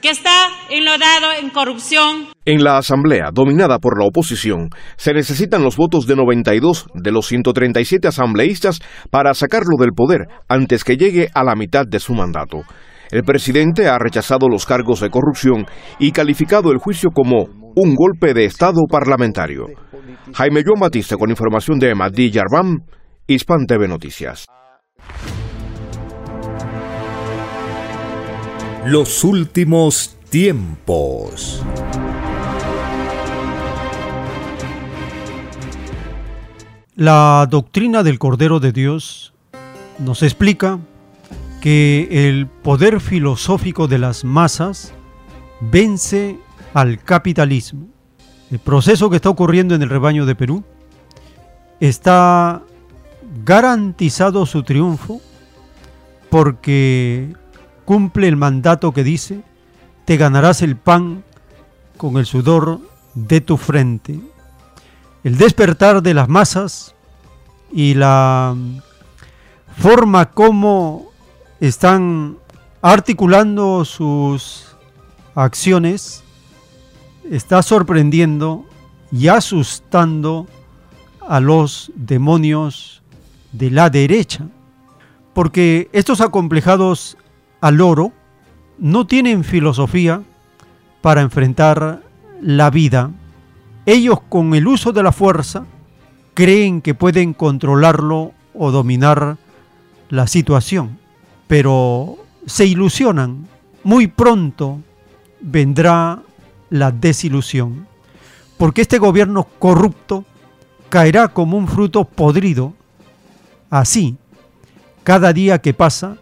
que 0.03 0.09
está 0.09 0.49
enlodado 0.69 1.31
en 1.41 1.49
corrupción. 1.49 2.27
En 2.43 2.61
la 2.61 2.77
Asamblea, 2.77 3.29
dominada 3.33 3.79
por 3.79 3.97
la 3.97 4.05
oposición, 4.05 4.69
se 4.97 5.13
necesitan 5.13 5.63
los 5.63 5.77
votos 5.77 6.05
de 6.05 6.17
92 6.17 6.87
de 6.93 7.11
los 7.13 7.25
137 7.27 8.09
asambleístas 8.09 8.81
para 9.09 9.33
sacarlo 9.33 9.77
del 9.79 9.93
poder 9.95 10.27
antes 10.49 10.83
que 10.83 10.97
llegue 10.97 11.29
a 11.33 11.45
la 11.45 11.55
mitad 11.55 11.85
de 11.87 12.01
su 12.01 12.13
mandato. 12.13 12.63
El 13.11 13.23
presidente 13.23 13.87
ha 13.87 13.97
rechazado 13.97 14.49
los 14.49 14.65
cargos 14.65 14.99
de 14.99 15.09
corrupción 15.09 15.65
y 15.99 16.11
calificado 16.11 16.73
el 16.73 16.79
juicio 16.79 17.09
como 17.11 17.45
un 17.75 17.95
golpe 17.95 18.33
de 18.33 18.43
Estado 18.43 18.81
parlamentario. 18.89 19.67
Jaime 20.33 20.63
Joan 20.65 20.81
Batista 20.81 21.15
con 21.15 21.29
información 21.29 21.79
de 21.79 21.95
Madí 21.95 22.29
Yarvam, 22.29 22.79
Hispan 23.25 23.65
TV 23.65 23.87
Noticias. 23.87 24.47
Los 28.85 29.23
últimos 29.23 30.17
tiempos. 30.29 31.63
La 36.95 37.47
doctrina 37.49 38.03
del 38.03 38.19
Cordero 38.19 38.59
de 38.59 38.73
Dios 38.73 39.33
nos 39.99 40.21
explica 40.21 40.79
que 41.61 42.27
el 42.27 42.47
poder 42.47 42.99
filosófico 42.99 43.87
de 43.87 43.99
las 43.99 44.25
masas 44.25 44.93
vence 45.61 46.37
al 46.73 47.01
capitalismo. 47.01 47.87
El 48.51 48.59
proceso 48.59 49.09
que 49.09 49.15
está 49.15 49.29
ocurriendo 49.29 49.75
en 49.75 49.81
el 49.81 49.89
rebaño 49.89 50.25
de 50.25 50.35
Perú 50.35 50.61
está 51.79 52.61
garantizado 53.45 54.45
su 54.45 54.63
triunfo 54.63 55.21
porque 56.29 57.33
cumple 57.85 58.27
el 58.27 58.35
mandato 58.35 58.91
que 58.91 59.03
dice, 59.03 59.41
te 60.05 60.17
ganarás 60.17 60.61
el 60.61 60.75
pan 60.75 61.23
con 61.97 62.17
el 62.17 62.25
sudor 62.25 62.79
de 63.13 63.41
tu 63.41 63.57
frente. 63.57 64.19
El 65.23 65.37
despertar 65.37 66.01
de 66.01 66.13
las 66.13 66.27
masas 66.27 66.95
y 67.71 67.93
la 67.93 68.55
forma 69.77 70.31
como 70.31 71.11
están 71.59 72.37
articulando 72.81 73.85
sus 73.85 74.75
acciones 75.35 76.23
está 77.29 77.63
sorprendiendo 77.63 78.65
y 79.11 79.29
asustando 79.29 80.47
a 81.27 81.39
los 81.39 81.91
demonios 81.95 83.01
de 83.53 83.71
la 83.71 83.89
derecha, 83.89 84.47
porque 85.33 85.89
estos 85.93 86.19
acomplejados 86.19 87.17
al 87.63 87.79
oro 87.79 88.11
no 88.77 89.07
tienen 89.07 89.45
filosofía 89.45 90.21
para 90.99 91.21
enfrentar 91.21 92.01
la 92.41 92.69
vida. 92.69 93.11
Ellos 93.85 94.19
con 94.27 94.53
el 94.53 94.67
uso 94.67 94.91
de 94.91 95.01
la 95.01 95.13
fuerza 95.13 95.65
creen 96.33 96.81
que 96.81 96.93
pueden 96.93 97.33
controlarlo 97.33 98.33
o 98.53 98.71
dominar 98.71 99.37
la 100.09 100.27
situación, 100.27 100.99
pero 101.47 102.17
se 102.45 102.65
ilusionan. 102.65 103.47
Muy 103.85 104.07
pronto 104.07 104.81
vendrá 105.39 106.21
la 106.69 106.91
desilusión, 106.91 107.87
porque 108.57 108.81
este 108.81 108.99
gobierno 108.99 109.47
corrupto 109.57 110.25
caerá 110.89 111.29
como 111.29 111.57
un 111.57 111.69
fruto 111.69 112.03
podrido. 112.03 112.73
Así, 113.69 114.17
cada 115.05 115.31
día 115.31 115.61
que 115.61 115.73
pasa, 115.73 116.17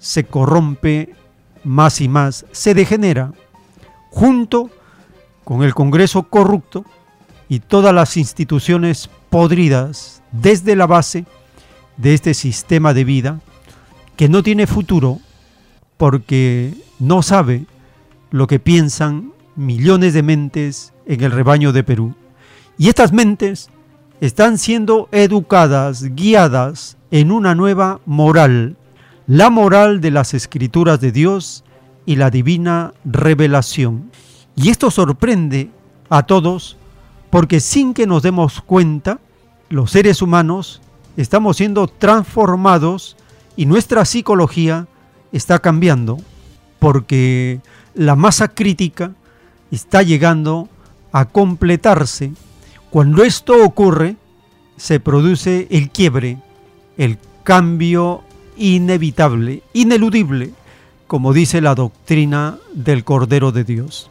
se 0.00 0.24
corrompe 0.24 1.14
más 1.62 2.00
y 2.00 2.08
más, 2.08 2.46
se 2.50 2.74
degenera, 2.74 3.32
junto 4.10 4.70
con 5.44 5.62
el 5.62 5.74
Congreso 5.74 6.24
corrupto 6.24 6.84
y 7.48 7.60
todas 7.60 7.94
las 7.94 8.16
instituciones 8.16 9.08
podridas 9.28 10.22
desde 10.32 10.74
la 10.74 10.86
base 10.86 11.26
de 11.96 12.14
este 12.14 12.34
sistema 12.34 12.94
de 12.94 13.04
vida 13.04 13.40
que 14.16 14.28
no 14.28 14.42
tiene 14.42 14.66
futuro 14.66 15.20
porque 15.96 16.74
no 16.98 17.22
sabe 17.22 17.66
lo 18.30 18.46
que 18.46 18.58
piensan 18.58 19.32
millones 19.54 20.14
de 20.14 20.22
mentes 20.22 20.92
en 21.06 21.22
el 21.22 21.30
rebaño 21.30 21.72
de 21.72 21.84
Perú. 21.84 22.14
Y 22.78 22.88
estas 22.88 23.12
mentes 23.12 23.68
están 24.20 24.56
siendo 24.58 25.08
educadas, 25.12 26.04
guiadas 26.14 26.96
en 27.10 27.32
una 27.32 27.54
nueva 27.54 28.00
moral, 28.06 28.76
la 29.30 29.48
moral 29.48 30.00
de 30.00 30.10
las 30.10 30.34
escrituras 30.34 31.00
de 31.00 31.12
Dios 31.12 31.62
y 32.04 32.16
la 32.16 32.32
divina 32.32 32.94
revelación. 33.04 34.10
Y 34.56 34.70
esto 34.70 34.90
sorprende 34.90 35.70
a 36.08 36.24
todos 36.24 36.76
porque 37.30 37.60
sin 37.60 37.94
que 37.94 38.08
nos 38.08 38.24
demos 38.24 38.60
cuenta, 38.60 39.20
los 39.68 39.92
seres 39.92 40.20
humanos 40.20 40.82
estamos 41.16 41.58
siendo 41.58 41.86
transformados 41.86 43.16
y 43.54 43.66
nuestra 43.66 44.04
psicología 44.04 44.88
está 45.30 45.60
cambiando 45.60 46.18
porque 46.80 47.60
la 47.94 48.16
masa 48.16 48.48
crítica 48.48 49.12
está 49.70 50.02
llegando 50.02 50.68
a 51.12 51.26
completarse. 51.26 52.32
Cuando 52.90 53.22
esto 53.22 53.64
ocurre, 53.64 54.16
se 54.76 54.98
produce 54.98 55.68
el 55.70 55.90
quiebre, 55.90 56.38
el 56.96 57.16
cambio 57.44 58.24
inevitable, 58.56 59.62
ineludible, 59.72 60.50
como 61.06 61.32
dice 61.32 61.60
la 61.60 61.74
doctrina 61.74 62.58
del 62.72 63.04
Cordero 63.04 63.52
de 63.52 63.64
Dios. 63.64 64.10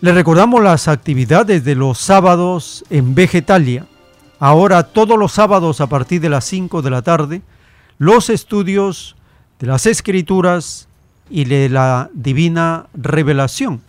Le 0.00 0.12
recordamos 0.12 0.62
las 0.62 0.86
actividades 0.86 1.64
de 1.64 1.74
los 1.74 1.98
sábados 1.98 2.84
en 2.90 3.14
Vegetalia. 3.14 3.86
Ahora 4.38 4.82
todos 4.82 5.18
los 5.18 5.32
sábados 5.32 5.80
a 5.80 5.86
partir 5.86 6.20
de 6.20 6.28
las 6.28 6.44
5 6.44 6.82
de 6.82 6.90
la 6.90 7.00
tarde 7.00 7.42
los 7.98 8.28
estudios 8.30 9.16
de 9.58 9.66
las 9.66 9.86
escrituras 9.86 10.88
y 11.30 11.44
de 11.44 11.68
la 11.68 12.10
divina 12.12 12.86
revelación, 12.92 13.80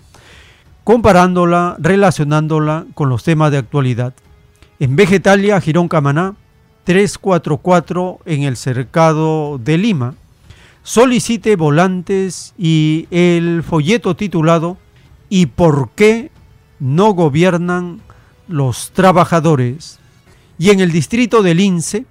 comparándola, 0.85 1.75
relacionándola 1.79 2.85
con 2.93 3.09
los 3.09 3.23
temas 3.23 3.51
de 3.51 3.57
actualidad. 3.57 4.13
En 4.79 4.95
Vegetalia, 4.95 5.59
Girón 5.59 5.89
Camaná, 5.89 6.35
344 6.83 8.19
en 8.25 8.43
el 8.43 8.55
cercado 8.55 9.57
de 9.57 9.79
Lima. 9.79 10.13
Solicite 10.83 11.55
volantes 11.55 12.53
y 12.55 13.07
el 13.09 13.63
folleto 13.63 14.15
titulado 14.15 14.77
¿Y 15.27 15.47
por 15.47 15.89
qué 15.95 16.29
no 16.79 17.13
gobiernan 17.13 18.01
los 18.47 18.91
trabajadores? 18.91 19.97
Y 20.59 20.69
en 20.69 20.81
el 20.81 20.91
distrito 20.91 21.41
de 21.41 21.55
Lince, 21.55 22.05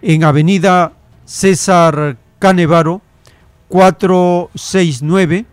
en 0.00 0.22
Avenida 0.22 0.92
César 1.24 2.18
Canevaro 2.38 3.02
469 3.66 5.46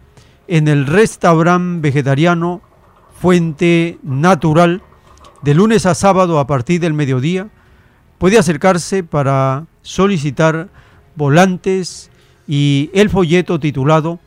en 0.49 0.67
el 0.67 0.85
restaurante 0.87 1.79
vegetariano 1.81 2.61
Fuente 3.21 3.99
Natural 4.03 4.81
de 5.41 5.53
lunes 5.53 5.85
a 5.85 5.95
sábado 5.95 6.39
a 6.39 6.47
partir 6.47 6.81
del 6.81 6.93
mediodía. 6.93 7.49
Puede 8.17 8.37
acercarse 8.37 9.03
para 9.03 9.67
solicitar 9.81 10.69
volantes 11.15 12.09
y 12.47 12.89
el 12.93 13.09
folleto 13.09 13.59
titulado 13.59 14.19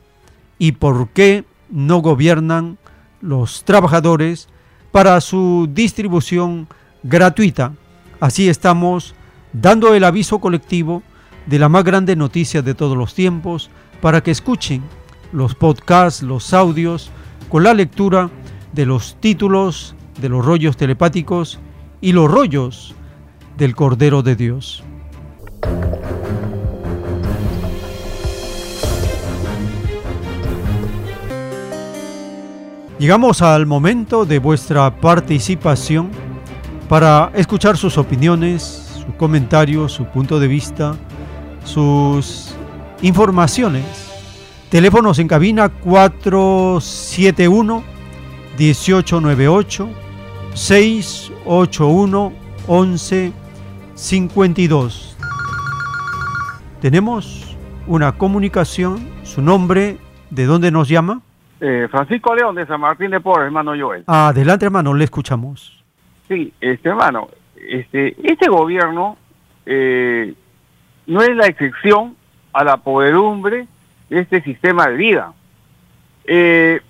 ¿Y 0.58 0.72
por 0.72 1.08
qué 1.08 1.44
no 1.68 1.98
gobiernan 1.98 2.78
los 3.20 3.64
trabajadores? 3.64 4.48
para 4.92 5.20
su 5.22 5.68
distribución 5.72 6.68
gratuita. 7.02 7.72
Así 8.20 8.48
estamos 8.48 9.14
dando 9.52 9.94
el 9.94 10.04
aviso 10.04 10.38
colectivo 10.38 11.02
de 11.46 11.58
la 11.58 11.68
más 11.68 11.82
grande 11.82 12.14
noticia 12.14 12.62
de 12.62 12.74
todos 12.74 12.96
los 12.96 13.14
tiempos 13.14 13.70
para 14.00 14.22
que 14.22 14.30
escuchen 14.30 14.82
los 15.32 15.54
podcasts, 15.54 16.22
los 16.22 16.52
audios, 16.52 17.10
con 17.48 17.64
la 17.64 17.74
lectura 17.74 18.30
de 18.72 18.86
los 18.86 19.16
títulos 19.20 19.94
de 20.20 20.28
los 20.28 20.44
rollos 20.44 20.76
telepáticos 20.76 21.58
y 22.00 22.12
los 22.12 22.30
rollos 22.30 22.94
del 23.56 23.74
Cordero 23.74 24.22
de 24.22 24.36
Dios. 24.36 24.84
Llegamos 32.98 33.42
al 33.42 33.66
momento 33.66 34.24
de 34.24 34.38
vuestra 34.38 35.00
participación 35.00 36.10
para 36.88 37.32
escuchar 37.34 37.76
sus 37.76 37.98
opiniones, 37.98 38.62
sus 38.94 39.14
comentarios, 39.16 39.92
su 39.92 40.04
punto 40.04 40.38
de 40.38 40.46
vista, 40.46 40.94
sus 41.64 42.54
informaciones. 43.02 44.11
Teléfonos 44.72 45.18
en 45.18 45.28
cabina 45.28 45.68
471 45.68 47.84
1898 48.58 49.88
681 50.54 52.32
1152. 52.66 55.18
Tenemos 56.80 57.54
una 57.86 58.12
comunicación, 58.12 59.06
su 59.24 59.42
nombre, 59.42 59.98
¿de 60.30 60.46
dónde 60.46 60.70
nos 60.70 60.88
llama? 60.88 61.20
Eh, 61.60 61.86
Francisco 61.90 62.34
León 62.34 62.54
de 62.54 62.64
San 62.64 62.80
Martín 62.80 63.10
de 63.10 63.20
Porres, 63.20 63.44
hermano 63.44 63.74
Joel. 63.78 64.04
Adelante, 64.06 64.64
hermano, 64.64 64.94
le 64.94 65.04
escuchamos. 65.04 65.84
Sí, 66.28 66.50
este 66.62 66.88
hermano, 66.88 67.28
este, 67.56 68.16
este 68.22 68.48
gobierno 68.48 69.18
eh, 69.66 70.32
no 71.06 71.20
es 71.20 71.36
la 71.36 71.44
excepción 71.44 72.16
a 72.54 72.64
la 72.64 72.78
poderumbre 72.78 73.66
este 74.12 74.42
sistema 74.42 74.88
de 74.88 74.96
vida. 74.96 75.32
Eh, 76.24 76.80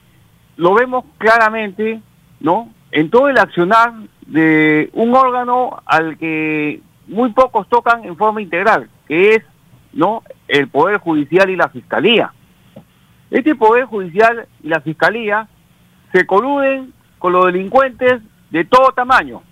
lo 0.57 0.75
vemos 0.75 1.05
claramente, 1.19 2.01
¿no? 2.41 2.71
En 2.91 3.11
todo 3.11 3.29
el 3.29 3.39
accionar 3.39 3.93
de 4.27 4.91
un 4.93 5.15
órgano 5.15 5.83
al 5.87 6.19
que 6.19 6.81
muy 7.07 7.31
pocos 7.31 7.69
tocan 7.69 8.05
en 8.05 8.17
forma 8.17 8.43
integral, 8.43 8.89
que 9.09 9.35
es, 9.35 9.45
¿no? 9.93 10.23
El 10.49 10.69
Poder 10.69 10.99
Judicial 10.99 11.51
y 11.51 11.57
la 11.57 11.69
Fiscalía. 11.69 12.33
Este 13.31 13.55
Poder 13.55 13.85
Judicial 13.85 14.47
y 14.63 14.69
la 14.69 14.81
Fiscalía 14.81 15.49
se 16.13 16.27
coluden 16.27 16.93
con 17.19 17.33
los 17.33 17.47
delincuentes 17.47 18.21
de 18.51 18.65
todo 18.65 18.93
tamaño, 18.93 19.43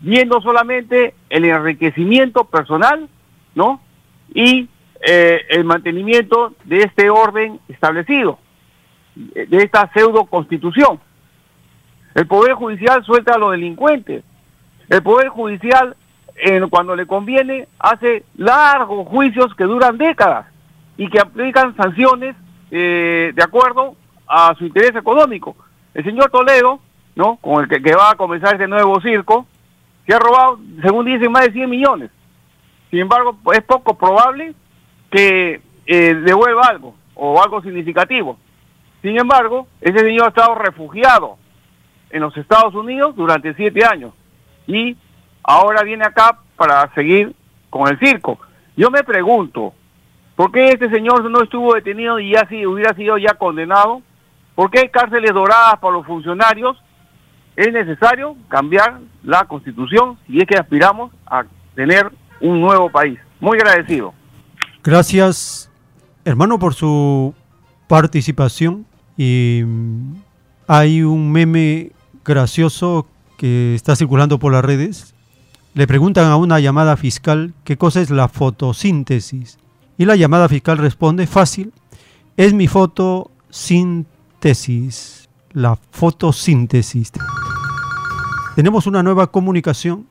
viendo 0.00 0.40
solamente 0.40 1.14
el 1.30 1.44
enriquecimiento 1.44 2.44
personal, 2.44 3.08
¿no? 3.54 3.80
Y 4.34 4.68
eh, 5.00 5.46
el 5.50 5.64
mantenimiento 5.64 6.54
de 6.64 6.80
este 6.80 7.10
orden 7.10 7.60
establecido, 7.68 8.38
de 9.14 9.56
esta 9.58 9.90
pseudo 9.92 10.24
constitución. 10.26 11.00
El 12.14 12.26
Poder 12.26 12.54
Judicial 12.54 13.04
suelta 13.04 13.34
a 13.34 13.38
los 13.38 13.52
delincuentes. 13.52 14.24
El 14.88 15.02
Poder 15.02 15.28
Judicial, 15.28 15.96
cuando 16.70 16.96
le 16.96 17.06
conviene, 17.06 17.68
hace 17.78 18.24
largos 18.36 19.06
juicios 19.08 19.54
que 19.54 19.64
duran 19.64 19.98
décadas 19.98 20.46
y 20.96 21.08
que 21.08 21.20
aplican 21.20 21.76
sanciones 21.76 22.34
eh, 22.70 23.32
de 23.34 23.42
acuerdo 23.42 23.96
a 24.26 24.54
su 24.56 24.66
interés 24.66 24.94
económico. 24.94 25.56
El 25.94 26.04
señor 26.04 26.30
Toledo, 26.30 26.80
¿no? 27.14 27.36
con 27.36 27.62
el 27.62 27.68
que, 27.68 27.94
va 27.94 28.10
a 28.10 28.16
comenzar 28.16 28.54
este 28.54 28.68
nuevo 28.68 29.00
circo, 29.00 29.46
se 30.06 30.14
ha 30.14 30.18
robado, 30.18 30.58
según 30.82 31.06
dicen, 31.06 31.32
más 31.32 31.46
de 31.46 31.52
100 31.52 31.70
millones. 31.70 32.10
Sin 32.90 33.00
embargo, 33.00 33.38
es 33.52 33.62
poco 33.62 33.96
probable 33.96 34.54
que 35.10 35.60
eh, 35.86 36.14
devuelva 36.14 36.62
algo 36.68 36.94
o 37.14 37.42
algo 37.42 37.62
significativo. 37.62 38.38
Sin 39.02 39.18
embargo, 39.18 39.66
ese 39.80 39.98
señor 40.00 40.26
ha 40.26 40.28
estado 40.28 40.54
refugiado 40.54 41.36
en 42.10 42.22
los 42.22 42.36
Estados 42.36 42.74
Unidos 42.74 43.14
durante 43.16 43.54
siete 43.54 43.84
años 43.84 44.12
y 44.66 44.96
ahora 45.42 45.82
viene 45.82 46.04
acá 46.04 46.38
para 46.56 46.92
seguir 46.94 47.34
con 47.70 47.88
el 47.88 47.98
circo. 47.98 48.38
Yo 48.76 48.90
me 48.90 49.02
pregunto, 49.02 49.74
¿Por 50.38 50.52
qué 50.52 50.68
este 50.68 50.88
señor 50.88 51.28
no 51.28 51.42
estuvo 51.42 51.74
detenido 51.74 52.20
y 52.20 52.30
ya 52.30 52.46
si 52.48 52.64
hubiera 52.64 52.94
sido 52.94 53.18
ya 53.18 53.34
condenado? 53.34 54.02
¿Por 54.54 54.70
qué 54.70 54.78
hay 54.78 54.88
cárceles 54.88 55.34
doradas 55.34 55.80
para 55.80 55.94
los 55.94 56.06
funcionarios? 56.06 56.80
Es 57.56 57.72
necesario 57.72 58.36
cambiar 58.46 59.00
la 59.24 59.46
constitución 59.46 60.16
si 60.28 60.38
es 60.38 60.46
que 60.46 60.54
aspiramos 60.54 61.10
a 61.26 61.44
tener 61.74 62.12
un 62.40 62.60
nuevo 62.60 62.88
país. 62.88 63.18
Muy 63.40 63.58
agradecido. 63.58 64.14
Gracias, 64.84 65.70
hermano, 66.24 66.58
por 66.58 66.74
su 66.74 67.34
participación. 67.88 68.86
Y 69.16 69.62
mm, 69.66 70.14
hay 70.68 71.02
un 71.02 71.32
meme 71.32 71.90
gracioso 72.24 73.06
que 73.36 73.74
está 73.74 73.96
circulando 73.96 74.38
por 74.38 74.52
las 74.52 74.64
redes. 74.64 75.14
Le 75.74 75.86
preguntan 75.86 76.24
a 76.26 76.36
una 76.36 76.60
llamada 76.60 76.96
fiscal 76.96 77.52
qué 77.64 77.76
cosa 77.76 78.00
es 78.00 78.08
la 78.10 78.28
fotosíntesis. 78.28 79.58
Y 79.96 80.04
la 80.04 80.16
llamada 80.16 80.48
fiscal 80.48 80.78
responde, 80.78 81.26
fácil, 81.26 81.72
es 82.36 82.54
mi 82.54 82.68
fotosíntesis, 82.68 85.28
la 85.52 85.76
fotosíntesis. 85.90 87.10
Tenemos 88.54 88.86
una 88.86 89.02
nueva 89.02 89.32
comunicación. 89.32 90.06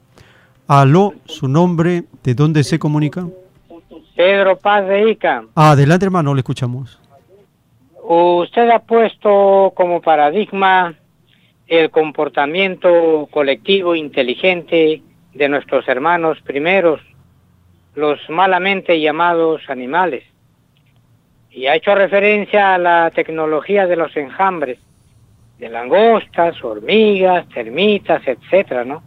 Aló, 0.68 1.14
su 1.26 1.48
nombre, 1.48 2.03
¿de 2.23 2.35
dónde 2.35 2.65
se 2.65 2.80
comunica? 2.80 3.26
Pedro 4.18 4.57
Paz 4.57 4.88
de 4.88 5.11
Ica. 5.11 5.44
Adelante, 5.53 6.06
hermano, 6.06 6.34
le 6.34 6.39
escuchamos. 6.39 6.99
Usted 8.02 8.68
ha 8.72 8.80
puesto 8.80 9.72
como 9.76 10.02
paradigma 10.02 10.95
el 11.68 11.91
comportamiento 11.91 13.27
colectivo 13.30 13.94
inteligente 13.94 15.03
de 15.35 15.49
nuestros 15.49 15.88
hermanos 15.88 16.39
primeros, 16.41 16.99
los 17.94 18.19
malamente 18.27 18.99
llamados 18.99 19.61
animales. 19.68 20.23
Y 21.52 21.68
ha 21.68 21.76
hecho 21.76 21.94
referencia 21.94 22.73
a 22.73 22.80
la 22.80 23.11
tecnología 23.11 23.85
de 23.85 23.98
los 23.98 24.18
enjambres, 24.18 24.80
de 25.60 25.69
langostas, 25.69 26.56
hormigas, 26.64 27.48
termitas, 27.49 28.27
etcétera, 28.27 28.84
¿no? 28.84 29.03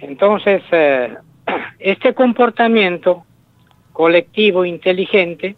Entonces, 0.00 0.62
eh, 0.70 1.16
este 1.78 2.12
comportamiento 2.12 3.24
colectivo 3.98 4.64
inteligente 4.64 5.56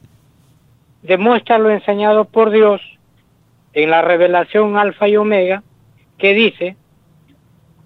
demuestra 1.03 1.59
lo 1.59 1.69
enseñado 1.69 2.25
por 2.25 2.51
Dios 2.51 2.81
en 3.75 3.91
la 3.91 4.01
revelación 4.01 4.79
alfa 4.79 5.09
y 5.09 5.19
omega, 5.19 5.63
que 6.17 6.33
dice 6.33 6.77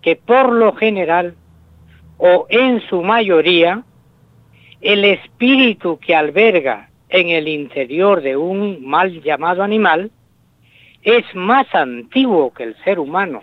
que 0.00 0.14
por 0.14 0.52
lo 0.52 0.72
general 0.76 1.34
o 2.18 2.46
en 2.50 2.80
su 2.82 3.02
mayoría 3.02 3.82
el 4.80 5.04
espíritu 5.04 5.98
que 5.98 6.14
alberga 6.14 6.88
en 7.08 7.30
el 7.30 7.48
interior 7.48 8.22
de 8.22 8.36
un 8.36 8.86
mal 8.86 9.24
llamado 9.24 9.64
animal 9.64 10.12
es 11.02 11.24
más 11.34 11.66
antiguo 11.74 12.54
que 12.54 12.62
el 12.62 12.76
ser 12.84 13.00
humano. 13.00 13.42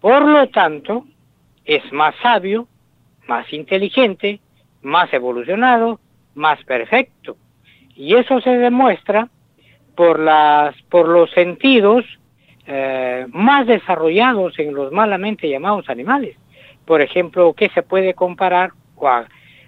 Por 0.00 0.26
lo 0.26 0.48
tanto, 0.48 1.04
es 1.66 1.82
más 1.92 2.14
sabio, 2.22 2.66
más 3.28 3.52
inteligente, 3.52 4.40
más 4.80 5.12
evolucionado, 5.12 6.00
más 6.36 6.62
perfecto. 6.64 7.36
Y 7.96 8.14
eso 8.14 8.40
se 8.40 8.50
demuestra 8.50 9.28
por, 9.96 10.20
las, 10.20 10.80
por 10.82 11.08
los 11.08 11.30
sentidos 11.32 12.04
eh, 12.66 13.26
más 13.30 13.66
desarrollados 13.66 14.58
en 14.58 14.74
los 14.74 14.92
malamente 14.92 15.48
llamados 15.48 15.88
animales. 15.88 16.36
Por 16.84 17.00
ejemplo, 17.00 17.52
¿qué 17.54 17.68
se 17.70 17.82
puede 17.82 18.14
comparar 18.14 18.72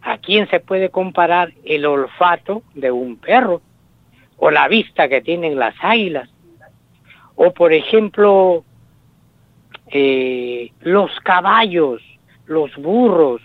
¿A 0.02 0.18
quién 0.18 0.48
se 0.48 0.60
puede 0.60 0.90
comparar 0.90 1.52
el 1.64 1.84
olfato 1.84 2.62
de 2.74 2.90
un 2.90 3.16
perro? 3.16 3.60
¿O 4.36 4.50
la 4.50 4.68
vista 4.68 5.08
que 5.08 5.20
tienen 5.20 5.58
las 5.58 5.74
águilas? 5.80 6.30
O 7.34 7.52
por 7.52 7.72
ejemplo, 7.72 8.64
eh, 9.88 10.72
los 10.80 11.10
caballos, 11.20 12.00
los 12.46 12.74
burros, 12.76 13.42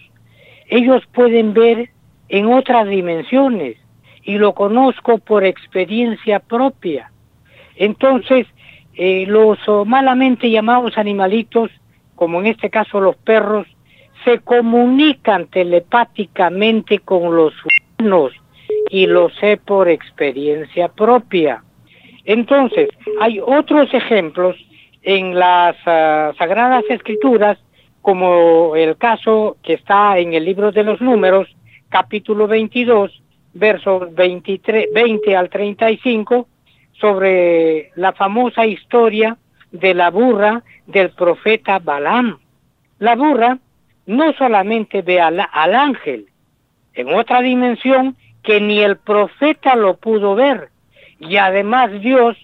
ellos 0.68 1.04
pueden 1.14 1.54
ver 1.54 1.90
en 2.34 2.52
otras 2.52 2.88
dimensiones 2.88 3.78
y 4.24 4.40
lo 4.40 4.56
conozco 4.56 5.20
por 5.20 5.44
experiencia 5.44 6.40
propia. 6.40 7.12
Entonces, 7.76 8.48
eh, 8.96 9.26
los 9.28 9.60
malamente 9.86 10.50
llamados 10.50 10.98
animalitos, 10.98 11.70
como 12.16 12.40
en 12.40 12.48
este 12.48 12.72
caso 12.72 13.00
los 13.00 13.16
perros, 13.18 13.68
se 14.26 14.40
comunican 14.40 15.46
telepáticamente 15.46 16.98
con 16.98 17.36
los 17.36 17.54
humanos 18.00 18.32
y 18.90 19.06
lo 19.06 19.30
sé 19.30 19.58
por 19.58 19.88
experiencia 19.88 20.88
propia. 20.88 21.64
Entonces, 22.26 22.90
hay 23.22 23.40
otros 23.46 23.94
ejemplos 23.94 24.56
en 25.04 25.38
las 25.38 25.76
ah, 25.86 26.32
Sagradas 26.40 26.84
Escrituras, 26.90 27.60
como 28.02 28.76
el 28.76 28.98
caso 28.98 29.58
que 29.62 29.74
está 29.74 30.18
en 30.18 30.34
el 30.34 30.46
libro 30.46 30.72
de 30.72 30.84
los 30.84 31.00
números, 31.00 31.48
capítulo 31.94 32.48
22, 32.48 33.22
versos 33.54 34.16
23, 34.16 34.88
20 34.96 35.38
al 35.38 35.48
35, 35.48 36.48
sobre 36.94 37.92
la 37.94 38.14
famosa 38.14 38.66
historia 38.66 39.38
de 39.72 39.94
la 39.94 40.10
burra 40.10 40.64
del 40.88 41.12
profeta 41.12 41.78
Balaam. 41.78 42.40
La 42.98 43.16
burra 43.16 43.60
no 44.08 44.34
solamente 44.34 45.04
ve 45.04 45.22
al, 45.22 45.40
al 45.40 45.76
ángel 45.76 46.26
en 46.96 47.14
otra 47.14 47.42
dimensión 47.42 48.18
que 48.42 48.60
ni 48.60 48.80
el 48.80 48.98
profeta 48.98 49.76
lo 49.76 49.98
pudo 49.98 50.34
ver, 50.34 50.70
y 51.20 51.38
además 51.38 51.92
Dios 52.02 52.36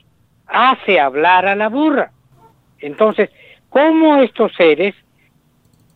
hace 0.45 0.99
hablar 0.99 1.47
a 1.47 1.55
la 1.55 1.69
burra. 1.69 2.11
Entonces, 2.77 3.31
¿cómo 3.69 4.17
estos 4.17 4.53
seres 4.53 4.93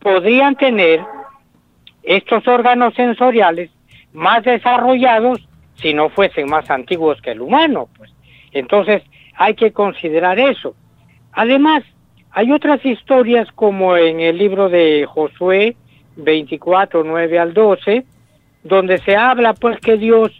podrían 0.00 0.56
tener 0.56 1.00
estos 2.04 2.46
órganos 2.46 2.94
sensoriales 2.94 3.70
más 4.12 4.44
desarrollados 4.44 5.46
si 5.76 5.94
no 5.94 6.08
fuesen 6.10 6.48
más 6.48 6.70
antiguos 6.70 7.20
que 7.20 7.32
el 7.32 7.40
humano? 7.40 7.88
Pues 7.96 8.10
entonces 8.52 9.02
hay 9.34 9.54
que 9.54 9.72
considerar 9.72 10.38
eso. 10.38 10.74
Además, 11.32 11.82
hay 12.30 12.52
otras 12.52 12.84
historias 12.84 13.48
como 13.52 13.96
en 13.96 14.20
el 14.20 14.38
libro 14.38 14.68
de 14.68 15.06
Josué 15.06 15.76
24, 16.16 17.02
9 17.04 17.38
al 17.38 17.54
12, 17.54 18.04
donde 18.62 18.98
se 18.98 19.16
habla 19.16 19.54
pues 19.54 19.78
que 19.80 19.96
Dios 19.96 20.30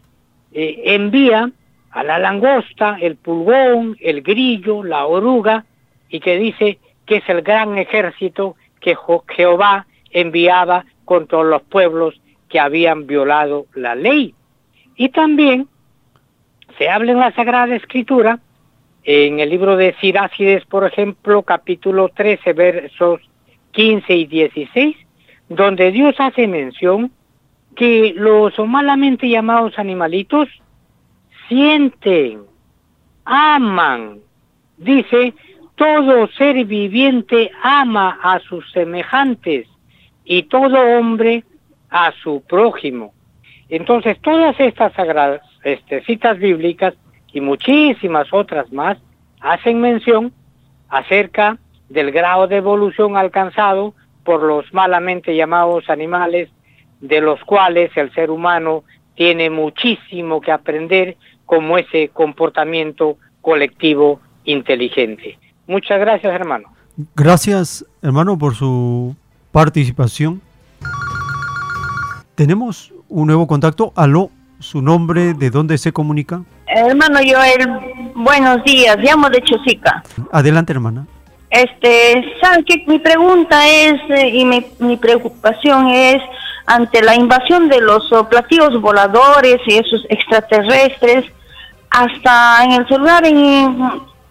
eh, 0.53 0.83
envía 0.87 1.51
a 1.91 2.03
la 2.03 2.19
langosta, 2.19 2.97
el 3.01 3.17
pulgón, 3.17 3.97
el 4.01 4.23
grillo, 4.23 4.83
la 4.83 5.07
oruga, 5.07 5.65
y 6.09 6.21
que 6.21 6.37
dice 6.37 6.79
que 7.07 7.17
es 7.17 7.29
el 7.29 7.43
gran 7.43 7.79
ejército 7.79 8.57
que 8.81 8.97
Jehová 9.29 9.87
enviaba 10.11 10.85
contra 11.05 11.43
los 11.43 11.63
pueblos 11.63 12.21
que 12.49 12.61
habían 12.61 13.07
violado 13.07 13.67
la 13.75 13.95
ley. 13.95 14.35
Y 14.97 15.09
también 15.09 15.69
se 16.79 16.89
habla 16.89 17.13
en 17.13 17.19
la 17.19 17.33
Sagrada 17.33 17.75
Escritura, 17.75 18.41
en 19.03 19.41
el 19.41 19.51
libro 19.51 19.77
de 19.77 19.95
Sirácides, 20.01 20.65
por 20.65 20.85
ejemplo, 20.85 21.43
capítulo 21.43 22.09
13, 22.09 22.53
versos 22.53 23.21
15 23.73 24.15
y 24.15 24.27
16, 24.27 24.97
donde 25.49 25.91
Dios 25.91 26.15
hace 26.19 26.47
mención 26.47 27.11
que 27.77 28.15
los 28.17 28.59
malamente 28.61 29.29
llamados 29.29 29.79
animalitos 29.79 30.49
sienten, 31.49 32.43
aman. 33.25 34.21
Dice, 34.79 35.35
todo 35.75 36.29
ser 36.29 36.65
viviente 36.65 37.51
ama 37.63 38.19
a 38.23 38.39
sus 38.41 38.71
semejantes 38.73 39.67
y 40.25 40.45
todo 40.45 40.79
hombre 40.99 41.45
a 41.91 42.13
su 42.23 42.43
prójimo. 42.43 43.13
Entonces, 43.69 44.19
todas 44.21 44.59
estas 44.59 44.93
sagradas 44.95 45.43
este, 45.63 46.03
citas 46.05 46.39
bíblicas 46.39 46.95
y 47.33 47.41
muchísimas 47.41 48.33
otras 48.33 48.73
más 48.73 48.99
hacen 49.41 49.81
mención 49.81 50.33
acerca 50.89 51.59
del 51.89 52.11
grado 52.11 52.47
de 52.47 52.57
evolución 52.57 53.17
alcanzado 53.17 53.95
por 54.25 54.43
los 54.43 54.73
malamente 54.73 55.37
llamados 55.37 55.89
animales, 55.91 56.49
de 57.01 57.21
los 57.21 57.41
cuales 57.45 57.91
el 57.97 58.13
ser 58.15 58.31
humano 58.31 58.85
tiene 59.15 59.51
muchísimo 59.51 60.41
que 60.41 60.53
aprender 60.53 61.17
como 61.45 61.77
ese 61.79 62.09
comportamiento 62.09 63.19
colectivo 63.41 64.21
inteligente. 64.45 65.39
Muchas 65.67 66.01
gracias, 66.01 66.33
hermano. 66.33 66.69
Gracias, 67.15 67.85
hermano, 68.03 68.39
por 68.39 68.55
su 68.55 69.15
participación. 69.55 70.43
Tenemos 72.35 72.93
un 73.09 73.29
nuevo 73.29 73.47
contacto. 73.47 73.93
Aló, 73.95 74.31
su 74.59 74.83
nombre, 74.83 75.33
de 75.33 75.49
dónde 75.51 75.79
se 75.79 75.93
comunica. 75.93 76.43
Hermano 76.67 77.21
Joel, 77.25 78.13
buenos 78.17 78.65
días, 78.65 78.97
llamo 78.99 79.31
de 79.31 79.41
Chosica. 79.43 80.03
Adelante, 80.33 80.73
hermana. 80.73 81.07
Este, 81.51 82.25
¿sabe 82.43 82.65
qué? 82.65 82.85
Mi 82.89 82.99
pregunta 82.99 83.69
es, 83.69 83.95
eh, 84.11 84.29
y 84.31 84.45
mi, 84.45 84.67
mi, 84.81 84.97
preocupación 84.97 85.87
es, 85.87 86.21
ante 86.67 87.01
la 87.01 87.15
invasión 87.15 87.69
de 87.69 87.81
los 87.81 88.11
platillos 88.29 88.81
voladores 88.81 89.61
y 89.69 89.75
esos 89.75 90.05
extraterrestres, 90.09 91.27
hasta 91.91 92.65
en 92.65 92.73
el 92.73 92.89
celular, 92.89 93.25
en, 93.25 93.79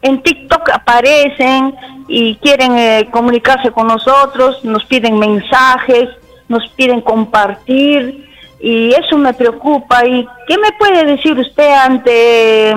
en 0.04 0.22
TikTok 0.22 0.70
aparecen 0.70 1.74
y 2.08 2.36
quieren 2.36 2.78
eh, 2.78 3.10
comunicarse 3.10 3.72
con 3.72 3.88
nosotros, 3.88 4.64
nos 4.64 4.86
piden 4.86 5.18
mensajes, 5.18 6.10
nos 6.50 6.68
piden 6.72 7.02
compartir 7.02 8.30
y 8.60 8.94
eso 8.94 9.18
me 9.18 9.34
preocupa. 9.34 10.06
¿Y 10.06 10.28
qué 10.48 10.58
me 10.58 10.72
puede 10.78 11.06
decir 11.06 11.40
usted 11.40 11.72
ante 11.74 12.74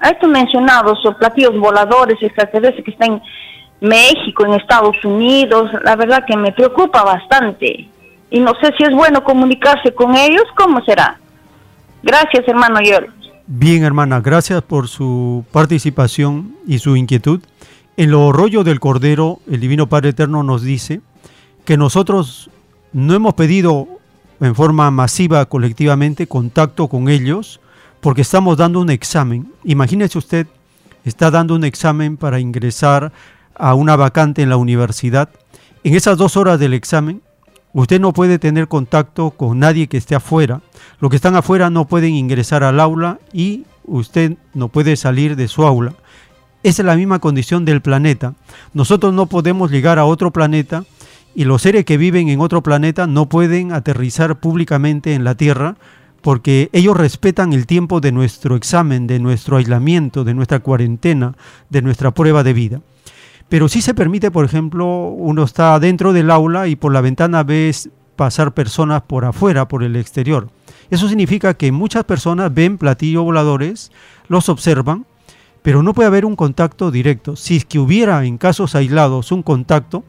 a 0.00 0.08
estos 0.10 0.28
mencionados 0.28 0.98
platillos 1.18 1.58
voladores 1.58 2.20
extraterrestres 2.22 2.84
que 2.84 2.90
están 2.90 3.12
en 3.12 3.88
México, 3.88 4.46
en 4.46 4.54
Estados 4.54 4.96
Unidos? 5.04 5.70
La 5.84 5.94
verdad 5.94 6.24
que 6.26 6.36
me 6.36 6.52
preocupa 6.52 7.02
bastante 7.02 7.86
y 8.30 8.40
no 8.40 8.54
sé 8.62 8.72
si 8.78 8.84
es 8.84 8.92
bueno 8.92 9.22
comunicarse 9.22 9.94
con 9.94 10.16
ellos, 10.16 10.44
¿cómo 10.56 10.82
será? 10.84 11.18
Gracias, 12.02 12.48
hermano 12.48 12.80
Yol. 12.80 13.12
Bien, 13.48 13.82
hermana, 13.82 14.20
gracias 14.20 14.62
por 14.62 14.86
su 14.86 15.44
participación 15.50 16.54
y 16.64 16.78
su 16.78 16.96
inquietud. 16.96 17.40
En 17.96 18.12
lo 18.12 18.32
rollo 18.32 18.62
del 18.62 18.78
Cordero, 18.78 19.40
el 19.50 19.58
Divino 19.58 19.88
Padre 19.88 20.10
Eterno 20.10 20.44
nos 20.44 20.62
dice 20.62 21.00
que 21.64 21.76
nosotros 21.76 22.50
no 22.92 23.14
hemos 23.14 23.34
pedido 23.34 23.88
en 24.40 24.54
forma 24.54 24.90
masiva, 24.92 25.44
colectivamente, 25.46 26.28
contacto 26.28 26.86
con 26.86 27.08
ellos, 27.08 27.60
porque 28.00 28.22
estamos 28.22 28.58
dando 28.58 28.80
un 28.80 28.90
examen. 28.90 29.52
Imagínese 29.64 30.18
usted, 30.18 30.46
está 31.04 31.32
dando 31.32 31.56
un 31.56 31.64
examen 31.64 32.16
para 32.16 32.38
ingresar 32.38 33.12
a 33.56 33.74
una 33.74 33.96
vacante 33.96 34.42
en 34.42 34.50
la 34.50 34.56
universidad. 34.56 35.30
En 35.82 35.94
esas 35.94 36.16
dos 36.16 36.36
horas 36.36 36.60
del 36.60 36.74
examen, 36.74 37.22
usted 37.72 38.00
no 38.00 38.12
puede 38.12 38.38
tener 38.38 38.68
contacto 38.68 39.30
con 39.30 39.58
nadie 39.58 39.86
que 39.86 39.96
esté 39.96 40.14
afuera. 40.14 40.60
Los 41.00 41.10
que 41.10 41.16
están 41.16 41.36
afuera 41.36 41.70
no 41.70 41.86
pueden 41.86 42.14
ingresar 42.14 42.64
al 42.64 42.80
aula 42.80 43.18
y 43.32 43.64
usted 43.84 44.36
no 44.54 44.68
puede 44.68 44.96
salir 44.96 45.36
de 45.36 45.48
su 45.48 45.64
aula. 45.64 45.94
Esa 46.62 46.82
es 46.82 46.86
la 46.86 46.96
misma 46.96 47.18
condición 47.18 47.64
del 47.64 47.80
planeta. 47.80 48.34
Nosotros 48.72 49.12
no 49.12 49.26
podemos 49.26 49.70
llegar 49.70 49.98
a 49.98 50.04
otro 50.04 50.30
planeta 50.30 50.84
y 51.34 51.44
los 51.44 51.62
seres 51.62 51.84
que 51.84 51.96
viven 51.96 52.28
en 52.28 52.40
otro 52.40 52.62
planeta 52.62 53.06
no 53.06 53.28
pueden 53.28 53.72
aterrizar 53.72 54.38
públicamente 54.38 55.14
en 55.14 55.24
la 55.24 55.34
Tierra 55.34 55.76
porque 56.20 56.70
ellos 56.72 56.96
respetan 56.96 57.52
el 57.52 57.66
tiempo 57.66 58.00
de 58.00 58.12
nuestro 58.12 58.54
examen, 58.54 59.08
de 59.08 59.18
nuestro 59.18 59.56
aislamiento, 59.56 60.22
de 60.22 60.34
nuestra 60.34 60.60
cuarentena, 60.60 61.34
de 61.68 61.82
nuestra 61.82 62.12
prueba 62.12 62.44
de 62.44 62.52
vida. 62.52 62.80
Pero 63.52 63.68
sí 63.68 63.82
se 63.82 63.92
permite, 63.92 64.30
por 64.30 64.46
ejemplo, 64.46 65.10
uno 65.10 65.42
está 65.42 65.78
dentro 65.78 66.14
del 66.14 66.30
aula 66.30 66.68
y 66.68 66.74
por 66.74 66.90
la 66.90 67.02
ventana 67.02 67.42
ves 67.42 67.90
pasar 68.16 68.54
personas 68.54 69.02
por 69.02 69.26
afuera, 69.26 69.68
por 69.68 69.82
el 69.82 69.94
exterior. 69.94 70.48
Eso 70.88 71.06
significa 71.06 71.52
que 71.52 71.70
muchas 71.70 72.04
personas 72.04 72.54
ven 72.54 72.78
platillos 72.78 73.22
voladores, 73.24 73.92
los 74.28 74.48
observan, 74.48 75.04
pero 75.60 75.82
no 75.82 75.92
puede 75.92 76.06
haber 76.06 76.24
un 76.24 76.34
contacto 76.34 76.90
directo. 76.90 77.36
Si 77.36 77.56
es 77.56 77.66
que 77.66 77.78
hubiera 77.78 78.24
en 78.24 78.38
casos 78.38 78.74
aislados 78.74 79.32
un 79.32 79.42
contacto, 79.42 80.02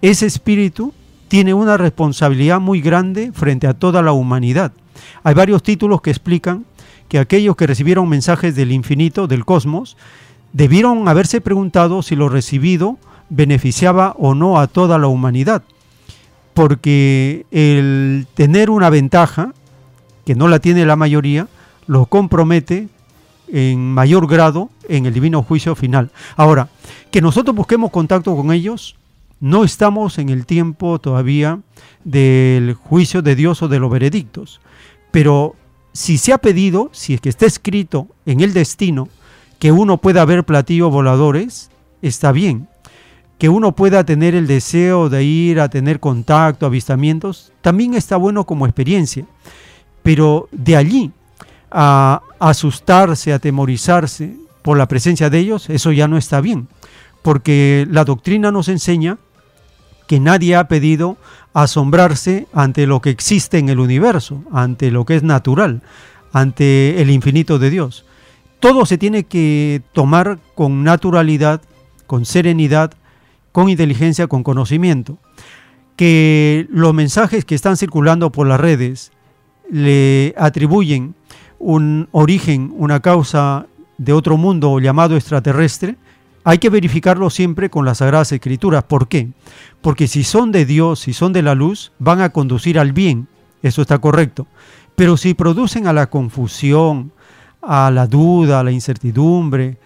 ese 0.00 0.26
espíritu 0.26 0.94
tiene 1.26 1.54
una 1.54 1.76
responsabilidad 1.76 2.60
muy 2.60 2.80
grande 2.80 3.32
frente 3.32 3.66
a 3.66 3.74
toda 3.74 4.00
la 4.00 4.12
humanidad. 4.12 4.70
Hay 5.24 5.34
varios 5.34 5.64
títulos 5.64 6.02
que 6.02 6.10
explican 6.10 6.64
que 7.08 7.18
aquellos 7.18 7.56
que 7.56 7.66
recibieron 7.66 8.08
mensajes 8.08 8.54
del 8.54 8.70
infinito, 8.70 9.26
del 9.26 9.44
cosmos, 9.44 9.96
debieron 10.52 11.08
haberse 11.08 11.40
preguntado 11.40 12.02
si 12.02 12.16
lo 12.16 12.28
recibido 12.28 12.98
beneficiaba 13.28 14.14
o 14.18 14.34
no 14.34 14.58
a 14.58 14.66
toda 14.66 14.98
la 14.98 15.08
humanidad. 15.08 15.62
Porque 16.54 17.44
el 17.50 18.26
tener 18.34 18.70
una 18.70 18.88
ventaja, 18.88 19.52
que 20.24 20.34
no 20.34 20.48
la 20.48 20.58
tiene 20.58 20.86
la 20.86 20.96
mayoría, 20.96 21.48
lo 21.86 22.06
compromete 22.06 22.88
en 23.48 23.92
mayor 23.92 24.26
grado 24.26 24.70
en 24.88 25.06
el 25.06 25.14
divino 25.14 25.42
juicio 25.42 25.74
final. 25.74 26.10
Ahora, 26.36 26.68
que 27.10 27.20
nosotros 27.20 27.54
busquemos 27.54 27.90
contacto 27.90 28.34
con 28.34 28.52
ellos, 28.52 28.96
no 29.40 29.64
estamos 29.64 30.18
en 30.18 30.30
el 30.30 30.46
tiempo 30.46 30.98
todavía 30.98 31.60
del 32.04 32.74
juicio 32.74 33.22
de 33.22 33.36
Dios 33.36 33.62
o 33.62 33.68
de 33.68 33.78
los 33.78 33.90
veredictos, 33.90 34.60
pero 35.10 35.54
si 35.92 36.18
se 36.18 36.32
ha 36.32 36.38
pedido, 36.38 36.90
si 36.92 37.14
es 37.14 37.20
que 37.20 37.28
está 37.28 37.46
escrito 37.46 38.08
en 38.24 38.40
el 38.40 38.52
destino 38.52 39.08
que 39.58 39.72
uno 39.72 39.98
pueda 39.98 40.24
ver 40.24 40.44
platillos 40.44 40.90
voladores, 40.90 41.70
está 42.02 42.32
bien. 42.32 42.68
Que 43.38 43.48
uno 43.48 43.72
pueda 43.72 44.04
tener 44.04 44.34
el 44.34 44.46
deseo 44.46 45.08
de 45.08 45.24
ir 45.24 45.60
a 45.60 45.68
tener 45.68 46.00
contacto, 46.00 46.66
avistamientos, 46.66 47.52
también 47.60 47.94
está 47.94 48.16
bueno 48.16 48.44
como 48.44 48.66
experiencia. 48.66 49.26
Pero 50.02 50.48
de 50.52 50.76
allí 50.76 51.12
a 51.70 52.22
asustarse, 52.38 53.32
atemorizarse 53.32 54.36
por 54.62 54.78
la 54.78 54.88
presencia 54.88 55.30
de 55.30 55.38
ellos, 55.38 55.68
eso 55.68 55.92
ya 55.92 56.08
no 56.08 56.16
está 56.16 56.40
bien. 56.40 56.68
Porque 57.22 57.86
la 57.90 58.04
doctrina 58.04 58.52
nos 58.52 58.68
enseña 58.68 59.18
que 60.06 60.20
nadie 60.20 60.56
ha 60.56 60.68
pedido 60.68 61.16
asombrarse 61.52 62.46
ante 62.52 62.86
lo 62.86 63.00
que 63.00 63.10
existe 63.10 63.58
en 63.58 63.68
el 63.68 63.80
universo, 63.80 64.42
ante 64.52 64.90
lo 64.90 65.04
que 65.04 65.16
es 65.16 65.22
natural, 65.22 65.82
ante 66.32 67.00
el 67.00 67.10
infinito 67.10 67.58
de 67.58 67.70
Dios. 67.70 68.04
Todo 68.60 68.86
se 68.86 68.98
tiene 68.98 69.24
que 69.24 69.82
tomar 69.92 70.38
con 70.54 70.84
naturalidad, 70.84 71.60
con 72.06 72.24
serenidad, 72.24 72.92
con 73.52 73.68
inteligencia, 73.68 74.26
con 74.26 74.42
conocimiento. 74.42 75.18
Que 75.96 76.66
los 76.70 76.92
mensajes 76.92 77.44
que 77.44 77.54
están 77.54 77.76
circulando 77.76 78.30
por 78.30 78.46
las 78.46 78.60
redes 78.60 79.12
le 79.70 80.34
atribuyen 80.36 81.14
un 81.58 82.08
origen, 82.12 82.72
una 82.76 83.00
causa 83.00 83.66
de 83.98 84.12
otro 84.12 84.36
mundo 84.36 84.78
llamado 84.78 85.16
extraterrestre, 85.16 85.96
hay 86.44 86.58
que 86.58 86.70
verificarlo 86.70 87.28
siempre 87.28 87.70
con 87.70 87.84
las 87.84 87.98
Sagradas 87.98 88.30
Escrituras. 88.30 88.84
¿Por 88.84 89.08
qué? 89.08 89.30
Porque 89.80 90.06
si 90.06 90.22
son 90.22 90.52
de 90.52 90.64
Dios, 90.64 91.00
si 91.00 91.12
son 91.12 91.32
de 91.32 91.42
la 91.42 91.56
luz, 91.56 91.92
van 91.98 92.20
a 92.20 92.28
conducir 92.28 92.78
al 92.78 92.92
bien. 92.92 93.26
Eso 93.62 93.82
está 93.82 93.98
correcto. 93.98 94.46
Pero 94.94 95.16
si 95.16 95.34
producen 95.34 95.88
a 95.88 95.92
la 95.92 96.08
confusión, 96.08 97.10
a 97.62 97.90
la 97.90 98.06
duda, 98.06 98.60
a 98.60 98.64
la 98.64 98.70
incertidumbre, 98.70 99.76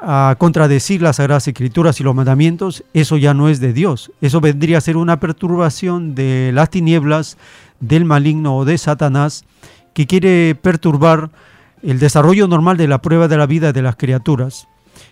a 0.00 0.36
contradecir 0.38 1.00
las 1.00 1.16
Sagradas 1.16 1.48
Escrituras 1.48 1.98
y 2.00 2.04
los 2.04 2.14
mandamientos, 2.14 2.84
eso 2.92 3.16
ya 3.16 3.32
no 3.32 3.48
es 3.48 3.60
de 3.60 3.72
Dios. 3.72 4.12
Eso 4.20 4.40
vendría 4.40 4.78
a 4.78 4.82
ser 4.82 4.96
una 4.96 5.18
perturbación 5.20 6.14
de 6.14 6.50
las 6.52 6.70
tinieblas, 6.70 7.38
del 7.80 8.04
maligno 8.04 8.56
o 8.56 8.64
de 8.64 8.76
Satanás, 8.76 9.44
que 9.94 10.06
quiere 10.06 10.54
perturbar 10.54 11.30
el 11.82 11.98
desarrollo 11.98 12.48
normal 12.48 12.76
de 12.76 12.88
la 12.88 13.00
prueba 13.00 13.28
de 13.28 13.36
la 13.36 13.46
vida 13.46 13.72
de 13.72 13.82
las 13.82 13.96
criaturas. 13.96 14.68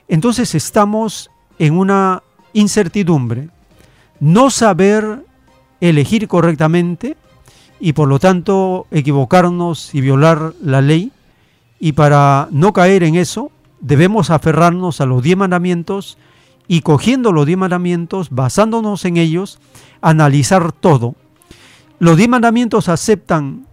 Entonces 0.08 0.54
estamos 0.54 1.30
en 1.58 1.74
una 1.76 2.22
incertidumbre, 2.52 3.48
no 4.20 4.50
saber 4.50 5.24
elegir 5.80 6.28
correctamente 6.28 7.16
y 7.80 7.92
por 7.92 8.08
lo 8.08 8.18
tanto 8.18 8.86
equivocarnos 8.90 9.94
y 9.94 10.00
violar 10.00 10.52
la 10.62 10.80
ley. 10.80 11.12
Y 11.84 11.94
para 11.94 12.46
no 12.52 12.72
caer 12.72 13.02
en 13.02 13.16
eso, 13.16 13.50
debemos 13.80 14.30
aferrarnos 14.30 15.00
a 15.00 15.04
los 15.06 15.20
diez 15.20 15.36
mandamientos 15.36 16.16
y 16.68 16.82
cogiendo 16.82 17.32
los 17.32 17.44
diez 17.44 17.58
mandamientos, 17.58 18.30
basándonos 18.30 19.04
en 19.04 19.16
ellos, 19.16 19.58
analizar 20.00 20.70
todo. 20.70 21.16
Los 21.98 22.16
diez 22.16 22.28
mandamientos 22.28 22.88
aceptan 22.88 23.66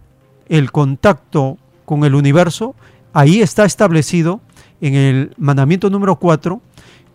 el 0.48 0.72
contacto 0.72 1.56
con 1.84 2.02
el 2.02 2.16
universo, 2.16 2.74
ahí 3.12 3.42
está 3.42 3.64
establecido 3.64 4.40
en 4.80 4.94
el 4.96 5.34
mandamiento 5.38 5.88
número 5.88 6.16
4 6.16 6.60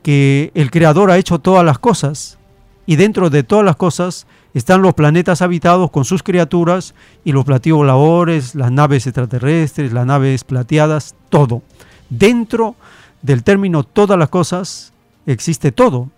que 0.02 0.52
el 0.54 0.72
Creador 0.72 1.12
ha 1.12 1.18
hecho 1.18 1.40
todas 1.40 1.66
las 1.66 1.78
cosas 1.78 2.38
y 2.86 2.96
dentro 2.96 3.30
de 3.30 3.44
todas 3.44 3.66
las 3.66 3.76
cosas 3.76 4.28
están 4.56 4.82
los 4.82 4.94
planetas 4.94 5.42
habitados 5.42 5.92
con 5.92 6.06
sus 6.06 6.24
criaturas 6.24 6.96
y 7.26 7.34
los 7.34 7.44
platillos 7.44 7.80
voladores, 7.80 8.56
las 8.56 8.72
naves 8.72 9.06
extraterrestres, 9.06 9.92
las 9.92 10.06
naves 10.06 10.46
plateadas, 10.46 11.14
todo. 11.30 11.62
Dentro 12.10 12.76
del 13.22 13.44
término 13.44 13.84
todas 13.84 14.18
las 14.18 14.30
cosas 14.30 14.94
existe 15.26 15.74
todo 15.74 16.10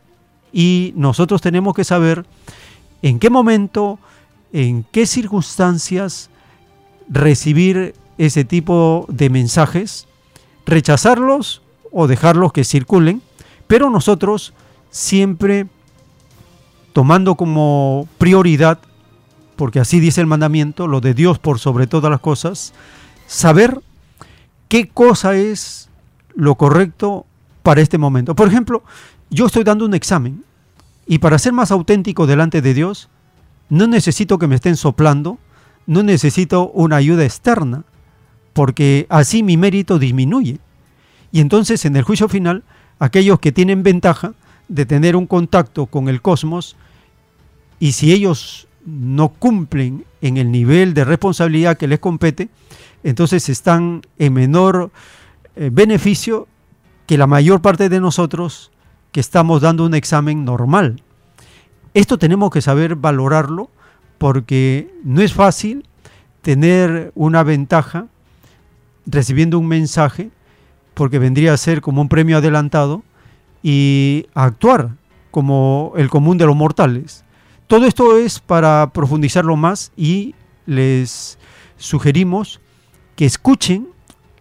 y 0.53 0.93
nosotros 0.95 1.41
tenemos 1.41 1.73
que 1.73 1.83
saber 1.83 2.25
en 3.01 3.17
qué 3.17 3.31
momento, 3.31 3.97
en 4.53 4.85
qué 4.91 5.07
circunstancias 5.07 6.29
recibir 7.09 7.95
ese 8.19 8.45
tipo 8.45 9.07
de 9.09 9.31
mensajes 9.31 10.07
rechazarlos 10.67 11.63
o 11.91 12.05
dejarlos 12.05 12.53
que 12.53 12.63
circulen, 12.63 13.23
pero 13.65 13.89
nosotros 13.89 14.53
siempre 14.91 15.65
tomando 16.97 17.35
como 17.35 18.07
prioridad, 18.17 18.79
porque 19.55 19.79
así 19.79 19.99
dice 19.99 20.19
el 20.19 20.25
mandamiento, 20.25 20.87
lo 20.87 20.99
de 20.99 21.13
Dios 21.13 21.37
por 21.37 21.59
sobre 21.59 21.85
todas 21.85 22.09
las 22.09 22.21
cosas, 22.21 22.73
saber 23.27 23.81
qué 24.67 24.89
cosa 24.89 25.35
es 25.35 25.91
lo 26.33 26.55
correcto 26.55 27.27
para 27.61 27.81
este 27.81 27.99
momento. 27.99 28.33
Por 28.33 28.47
ejemplo, 28.47 28.81
yo 29.29 29.45
estoy 29.45 29.63
dando 29.63 29.85
un 29.85 29.93
examen 29.93 30.43
y 31.05 31.19
para 31.19 31.37
ser 31.37 31.53
más 31.53 31.69
auténtico 31.69 32.25
delante 32.25 32.63
de 32.63 32.73
Dios, 32.73 33.09
no 33.69 33.85
necesito 33.85 34.39
que 34.39 34.47
me 34.47 34.55
estén 34.55 34.75
soplando, 34.75 35.37
no 35.85 36.01
necesito 36.01 36.71
una 36.71 36.95
ayuda 36.95 37.25
externa, 37.25 37.83
porque 38.53 39.05
así 39.09 39.43
mi 39.43 39.55
mérito 39.55 39.99
disminuye. 39.99 40.57
Y 41.31 41.41
entonces 41.41 41.85
en 41.85 41.95
el 41.95 42.01
juicio 42.01 42.27
final, 42.27 42.63
aquellos 42.97 43.39
que 43.39 43.51
tienen 43.51 43.83
ventaja 43.83 44.33
de 44.67 44.87
tener 44.87 45.15
un 45.15 45.27
contacto 45.27 45.85
con 45.85 46.09
el 46.09 46.23
cosmos, 46.23 46.75
y 47.79 47.91
si 47.93 48.11
ellos 48.11 48.67
no 48.85 49.29
cumplen 49.29 50.05
en 50.21 50.37
el 50.37 50.51
nivel 50.51 50.93
de 50.93 51.03
responsabilidad 51.03 51.77
que 51.77 51.87
les 51.87 51.99
compete, 51.99 52.49
entonces 53.03 53.49
están 53.49 54.01
en 54.17 54.33
menor 54.33 54.91
eh, 55.55 55.69
beneficio 55.71 56.47
que 57.05 57.17
la 57.17 57.27
mayor 57.27 57.61
parte 57.61 57.89
de 57.89 57.99
nosotros 57.99 58.71
que 59.11 59.19
estamos 59.19 59.61
dando 59.61 59.85
un 59.85 59.93
examen 59.93 60.45
normal. 60.45 61.01
Esto 61.93 62.17
tenemos 62.17 62.51
que 62.51 62.61
saber 62.61 62.95
valorarlo 62.95 63.69
porque 64.17 64.93
no 65.03 65.21
es 65.21 65.33
fácil 65.33 65.85
tener 66.41 67.11
una 67.15 67.43
ventaja 67.43 68.07
recibiendo 69.05 69.57
un 69.57 69.67
mensaje, 69.67 70.29
porque 70.93 71.19
vendría 71.19 71.53
a 71.53 71.57
ser 71.57 71.81
como 71.81 72.01
un 72.01 72.09
premio 72.09 72.37
adelantado, 72.37 73.03
y 73.63 74.27
actuar 74.33 74.91
como 75.31 75.93
el 75.97 76.09
común 76.09 76.37
de 76.37 76.45
los 76.45 76.55
mortales. 76.55 77.23
Todo 77.67 77.85
esto 77.85 78.17
es 78.17 78.39
para 78.39 78.91
profundizarlo 78.93 79.57
más 79.57 79.91
y 79.97 80.35
les 80.65 81.37
sugerimos 81.75 82.61
que 83.17 83.25
escuchen 83.25 83.89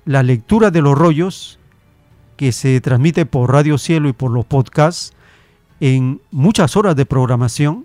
la 0.05 0.23
lectura 0.23 0.70
de 0.70 0.81
los 0.81 0.97
rollos 0.97 1.59
que 2.36 2.53
se 2.53 2.81
transmite 2.81 3.27
por 3.27 3.53
Radio 3.53 3.78
Cielo 3.78 4.09
y 4.09 4.12
por 4.12 4.31
los 4.31 4.44
podcasts 4.44 5.12
en 5.81 6.20
muchas 6.31 6.77
horas 6.77 6.94
de 6.94 7.05
programación 7.05 7.85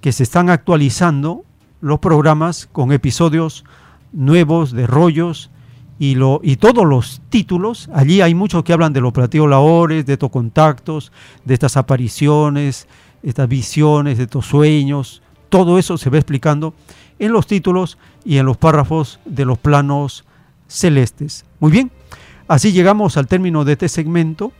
que 0.00 0.10
se 0.10 0.24
están 0.24 0.50
actualizando 0.50 1.44
los 1.80 2.00
programas 2.00 2.68
con 2.72 2.90
episodios 2.90 3.64
nuevos 4.12 4.72
de 4.72 4.88
rollos 4.88 5.52
y, 6.00 6.16
lo, 6.16 6.40
y 6.42 6.56
todos 6.56 6.84
los 6.84 7.22
títulos, 7.28 7.88
allí 7.94 8.22
hay 8.22 8.34
muchos 8.34 8.64
que 8.64 8.72
hablan 8.72 8.92
de 8.92 9.02
los 9.02 9.12
platillos 9.12 9.48
labores, 9.48 10.04
de 10.04 10.14
estos 10.14 10.30
contactos, 10.30 11.12
de 11.44 11.54
estas 11.54 11.76
apariciones, 11.76 12.88
estas 13.22 13.48
visiones, 13.48 14.18
estos 14.18 14.46
sueños, 14.46 15.22
todo 15.48 15.78
eso 15.78 15.98
se 15.98 16.10
va 16.10 16.16
explicando 16.18 16.74
en 17.18 17.32
los 17.32 17.46
títulos 17.46 17.98
y 18.24 18.38
en 18.38 18.46
los 18.46 18.56
párrafos 18.56 19.20
de 19.24 19.44
los 19.44 19.58
planos 19.58 20.24
celestes. 20.68 21.44
Muy 21.58 21.70
bien, 21.70 21.90
así 22.48 22.72
llegamos 22.72 23.16
al 23.16 23.26
término 23.26 23.64
de 23.64 23.72
este 23.72 23.88
segmento. 23.88 24.52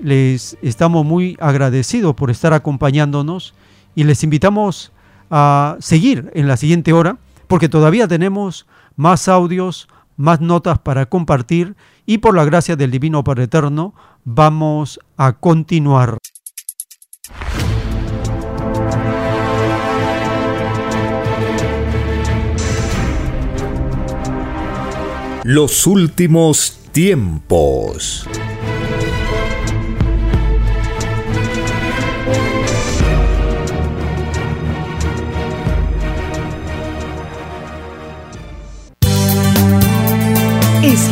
Les 0.00 0.56
estamos 0.62 1.04
muy 1.04 1.36
agradecidos 1.40 2.14
por 2.14 2.30
estar 2.30 2.52
acompañándonos 2.52 3.54
y 3.94 4.04
les 4.04 4.22
invitamos 4.22 4.92
a 5.30 5.76
seguir 5.80 6.30
en 6.34 6.46
la 6.48 6.56
siguiente 6.56 6.92
hora 6.92 7.18
porque 7.46 7.68
todavía 7.68 8.06
tenemos 8.08 8.66
más 8.96 9.28
audios, 9.28 9.88
más 10.16 10.40
notas 10.40 10.78
para 10.78 11.06
compartir 11.06 11.76
y 12.06 12.18
por 12.18 12.34
la 12.34 12.44
gracia 12.44 12.76
del 12.76 12.90
Divino 12.90 13.24
Padre 13.24 13.44
Eterno 13.44 13.94
vamos 14.24 15.00
a 15.16 15.32
continuar. 15.32 16.18
Los 25.44 25.86
últimos 25.86 26.78
tiempos. 26.92 28.26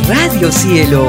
Radio 0.07 0.51
Cielo. 0.51 1.07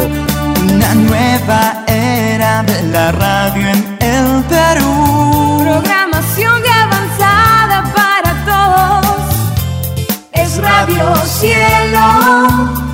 Una 0.62 0.94
nueva 0.94 1.82
era 1.86 2.62
de 2.62 2.82
la 2.88 3.10
radio 3.10 3.68
en 3.68 3.98
el 4.00 4.44
Perú. 4.44 5.62
Programación 5.62 6.62
de 6.62 6.68
avanzada 6.68 7.90
para 7.94 8.44
todos. 8.44 9.34
Es 10.32 10.58
Radio 10.58 11.16
Cielo. 11.24 12.93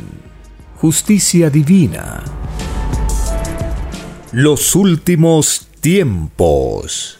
justicia 0.81 1.51
divina. 1.51 2.23
Los 4.31 4.75
últimos 4.75 5.67
tiempos. 5.79 7.19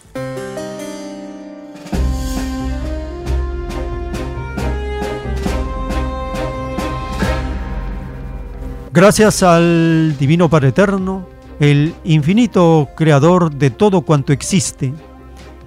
Gracias 8.91 9.43
al 9.43 10.15
Divino 10.17 10.49
Padre 10.49 10.69
Eterno, 10.69 11.27
el 11.59 11.93
infinito 12.03 12.89
creador 12.97 13.53
de 13.53 13.69
todo 13.69 14.01
cuanto 14.01 14.33
existe, 14.33 14.91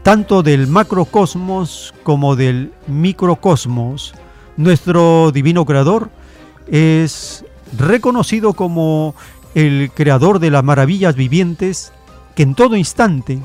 tanto 0.03 0.43
del 0.43 0.67
macrocosmos 0.67 1.95
como 2.03 2.35
del 2.35 2.73
microcosmos, 2.89 4.15
nuestro 4.57 5.31
divino 5.31 5.65
creador 5.65 6.11
es 6.67 7.45
reconocido 7.79 8.55
como 8.55 9.15
el 9.55 9.91
creador 9.95 10.39
de 10.39 10.51
las 10.51 10.65
maravillas 10.65 11.15
vivientes 11.15 11.93
que 12.35 12.43
en 12.43 12.55
todo 12.55 12.77
instante 12.77 13.41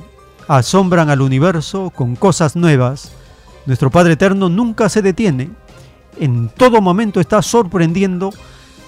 asombran 0.47 1.09
al 1.09 1.21
universo 1.21 1.91
con 1.91 2.15
cosas 2.15 2.55
nuevas, 2.55 3.11
nuestro 3.65 3.91
Padre 3.91 4.13
Eterno 4.13 4.49
nunca 4.49 4.89
se 4.89 5.01
detiene, 5.01 5.49
en 6.19 6.49
todo 6.49 6.81
momento 6.81 7.19
está 7.19 7.41
sorprendiendo 7.41 8.31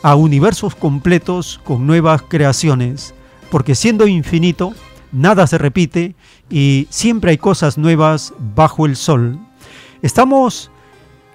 a 0.01 0.15
universos 0.15 0.75
completos 0.75 1.59
con 1.63 1.85
nuevas 1.85 2.23
creaciones, 2.23 3.13
porque 3.51 3.75
siendo 3.75 4.07
infinito, 4.07 4.73
nada 5.11 5.45
se 5.45 5.57
repite 5.57 6.15
y 6.49 6.87
siempre 6.89 7.31
hay 7.31 7.37
cosas 7.37 7.77
nuevas 7.77 8.33
bajo 8.55 8.85
el 8.85 8.95
sol. 8.95 9.39
Estamos 10.01 10.71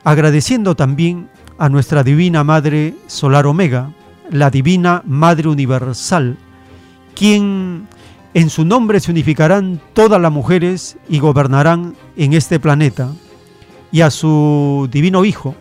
agradeciendo 0.03 0.75
también 0.75 1.31
a 1.59 1.69
nuestra 1.69 2.03
Divina 2.03 2.45
Madre 2.45 2.95
Solar 3.07 3.47
Omega, 3.47 3.91
la 4.31 4.51
Divina 4.51 5.03
Madre 5.07 5.49
Universal, 5.49 6.37
quien 7.15 7.89
en 8.35 8.51
su 8.51 8.65
nombre 8.65 9.01
se 9.01 9.11
unificarán 9.11 9.81
todas 9.95 10.21
las 10.21 10.31
mujeres 10.31 10.99
y 11.09 11.19
gobernarán 11.19 11.95
en 12.17 12.35
este 12.35 12.61
planeta, 12.61 13.13
y 13.91 14.03
a 14.03 14.11
su 14.11 14.89
Divino 14.93 15.25
Hijo, 15.25 15.55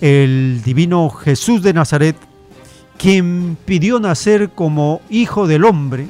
el 0.00 0.60
Divino 0.64 1.08
Jesús 1.08 1.62
de 1.62 1.72
Nazaret, 1.72 2.16
quien 2.98 3.56
pidió 3.64 4.00
nacer 4.00 4.50
como 4.50 5.00
Hijo 5.08 5.46
del 5.46 5.64
Hombre 5.64 6.08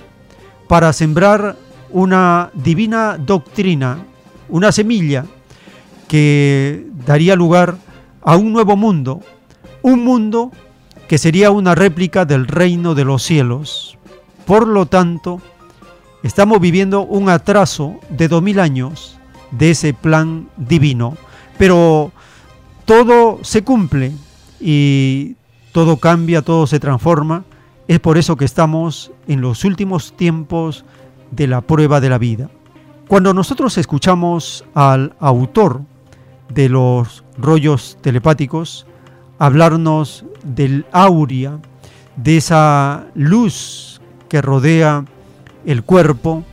para 0.67 0.93
sembrar 0.93 1.57
una 1.91 2.51
divina 2.55 3.17
doctrina, 3.19 3.99
una 4.49 4.73
semilla 4.73 5.25
que 6.09 6.87
daría 7.07 7.37
lugar 7.37 7.77
a 8.23 8.37
un 8.37 8.53
nuevo 8.53 8.77
mundo, 8.77 9.21
un 9.83 10.05
mundo 10.05 10.53
que 11.09 11.19
sería 11.19 11.51
una 11.51 11.75
réplica 11.75 12.25
del 12.25 12.47
reino 12.47 12.95
de 12.95 13.05
los 13.05 13.23
cielos. 13.23 13.97
Por 14.47 14.67
lo 14.69 14.87
tanto, 14.87 15.41
estamos 16.23 16.61
viviendo 16.61 17.03
un 17.03 17.29
atraso 17.29 17.99
de 18.11 18.29
dos 18.29 18.43
mil 18.43 18.61
años 18.61 19.19
de 19.51 19.71
ese 19.71 19.95
plan 19.95 20.49
divino, 20.57 21.17
pero 21.57 22.13
todo 22.85 23.39
se 23.43 23.65
cumple 23.65 24.13
y 24.61 25.37
todo 25.73 25.97
cambia, 25.97 26.43
todo 26.43 26.67
se 26.67 26.81
transforma. 26.81 27.45
Es 27.87 28.01
por 28.01 28.19
eso 28.19 28.37
que 28.37 28.45
estamos 28.45 29.13
en 29.27 29.41
los 29.41 29.65
últimos 29.65 30.13
tiempos 30.15 30.85
de 31.31 31.47
la 31.47 31.63
prueba 31.63 32.01
de 32.01 32.11
la 32.11 32.19
vida. 32.19 32.51
Cuando 33.07 33.33
nosotros 33.33 33.79
escuchamos 33.79 34.65
al 34.75 35.15
autor 35.21 35.83
de 36.49 36.69
los 36.69 37.25
rollos 37.37 37.99
telepáticos 38.01 38.87
hablarnos 39.39 40.25
del 40.43 40.85
aurea, 40.93 41.59
de 42.17 42.37
esa 42.37 43.07
luz 43.15 44.01
que 44.29 44.43
rodea 44.43 45.05
el 45.65 45.83
cuerpo, 45.85 46.45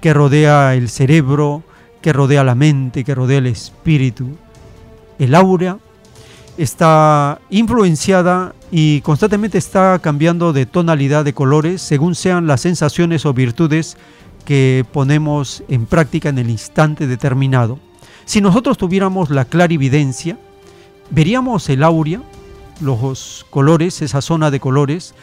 que 0.00 0.14
rodea 0.14 0.74
el 0.74 0.88
cerebro, 0.88 1.62
que 2.00 2.12
rodea 2.12 2.44
la 2.44 2.54
mente, 2.54 3.04
que 3.04 3.14
rodea 3.14 3.38
el 3.38 3.46
espíritu. 3.46 4.28
El 5.18 5.34
aurea 5.34 5.78
está 6.56 7.40
influenciada 7.50 8.54
y 8.70 9.00
constantemente 9.00 9.58
está 9.58 9.98
cambiando 10.00 10.52
de 10.52 10.66
tonalidad 10.66 11.24
de 11.24 11.34
colores 11.34 11.82
según 11.82 12.14
sean 12.14 12.46
las 12.46 12.60
sensaciones 12.60 13.26
o 13.26 13.34
virtudes 13.34 13.96
que 14.44 14.84
ponemos 14.92 15.62
en 15.68 15.86
práctica 15.86 16.28
en 16.28 16.38
el 16.38 16.50
instante 16.50 17.06
determinado. 17.06 17.78
Si 18.24 18.40
nosotros 18.40 18.78
tuviéramos 18.78 19.30
la 19.30 19.44
clarividencia, 19.44 20.38
veríamos 21.10 21.68
el 21.68 21.82
aurea, 21.82 22.22
los 22.80 23.46
colores, 23.50 24.02
esa 24.02 24.22
zona 24.22 24.50
de 24.50 24.60
colores 24.60 25.14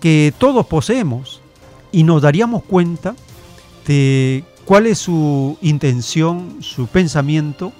que 0.00 0.32
todos 0.38 0.66
poseemos 0.66 1.40
y 1.92 2.04
nos 2.04 2.22
daríamos 2.22 2.62
cuenta 2.64 3.14
de 3.86 4.44
cuál 4.64 4.86
es 4.86 4.98
su 4.98 5.58
intención, 5.60 6.58
su 6.60 6.86
pensamiento, 6.86 7.72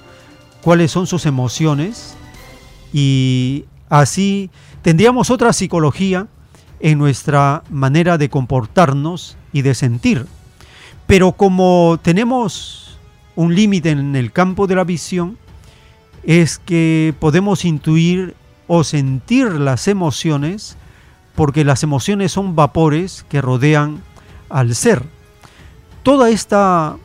cuáles 0.62 0.90
son 0.90 1.06
sus 1.06 1.26
emociones 1.26 2.14
y 2.92 3.64
así 3.88 4.50
tendríamos 4.82 5.30
otra 5.30 5.52
psicología 5.52 6.26
en 6.80 6.98
nuestra 6.98 7.62
manera 7.70 8.18
de 8.18 8.28
comportarnos 8.28 9.36
y 9.52 9.62
de 9.62 9.74
sentir. 9.74 10.26
Pero 11.06 11.32
como 11.32 11.98
tenemos 12.02 12.89
un 13.40 13.54
límite 13.54 13.90
en 13.90 14.16
el 14.16 14.32
campo 14.32 14.66
de 14.66 14.74
la 14.74 14.84
visión, 14.84 15.38
es 16.24 16.58
que 16.58 17.14
podemos 17.18 17.64
intuir 17.64 18.34
o 18.66 18.84
sentir 18.84 19.52
las 19.52 19.88
emociones 19.88 20.76
porque 21.34 21.64
las 21.64 21.82
emociones 21.82 22.32
son 22.32 22.54
vapores 22.54 23.24
que 23.30 23.40
rodean 23.40 24.02
al 24.50 24.74
ser. 24.74 25.04
Toda 26.02 26.28
esta 26.28 26.98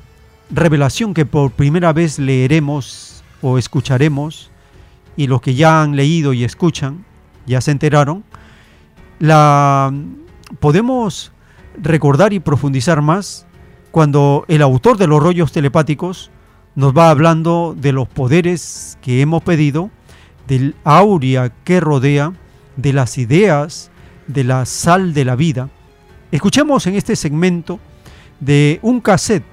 revelación 0.49 1.13
que 1.13 1.25
por 1.25 1.51
primera 1.51 1.93
vez 1.93 2.19
leeremos 2.19 3.23
o 3.41 3.57
escucharemos, 3.57 4.51
y 5.15 5.27
los 5.27 5.39
que 5.39 5.55
ya 5.55 5.81
han 5.81 5.95
leído 5.95 6.33
y 6.33 6.43
escuchan, 6.43 7.05
ya 7.45 7.61
se 7.61 7.71
enteraron, 7.71 8.25
la 9.19 9.93
podemos 10.59 11.31
recordar 11.81 12.33
y 12.33 12.41
profundizar 12.41 13.01
más 13.01 13.47
cuando 13.95 14.43
el 14.49 14.61
autor 14.61 14.97
de 14.97 15.07
los 15.07 15.23
rollos 15.23 15.53
telepáticos 15.53 16.29
nos 16.75 16.91
va 16.91 17.09
hablando 17.09 17.73
de 17.79 17.93
los 17.93 18.09
poderes 18.09 18.97
que 19.01 19.21
hemos 19.21 19.41
pedido, 19.41 19.89
del 20.49 20.75
aurea 20.83 21.53
que 21.63 21.79
rodea, 21.79 22.33
de 22.75 22.91
las 22.91 23.17
ideas, 23.17 23.89
de 24.27 24.43
la 24.43 24.65
sal 24.65 25.13
de 25.13 25.23
la 25.23 25.37
vida. 25.37 25.69
Escuchemos 26.29 26.85
en 26.87 26.95
este 26.95 27.15
segmento 27.15 27.79
de 28.41 28.79
un 28.81 28.99
cassette 28.99 29.45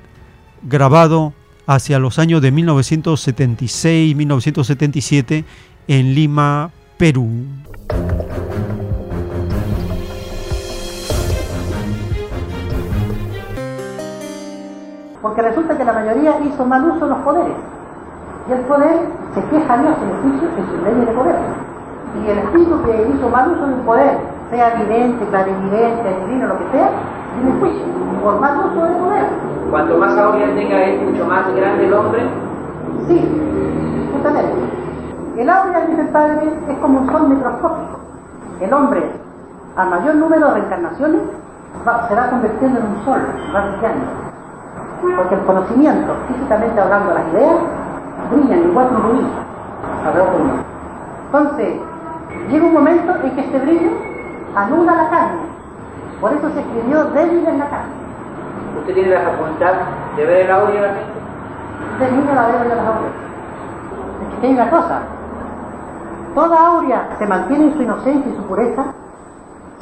grabado 0.65 1.35
hacia 1.69 2.01
los 2.01 2.19
años 2.19 2.43
de 2.43 2.53
1976-1977 2.53 5.45
en 5.87 6.15
Lima, 6.17 6.73
Perú. 6.99 7.47
Porque 15.23 15.41
resulta 15.41 15.79
que 15.79 15.85
la 15.85 15.93
mayoría 15.93 16.41
hizo 16.41 16.65
mal 16.67 16.85
uso 16.85 17.07
de 17.07 17.11
los 17.11 17.19
poderes. 17.21 17.55
Y 18.49 18.53
el 18.53 18.61
poder 18.63 19.07
se 19.35 19.45
queja 19.45 19.73
a 19.73 19.79
Dios 19.79 19.97
en 20.03 20.11
el 20.11 20.23
juicio 20.23 20.49
en 20.59 20.67
sus 20.67 20.83
leyes 20.83 21.07
de 21.07 21.13
poder. 21.13 21.37
Y 22.21 22.31
el 22.31 22.39
espíritu 22.39 22.83
que 22.83 23.09
hizo 23.09 23.29
mal 23.31 23.53
uso 23.53 23.67
del 23.69 23.81
poder, 23.87 24.19
sea 24.51 24.75
evidente, 24.75 25.25
clarividente, 25.27 26.17
divino, 26.27 26.49
lo 26.49 26.59
que 26.59 26.71
sea, 26.73 26.91
tiene 27.37 27.61
juicio 27.61 27.85
por 28.23 28.41
mal 28.41 28.59
uso 28.59 28.85
del 28.85 28.95
poder. 28.95 29.25
Cuanto 29.71 29.99
más 29.99 30.19
aurea 30.19 30.55
tenga 30.55 30.85
es 30.85 31.03
mucho 31.03 31.25
más 31.25 31.55
grande 31.55 31.87
el 31.87 31.95
hombre. 31.95 32.23
Sí, 33.07 33.43
justamente. 34.13 34.53
El 35.37 35.49
aurea, 35.49 35.87
dice 35.87 36.03
el 36.03 36.09
padre, 36.09 36.53
es 36.69 36.79
como 36.79 37.01
un 37.01 37.11
sol 37.11 37.29
microscópico. 37.29 38.01
El 38.61 38.73
hombre, 38.75 39.03
a 39.77 39.85
mayor 39.87 40.17
número 40.17 40.49
de 40.49 40.55
reencarnaciones, 40.55 41.23
va, 41.87 42.09
se 42.09 42.15
va 42.15 42.29
convirtiendo 42.29 42.81
en 42.81 42.87
un 42.87 43.05
sol, 43.05 43.21
va 43.55 43.61
brillando. 43.71 44.32
Porque 45.17 45.35
el 45.35 45.41
conocimiento, 45.43 46.15
físicamente 46.29 46.81
hablando, 46.81 47.15
las 47.15 47.27
ideas, 47.33 47.57
brillan 48.31 48.71
igual 48.71 48.89
que 48.89 48.95
un 48.95 49.03
rubí. 49.03 49.27
Entonces, 51.27 51.75
llega 52.51 52.67
un 52.67 52.73
momento 52.73 53.15
en 53.23 53.35
que 53.35 53.41
este 53.41 53.59
brillo 53.59 53.91
anula 54.55 54.95
la 54.95 55.11
carne. 55.11 55.41
Por 56.21 56.33
eso 56.33 56.51
se 56.51 56.61
escribió 56.61 57.05
débil 57.07 57.47
en 57.47 57.59
la 57.59 57.69
carne. 57.69 57.93
¿Usted 58.79 58.95
tiene 58.95 59.11
la 59.11 59.21
facultad 59.21 59.73
de 60.17 60.25
ver 60.25 60.47
el 60.47 60.51
audio 60.51 60.75
de 60.75 60.81
la 60.81 60.93
mente? 60.93 61.13
De 61.99 62.11
niño 62.13 62.35
la 62.35 62.47
veo 62.47 62.59
de 62.61 62.69
las 62.69 62.79
aureas. 62.79 63.15
Es 64.33 64.41
que 64.41 64.47
hay 64.47 64.55
una 64.55 64.71
cosa. 64.71 65.01
Toda 66.35 66.67
aurea 66.67 67.09
se 67.19 67.27
mantiene 67.27 67.65
en 67.65 67.75
su 67.75 67.83
inocencia 67.83 68.33
y 68.33 68.37
su 68.37 68.43
pureza 68.45 68.85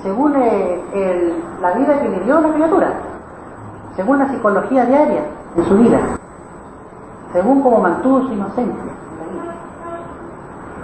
según 0.03 0.35
el, 0.35 1.35
la 1.61 1.73
vida 1.73 2.01
que 2.01 2.09
vivió 2.09 2.41
la 2.41 2.53
criatura, 2.53 2.93
según 3.97 4.19
la 4.19 4.29
psicología 4.29 4.87
diaria 4.87 5.23
de 5.57 5.65
su 5.65 5.77
vida, 5.77 5.99
según 7.33 7.63
cómo 7.63 7.81
mantuvo 7.81 8.23
su 8.23 8.33
inocencia. 8.33 8.93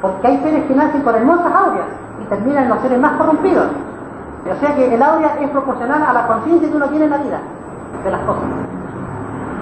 Porque 0.01 0.27
hay 0.27 0.41
seres 0.43 0.65
que 0.66 0.74
nacen 0.74 1.03
con 1.03 1.15
hermosas 1.15 1.53
aureas 1.53 1.87
y 2.23 2.24
terminan 2.27 2.65
en 2.65 2.69
los 2.70 2.81
seres 2.81 3.01
más 3.01 3.12
corrompidos. 3.12 3.69
O 4.51 4.61
sea 4.61 4.74
que 4.74 4.95
el 4.95 5.03
aurea 5.03 5.37
es 5.41 5.51
proporcional 5.51 6.03
a 6.03 6.12
la 6.12 6.27
conciencia 6.27 6.70
que 6.70 6.77
uno 6.77 6.89
tiene 6.89 7.07
en 7.07 7.11
la 7.11 7.19
vida 7.19 7.41
de 8.05 8.11
las 8.11 8.20
cosas. 8.20 8.45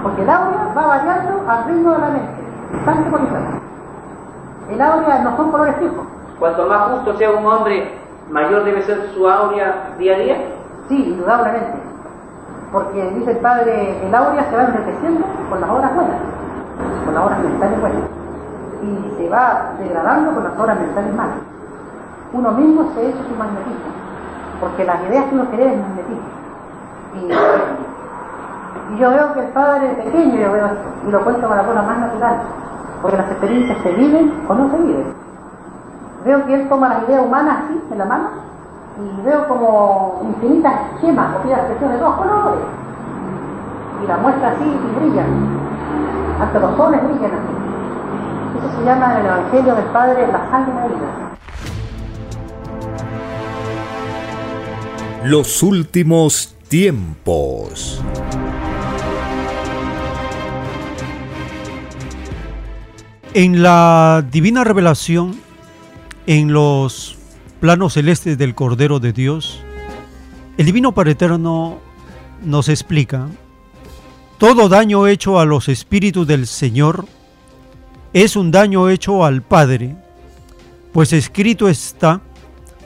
Porque 0.03 0.21
el 0.21 0.29
aurea 0.29 0.73
va 0.77 0.87
variando 0.87 1.49
al 1.49 1.65
ritmo 1.65 1.91
de 1.91 1.97
la 1.97 2.09
mente, 2.09 2.29
instante 2.73 3.09
por 3.09 3.21
instante. 3.21 3.59
El 4.69 4.81
aurea 4.81 5.19
no 5.23 5.37
son 5.37 5.51
colores 5.51 5.75
fijos. 5.77 6.05
Cuanto 6.39 6.67
más 6.67 6.91
justo 6.91 7.17
sea 7.17 7.31
un 7.31 7.45
hombre, 7.45 7.97
mayor 8.29 8.63
debe 8.63 8.83
ser 8.83 9.09
su 9.15 9.27
aurea 9.27 9.95
día 9.97 10.15
a 10.15 10.19
día. 10.19 10.37
Sí, 10.89 11.03
indudablemente. 11.03 11.94
Porque 12.71 13.11
dice 13.11 13.31
el 13.31 13.37
padre, 13.37 14.05
el 14.05 14.13
aurea 14.13 14.49
se 14.49 14.55
va 14.55 14.63
enriqueciendo 14.63 15.25
con 15.49 15.61
las 15.61 15.69
obras 15.69 15.95
buenas, 15.95 16.17
con 17.05 17.13
las 17.13 17.23
obras 17.23 17.39
mentales 17.39 17.81
buenas. 17.81 18.01
Y 18.81 19.17
se 19.17 19.29
va 19.29 19.71
degradando 19.79 20.33
con 20.33 20.43
las 20.43 20.59
obras 20.59 20.79
mentales 20.79 21.13
malas. 21.15 21.37
Uno 22.33 22.51
mismo 22.51 22.91
se 22.93 23.09
echa 23.09 23.23
su 23.23 23.35
magnetismo. 23.35 23.91
Porque 24.59 24.83
las 24.83 25.01
ideas 25.03 25.25
que 25.25 25.35
uno 25.35 25.45
quiere 25.45 25.73
es 25.73 25.79
magnetismo. 25.79 26.35
Y, 27.21 28.99
yo 28.99 29.09
veo 29.09 29.33
que 29.33 29.39
el 29.39 29.47
padre 29.47 29.87
pequeño, 30.03 30.35
yo 30.35 30.51
veo 30.51 30.65
esto, 30.67 30.87
y 31.07 31.11
lo 31.11 31.23
cuento 31.23 31.47
con 31.47 31.57
la 31.57 31.65
cosa 31.65 31.81
más 31.81 31.97
natural, 31.97 32.37
porque 33.01 33.17
las 33.17 33.31
experiencias 33.31 33.77
se 33.81 33.91
viven 33.93 34.33
o 34.47 34.53
no 34.53 34.69
se 34.69 34.77
viven. 34.77 35.13
Veo 36.23 36.45
que 36.45 36.53
él 36.53 36.69
toma 36.69 36.89
las 36.89 37.03
ideas 37.03 37.25
humanas 37.25 37.63
así, 37.65 37.81
en 37.91 37.97
la 37.97 38.05
mano, 38.05 38.29
y 38.97 39.21
veo 39.25 39.47
como 39.47 40.21
infinitas 40.23 40.73
gemas 41.01 41.35
o 41.35 41.43
piedras 41.43 41.65
preciosas 41.65 41.97
de 41.97 42.03
dos 42.03 42.15
colores, 42.15 42.59
y 44.03 44.07
la 44.07 44.17
muestra 44.17 44.51
así 44.51 44.63
y 44.63 44.99
brillan, 44.99 45.27
hasta 46.39 46.59
los 46.59 46.77
soles 46.77 47.01
brillan 47.03 47.31
así. 47.31 47.55
Eso 48.57 48.69
se 48.79 48.85
llama 48.85 49.13
en 49.13 49.19
el 49.19 49.25
Evangelio 49.25 49.75
del 49.75 49.85
Padre 49.85 50.27
la 50.31 50.49
sal 50.49 50.65
de 50.65 50.73
la 50.73 50.87
vida. 50.87 51.09
Los 55.25 55.63
últimos 55.63 56.55
tiempos. 56.69 58.01
En 63.33 63.61
la 63.61 64.23
divina 64.31 64.63
revelación, 64.63 65.35
en 66.25 66.53
los 66.53 67.14
planos 67.65 67.93
celestes 67.93 68.37
del 68.37 68.53
Cordero 68.53 68.99
de 68.99 69.11
Dios, 69.11 69.59
el 70.55 70.67
Divino 70.67 70.91
Padre 70.91 71.13
Eterno 71.13 71.79
nos 72.43 72.69
explica, 72.69 73.27
todo 74.37 74.69
daño 74.69 75.07
hecho 75.07 75.39
a 75.39 75.45
los 75.45 75.67
espíritus 75.67 76.27
del 76.27 76.45
Señor 76.45 77.07
es 78.13 78.35
un 78.35 78.51
daño 78.51 78.87
hecho 78.87 79.25
al 79.25 79.41
Padre, 79.41 79.95
pues 80.93 81.11
escrito 81.11 81.67
está 81.67 82.21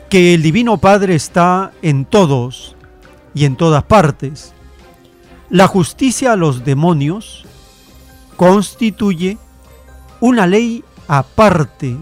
que 0.09 0.33
el 0.33 0.43
Divino 0.43 0.77
Padre 0.77 1.15
está 1.15 1.73
en 1.81 2.05
todos 2.05 2.77
y 3.35 3.43
en 3.43 3.57
todas 3.57 3.83
partes. 3.83 4.53
La 5.49 5.67
justicia 5.67 6.31
a 6.31 6.37
los 6.37 6.63
demonios 6.63 7.43
constituye 8.37 9.37
una 10.21 10.47
ley 10.47 10.85
aparte 11.09 11.97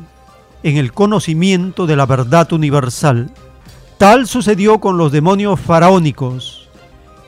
en 0.67 0.75
el 0.75 0.91
conocimiento 0.91 1.87
de 1.87 1.95
la 1.95 2.05
verdad 2.05 2.51
universal. 2.51 3.31
Tal 3.97 4.27
sucedió 4.27 4.81
con 4.81 4.97
los 4.97 5.13
demonios 5.13 5.57
faraónicos. 5.61 6.67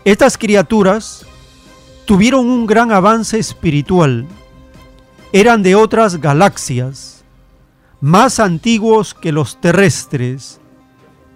Estas 0.04 0.38
criaturas 0.38 1.26
tuvieron 2.04 2.50
un 2.50 2.66
gran 2.66 2.92
avance 2.92 3.40
espiritual. 3.40 4.26
Eran 5.32 5.64
de 5.64 5.76
otras 5.76 6.20
galaxias, 6.20 7.24
más 8.02 8.42
antiguos 8.42 9.14
que 9.14 9.32
los 9.32 9.62
terrestres, 9.62 10.60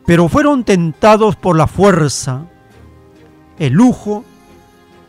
pero 0.06 0.28
fueron 0.28 0.66
tentados 0.66 1.38
por 1.38 1.56
la 1.56 1.68
fuerza, 1.68 2.48
el 3.60 3.72
lujo 3.72 4.26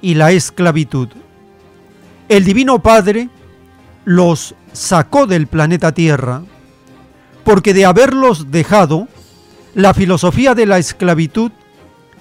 y 0.01 0.15
la 0.15 0.31
esclavitud. 0.31 1.09
El 2.29 2.45
Divino 2.45 2.79
Padre 2.79 3.31
los 4.05 4.55
sacó 4.73 5.27
del 5.27 5.49
planeta 5.49 5.91
Tierra, 5.91 6.45
porque 7.45 7.75
de 7.75 7.85
haberlos 7.85 8.51
dejado, 8.51 9.09
la 9.75 9.95
filosofía 9.95 10.55
de 10.55 10.67
la 10.67 10.79
esclavitud 10.79 11.53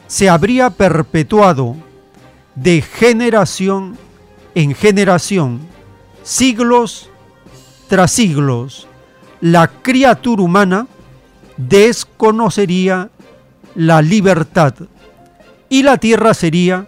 se 0.07 0.29
habría 0.29 0.69
perpetuado 0.71 1.75
de 2.55 2.81
generación 2.81 3.97
en 4.55 4.75
generación, 4.75 5.61
siglos 6.23 7.09
tras 7.87 8.11
siglos. 8.11 8.87
La 9.41 9.67
criatura 9.67 10.43
humana 10.43 10.87
desconocería 11.57 13.09
la 13.75 14.01
libertad 14.01 14.73
y 15.69 15.83
la 15.83 15.97
Tierra 15.97 16.33
sería 16.33 16.87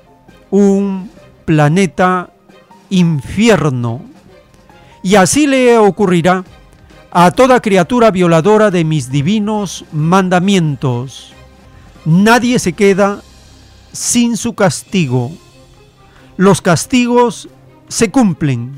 un 0.51 1.09
planeta 1.45 2.29
infierno. 2.89 4.01
Y 5.03 5.15
así 5.15 5.47
le 5.47 5.77
ocurrirá 5.77 6.43
a 7.17 7.31
toda 7.31 7.61
criatura 7.61 8.11
violadora 8.11 8.71
de 8.71 8.83
mis 8.83 9.09
divinos 9.09 9.85
mandamientos. 9.93 11.31
Nadie 12.03 12.59
se 12.59 12.73
queda 12.73 13.21
sin 13.93 14.35
su 14.35 14.53
castigo. 14.53 15.31
Los 16.35 16.61
castigos 16.61 17.47
se 17.87 18.11
cumplen, 18.11 18.73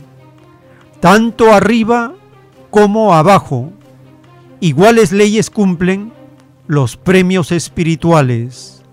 tanto 1.00 1.52
arriba 1.52 2.14
como 2.70 3.16
abajo. 3.16 3.72
Iguales 4.60 5.12
leyes 5.12 5.50
cumplen 5.50 6.14
los 6.68 6.96
premios 6.96 7.52
espirituales. 7.52 8.84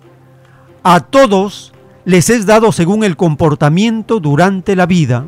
A 0.82 1.00
todos 1.00 1.74
les 2.06 2.30
es 2.30 2.46
dado 2.46 2.72
según 2.72 3.04
el 3.04 3.18
comportamiento 3.18 4.20
durante 4.20 4.74
la 4.74 4.86
vida. 4.86 5.26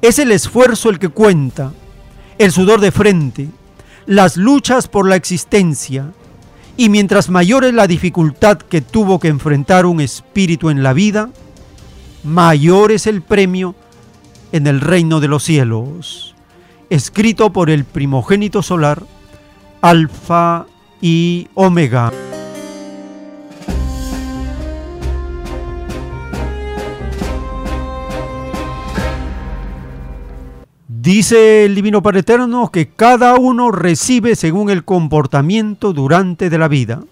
Es 0.00 0.18
el 0.18 0.32
esfuerzo 0.32 0.88
el 0.88 0.98
que 0.98 1.10
cuenta, 1.10 1.74
el 2.40 2.52
sudor 2.52 2.80
de 2.80 2.90
frente, 2.90 3.48
las 4.06 4.38
luchas 4.38 4.88
por 4.88 5.06
la 5.06 5.14
existencia, 5.14 6.10
y 6.78 6.88
mientras 6.88 7.28
mayor 7.28 7.66
es 7.66 7.74
la 7.74 7.86
dificultad 7.86 8.56
que 8.56 8.80
tuvo 8.80 9.20
que 9.20 9.28
enfrentar 9.28 9.84
un 9.84 10.00
espíritu 10.00 10.70
en 10.70 10.82
la 10.82 10.94
vida, 10.94 11.28
mayor 12.24 12.92
es 12.92 13.06
el 13.06 13.20
premio 13.20 13.74
en 14.52 14.66
el 14.66 14.80
reino 14.80 15.20
de 15.20 15.28
los 15.28 15.44
cielos. 15.44 16.34
Escrito 16.88 17.52
por 17.52 17.68
el 17.68 17.84
primogénito 17.84 18.62
solar, 18.62 19.04
Alfa 19.82 20.64
y 21.02 21.48
Omega. 21.52 22.10
Dice 31.02 31.64
el 31.64 31.74
Divino 31.74 32.02
Padre 32.02 32.20
Eterno 32.20 32.70
que 32.70 32.90
cada 32.90 33.36
uno 33.36 33.70
recibe 33.70 34.36
según 34.36 34.68
el 34.68 34.84
comportamiento 34.84 35.94
durante 35.94 36.50
de 36.50 36.58
la 36.58 36.68
vida. 36.68 37.02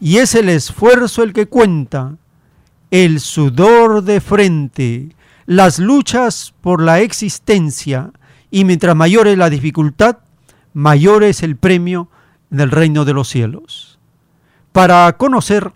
Y 0.00 0.16
es 0.16 0.34
el 0.34 0.48
esfuerzo 0.48 1.22
el 1.22 1.32
que 1.32 1.46
cuenta, 1.46 2.16
el 2.90 3.20
sudor 3.20 4.02
de 4.02 4.20
frente, 4.20 5.14
las 5.44 5.78
luchas 5.78 6.52
por 6.60 6.82
la 6.82 6.98
existencia, 6.98 8.10
y 8.50 8.64
mientras 8.64 8.96
mayor 8.96 9.28
es 9.28 9.38
la 9.38 9.50
dificultad, 9.50 10.18
mayor 10.74 11.22
es 11.22 11.44
el 11.44 11.54
premio 11.54 12.08
en 12.50 12.58
el 12.58 12.72
reino 12.72 13.04
de 13.04 13.12
los 13.12 13.28
cielos. 13.28 14.00
Para 14.72 15.16
conocer 15.16 15.70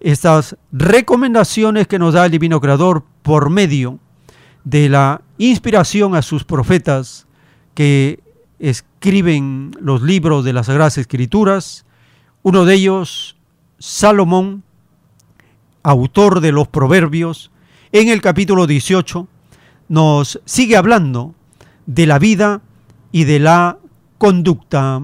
estas 0.00 0.56
recomendaciones 0.72 1.86
que 1.86 2.00
nos 2.00 2.14
da 2.14 2.26
el 2.26 2.32
Divino 2.32 2.60
Creador 2.60 3.04
por 3.22 3.48
medio 3.48 4.00
de 4.64 4.88
la 4.88 5.22
inspiración 5.38 6.14
a 6.14 6.22
sus 6.22 6.44
profetas 6.44 7.26
que 7.74 8.20
escriben 8.58 9.70
los 9.80 10.02
libros 10.02 10.44
de 10.44 10.52
las 10.52 10.66
Sagradas 10.66 10.98
Escrituras, 10.98 11.86
uno 12.42 12.64
de 12.64 12.74
ellos, 12.74 13.36
Salomón, 13.78 14.64
autor 15.82 16.40
de 16.40 16.52
los 16.52 16.68
Proverbios, 16.68 17.50
en 17.92 18.08
el 18.08 18.20
capítulo 18.20 18.66
18, 18.66 19.28
nos 19.88 20.40
sigue 20.44 20.76
hablando 20.76 21.34
de 21.86 22.06
la 22.06 22.18
vida 22.18 22.60
y 23.12 23.24
de 23.24 23.38
la 23.38 23.78
conducta. 24.18 25.00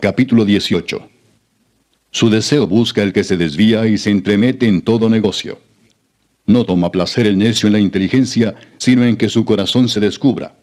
Capítulo 0.00 0.44
18 0.44 1.13
su 2.14 2.30
deseo 2.30 2.68
busca 2.68 3.02
el 3.02 3.12
que 3.12 3.24
se 3.24 3.36
desvía 3.36 3.88
y 3.88 3.98
se 3.98 4.08
entremete 4.08 4.68
en 4.68 4.82
todo 4.82 5.10
negocio. 5.10 5.58
No 6.46 6.64
toma 6.64 6.92
placer 6.92 7.26
el 7.26 7.36
necio 7.36 7.66
en 7.66 7.72
la 7.72 7.80
inteligencia, 7.80 8.54
sino 8.78 9.04
en 9.04 9.16
que 9.16 9.28
su 9.28 9.44
corazón 9.44 9.88
se 9.88 9.98
descubra. 9.98 10.54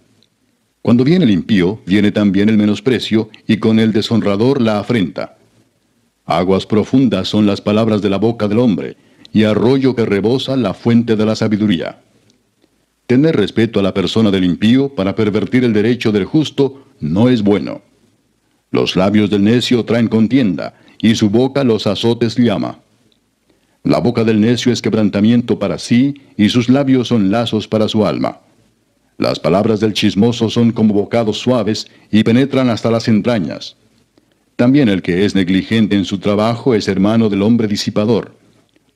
Cuando 0.82 1.04
viene 1.04 1.26
el 1.26 1.32
impío, 1.32 1.82
viene 1.86 2.14
también 2.14 2.48
el 2.48 2.58
menosprecio, 2.58 3.30
y 3.48 3.58
con 3.58 3.80
el 3.80 3.92
deshonrador 3.92 4.62
la 4.62 4.80
afrenta. 4.80 5.38
Aguas 6.26 6.66
profundas 6.66 7.28
son 7.28 7.46
las 7.46 7.60
palabras 7.60 8.02
de 8.02 8.10
la 8.10 8.18
boca 8.18 8.48
del 8.48 8.60
hombre, 8.60 8.96
y 9.34 9.44
arroyo 9.44 9.94
que 9.94 10.06
rebosa 10.06 10.56
la 10.56 10.74
fuente 10.74 11.18
de 11.18 11.26
la 11.26 11.36
sabiduría. 11.36 12.00
Tener 13.08 13.36
respeto 13.36 13.82
a 13.82 13.84
la 13.84 13.94
persona 13.94 14.32
del 14.32 14.46
impío 14.46 14.96
para 14.96 15.16
pervertir 15.16 15.66
el 15.66 15.74
derecho 15.74 16.14
del 16.14 16.24
justo 16.24 16.86
no 17.02 17.28
es 17.28 17.42
bueno. 17.42 17.82
Los 18.72 18.96
labios 18.96 19.30
del 19.30 19.44
necio 19.44 19.84
traen 19.84 20.08
contienda, 20.08 20.76
y 21.02 21.16
su 21.16 21.30
boca 21.30 21.64
los 21.64 21.88
azotes 21.88 22.36
llama. 22.38 22.80
La 23.84 24.00
boca 24.00 24.24
del 24.24 24.40
necio 24.40 24.72
es 24.72 24.82
quebrantamiento 24.82 25.58
para 25.58 25.80
sí, 25.80 26.22
y 26.38 26.50
sus 26.50 26.70
labios 26.70 27.08
son 27.08 27.32
lazos 27.32 27.68
para 27.68 27.88
su 27.88 28.06
alma. 28.06 28.40
Las 29.18 29.40
palabras 29.40 29.80
del 29.80 29.94
chismoso 29.94 30.50
son 30.50 30.72
como 30.72 30.94
bocados 30.94 31.40
suaves 31.40 31.88
y 32.12 32.24
penetran 32.24 32.70
hasta 32.70 32.92
las 32.92 33.08
entrañas. 33.08 33.76
También 34.56 34.90
el 34.90 35.02
que 35.02 35.26
es 35.26 35.34
negligente 35.34 35.96
en 35.96 36.06
su 36.06 36.20
trabajo 36.20 36.76
es 36.76 36.88
hermano 36.88 37.30
del 37.30 37.42
hombre 37.42 37.68
disipador. 37.68 38.36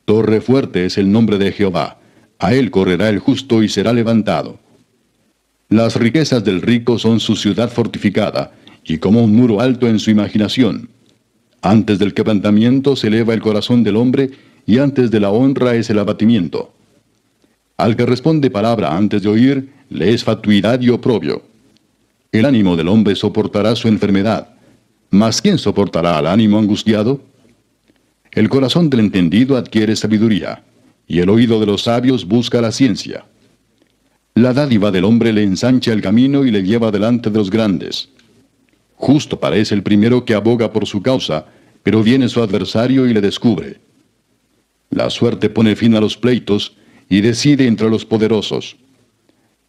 Torre 0.06 0.42
fuerte 0.42 0.86
es 0.86 1.00
el 1.00 1.12
nombre 1.12 1.40
de 1.40 1.52
Jehová. 1.52 2.00
A 2.38 2.54
él 2.54 2.70
correrá 2.70 3.10
el 3.10 3.20
justo 3.20 3.64
y 3.64 3.70
será 3.70 3.94
levantado. 3.94 4.60
Las 5.70 5.96
riquezas 5.96 6.44
del 6.44 6.62
rico 6.62 7.00
son 7.00 7.20
su 7.20 7.36
ciudad 7.36 7.72
fortificada, 7.72 8.52
y 8.84 9.00
como 9.00 9.24
un 9.24 9.36
muro 9.36 9.62
alto 9.62 9.88
en 9.88 9.98
su 9.98 10.12
imaginación. 10.12 10.90
Antes 11.66 11.98
del 11.98 12.14
quebrantamiento 12.14 12.96
se 12.96 13.08
eleva 13.08 13.34
el 13.34 13.42
corazón 13.42 13.84
del 13.84 13.96
hombre, 13.96 14.30
y 14.68 14.78
antes 14.78 15.10
de 15.10 15.20
la 15.20 15.32
honra 15.32 15.74
es 15.74 15.90
el 15.90 15.98
abatimiento. 15.98 16.72
Al 17.76 17.96
que 17.96 18.06
responde 18.06 18.52
palabra 18.52 18.96
antes 18.96 19.24
de 19.24 19.30
oír, 19.30 19.72
le 19.90 20.14
es 20.14 20.24
fatuidad 20.24 20.80
y 20.80 20.90
oprobio. 20.90 21.42
El 22.32 22.46
ánimo 22.46 22.76
del 22.76 22.88
hombre 22.88 23.16
soportará 23.16 23.76
su 23.76 23.88
enfermedad, 23.88 24.50
mas 25.10 25.42
¿quién 25.42 25.58
soportará 25.58 26.20
al 26.20 26.28
ánimo 26.28 26.60
angustiado? 26.60 27.22
El 28.32 28.48
corazón 28.48 28.92
del 28.92 29.00
entendido 29.00 29.58
adquiere 29.58 29.96
sabiduría, 29.96 30.64
y 31.08 31.18
el 31.18 31.30
oído 31.30 31.60
de 31.60 31.66
los 31.66 31.82
sabios 31.82 32.28
busca 32.28 32.62
la 32.62 32.72
ciencia. 32.72 33.26
La 34.36 34.54
dádiva 34.54 34.92
del 34.92 35.04
hombre 35.04 35.34
le 35.34 35.42
ensancha 35.42 35.94
el 35.94 36.04
camino 36.04 36.46
y 36.46 36.52
le 36.52 36.62
lleva 36.62 36.92
delante 36.92 37.32
de 37.32 37.40
los 37.40 37.50
grandes. 37.50 38.10
Justo 39.06 39.40
parece 39.40 39.76
el 39.76 39.84
primero 39.84 40.26
que 40.26 40.34
aboga 40.34 40.74
por 40.74 40.88
su 40.88 41.04
causa, 41.04 41.46
pero 41.84 42.02
viene 42.02 42.28
su 42.28 42.42
adversario 42.42 43.06
y 43.06 43.14
le 43.14 43.22
descubre. 43.22 43.78
La 44.90 45.12
suerte 45.12 45.48
pone 45.48 45.76
fin 45.76 45.94
a 45.94 46.02
los 46.02 46.18
pleitos 46.18 46.74
y 47.08 47.22
decide 47.22 47.68
entre 47.68 47.88
los 47.88 48.04
poderosos. 48.04 48.78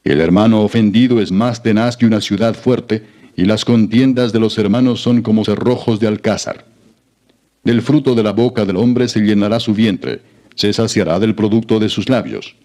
El 0.04 0.22
hermano 0.22 0.62
ofendido 0.62 1.20
es 1.20 1.32
más 1.32 1.62
tenaz 1.62 1.98
que 1.98 2.06
una 2.06 2.22
ciudad 2.22 2.54
fuerte, 2.54 3.04
y 3.36 3.44
las 3.44 3.66
contiendas 3.66 4.32
de 4.32 4.40
los 4.40 4.56
hermanos 4.56 5.02
son 5.02 5.20
como 5.20 5.44
cerrojos 5.44 6.00
de 6.00 6.06
alcázar. 6.06 6.64
Del 7.62 7.82
fruto 7.82 8.14
de 8.14 8.22
la 8.22 8.32
boca 8.32 8.64
del 8.64 8.78
hombre 8.78 9.06
se 9.06 9.20
llenará 9.20 9.60
su 9.60 9.74
vientre, 9.74 10.22
se 10.54 10.72
saciará 10.72 11.20
del 11.20 11.34
producto 11.34 11.78
de 11.78 11.90
sus 11.90 12.08
labios. 12.08 12.56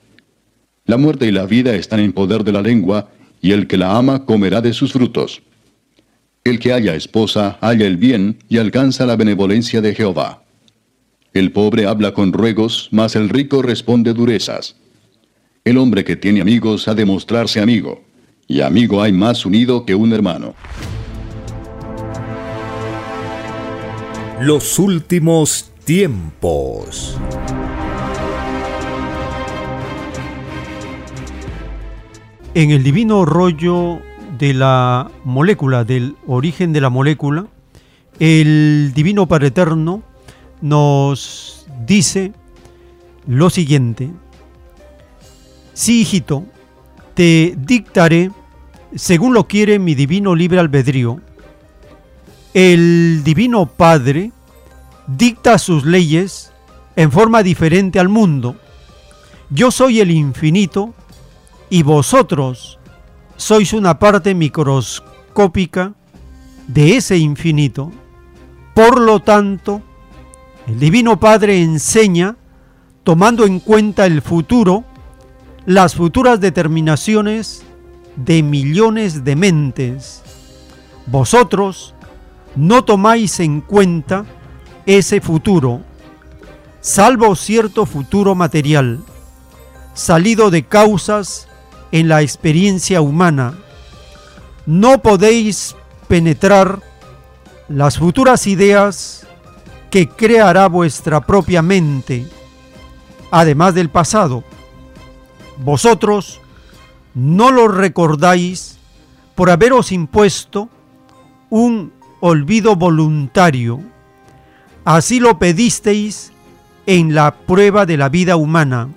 La 0.85 0.95
muerte 0.95 1.27
y 1.27 1.31
la 1.33 1.45
vida 1.45 1.75
están 1.75 1.99
en 1.99 2.13
poder 2.13 2.45
de 2.45 2.53
la 2.53 2.61
lengua, 2.61 3.09
y 3.41 3.51
el 3.51 3.67
que 3.67 3.75
la 3.75 3.97
ama 3.97 4.23
comerá 4.23 4.61
de 4.61 4.71
sus 4.71 4.93
frutos. 4.93 5.41
El 6.43 6.57
que 6.57 6.73
haya 6.73 6.95
esposa 6.95 7.59
halla 7.61 7.85
el 7.85 7.97
bien 7.97 8.39
y 8.49 8.57
alcanza 8.57 9.05
la 9.05 9.15
benevolencia 9.15 9.79
de 9.79 9.93
Jehová. 9.93 10.41
El 11.33 11.51
pobre 11.51 11.85
habla 11.85 12.15
con 12.15 12.33
ruegos, 12.33 12.89
mas 12.91 13.15
el 13.15 13.29
rico 13.29 13.61
responde 13.61 14.13
durezas. 14.13 14.75
El 15.63 15.77
hombre 15.77 16.03
que 16.03 16.15
tiene 16.15 16.41
amigos 16.41 16.87
ha 16.87 16.95
de 16.95 17.05
mostrarse 17.05 17.61
amigo, 17.61 18.03
y 18.47 18.61
amigo 18.61 19.03
hay 19.03 19.11
más 19.11 19.45
unido 19.45 19.85
que 19.85 19.93
un 19.93 20.13
hermano. 20.13 20.55
Los 24.41 24.79
últimos 24.79 25.69
tiempos. 25.85 27.19
En 32.55 32.71
el 32.71 32.81
divino 32.81 33.25
rollo 33.25 34.01
de 34.41 34.55
la 34.55 35.11
molécula, 35.23 35.83
del 35.83 36.15
origen 36.25 36.73
de 36.73 36.81
la 36.81 36.89
molécula, 36.89 37.45
el 38.19 38.91
Divino 38.95 39.27
Padre 39.27 39.47
Eterno 39.47 40.01
nos 40.61 41.67
dice 41.85 42.33
lo 43.27 43.51
siguiente. 43.51 44.09
Sí, 45.73 46.01
hijito, 46.01 46.43
te 47.13 47.53
dictaré 47.55 48.31
según 48.95 49.35
lo 49.35 49.47
quiere 49.47 49.77
mi 49.77 49.93
divino 49.93 50.33
libre 50.33 50.59
albedrío. 50.59 51.21
El 52.55 53.23
Divino 53.23 53.67
Padre 53.67 54.31
dicta 55.05 55.59
sus 55.59 55.85
leyes 55.85 56.51
en 56.95 57.11
forma 57.11 57.43
diferente 57.43 57.99
al 57.99 58.09
mundo. 58.09 58.55
Yo 59.51 59.69
soy 59.69 59.99
el 59.99 60.09
infinito 60.09 60.95
y 61.69 61.83
vosotros 61.83 62.79
sois 63.41 63.73
una 63.73 63.97
parte 63.97 64.35
microscópica 64.35 65.93
de 66.67 66.95
ese 66.97 67.17
infinito. 67.17 67.91
Por 68.75 69.01
lo 69.01 69.19
tanto, 69.19 69.81
el 70.67 70.77
Divino 70.77 71.19
Padre 71.19 71.59
enseña, 71.59 72.35
tomando 73.03 73.47
en 73.47 73.59
cuenta 73.59 74.05
el 74.05 74.21
futuro, 74.21 74.83
las 75.65 75.95
futuras 75.95 76.39
determinaciones 76.39 77.63
de 78.15 78.43
millones 78.43 79.23
de 79.23 79.35
mentes. 79.35 80.21
Vosotros 81.07 81.95
no 82.55 82.83
tomáis 82.83 83.39
en 83.39 83.61
cuenta 83.61 84.23
ese 84.85 85.19
futuro, 85.19 85.81
salvo 86.79 87.35
cierto 87.35 87.87
futuro 87.87 88.35
material, 88.35 88.99
salido 89.95 90.51
de 90.51 90.61
causas 90.63 91.47
en 91.91 92.07
la 92.07 92.21
experiencia 92.21 93.01
humana. 93.01 93.55
No 94.65 95.01
podéis 95.01 95.75
penetrar 96.07 96.81
las 97.67 97.97
futuras 97.97 98.47
ideas 98.47 99.27
que 99.89 100.07
creará 100.07 100.67
vuestra 100.67 101.21
propia 101.21 101.61
mente, 101.61 102.25
además 103.29 103.75
del 103.75 103.89
pasado. 103.89 104.43
Vosotros 105.57 106.39
no 107.13 107.51
lo 107.51 107.67
recordáis 107.67 108.77
por 109.35 109.49
haberos 109.49 109.91
impuesto 109.91 110.69
un 111.49 111.91
olvido 112.19 112.75
voluntario. 112.75 113.81
Así 114.85 115.19
lo 115.19 115.37
pedisteis 115.37 116.31
en 116.85 117.13
la 117.13 117.35
prueba 117.35 117.85
de 117.85 117.97
la 117.97 118.09
vida 118.09 118.35
humana. 118.37 118.89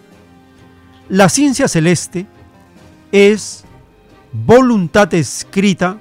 La 1.09 1.29
ciencia 1.29 1.69
celeste 1.69 2.27
es 3.15 3.65
voluntad 4.33 5.15
escrita 5.15 5.99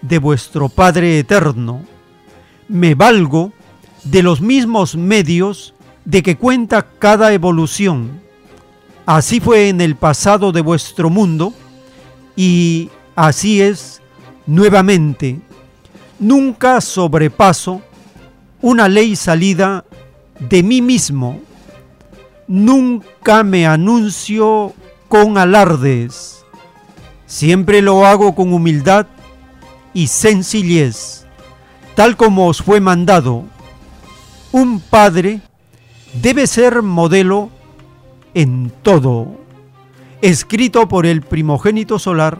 de 0.00 0.16
vuestro 0.16 0.70
Padre 0.70 1.18
Eterno. 1.18 1.84
Me 2.68 2.94
valgo 2.94 3.52
de 4.04 4.22
los 4.22 4.40
mismos 4.40 4.96
medios 4.96 5.74
de 6.06 6.22
que 6.22 6.38
cuenta 6.38 6.86
cada 6.98 7.34
evolución. 7.34 8.22
Así 9.04 9.40
fue 9.40 9.68
en 9.68 9.82
el 9.82 9.94
pasado 9.96 10.50
de 10.50 10.62
vuestro 10.62 11.10
mundo 11.10 11.52
y 12.34 12.88
así 13.14 13.60
es 13.60 14.00
nuevamente. 14.46 15.40
Nunca 16.18 16.80
sobrepaso 16.80 17.82
una 18.62 18.88
ley 18.88 19.16
salida 19.16 19.84
de 20.40 20.62
mí 20.62 20.80
mismo. 20.80 21.42
Nunca 22.46 23.42
me 23.42 23.66
anuncio 23.66 24.72
con 25.08 25.38
alardes. 25.38 26.37
Siempre 27.28 27.82
lo 27.82 28.06
hago 28.06 28.34
con 28.34 28.54
humildad 28.54 29.06
y 29.92 30.06
sencillez, 30.06 31.26
tal 31.94 32.16
como 32.16 32.48
os 32.48 32.62
fue 32.62 32.80
mandado. 32.80 33.44
Un 34.50 34.80
padre 34.80 35.42
debe 36.22 36.46
ser 36.46 36.80
modelo 36.80 37.50
en 38.32 38.72
todo. 38.82 39.36
Escrito 40.22 40.88
por 40.88 41.04
el 41.04 41.20
primogénito 41.20 41.98
solar, 41.98 42.38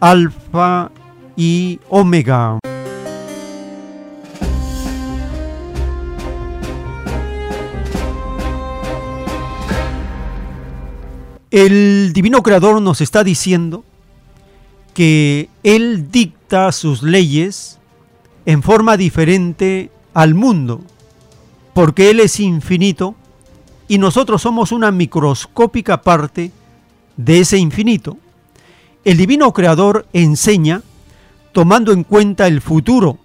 Alfa 0.00 0.90
y 1.36 1.78
Omega. 1.88 2.58
El 11.52 12.12
divino 12.12 12.42
creador 12.42 12.82
nos 12.82 13.00
está 13.00 13.22
diciendo 13.22 13.84
que 14.94 15.48
Él 15.62 16.10
dicta 16.10 16.72
sus 16.72 17.02
leyes 17.02 17.78
en 18.46 18.62
forma 18.62 18.96
diferente 18.96 19.90
al 20.14 20.34
mundo, 20.34 20.80
porque 21.74 22.10
Él 22.10 22.20
es 22.20 22.40
infinito 22.40 23.14
y 23.88 23.98
nosotros 23.98 24.42
somos 24.42 24.72
una 24.72 24.90
microscópica 24.90 26.02
parte 26.02 26.50
de 27.16 27.40
ese 27.40 27.58
infinito. 27.58 28.16
El 29.04 29.16
divino 29.16 29.52
creador 29.52 30.06
enseña 30.12 30.82
tomando 31.52 31.92
en 31.92 32.04
cuenta 32.04 32.46
el 32.46 32.60
futuro 32.60 33.18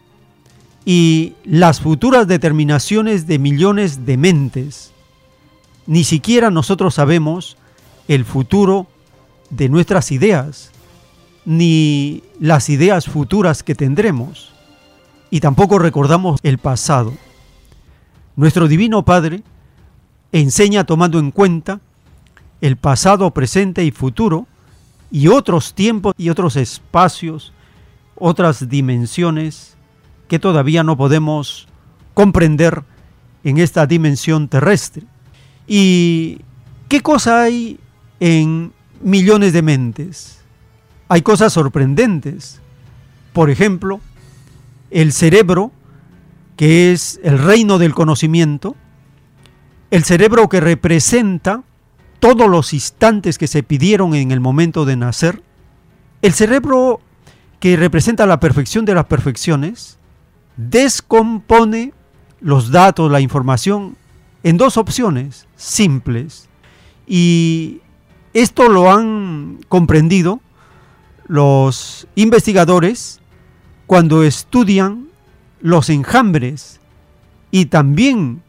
y 0.85 1.33
las 1.43 1.81
futuras 1.81 2.27
determinaciones 2.27 3.27
de 3.27 3.39
millones 3.39 4.05
de 4.05 4.17
mentes. 4.17 4.91
Ni 5.85 6.03
siquiera 6.03 6.49
nosotros 6.49 6.95
sabemos 6.95 7.57
el 8.07 8.25
futuro 8.25 8.87
de 9.49 9.69
nuestras 9.69 10.11
ideas, 10.11 10.71
ni 11.47 12.21
las 12.39 12.69
ideas 12.69 13.07
futuras 13.07 13.63
que 13.63 13.73
tendremos, 13.73 14.53
y 15.31 15.39
tampoco 15.39 15.79
recordamos 15.79 16.39
el 16.43 16.59
pasado. 16.59 17.13
Nuestro 18.35 18.67
Divino 18.67 19.03
Padre 19.03 19.41
enseña 20.31 20.83
tomando 20.83 21.17
en 21.17 21.31
cuenta 21.31 21.79
el 22.61 22.77
pasado, 22.77 23.31
presente 23.31 23.83
y 23.83 23.91
futuro, 23.91 24.45
y 25.09 25.29
otros 25.29 25.73
tiempos 25.73 26.13
y 26.17 26.29
otros 26.29 26.55
espacios, 26.55 27.53
otras 28.15 28.67
dimensiones 28.69 29.77
que 30.27 30.37
todavía 30.37 30.83
no 30.83 30.97
podemos 30.97 31.67
comprender 32.13 32.83
en 33.43 33.57
esta 33.57 33.87
dimensión 33.87 34.49
terrestre. 34.49 35.03
¿Y 35.65 36.41
qué 36.89 37.01
cosa 37.01 37.43
hay 37.43 37.79
en 38.19 38.73
millones 39.01 39.53
de 39.53 39.61
mentes. 39.61 40.36
Hay 41.09 41.21
cosas 41.21 41.53
sorprendentes. 41.53 42.59
Por 43.33 43.49
ejemplo, 43.49 44.01
el 44.91 45.13
cerebro, 45.13 45.71
que 46.55 46.91
es 46.91 47.19
el 47.23 47.37
reino 47.37 47.77
del 47.77 47.93
conocimiento, 47.93 48.75
el 49.91 50.03
cerebro 50.03 50.49
que 50.49 50.59
representa 50.59 51.63
todos 52.19 52.49
los 52.49 52.73
instantes 52.73 53.37
que 53.37 53.47
se 53.47 53.63
pidieron 53.63 54.15
en 54.15 54.31
el 54.31 54.39
momento 54.39 54.85
de 54.85 54.95
nacer, 54.95 55.41
el 56.21 56.33
cerebro 56.33 56.99
que 57.59 57.77
representa 57.77 58.25
la 58.25 58.39
perfección 58.39 58.85
de 58.85 58.95
las 58.95 59.05
perfecciones, 59.05 59.97
descompone 60.57 61.93
los 62.41 62.71
datos, 62.71 63.11
la 63.11 63.21
información, 63.21 63.95
en 64.43 64.57
dos 64.57 64.77
opciones 64.77 65.47
simples. 65.55 66.47
Y 67.07 67.81
esto 68.33 68.67
lo 68.67 68.91
han 68.91 69.59
comprendido 69.69 70.41
los 71.27 72.07
investigadores 72.15 73.19
cuando 73.85 74.23
estudian 74.23 75.07
los 75.61 75.89
enjambres 75.89 76.79
y 77.51 77.65
también 77.65 78.41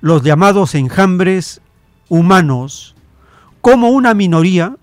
los 0.00 0.22
llamados 0.22 0.74
enjambres 0.74 1.60
humanos, 2.08 2.94
cómo 3.60 3.90
una 3.90 4.14
minoría 4.14 4.76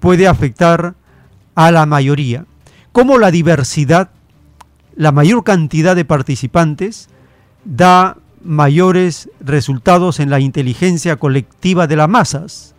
puede 0.00 0.28
afectar 0.28 0.94
a 1.54 1.70
la 1.70 1.86
mayoría, 1.86 2.46
cómo 2.92 3.18
la 3.18 3.30
diversidad, 3.30 4.10
la 4.94 5.12
mayor 5.12 5.44
cantidad 5.44 5.96
de 5.96 6.04
participantes 6.04 7.08
da 7.64 8.18
mayores 8.44 9.30
resultados 9.40 10.20
en 10.20 10.30
la 10.30 10.40
inteligencia 10.40 11.16
colectiva 11.16 11.86
de 11.86 11.96
las 11.96 12.08
masas. 12.08 12.74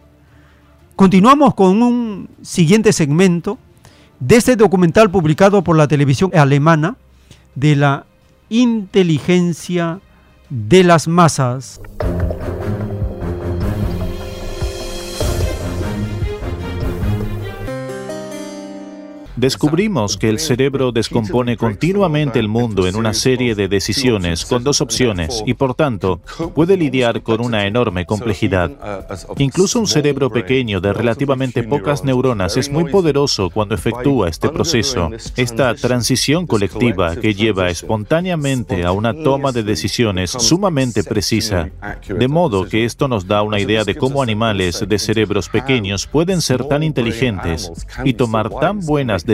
Continuamos 0.95 1.55
con 1.55 1.81
un 1.81 2.29
siguiente 2.41 2.93
segmento 2.93 3.57
de 4.25 4.37
este 4.37 4.55
documental 4.55 5.11
publicado 5.11 5.63
por 5.65 5.75
la 5.75 5.87
televisión 5.89 6.31
alemana 6.33 6.95
de 7.55 7.75
la 7.75 8.05
inteligencia 8.49 9.99
de 10.49 10.83
las 10.85 11.09
masas. 11.09 11.81
Descubrimos 19.43 20.15
que 20.15 20.29
el 20.29 20.39
cerebro 20.39 20.93
descompone 20.93 21.57
continuamente 21.57 22.39
el 22.39 22.47
mundo 22.47 22.87
en 22.87 22.95
una 22.95 23.13
serie 23.13 23.55
de 23.55 23.67
decisiones 23.67 24.45
con 24.45 24.63
dos 24.63 24.79
opciones 24.79 25.43
y 25.45 25.53
por 25.53 25.75
tanto 25.75 26.21
puede 26.55 26.77
lidiar 26.77 27.23
con 27.23 27.41
una 27.41 27.67
enorme 27.67 28.05
complejidad. 28.05 28.71
Incluso 29.39 29.81
un 29.81 29.87
cerebro 29.87 30.29
pequeño 30.29 30.79
de 30.79 30.93
relativamente 30.93 31.61
pocas 31.63 32.05
neuronas 32.05 32.55
es 32.55 32.71
muy 32.71 32.85
poderoso 32.89 33.49
cuando 33.49 33.75
efectúa 33.75 34.29
este 34.29 34.47
proceso, 34.47 35.11
esta 35.35 35.75
transición 35.75 36.47
colectiva 36.47 37.17
que 37.17 37.33
lleva 37.33 37.69
espontáneamente 37.69 38.85
a 38.85 38.93
una 38.93 39.13
toma 39.13 39.51
de 39.51 39.63
decisiones 39.63 40.31
sumamente 40.31 41.03
precisa. 41.03 41.69
De 42.07 42.29
modo 42.29 42.69
que 42.69 42.85
esto 42.85 43.09
nos 43.09 43.27
da 43.27 43.41
una 43.41 43.59
idea 43.59 43.83
de 43.83 43.95
cómo 43.95 44.23
animales 44.23 44.85
de 44.87 44.99
cerebros 44.99 45.49
pequeños 45.49 46.07
pueden 46.07 46.39
ser 46.39 46.63
tan 46.63 46.81
inteligentes 46.81 47.69
y 48.05 48.13
tomar 48.13 48.49
tan 48.49 48.79
buenas 48.79 49.25
decisiones. 49.25 49.32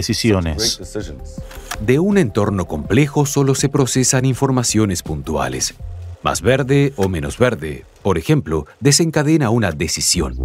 De 1.80 2.00
un 2.00 2.18
entorno 2.18 2.68
complejo 2.68 3.26
solo 3.26 3.56
se 3.56 3.70
procesan 3.70 4.26
informaciones 4.26 5.04
puntuales. 5.04 5.76
Más 6.24 6.42
verde 6.42 6.94
o 6.98 7.08
menos 7.08 7.38
verde, 7.38 7.86
por 8.02 8.18
ejemplo, 8.18 8.68
desencadena 8.80 9.50
una 9.50 9.72
decisión. 9.72 10.36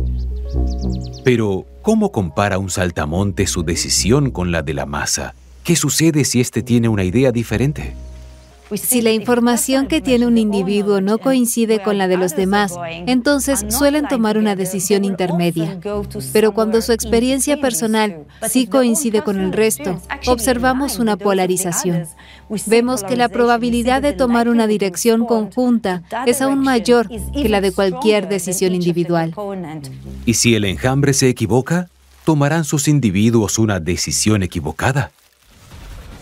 Pero, 1.25 1.67
¿cómo 1.83 2.13
compara 2.13 2.59
un 2.59 2.71
saltamonte 2.71 3.47
su 3.47 3.65
decisión 3.65 4.31
con 4.31 4.53
la 4.53 4.63
de 4.63 4.75
la 4.75 4.87
masa? 4.87 5.35
¿Qué 5.65 5.75
sucede 5.75 6.25
si 6.25 6.41
éste 6.41 6.63
tiene 6.63 6.89
una 6.89 7.05
idea 7.05 7.33
diferente? 7.33 7.95
Si 8.73 9.03
la 9.03 9.13
información 9.13 9.87
que 9.87 10.01
tiene 10.01 10.27
un 10.27 10.39
individuo 10.39 11.01
no 11.01 11.19
coincide 11.19 11.83
con 11.83 11.99
la 11.99 12.09
de 12.09 12.17
los 12.17 12.35
demás, 12.35 12.75
entonces 13.07 13.65
suelen 13.69 14.09
tomar 14.09 14.39
una 14.39 14.57
decisión 14.57 15.05
intermedia. 15.05 15.79
Pero 16.33 16.53
cuando 16.53 16.81
su 16.81 16.93
experiencia 16.93 17.61
personal 17.61 18.25
sí 18.49 18.67
coincide 18.67 19.23
con 19.23 19.39
el 19.39 19.53
resto, 19.53 20.01
observamos 20.27 20.99
una 20.99 21.17
polarización. 21.17 22.07
Vemos 22.67 23.05
que 23.05 23.17
la 23.17 23.29
probabilidad 23.29 24.03
de 24.03 24.13
tomar 24.13 24.49
una 24.49 24.67
dirección 24.67 25.27
conjunta 25.27 26.03
es 26.27 26.41
aún 26.41 26.61
mayor 26.61 27.09
que 27.09 27.49
la 27.49 27.61
de 27.61 27.73
cualquier 27.73 28.29
decisión 28.29 28.75
individual. 28.75 29.35
¿Y 30.25 30.35
si 30.35 30.55
el 30.55 30.65
enjambre 30.65 31.13
se 31.13 31.29
equivoca? 31.29 31.89
¿Tomarán 32.25 32.65
sus 32.65 32.89
individuos 32.89 33.59
una 33.59 33.81
decisión 33.81 34.43
equivocada? 34.43 35.13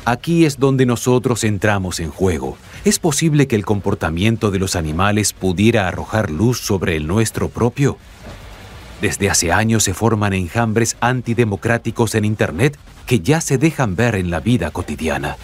Aquí 0.05 0.45
es 0.45 0.59
donde 0.59 0.85
nosotros 0.85 1.45
entramos 1.45 2.01
en 2.01 2.11
juego. 2.11 2.57
¿Es 2.85 2.99
posible 2.99 3.47
que 3.47 3.55
el 3.55 3.65
comportamiento 3.65 4.51
de 4.51 4.59
los 4.59 4.75
animales 4.75 5.33
pudiera 5.33 5.87
arrojar 5.87 6.31
luz 6.31 6.59
sobre 6.59 6.97
el 6.97 7.07
nuestro 7.07 7.49
propio? 7.49 7.99
Desde 9.01 9.31
hace 9.31 9.53
años 9.53 9.85
se 9.85 9.95
forman 9.95 10.33
enjambres 10.33 10.97
antidemocráticos 11.01 12.17
en 12.17 12.25
Internet 12.25 12.77
que 13.07 13.21
ya 13.21 13.41
se 13.41 13.59
dejan 13.59 13.95
ver 13.95 14.17
en 14.17 14.31
la 14.31 14.41
vida 14.41 14.73
cotidiana. 14.73 15.37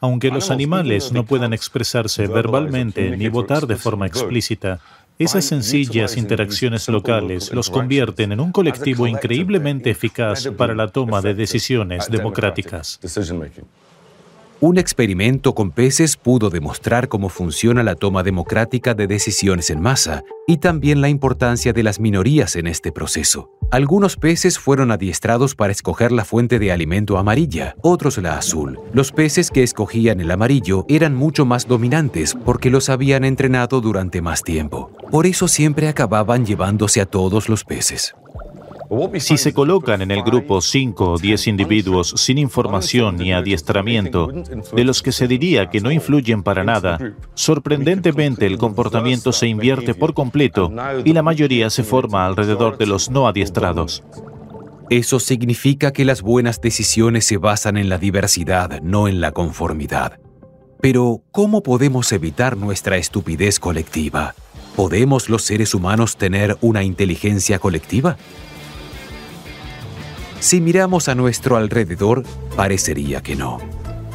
Aunque 0.00 0.30
los 0.30 0.50
animales 0.50 1.12
no 1.12 1.24
puedan 1.24 1.52
expresarse 1.52 2.26
verbalmente 2.28 3.14
ni 3.14 3.28
votar 3.28 3.66
de 3.66 3.76
forma 3.76 4.06
explícita, 4.06 4.80
esas 5.18 5.44
sencillas 5.44 6.16
interacciones 6.16 6.88
locales 6.88 7.52
los 7.52 7.68
convierten 7.68 8.32
en 8.32 8.40
un 8.40 8.52
colectivo 8.52 9.06
increíblemente 9.06 9.90
eficaz 9.90 10.48
para 10.56 10.74
la 10.74 10.88
toma 10.88 11.20
de 11.20 11.34
decisiones 11.34 12.08
democráticas. 12.08 13.00
Un 14.60 14.76
experimento 14.76 15.54
con 15.54 15.70
peces 15.70 16.16
pudo 16.16 16.50
demostrar 16.50 17.06
cómo 17.06 17.28
funciona 17.28 17.84
la 17.84 17.94
toma 17.94 18.24
democrática 18.24 18.92
de 18.92 19.06
decisiones 19.06 19.70
en 19.70 19.80
masa 19.80 20.24
y 20.48 20.56
también 20.56 21.00
la 21.00 21.08
importancia 21.08 21.72
de 21.72 21.84
las 21.84 22.00
minorías 22.00 22.56
en 22.56 22.66
este 22.66 22.90
proceso. 22.90 23.52
Algunos 23.70 24.16
peces 24.16 24.58
fueron 24.58 24.90
adiestrados 24.90 25.54
para 25.54 25.70
escoger 25.70 26.10
la 26.10 26.24
fuente 26.24 26.58
de 26.58 26.72
alimento 26.72 27.18
amarilla, 27.18 27.76
otros 27.82 28.18
la 28.18 28.36
azul. 28.36 28.80
Los 28.92 29.12
peces 29.12 29.52
que 29.52 29.62
escogían 29.62 30.20
el 30.20 30.30
amarillo 30.32 30.86
eran 30.88 31.14
mucho 31.14 31.44
más 31.44 31.68
dominantes 31.68 32.36
porque 32.44 32.68
los 32.68 32.88
habían 32.88 33.24
entrenado 33.24 33.80
durante 33.80 34.22
más 34.22 34.42
tiempo. 34.42 34.90
Por 35.12 35.26
eso 35.26 35.46
siempre 35.46 35.86
acababan 35.86 36.44
llevándose 36.44 37.00
a 37.00 37.06
todos 37.06 37.48
los 37.48 37.62
peces. 37.62 38.16
Si 39.18 39.36
se 39.36 39.52
colocan 39.52 40.00
en 40.00 40.10
el 40.10 40.22
grupo 40.22 40.60
5 40.60 41.12
o 41.12 41.18
10 41.18 41.48
individuos 41.48 42.14
sin 42.16 42.38
información 42.38 43.16
ni 43.16 43.32
adiestramiento, 43.32 44.28
de 44.28 44.84
los 44.84 45.02
que 45.02 45.12
se 45.12 45.28
diría 45.28 45.68
que 45.68 45.80
no 45.80 45.92
influyen 45.92 46.42
para 46.42 46.64
nada, 46.64 46.98
sorprendentemente 47.34 48.46
el 48.46 48.56
comportamiento 48.56 49.32
se 49.32 49.46
invierte 49.46 49.94
por 49.94 50.14
completo 50.14 50.72
y 51.04 51.12
la 51.12 51.22
mayoría 51.22 51.68
se 51.68 51.84
forma 51.84 52.24
alrededor 52.24 52.78
de 52.78 52.86
los 52.86 53.10
no 53.10 53.28
adiestrados. 53.28 54.02
Eso 54.88 55.20
significa 55.20 55.92
que 55.92 56.06
las 56.06 56.22
buenas 56.22 56.62
decisiones 56.62 57.26
se 57.26 57.36
basan 57.36 57.76
en 57.76 57.90
la 57.90 57.98
diversidad, 57.98 58.80
no 58.80 59.06
en 59.06 59.20
la 59.20 59.32
conformidad. 59.32 60.18
Pero, 60.80 61.22
¿cómo 61.30 61.62
podemos 61.62 62.10
evitar 62.12 62.56
nuestra 62.56 62.96
estupidez 62.96 63.60
colectiva? 63.60 64.34
¿Podemos 64.76 65.28
los 65.28 65.42
seres 65.42 65.74
humanos 65.74 66.16
tener 66.16 66.56
una 66.62 66.84
inteligencia 66.84 67.58
colectiva? 67.58 68.16
Si 70.40 70.60
miramos 70.60 71.08
a 71.08 71.14
nuestro 71.14 71.56
alrededor, 71.56 72.22
parecería 72.54 73.22
que 73.22 73.34
no. 73.34 73.58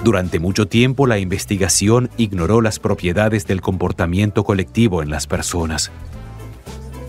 Durante 0.03 0.39
mucho 0.39 0.67
tiempo 0.67 1.05
la 1.05 1.19
investigación 1.19 2.09
ignoró 2.17 2.61
las 2.61 2.79
propiedades 2.79 3.45
del 3.45 3.61
comportamiento 3.61 4.43
colectivo 4.43 5.01
en 5.01 5.09
las 5.09 5.27
personas. 5.27 5.91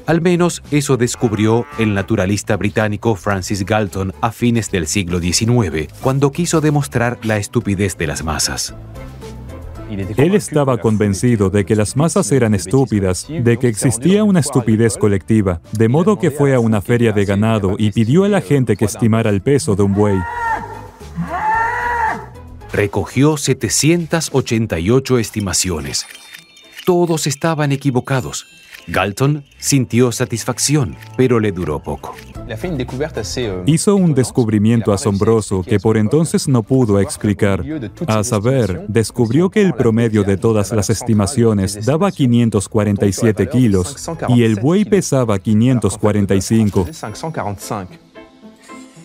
Al 0.07 0.21
menos 0.21 0.63
eso 0.71 0.97
descubrió 0.97 1.65
el 1.79 1.95
naturalista 1.95 2.57
británico 2.57 3.15
Francis 3.15 3.65
Galton 3.65 4.13
a 4.21 4.33
fines 4.33 4.71
del 4.71 4.87
siglo 4.87 5.19
XIX, 5.19 5.93
cuando 6.03 6.31
quiso 6.31 6.61
demostrar 6.61 7.19
la 7.23 7.39
estupidez 7.39 7.97
de 7.97 8.09
las 8.09 8.23
masas. 8.23 8.75
Él 10.17 10.35
estaba 10.35 10.79
convencido 10.79 11.51
de 11.51 11.65
que 11.65 11.77
las 11.77 11.97
masas 11.97 12.31
eran 12.33 12.55
estúpidas, 12.55 13.27
de 13.29 13.59
que 13.59 13.69
existía 13.69 14.25
una 14.25 14.41
estupidez 14.41 14.97
colectiva, 14.97 15.61
de 15.73 15.89
modo 15.89 16.19
que 16.19 16.31
fue 16.31 16.55
a 16.55 16.61
una 16.61 16.81
feria 16.81 17.13
de 17.13 17.25
ganado 17.25 17.77
y 17.79 17.91
pidió 17.91 18.25
a 18.25 18.29
la 18.29 18.41
gente 18.41 18.77
que 18.77 18.85
estimara 18.85 19.31
el 19.31 19.41
peso 19.41 19.77
de 19.77 19.83
un 19.83 19.95
buey. 19.95 20.19
Recogió 22.73 23.37
788 23.37 25.19
estimaciones. 25.19 26.07
Todos 26.85 27.27
estaban 27.27 27.71
equivocados. 27.71 28.47
Galton 28.87 29.45
sintió 29.59 30.13
satisfacción, 30.13 30.97
pero 31.17 31.41
le 31.41 31.53
duró 31.53 31.83
poco. 31.83 32.15
Hizo 33.67 33.97
un 33.97 34.15
descubrimiento 34.15 34.93
asombroso 34.93 35.63
que 35.63 35.81
por 35.81 35.97
entonces 35.97 36.47
no 36.47 36.63
pudo 36.63 37.01
explicar. 37.01 37.65
A 38.07 38.23
saber, 38.23 38.85
descubrió 38.89 39.49
que 39.49 39.63
el 39.63 39.73
promedio 39.73 40.25
de 40.25 40.37
todas 40.37 40.73
las 40.73 40.91
estimaciones 40.91 41.87
daba 41.87 42.13
547 42.13 43.49
kilos 43.49 43.97
y 44.29 44.43
el 44.43 44.57
buey 44.57 44.85
pesaba 44.85 45.39
545. 45.39 46.87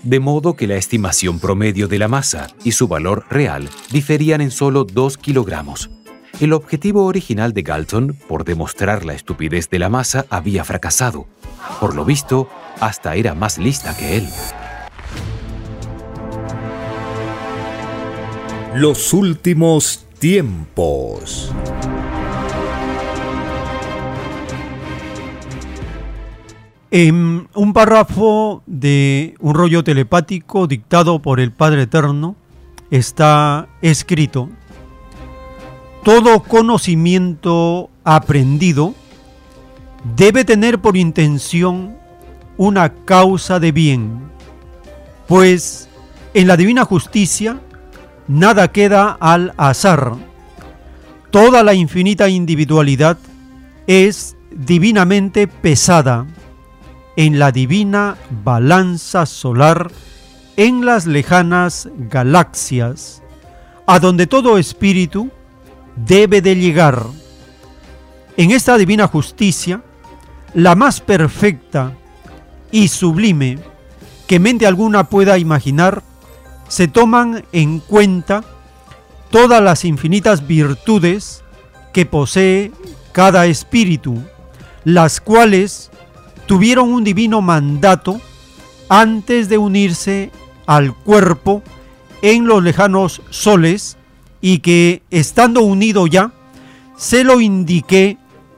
De 0.04 0.20
modo 0.20 0.54
que 0.56 0.68
la 0.68 0.76
estimación 0.76 1.40
promedio 1.40 1.88
de 1.88 2.00
la 2.00 2.08
masa 2.08 2.48
y 2.64 2.72
su 2.72 2.88
valor 2.88 3.26
real 3.30 3.70
diferían 3.92 4.42
en 4.42 4.52
solo 4.52 4.86
2 4.86 5.18
kilogramos. 5.18 5.90
El 6.40 6.54
objetivo 6.54 7.06
original 7.06 7.54
de 7.54 7.64
Galton, 7.64 8.18
por 8.28 8.46
demostrar 8.46 9.04
la 9.04 9.14
estupidez 9.14 9.70
de 9.70 9.80
la 9.80 9.90
masa, 9.90 10.26
había 10.30 10.64
fracasado. 10.64 11.28
Por 11.82 11.96
lo 11.96 12.06
visto, 12.06 12.48
hasta 12.80 13.16
era 13.16 13.36
más 13.36 13.58
lista 13.58 13.96
que 13.98 14.18
él. 14.18 14.28
Los 18.76 19.14
últimos 19.14 20.06
tiempos. 20.20 21.52
En 26.92 27.48
un 27.54 27.74
párrafo 27.74 28.64
de 28.66 29.36
un 29.40 29.54
rollo 29.54 29.84
telepático 29.84 30.68
dictado 30.68 31.20
por 31.20 31.40
el 31.40 31.52
Padre 31.52 31.84
Eterno 31.84 32.36
está 32.90 33.68
escrito, 33.82 34.50
todo 36.04 36.44
conocimiento 36.44 37.90
aprendido 38.04 38.94
debe 40.16 40.46
tener 40.46 40.80
por 40.80 40.98
intención 40.98 41.96
una 42.58 42.90
causa 42.90 43.60
de 43.60 43.72
bien, 43.72 44.22
pues 45.28 45.90
en 46.34 46.48
la 46.48 46.58
divina 46.58 46.86
justicia 46.86 47.60
nada 48.28 48.72
queda 48.72 49.18
al 49.20 49.54
azar. 49.58 50.14
Toda 51.32 51.64
la 51.64 51.74
infinita 51.74 52.30
individualidad 52.30 53.18
es 53.88 54.36
divinamente 54.52 55.48
pesada 55.48 56.26
en 57.16 57.40
la 57.40 57.52
divina 57.52 58.18
balanza 58.44 59.26
solar 59.26 59.92
en 60.58 60.86
las 60.86 61.06
lejanas 61.06 61.90
galaxias, 62.10 63.24
a 63.88 64.00
donde 64.00 64.28
todo 64.28 64.58
espíritu 64.58 65.32
debe 66.06 66.42
de 66.42 66.56
llegar. 66.56 67.06
En 68.38 68.52
esta 68.52 68.78
divina 68.78 69.08
justicia, 69.08 69.82
la 70.54 70.76
más 70.76 71.02
perfecta 71.02 71.94
y 72.72 72.88
sublime 72.88 73.60
que 74.28 74.40
mente 74.40 74.68
alguna 74.68 75.06
pueda 75.06 75.38
imaginar, 75.38 76.04
se 76.68 76.88
toman 76.88 77.44
en 77.52 77.80
cuenta 77.80 78.44
todas 79.32 79.62
las 79.62 79.86
infinitas 79.86 80.46
virtudes 80.48 81.44
que 81.94 82.06
posee 82.06 82.72
cada 83.12 83.48
espíritu, 83.48 84.22
las 84.84 85.20
cuales 85.20 85.90
tuvieron 86.46 86.94
un 86.94 87.04
divino 87.04 87.42
mandato 87.42 88.22
antes 88.88 89.50
de 89.50 89.58
unirse 89.58 90.32
al 90.66 90.96
cuerpo 90.96 91.64
en 92.22 92.48
los 92.48 92.64
lejanos 92.64 93.22
soles 93.30 93.99
y 94.42 94.60
que, 94.60 95.02
estando 95.10 95.62
unido 95.62 96.08
ya, 96.08 96.32
se 96.98 97.24
lo 97.24 97.42
indiqué 97.42 98.18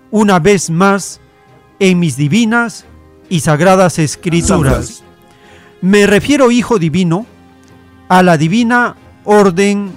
una 0.09 0.39
vez 0.39 0.69
más 0.69 1.19
en 1.79 1.99
mis 1.99 2.17
divinas 2.17 2.85
y 3.29 3.39
sagradas 3.39 3.99
escrituras. 3.99 5.03
Me 5.81 6.05
refiero, 6.05 6.51
Hijo 6.51 6.77
Divino, 6.77 7.25
a 8.09 8.21
la 8.21 8.37
divina 8.37 8.95
orden 9.23 9.91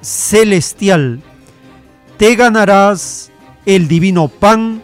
celestial. 0.00 1.20
Te 2.16 2.34
ganarás 2.34 3.30
el 3.66 3.86
divino 3.86 4.28
pan 4.28 4.82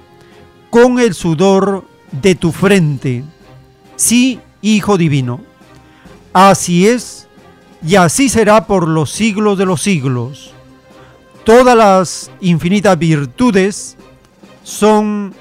con 0.71 1.01
el 1.01 1.15
sudor 1.15 1.85
de 2.13 2.35
tu 2.35 2.53
frente. 2.53 3.25
Sí, 3.97 4.39
Hijo 4.61 4.99
Divino. 4.99 5.41
Así 6.33 6.87
es 6.87 7.29
y 7.87 7.97
así 7.97 8.29
será 8.29 8.67
por 8.67 8.89
los 8.89 9.11
siglos 9.11 9.59
de 9.59 9.67
los 9.67 9.83
siglos. 9.83 10.53
Todas 11.45 11.77
las 11.77 12.31
infinitas 12.41 12.99
virtudes 12.99 13.97
son 14.63 15.35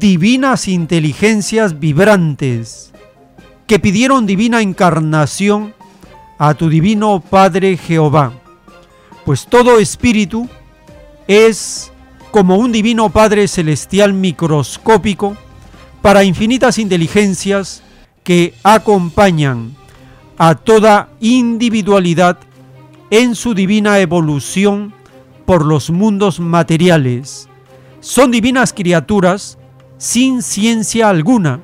divinas 0.00 0.66
inteligencias 0.66 1.78
vibrantes 1.78 2.92
que 3.66 3.78
pidieron 3.78 4.26
divina 4.26 4.60
encarnación 4.60 5.74
a 6.38 6.54
tu 6.54 6.68
divino 6.68 7.20
Padre 7.20 7.76
Jehová, 7.76 8.32
pues 9.24 9.46
todo 9.46 9.78
espíritu 9.78 10.48
es 11.28 11.92
como 12.32 12.56
un 12.56 12.72
divino 12.72 13.10
Padre 13.10 13.46
celestial 13.46 14.12
microscópico 14.12 15.36
para 16.02 16.24
infinitas 16.24 16.78
inteligencias 16.78 17.82
que 18.24 18.54
acompañan 18.64 19.76
a 20.38 20.54
toda 20.54 21.08
individualidad 21.20 22.38
en 23.10 23.34
su 23.34 23.54
divina 23.54 24.00
evolución 24.00 24.94
por 25.46 25.64
los 25.64 25.90
mundos 25.90 26.40
materiales. 26.40 27.48
Son 28.00 28.30
divinas 28.30 28.72
criaturas 28.72 29.58
sin 29.98 30.42
ciencia 30.42 31.08
alguna. 31.08 31.60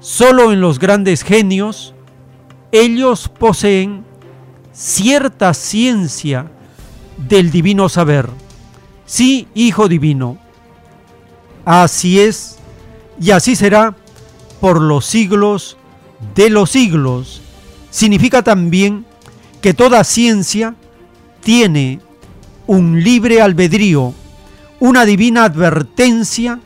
Solo 0.00 0.52
en 0.52 0.60
los 0.60 0.78
grandes 0.78 1.22
genios 1.22 1.94
ellos 2.72 3.28
poseen 3.28 4.04
cierta 4.72 5.52
ciencia 5.54 6.50
del 7.28 7.50
divino 7.50 7.88
saber. 7.88 8.28
Sí, 9.04 9.48
Hijo 9.54 9.88
Divino. 9.88 10.38
Así 11.64 12.20
es 12.20 12.58
y 13.20 13.32
así 13.32 13.54
será 13.54 13.94
por 14.60 14.80
los 14.80 15.04
siglos 15.04 15.76
de 16.34 16.48
los 16.48 16.70
siglos. 16.70 17.39
Significa 17.90 18.42
también 18.42 19.04
que 19.60 19.74
toda 19.74 20.04
ciencia 20.04 20.74
tiene 21.42 22.00
un 22.66 23.02
libre 23.02 23.40
albedrío, 23.40 24.14
una 24.78 25.04
divina 25.04 25.44
advertencia 25.44 26.60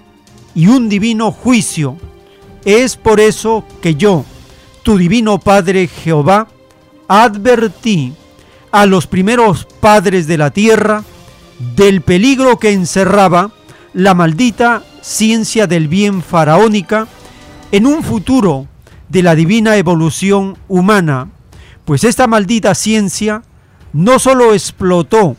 y 0.55 0.67
un 0.67 0.89
divino 0.89 1.33
juicio. 1.33 1.97
Es 2.65 2.97
por 2.97 3.20
eso 3.20 3.65
que 3.81 3.94
yo, 3.94 4.25
tu 4.83 4.99
divino 4.99 5.39
Padre 5.39 5.89
Jehová, 5.89 6.49
advertí 7.09 8.12
a 8.70 8.86
los 8.86 9.07
primeros 9.07 9.67
padres 9.81 10.27
de 10.27 10.39
la 10.39 10.51
tierra 10.51 11.05
del 11.77 12.03
peligro 12.03 12.59
que 12.59 12.73
encerraba 12.73 13.53
la 13.93 14.15
maldita 14.15 14.83
ciencia 15.01 15.67
del 15.67 15.89
bien 15.89 16.23
faraónica 16.23 17.07
en 17.70 17.86
un 17.86 18.03
futuro 18.03 18.67
de 19.08 19.23
la 19.23 19.34
divina 19.34 19.76
evolución 19.76 20.57
humana, 20.68 21.28
pues 21.84 22.05
esta 22.05 22.26
maldita 22.26 22.74
ciencia 22.74 23.42
no 23.92 24.18
solo 24.18 24.55
explotó 24.55 25.36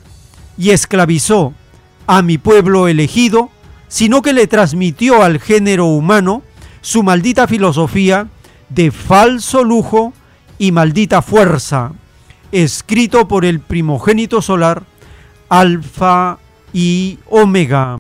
y 0.58 0.72
esclavizó 0.72 1.54
a 2.08 2.22
mi 2.22 2.38
pueblo 2.38 2.88
elegido, 2.88 3.50
sino 3.88 4.22
que 4.22 4.34
le 4.34 4.48
transmitió 4.48 5.24
al 5.24 5.40
género 5.40 5.86
humano 5.86 6.44
su 6.82 7.04
maldita 7.04 7.48
filosofía 7.48 8.28
de 8.70 8.92
falso 8.92 9.64
lujo 9.64 10.14
y 10.58 10.72
maldita 10.72 11.22
fuerza, 11.22 11.92
escrito 12.52 13.28
por 13.28 13.44
el 13.44 13.60
primogénito 13.60 14.42
solar, 14.42 14.84
Alfa 15.50 16.38
y 16.74 17.20
Omega. 17.30 17.98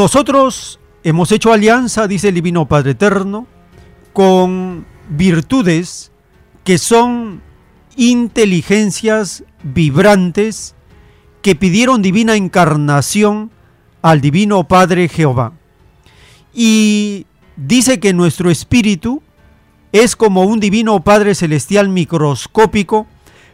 Nosotros 0.00 0.80
hemos 1.04 1.30
hecho 1.30 1.52
alianza, 1.52 2.08
dice 2.08 2.28
el 2.28 2.34
Divino 2.34 2.64
Padre 2.64 2.92
Eterno, 2.92 3.46
con 4.14 4.86
virtudes 5.10 6.10
que 6.64 6.78
son 6.78 7.42
inteligencias 7.96 9.44
vibrantes 9.62 10.74
que 11.42 11.54
pidieron 11.54 12.00
divina 12.00 12.34
encarnación 12.34 13.50
al 14.00 14.22
Divino 14.22 14.66
Padre 14.66 15.06
Jehová. 15.06 15.52
Y 16.54 17.26
dice 17.56 18.00
que 18.00 18.14
nuestro 18.14 18.50
espíritu 18.50 19.22
es 19.92 20.16
como 20.16 20.44
un 20.44 20.60
Divino 20.60 21.04
Padre 21.04 21.34
Celestial 21.34 21.90
microscópico 21.90 23.06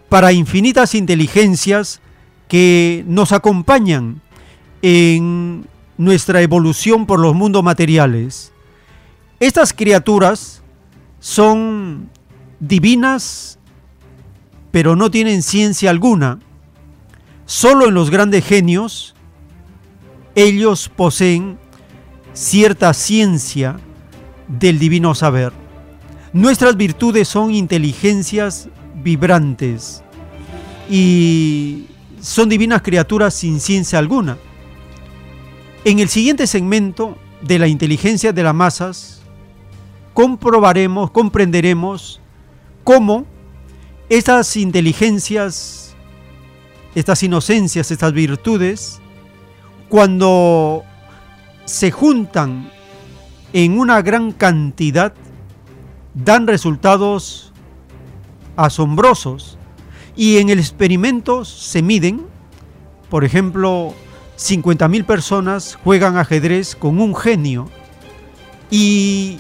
para 0.08 0.32
infinitas 0.32 0.94
inteligencias 0.94 2.00
que 2.46 3.02
nos 3.08 3.32
acompañan 3.32 4.20
en 4.82 5.66
nuestra 5.98 6.42
evolución 6.42 7.06
por 7.06 7.20
los 7.20 7.34
mundos 7.34 7.62
materiales. 7.62 8.52
Estas 9.40 9.72
criaturas 9.72 10.62
son 11.20 12.08
divinas, 12.60 13.58
pero 14.70 14.96
no 14.96 15.10
tienen 15.10 15.42
ciencia 15.42 15.90
alguna. 15.90 16.38
Solo 17.44 17.88
en 17.88 17.94
los 17.94 18.10
grandes 18.10 18.44
genios 18.44 19.14
ellos 20.34 20.90
poseen 20.94 21.58
cierta 22.32 22.92
ciencia 22.92 23.78
del 24.48 24.78
divino 24.78 25.14
saber. 25.14 25.52
Nuestras 26.32 26.76
virtudes 26.76 27.28
son 27.28 27.54
inteligencias 27.54 28.68
vibrantes 29.02 30.02
y 30.90 31.86
son 32.20 32.48
divinas 32.48 32.82
criaturas 32.82 33.32
sin 33.34 33.60
ciencia 33.60 33.98
alguna. 33.98 34.36
En 35.86 36.00
el 36.00 36.08
siguiente 36.08 36.48
segmento 36.48 37.16
de 37.42 37.60
la 37.60 37.68
inteligencia 37.68 38.32
de 38.32 38.42
las 38.42 38.56
masas, 38.56 39.22
comprobaremos, 40.14 41.12
comprenderemos 41.12 42.20
cómo 42.82 43.24
estas 44.08 44.56
inteligencias, 44.56 45.94
estas 46.96 47.22
inocencias, 47.22 47.92
estas 47.92 48.12
virtudes, 48.12 49.00
cuando 49.88 50.82
se 51.66 51.92
juntan 51.92 52.68
en 53.52 53.78
una 53.78 54.02
gran 54.02 54.32
cantidad, 54.32 55.14
dan 56.14 56.48
resultados 56.48 57.52
asombrosos. 58.56 59.56
Y 60.16 60.38
en 60.38 60.48
el 60.48 60.58
experimento 60.58 61.44
se 61.44 61.80
miden, 61.80 62.26
por 63.08 63.22
ejemplo, 63.24 63.94
50.000 64.36 65.04
personas 65.04 65.78
juegan 65.82 66.16
ajedrez 66.16 66.76
con 66.76 67.00
un 67.00 67.14
genio. 67.14 67.70
¿Y 68.70 69.38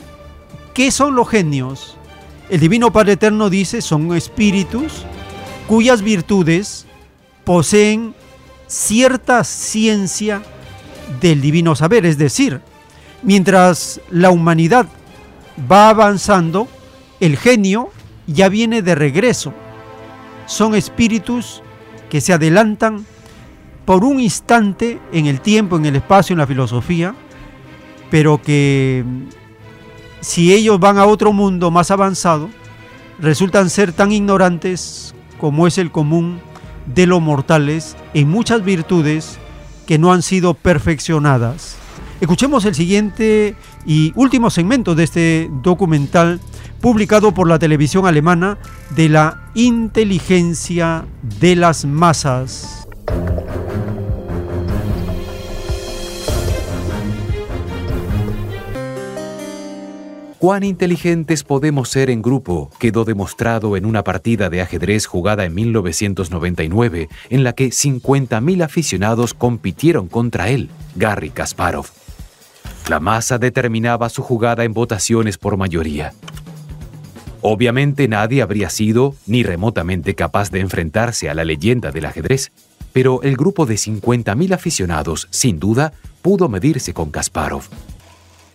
qué 0.74 0.90
son 0.90 1.14
los 1.14 1.28
genios? 1.28 1.96
El 2.48 2.60
Divino 2.60 2.92
Padre 2.92 3.12
Eterno 3.12 3.50
dice 3.50 3.82
son 3.82 4.14
espíritus 4.14 5.04
cuyas 5.66 6.02
virtudes 6.02 6.86
poseen 7.44 8.14
cierta 8.66 9.44
ciencia 9.44 10.42
del 11.20 11.40
divino 11.40 11.76
saber, 11.76 12.06
es 12.06 12.18
decir, 12.18 12.60
mientras 13.22 14.00
la 14.10 14.30
humanidad 14.30 14.86
va 15.70 15.88
avanzando, 15.88 16.68
el 17.20 17.36
genio 17.36 17.90
ya 18.26 18.48
viene 18.48 18.82
de 18.82 18.94
regreso. 18.94 19.52
Son 20.46 20.74
espíritus 20.74 21.62
que 22.10 22.20
se 22.20 22.32
adelantan 22.32 23.06
por 23.86 24.04
un 24.04 24.20
instante 24.20 25.00
en 25.12 25.26
el 25.26 25.40
tiempo, 25.40 25.76
en 25.76 25.86
el 25.86 25.96
espacio, 25.96 26.34
en 26.34 26.38
la 26.38 26.46
filosofía, 26.46 27.14
pero 28.10 28.42
que 28.42 29.04
si 30.20 30.52
ellos 30.52 30.78
van 30.78 30.98
a 30.98 31.06
otro 31.06 31.32
mundo 31.32 31.70
más 31.70 31.90
avanzado, 31.90 32.50
resultan 33.18 33.70
ser 33.70 33.92
tan 33.92 34.12
ignorantes 34.12 35.14
como 35.38 35.66
es 35.66 35.78
el 35.78 35.90
común 35.90 36.40
de 36.92 37.06
los 37.06 37.22
mortales 37.22 37.96
en 38.12 38.28
muchas 38.28 38.64
virtudes 38.64 39.38
que 39.86 39.98
no 39.98 40.12
han 40.12 40.22
sido 40.22 40.54
perfeccionadas. 40.54 41.76
Escuchemos 42.20 42.64
el 42.64 42.74
siguiente 42.74 43.54
y 43.84 44.12
último 44.16 44.50
segmento 44.50 44.94
de 44.94 45.04
este 45.04 45.50
documental 45.62 46.40
publicado 46.80 47.32
por 47.32 47.46
la 47.48 47.58
televisión 47.58 48.06
alemana 48.06 48.58
de 48.96 49.08
la 49.08 49.50
inteligencia 49.54 51.04
de 51.38 51.56
las 51.56 51.84
masas. 51.84 52.75
Cuán 60.46 60.62
inteligentes 60.62 61.42
podemos 61.42 61.88
ser 61.88 62.08
en 62.08 62.22
grupo 62.22 62.70
quedó 62.78 63.04
demostrado 63.04 63.76
en 63.76 63.84
una 63.84 64.04
partida 64.04 64.48
de 64.48 64.60
ajedrez 64.60 65.06
jugada 65.06 65.44
en 65.44 65.54
1999 65.54 67.08
en 67.30 67.42
la 67.42 67.52
que 67.54 67.70
50.000 67.70 68.62
aficionados 68.62 69.34
compitieron 69.34 70.06
contra 70.06 70.48
él, 70.50 70.70
Garry 70.94 71.30
Kasparov. 71.30 71.86
La 72.88 73.00
masa 73.00 73.38
determinaba 73.38 74.08
su 74.08 74.22
jugada 74.22 74.62
en 74.62 74.72
votaciones 74.72 75.36
por 75.36 75.56
mayoría. 75.56 76.12
Obviamente 77.40 78.06
nadie 78.06 78.40
habría 78.40 78.70
sido 78.70 79.16
ni 79.26 79.42
remotamente 79.42 80.14
capaz 80.14 80.52
de 80.52 80.60
enfrentarse 80.60 81.28
a 81.28 81.34
la 81.34 81.44
leyenda 81.44 81.90
del 81.90 82.04
ajedrez, 82.04 82.52
pero 82.96 83.20
el 83.20 83.36
grupo 83.36 83.66
de 83.66 83.74
50.000 83.74 84.54
aficionados, 84.54 85.28
sin 85.28 85.58
duda, 85.58 85.92
pudo 86.22 86.48
medirse 86.48 86.94
con 86.94 87.10
Kasparov. 87.10 87.64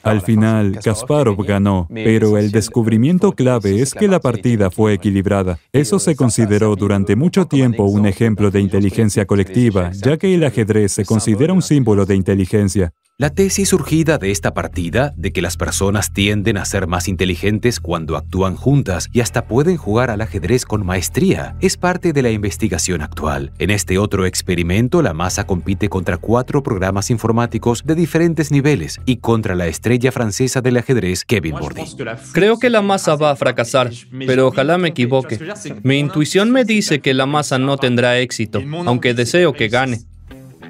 Al 0.01 0.21
final, 0.21 0.79
Kasparov 0.83 1.45
ganó, 1.45 1.87
pero 1.93 2.39
el 2.39 2.49
descubrimiento 2.49 3.33
clave 3.33 3.83
es 3.83 3.93
que 3.93 4.07
la 4.07 4.19
partida 4.19 4.71
fue 4.71 4.93
equilibrada. 4.93 5.59
Eso 5.71 5.99
se 5.99 6.15
consideró 6.15 6.75
durante 6.75 7.15
mucho 7.15 7.45
tiempo 7.45 7.83
un 7.83 8.07
ejemplo 8.07 8.49
de 8.49 8.61
inteligencia 8.61 9.27
colectiva, 9.27 9.91
ya 9.91 10.17
que 10.17 10.33
el 10.33 10.43
ajedrez 10.43 10.93
se 10.93 11.05
considera 11.05 11.53
un 11.53 11.61
símbolo 11.61 12.07
de 12.07 12.15
inteligencia. 12.15 12.93
La 13.21 13.29
tesis 13.29 13.69
surgida 13.69 14.17
de 14.17 14.31
esta 14.31 14.55
partida, 14.55 15.13
de 15.15 15.31
que 15.31 15.43
las 15.43 15.55
personas 15.55 16.11
tienden 16.11 16.57
a 16.57 16.65
ser 16.65 16.87
más 16.87 17.07
inteligentes 17.07 17.79
cuando 17.79 18.17
actúan 18.17 18.55
juntas 18.55 19.09
y 19.13 19.21
hasta 19.21 19.45
pueden 19.45 19.77
jugar 19.77 20.09
al 20.09 20.21
ajedrez 20.21 20.65
con 20.65 20.83
maestría, 20.83 21.55
es 21.61 21.77
parte 21.77 22.13
de 22.13 22.23
la 22.23 22.31
investigación 22.31 23.03
actual. 23.03 23.51
En 23.59 23.69
este 23.69 23.99
otro 23.99 24.25
experimento, 24.25 25.03
la 25.03 25.13
masa 25.13 25.45
compite 25.45 25.87
contra 25.87 26.17
cuatro 26.17 26.63
programas 26.63 27.11
informáticos 27.11 27.83
de 27.85 27.93
diferentes 27.93 28.49
niveles 28.49 28.99
y 29.05 29.17
contra 29.17 29.53
la 29.53 29.67
estrella 29.67 30.11
francesa 30.11 30.61
del 30.61 30.77
ajedrez, 30.77 31.23
Kevin 31.23 31.57
Bordy. 31.59 31.83
Creo 32.31 32.57
que 32.57 32.71
la 32.71 32.81
masa 32.81 33.15
va 33.17 33.29
a 33.29 33.35
fracasar, 33.35 33.91
pero 34.25 34.47
ojalá 34.47 34.79
me 34.79 34.87
equivoque. 34.87 35.39
Mi 35.83 35.99
intuición 35.99 36.49
me 36.49 36.65
dice 36.65 37.01
que 37.01 37.13
la 37.13 37.27
masa 37.27 37.59
no 37.59 37.77
tendrá 37.77 38.17
éxito, 38.17 38.63
aunque 38.87 39.13
deseo 39.13 39.53
que 39.53 39.67
gane. 39.67 39.99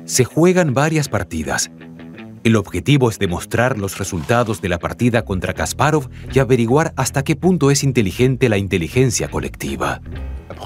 Se 0.03 0.25
juegan 0.25 0.73
varias 0.73 1.07
partidas 1.07 1.71
el 2.43 2.55
objetivo 2.55 3.09
es 3.09 3.19
demostrar 3.19 3.77
los 3.77 3.97
resultados 3.97 4.61
de 4.61 4.69
la 4.69 4.79
partida 4.79 5.23
contra 5.25 5.53
Kasparov 5.53 6.09
y 6.33 6.39
averiguar 6.39 6.93
hasta 6.95 7.23
qué 7.23 7.35
punto 7.35 7.71
es 7.71 7.83
inteligente 7.83 8.49
la 8.49 8.57
inteligencia 8.57 9.29
colectiva. 9.29 10.01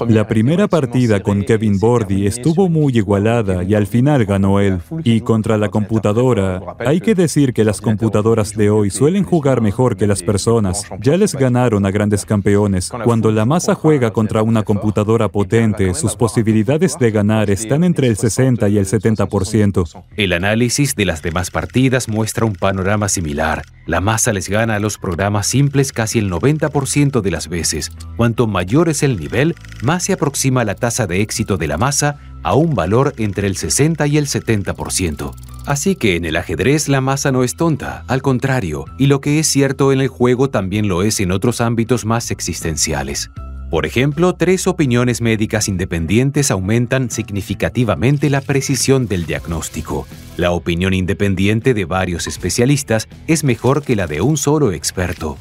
La 0.08 0.28
primera 0.28 0.68
partida 0.68 1.22
con 1.22 1.44
Kevin 1.44 1.80
Bordy 1.80 2.28
estuvo 2.28 2.70
muy 2.70 2.98
igualada 2.98 3.64
y 3.64 3.76
al 3.76 3.88
final 3.88 4.26
ganó 4.26 4.60
él. 4.60 4.80
Y 5.04 5.22
contra 5.22 5.58
la 5.58 5.70
computadora, 5.70 6.62
hay 6.80 7.02
que 7.02 7.16
decir 7.16 7.54
que 7.54 7.64
las 7.64 7.82
computadoras 7.82 8.56
de 8.56 8.70
hoy 8.70 8.90
suelen 8.90 9.24
jugar 9.24 9.62
mejor 9.62 9.98
que 9.98 10.08
las 10.08 10.24
personas. 10.24 10.86
Ya 11.02 11.18
les 11.18 11.36
ganaron 11.36 11.86
a 11.86 11.92
grandes 11.92 12.26
campeones. 12.26 12.92
Cuando 13.04 13.32
la 13.32 13.46
masa 13.46 13.76
juega 13.76 14.12
contra 14.12 14.42
una 14.42 14.64
computadora 14.64 15.30
potente, 15.30 15.94
sus 15.94 16.16
posibilidades 16.16 16.98
de 16.98 17.12
ganar 17.12 17.50
están 17.50 17.84
entre 17.84 18.08
el 18.08 18.18
60 18.18 18.70
y 18.70 18.78
el 18.78 18.86
70%. 18.86 20.04
El 20.16 20.34
análisis 20.34 20.96
de 20.96 21.06
las 21.06 21.22
demás 21.22 21.52
partidas 21.52 22.08
muestra 22.08 22.46
un 22.46 22.56
panorama 22.56 23.10
similar. 23.10 23.64
La 23.86 24.02
masa 24.02 24.34
les 24.34 24.50
gana 24.50 24.76
a 24.76 24.80
los 24.80 24.98
programas 24.98 25.48
simples 25.48 25.92
casi 25.92 26.18
el 26.18 26.32
90% 26.32 27.22
de 27.22 27.32
las 27.32 27.48
veces. 27.48 27.92
Cuanto 28.18 28.48
mayor 28.48 28.90
es 28.90 29.04
el 29.04 29.20
nivel, 29.20 29.56
más 29.84 30.04
se 30.04 30.14
aproxima 30.14 30.64
la 30.64 30.76
tasa 30.76 31.08
de 31.08 31.22
éxito 31.22 31.58
de 31.58 31.68
la 31.68 31.78
masa 31.78 32.18
a 32.44 32.54
un 32.54 32.76
valor 32.76 33.14
entre 33.18 33.48
el 33.48 33.58
60 33.58 34.06
y 34.08 34.18
el 34.18 34.28
70%. 34.28 35.34
Así 35.66 35.96
que 35.96 36.16
en 36.16 36.26
el 36.26 36.36
ajedrez 36.36 36.88
la 36.88 37.02
masa 37.02 37.32
no 37.32 37.44
es 37.44 37.56
tonta, 37.56 38.04
al 38.08 38.22
contrario, 38.22 38.86
y 39.00 39.08
lo 39.08 39.20
que 39.20 39.40
es 39.40 39.48
cierto 39.48 39.92
en 39.92 40.00
el 40.00 40.08
juego 40.08 40.50
también 40.50 40.88
lo 40.88 41.02
es 41.02 41.20
en 41.20 41.32
otros 41.32 41.60
ámbitos 41.60 42.06
más 42.06 42.30
existenciales. 42.30 43.32
Por 43.72 43.88
ejemplo, 43.88 44.34
tres 44.36 44.68
opiniones 44.68 45.22
médicas 45.22 45.68
independientes 45.68 46.52
aumentan 46.52 47.10
significativamente 47.10 48.30
la 48.30 48.42
precisión 48.42 49.08
del 49.08 49.26
diagnóstico. 49.26 50.08
La 50.38 50.52
opinión 50.52 50.94
independiente 50.94 51.74
de 51.74 51.86
varios 51.86 52.28
especialistas 52.28 53.08
es 53.28 53.44
mejor 53.44 53.82
que 53.82 53.96
la 53.96 54.06
de 54.06 54.22
un 54.22 54.38
solo 54.38 54.72
experto. 54.72 55.38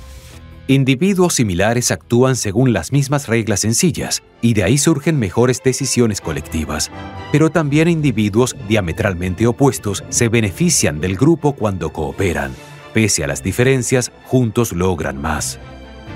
Individuos 0.67 1.35
similares 1.35 1.91
actúan 1.91 2.37
según 2.37 2.73
las 2.73 2.91
mismas 2.91 3.29
reglas 3.29 3.61
sencillas 3.61 4.23
y 4.41 4.55
de 4.55 4.65
ahí 4.65 4.79
surgen 4.79 5.19
mejores 5.19 5.63
decisiones 5.63 6.23
colectivas. 6.23 6.91
Pero 7.33 7.51
también 7.51 7.87
individuos 7.87 8.57
diametralmente 8.67 9.47
opuestos 9.47 10.03
se 10.09 10.31
benefician 10.31 11.03
del 11.03 11.19
grupo 11.19 11.53
cuando 11.53 11.93
cooperan. 11.93 12.53
Pese 12.95 13.23
a 13.25 13.27
las 13.27 13.43
diferencias, 13.43 14.11
juntos 14.25 14.73
logran 14.73 15.21
más. 15.21 15.59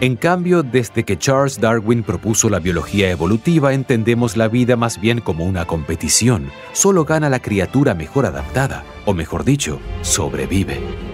En 0.00 0.16
cambio, 0.16 0.62
desde 0.62 1.04
que 1.04 1.18
Charles 1.18 1.60
Darwin 1.60 2.02
propuso 2.02 2.48
la 2.48 2.58
biología 2.58 3.10
evolutiva, 3.10 3.74
entendemos 3.74 4.38
la 4.38 4.48
vida 4.48 4.76
más 4.76 4.98
bien 4.98 5.20
como 5.20 5.44
una 5.44 5.66
competición. 5.66 6.50
Solo 6.72 7.04
gana 7.04 7.28
la 7.28 7.40
criatura 7.40 7.94
mejor 7.94 8.24
adaptada, 8.24 8.84
o 9.04 9.12
mejor 9.12 9.44
dicho, 9.44 9.78
sobrevive. 10.00 11.07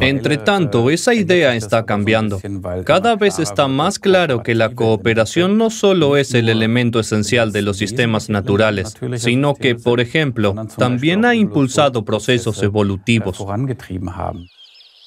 Entre 0.00 0.36
tanto, 0.38 0.90
esa 0.90 1.14
idea 1.14 1.54
está 1.54 1.84
cambiando. 1.84 2.40
Cada 2.84 3.16
vez 3.16 3.38
está 3.38 3.68
más 3.68 3.98
claro 3.98 4.42
que 4.42 4.54
la 4.54 4.74
cooperación 4.74 5.58
no 5.58 5.70
solo 5.70 6.16
es 6.16 6.34
el 6.34 6.48
elemento 6.48 7.00
esencial 7.00 7.52
de 7.52 7.62
los 7.62 7.76
sistemas 7.76 8.28
naturales, 8.28 8.94
sino 9.16 9.54
que, 9.54 9.74
por 9.74 10.00
ejemplo, 10.00 10.54
también 10.76 11.24
ha 11.24 11.34
impulsado 11.34 12.04
procesos 12.04 12.62
evolutivos. 12.62 13.44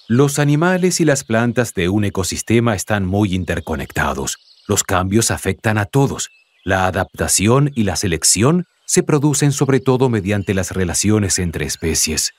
Los 0.09 0.39
animales 0.39 1.01
y 1.01 1.05
las 1.05 1.23
plantas 1.23 1.73
de 1.73 1.89
un 1.89 2.05
ecosistema 2.05 2.75
están 2.75 3.05
muy 3.05 3.35
interconectados. 3.35 4.37
Los 4.67 4.83
cambios 4.83 5.31
afectan 5.31 5.77
a 5.77 5.85
todos. 5.85 6.29
La 6.63 6.87
adaptación 6.87 7.71
y 7.75 7.83
la 7.83 7.95
selección 7.95 8.65
se 8.85 9.03
producen 9.03 9.51
sobre 9.51 9.81
todo 9.81 10.09
mediante 10.09 10.53
las 10.53 10.71
relaciones 10.71 11.39
entre 11.39 11.65
especies. 11.65 12.33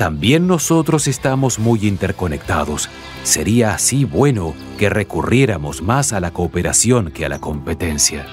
También 0.00 0.46
nosotros 0.46 1.06
estamos 1.08 1.58
muy 1.58 1.86
interconectados. 1.86 2.88
Sería 3.22 3.74
así 3.74 4.06
bueno 4.06 4.54
que 4.78 4.88
recurriéramos 4.88 5.82
más 5.82 6.14
a 6.14 6.20
la 6.20 6.30
cooperación 6.30 7.10
que 7.10 7.26
a 7.26 7.28
la 7.28 7.38
competencia. 7.38 8.24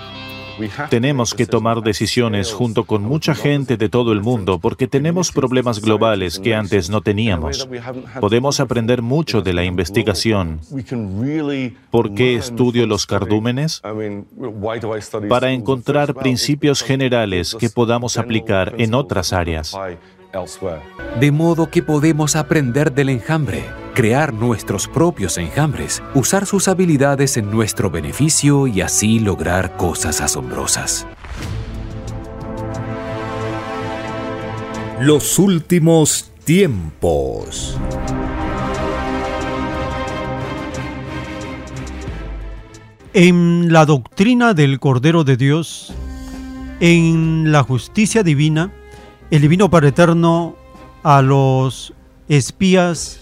Tenemos 0.90 1.34
que 1.34 1.46
tomar 1.46 1.82
decisiones 1.82 2.54
junto 2.54 2.86
con 2.86 3.04
mucha 3.04 3.36
gente 3.36 3.76
de 3.76 3.90
todo 3.90 4.14
el 4.14 4.22
mundo 4.22 4.60
porque 4.60 4.88
tenemos 4.88 5.34
problemas 5.34 5.82
globales 5.82 6.40
que 6.40 6.56
antes 6.56 6.90
no 6.90 7.02
teníamos. 7.02 7.68
Podemos 8.22 8.62
aprender 8.62 9.02
mucho 9.02 9.42
de 9.42 9.52
la 9.52 9.66
investigación. 9.66 10.62
¿Por 11.92 12.14
qué 12.14 12.36
estudio 12.38 12.88
los 12.88 13.06
cardúmenes? 13.06 13.82
Para 15.28 15.52
encontrar 15.52 16.14
principios 16.14 16.82
generales 16.82 17.58
que 17.60 17.70
podamos 17.70 18.18
aplicar 18.18 18.74
en 18.78 18.94
otras 18.94 19.34
áreas. 19.34 19.76
De 21.20 21.32
modo 21.32 21.70
que 21.70 21.82
podemos 21.82 22.36
aprender 22.36 22.94
del 22.94 23.10
enjambre, 23.10 23.64
crear 23.94 24.34
nuestros 24.34 24.88
propios 24.88 25.38
enjambres, 25.38 26.04
usar 26.14 26.46
sus 26.46 26.68
habilidades 26.68 27.38
en 27.38 27.50
nuestro 27.50 27.90
beneficio 27.90 28.68
y 28.68 28.82
así 28.82 29.20
lograr 29.20 29.78
cosas 29.78 30.22
asombrosas. 30.22 31.08
Los 35.00 35.40
últimos 35.40 36.32
tiempos. 36.44 37.78
En 43.14 43.74
la 43.74 43.86
doctrina 43.86 44.54
del 44.54 44.80
Cordero 44.80 45.24
de 45.24 45.38
Dios, 45.38 45.94
en 46.80 47.52
la 47.52 47.64
justicia 47.64 48.22
divina, 48.22 48.72
el 49.30 49.42
Divino 49.42 49.70
Padre 49.70 49.90
Eterno 49.90 50.56
a 51.04 51.22
los 51.22 51.94
espías 52.30 53.20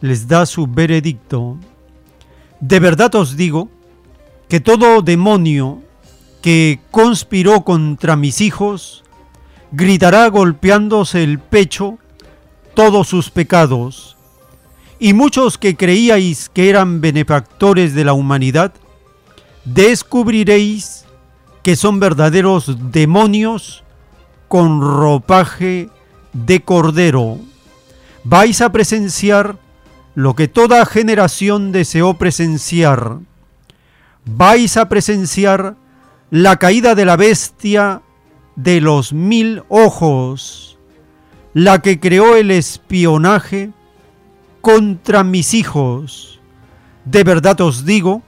les 0.00 0.26
da 0.26 0.44
su 0.46 0.66
veredicto. 0.66 1.56
De 2.60 2.80
verdad 2.80 3.14
os 3.14 3.36
digo 3.36 3.68
que 4.48 4.60
todo 4.60 5.02
demonio 5.02 5.82
que 6.42 6.80
conspiró 6.90 7.62
contra 7.62 8.16
mis 8.16 8.40
hijos 8.40 9.04
gritará 9.72 10.26
golpeándose 10.28 11.22
el 11.22 11.38
pecho 11.38 11.98
todos 12.74 13.08
sus 13.08 13.30
pecados. 13.30 14.16
Y 14.98 15.12
muchos 15.12 15.58
que 15.58 15.76
creíais 15.76 16.48
que 16.48 16.68
eran 16.68 17.00
benefactores 17.00 17.94
de 17.94 18.04
la 18.04 18.12
humanidad, 18.12 18.72
descubriréis 19.64 21.04
que 21.62 21.76
son 21.76 22.00
verdaderos 22.00 22.76
demonios 22.90 23.84
con 24.50 24.80
ropaje 24.80 25.90
de 26.32 26.60
cordero. 26.60 27.38
Vais 28.24 28.60
a 28.60 28.72
presenciar 28.72 29.56
lo 30.16 30.34
que 30.34 30.48
toda 30.48 30.84
generación 30.86 31.70
deseó 31.70 32.14
presenciar. 32.14 33.18
Vais 34.24 34.76
a 34.76 34.88
presenciar 34.88 35.76
la 36.32 36.56
caída 36.56 36.96
de 36.96 37.04
la 37.04 37.16
bestia 37.16 38.02
de 38.56 38.80
los 38.80 39.12
mil 39.12 39.62
ojos, 39.68 40.76
la 41.54 41.80
que 41.80 42.00
creó 42.00 42.34
el 42.34 42.50
espionaje 42.50 43.70
contra 44.62 45.22
mis 45.22 45.54
hijos. 45.54 46.40
De 47.04 47.22
verdad 47.22 47.60
os 47.60 47.84
digo 47.84 48.24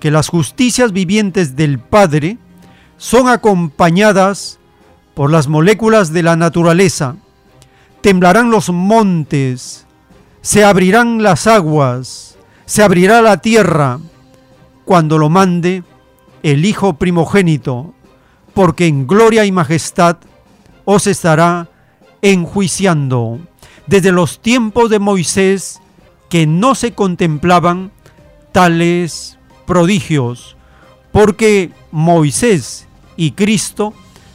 que 0.00 0.10
las 0.10 0.28
justicias 0.28 0.90
vivientes 0.90 1.54
del 1.54 1.78
Padre 1.78 2.38
son 2.96 3.28
acompañadas 3.28 4.58
por 5.14 5.30
las 5.30 5.48
moléculas 5.48 6.12
de 6.12 6.22
la 6.22 6.36
naturaleza. 6.36 7.16
Temblarán 8.00 8.50
los 8.50 8.70
montes, 8.70 9.86
se 10.40 10.64
abrirán 10.64 11.22
las 11.22 11.46
aguas, 11.46 12.36
se 12.64 12.82
abrirá 12.82 13.22
la 13.22 13.38
tierra, 13.38 14.00
cuando 14.84 15.18
lo 15.18 15.28
mande 15.28 15.84
el 16.42 16.64
Hijo 16.64 16.94
primogénito, 16.94 17.94
porque 18.54 18.86
en 18.86 19.06
gloria 19.06 19.44
y 19.44 19.52
majestad 19.52 20.16
os 20.84 21.06
estará 21.06 21.68
enjuiciando. 22.22 23.38
Desde 23.86 24.12
los 24.12 24.40
tiempos 24.40 24.90
de 24.90 24.98
Moisés, 24.98 25.80
que 26.28 26.46
no 26.46 26.74
se 26.74 26.92
contemplaban 26.92 27.92
tales 28.52 29.38
prodigios, 29.66 30.56
porque 31.12 31.70
Moisés 31.90 32.88
y 33.16 33.32
Cristo 33.32 33.92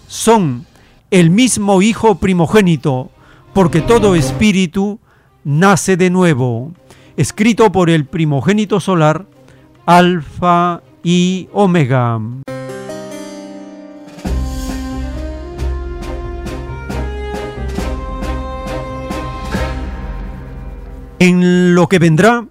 son 0.07 0.66
el 1.11 1.29
mismo 1.29 1.81
Hijo 1.81 2.15
primogénito, 2.15 3.09
porque 3.53 3.81
todo 3.81 4.15
espíritu 4.15 4.99
nace 5.43 5.95
de 5.95 6.09
nuevo, 6.09 6.73
escrito 7.15 7.71
por 7.71 7.89
el 7.89 8.05
primogénito 8.05 8.79
solar, 8.79 9.25
Alfa 9.85 10.81
y 11.03 11.47
Omega. 11.53 12.19
En 21.19 21.73
lo 21.73 21.87
que 21.87 21.99
vendrá, 21.99 22.45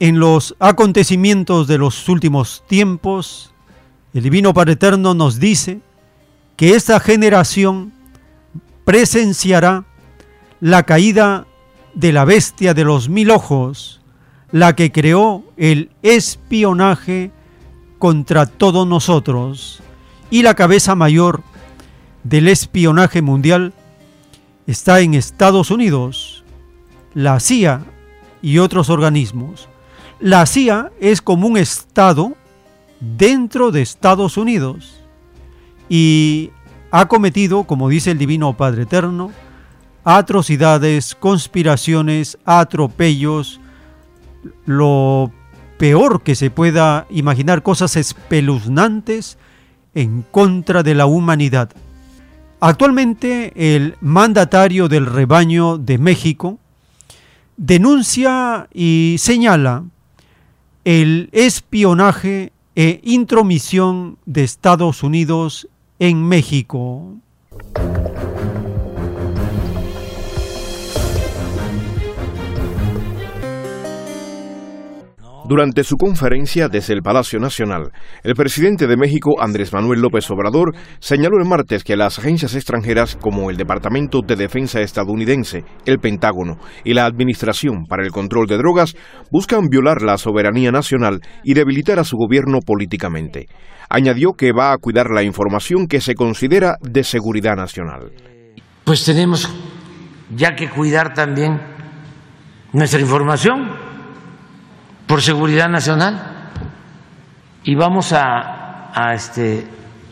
en 0.00 0.20
los 0.20 0.54
acontecimientos 0.60 1.66
de 1.66 1.76
los 1.76 2.08
últimos 2.08 2.62
tiempos, 2.66 3.52
el 4.14 4.22
Divino 4.22 4.54
Padre 4.54 4.74
Eterno 4.74 5.12
nos 5.12 5.40
dice 5.40 5.80
que 6.58 6.74
esta 6.74 6.98
generación 6.98 7.92
presenciará 8.84 9.84
la 10.60 10.82
caída 10.82 11.46
de 11.94 12.12
la 12.12 12.24
bestia 12.24 12.74
de 12.74 12.82
los 12.82 13.08
mil 13.08 13.30
ojos, 13.30 14.00
la 14.50 14.74
que 14.74 14.90
creó 14.90 15.44
el 15.56 15.92
espionaje 16.02 17.30
contra 18.00 18.46
todos 18.46 18.88
nosotros. 18.88 19.78
Y 20.30 20.42
la 20.42 20.54
cabeza 20.54 20.96
mayor 20.96 21.44
del 22.24 22.48
espionaje 22.48 23.22
mundial 23.22 23.72
está 24.66 24.98
en 24.98 25.14
Estados 25.14 25.70
Unidos, 25.70 26.42
la 27.14 27.38
CIA 27.38 27.84
y 28.42 28.58
otros 28.58 28.90
organismos. 28.90 29.68
La 30.18 30.44
CIA 30.44 30.90
es 30.98 31.22
como 31.22 31.46
un 31.46 31.56
Estado 31.56 32.32
dentro 32.98 33.70
de 33.70 33.82
Estados 33.82 34.36
Unidos 34.36 34.97
y 35.88 36.50
ha 36.90 37.06
cometido, 37.08 37.64
como 37.64 37.88
dice 37.88 38.10
el 38.10 38.18
Divino 38.18 38.56
Padre 38.56 38.82
Eterno, 38.82 39.30
atrocidades, 40.04 41.14
conspiraciones, 41.14 42.38
atropellos, 42.44 43.60
lo 44.64 45.30
peor 45.78 46.22
que 46.22 46.34
se 46.34 46.50
pueda 46.50 47.06
imaginar, 47.10 47.62
cosas 47.62 47.96
espeluznantes 47.96 49.38
en 49.94 50.22
contra 50.30 50.82
de 50.82 50.94
la 50.94 51.06
humanidad. 51.06 51.70
Actualmente 52.60 53.76
el 53.76 53.96
mandatario 54.00 54.88
del 54.88 55.06
rebaño 55.06 55.78
de 55.78 55.98
México 55.98 56.58
denuncia 57.56 58.68
y 58.72 59.16
señala 59.18 59.84
el 60.84 61.28
espionaje 61.32 62.52
e 62.74 63.00
intromisión 63.04 64.18
de 64.26 64.44
Estados 64.44 65.02
Unidos 65.02 65.68
en 66.00 66.14
México. 66.14 67.18
Durante 75.48 75.82
su 75.82 75.96
conferencia 75.96 76.68
desde 76.68 76.92
el 76.92 77.00
Palacio 77.00 77.38
Nacional, 77.38 77.90
el 78.22 78.34
presidente 78.34 78.86
de 78.86 78.98
México, 78.98 79.40
Andrés 79.40 79.72
Manuel 79.72 80.02
López 80.02 80.30
Obrador, 80.30 80.76
señaló 80.98 81.38
el 81.38 81.48
martes 81.48 81.84
que 81.84 81.96
las 81.96 82.18
agencias 82.18 82.54
extranjeras 82.54 83.16
como 83.16 83.48
el 83.48 83.56
Departamento 83.56 84.20
de 84.20 84.36
Defensa 84.36 84.82
estadounidense, 84.82 85.64
el 85.86 86.00
Pentágono 86.00 86.58
y 86.84 86.92
la 86.92 87.06
Administración 87.06 87.86
para 87.88 88.04
el 88.04 88.12
Control 88.12 88.46
de 88.46 88.58
Drogas 88.58 88.94
buscan 89.32 89.68
violar 89.70 90.02
la 90.02 90.18
soberanía 90.18 90.70
nacional 90.70 91.22
y 91.42 91.54
debilitar 91.54 91.98
a 91.98 92.04
su 92.04 92.18
gobierno 92.18 92.58
políticamente. 92.60 93.46
Añadió 93.88 94.34
que 94.34 94.52
va 94.52 94.72
a 94.72 94.76
cuidar 94.76 95.08
la 95.08 95.22
información 95.22 95.86
que 95.86 96.02
se 96.02 96.14
considera 96.14 96.76
de 96.82 97.04
seguridad 97.04 97.56
nacional. 97.56 98.12
Pues 98.84 99.02
tenemos 99.02 99.50
ya 100.36 100.54
que 100.54 100.68
cuidar 100.68 101.14
también 101.14 101.58
nuestra 102.74 103.00
información 103.00 103.87
por 105.08 105.22
seguridad 105.22 105.68
nacional. 105.68 106.50
Y 107.64 107.74
vamos 107.74 108.12
a, 108.12 109.12
este, 109.14 109.66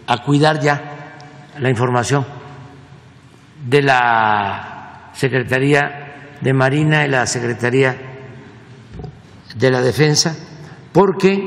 a 0.07 0.23
cuidar 0.23 0.58
ya 0.58 1.12
la 1.58 1.70
información 1.70 2.26
de 3.65 3.83
la 3.83 5.10
Secretaría 5.12 6.34
de 6.41 6.52
Marina 6.52 7.05
y 7.05 7.08
la 7.08 7.26
Secretaría 7.26 7.97
de 9.55 9.70
la 9.70 9.81
Defensa, 9.81 10.34
porque 10.92 11.39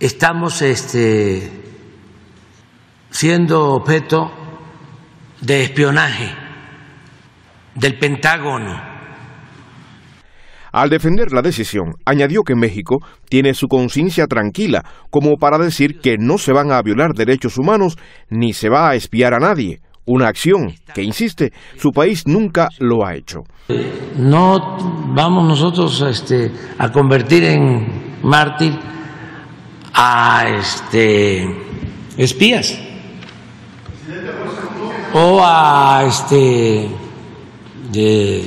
estamos 0.00 0.60
este, 0.62 1.50
siendo 3.10 3.72
objeto 3.74 4.30
de 5.40 5.64
espionaje 5.64 6.34
del 7.74 7.98
Pentágono 7.98 8.93
al 10.74 10.90
defender 10.90 11.32
la 11.32 11.40
decisión, 11.40 11.94
añadió 12.04 12.42
que 12.42 12.56
México 12.56 12.98
tiene 13.28 13.54
su 13.54 13.68
conciencia 13.68 14.26
tranquila 14.26 14.84
como 15.08 15.36
para 15.36 15.56
decir 15.56 16.00
que 16.00 16.16
no 16.18 16.36
se 16.36 16.52
van 16.52 16.72
a 16.72 16.82
violar 16.82 17.12
derechos 17.14 17.58
humanos 17.58 17.96
ni 18.28 18.52
se 18.52 18.68
va 18.68 18.90
a 18.90 18.96
espiar 18.96 19.34
a 19.34 19.38
nadie, 19.38 19.80
una 20.04 20.26
acción 20.26 20.74
que, 20.92 21.04
insiste, 21.04 21.52
su 21.76 21.92
país 21.92 22.26
nunca 22.26 22.68
lo 22.80 23.06
ha 23.06 23.14
hecho. 23.14 23.44
No 24.18 24.76
vamos 25.14 25.46
nosotros 25.46 26.00
este, 26.00 26.50
a 26.76 26.90
convertir 26.90 27.44
en 27.44 28.18
mártir 28.24 28.76
a 29.94 30.44
este, 30.58 31.46
espías. 32.16 32.76
O 35.12 35.40
a 35.40 36.02
este, 36.04 36.88
de 37.92 38.44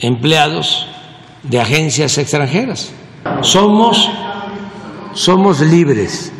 empleados 0.00 0.88
de 1.42 1.60
agencias 1.60 2.18
extranjeras. 2.18 2.92
Somos, 3.42 4.08
somos 5.14 5.60
libres. 5.60 6.32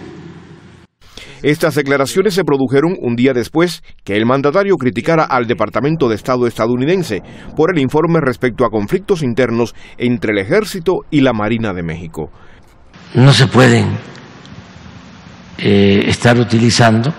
Estas 1.42 1.74
declaraciones 1.74 2.34
se 2.34 2.44
produjeron 2.44 2.96
un 3.00 3.16
día 3.16 3.32
después 3.32 3.82
que 4.04 4.14
el 4.14 4.26
mandatario 4.26 4.76
criticara 4.76 5.24
al 5.24 5.46
Departamento 5.46 6.08
de 6.08 6.14
Estado 6.14 6.46
estadounidense 6.46 7.22
por 7.56 7.72
el 7.72 7.80
informe 7.80 8.20
respecto 8.20 8.66
a 8.66 8.70
conflictos 8.70 9.22
internos 9.22 9.74
entre 9.96 10.32
el 10.32 10.38
Ejército 10.38 10.98
y 11.10 11.22
la 11.22 11.32
Marina 11.32 11.72
de 11.72 11.82
México. 11.82 12.30
No 13.14 13.32
se 13.32 13.46
pueden 13.46 13.86
eh, 15.56 16.04
estar 16.06 16.38
utilizando 16.38 17.12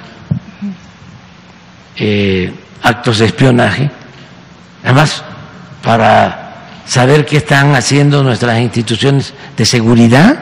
eh, 1.98 2.54
actos 2.84 3.20
de 3.20 3.26
espionaje, 3.26 3.90
además 4.84 5.24
para 5.84 6.41
saber 6.92 7.24
qué 7.26 7.38
están 7.38 7.74
haciendo 7.74 8.22
nuestras 8.22 8.60
instituciones 8.60 9.34
de 9.56 9.64
seguridad? 9.64 10.38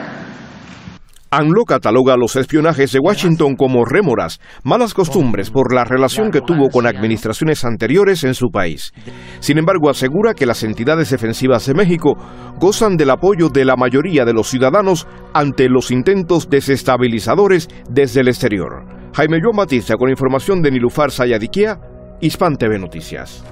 ANLO 1.30 1.64
cataloga 1.64 2.16
los 2.16 2.34
espionajes 2.34 2.90
de 2.90 2.98
Washington 2.98 3.54
como 3.54 3.84
rémoras, 3.84 4.40
malas 4.64 4.92
costumbres 4.92 5.50
por 5.50 5.72
la 5.72 5.84
relación 5.84 6.32
que 6.32 6.40
tuvo 6.40 6.68
con 6.68 6.88
administraciones 6.88 7.64
anteriores 7.64 8.24
en 8.24 8.34
su 8.34 8.48
país. 8.48 8.92
Sin 9.38 9.58
embargo, 9.58 9.90
asegura 9.90 10.34
que 10.34 10.44
las 10.44 10.64
entidades 10.64 11.10
defensivas 11.10 11.66
de 11.66 11.74
México 11.74 12.16
gozan 12.58 12.96
del 12.96 13.10
apoyo 13.10 13.48
de 13.48 13.64
la 13.64 13.76
mayoría 13.76 14.24
de 14.24 14.32
los 14.32 14.48
ciudadanos 14.48 15.06
ante 15.32 15.68
los 15.68 15.92
intentos 15.92 16.50
desestabilizadores 16.50 17.68
desde 17.88 18.22
el 18.22 18.28
exterior. 18.28 18.86
Jaime 19.14 19.38
Joan 19.40 19.56
Batista 19.56 19.94
con 19.94 20.10
información 20.10 20.62
de 20.62 20.72
Nilufar 20.72 21.12
Sayadiquia, 21.12 21.78
Hispan 22.20 22.56
TV 22.56 22.76
Noticias. 22.80 23.44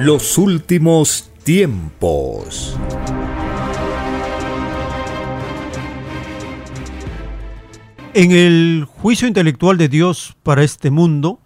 Los 0.00 0.38
últimos 0.38 1.30
tiempos. 1.44 2.76
En 8.12 8.32
el 8.32 8.86
juicio 8.88 9.28
intelectual 9.28 9.78
de 9.78 9.88
Dios 9.88 10.36
para 10.42 10.64
este 10.64 10.90
mundo, 10.90 11.38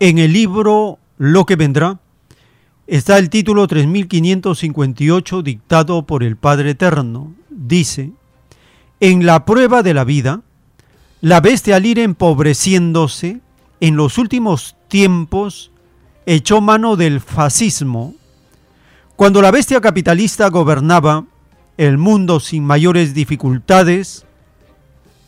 en 0.00 0.18
el 0.18 0.32
libro 0.32 0.98
Lo 1.18 1.46
que 1.46 1.54
vendrá, 1.54 2.00
está 2.88 3.18
el 3.18 3.30
título 3.30 3.68
3558 3.68 5.42
dictado 5.42 6.04
por 6.04 6.24
el 6.24 6.36
Padre 6.36 6.70
Eterno. 6.70 7.32
Dice, 7.48 8.10
en 8.98 9.24
la 9.24 9.44
prueba 9.44 9.84
de 9.84 9.94
la 9.94 10.02
vida, 10.02 10.42
la 11.20 11.40
bestia 11.40 11.76
al 11.76 11.86
ir 11.86 12.00
empobreciéndose 12.00 13.40
en 13.78 13.96
los 13.96 14.18
últimos 14.18 14.74
tiempos 14.88 15.71
echó 16.26 16.60
mano 16.60 16.96
del 16.96 17.20
fascismo. 17.20 18.14
Cuando 19.16 19.42
la 19.42 19.50
bestia 19.50 19.80
capitalista 19.80 20.48
gobernaba 20.48 21.24
el 21.76 21.98
mundo 21.98 22.40
sin 22.40 22.64
mayores 22.64 23.14
dificultades, 23.14 24.24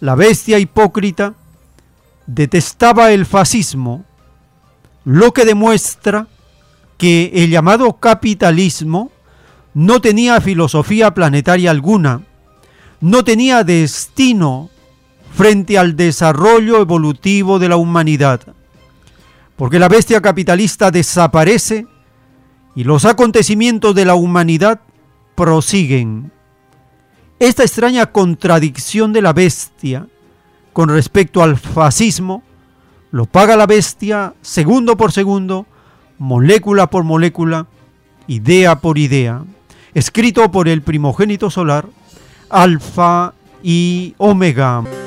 la 0.00 0.14
bestia 0.14 0.58
hipócrita 0.58 1.34
detestaba 2.26 3.12
el 3.12 3.26
fascismo, 3.26 4.05
lo 5.05 5.32
que 5.32 5.44
demuestra 5.44 6.26
que 6.98 7.31
el 7.34 7.50
llamado 7.50 7.94
capitalismo 7.94 9.10
no 9.74 10.00
tenía 10.00 10.40
filosofía 10.40 11.12
planetaria 11.12 11.70
alguna, 11.70 12.23
no 13.00 13.24
tenía 13.24 13.64
destino 13.64 14.70
frente 15.34 15.78
al 15.78 15.97
desarrollo 15.97 16.81
evolutivo 16.81 17.58
de 17.58 17.68
la 17.68 17.76
humanidad. 17.76 18.55
Porque 19.57 19.78
la 19.78 19.89
bestia 19.89 20.20
capitalista 20.20 20.91
desaparece 20.91 21.86
y 22.74 22.84
los 22.84 23.05
acontecimientos 23.05 23.94
de 23.94 24.05
la 24.05 24.15
humanidad 24.15 24.81
prosiguen. 25.34 26.33
Esta 27.39 27.62
extraña 27.62 28.07
contradicción 28.07 29.12
de 29.12 29.23
la 29.23 29.33
bestia 29.33 30.07
con 30.73 30.89
respecto 30.89 31.42
al 31.42 31.57
fascismo 31.57 32.42
lo 33.10 33.26
paga 33.26 33.57
la 33.57 33.66
bestia 33.66 34.34
segundo 34.42 34.97
por 34.97 35.12
segundo, 35.12 35.66
molécula 36.18 36.91
por 36.91 37.05
molécula, 37.05 37.66
idea 38.26 38.81
por 38.81 38.99
idea, 38.99 39.44
escrito 39.94 40.50
por 40.50 40.66
el 40.66 40.83
primogénito 40.83 41.49
solar, 41.49 41.86
Alfa 42.50 43.34
y 43.62 44.15
Omega. 44.18 45.03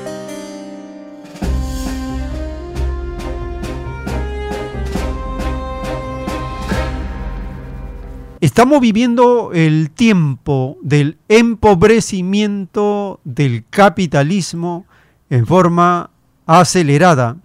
Estamos 8.40 8.80
viviendo 8.80 9.50
el 9.52 9.90
tiempo 9.90 10.78
del 10.80 11.18
empobrecimiento 11.28 13.18
del 13.24 13.64
capitalismo 13.68 14.86
en 15.28 15.44
forma 15.44 16.10
acelerada. 16.46 17.36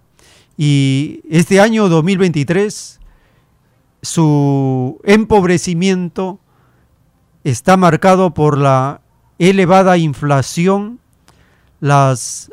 Y 0.56 1.20
este 1.28 1.58
año 1.58 1.88
2023 1.88 3.00
su 4.02 5.00
empobrecimiento 5.02 6.38
está 7.42 7.76
marcado 7.76 8.32
por 8.32 8.56
la 8.56 9.00
elevada 9.40 9.98
inflación, 9.98 11.00
las 11.80 12.52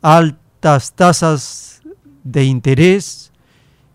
altas 0.00 0.94
tasas 0.94 1.82
de 2.22 2.44
interés, 2.44 3.30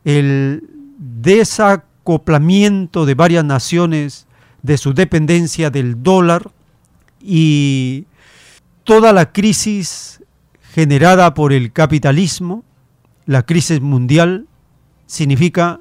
el 0.06 0.70
desacuerdo 1.00 1.89
de 2.18 3.14
varias 3.16 3.46
naciones 3.46 4.28
de 4.64 4.78
su 4.78 4.94
dependencia 4.94 5.70
del 5.70 6.02
dólar 6.02 6.52
y 7.22 8.06
toda 8.84 9.14
la 9.14 9.32
crisis 9.32 10.22
generada 10.74 11.34
por 11.34 11.54
el 11.54 11.72
capitalismo, 11.72 12.64
la 13.26 13.44
crisis 13.44 13.82
mundial, 13.82 14.48
significa 15.06 15.80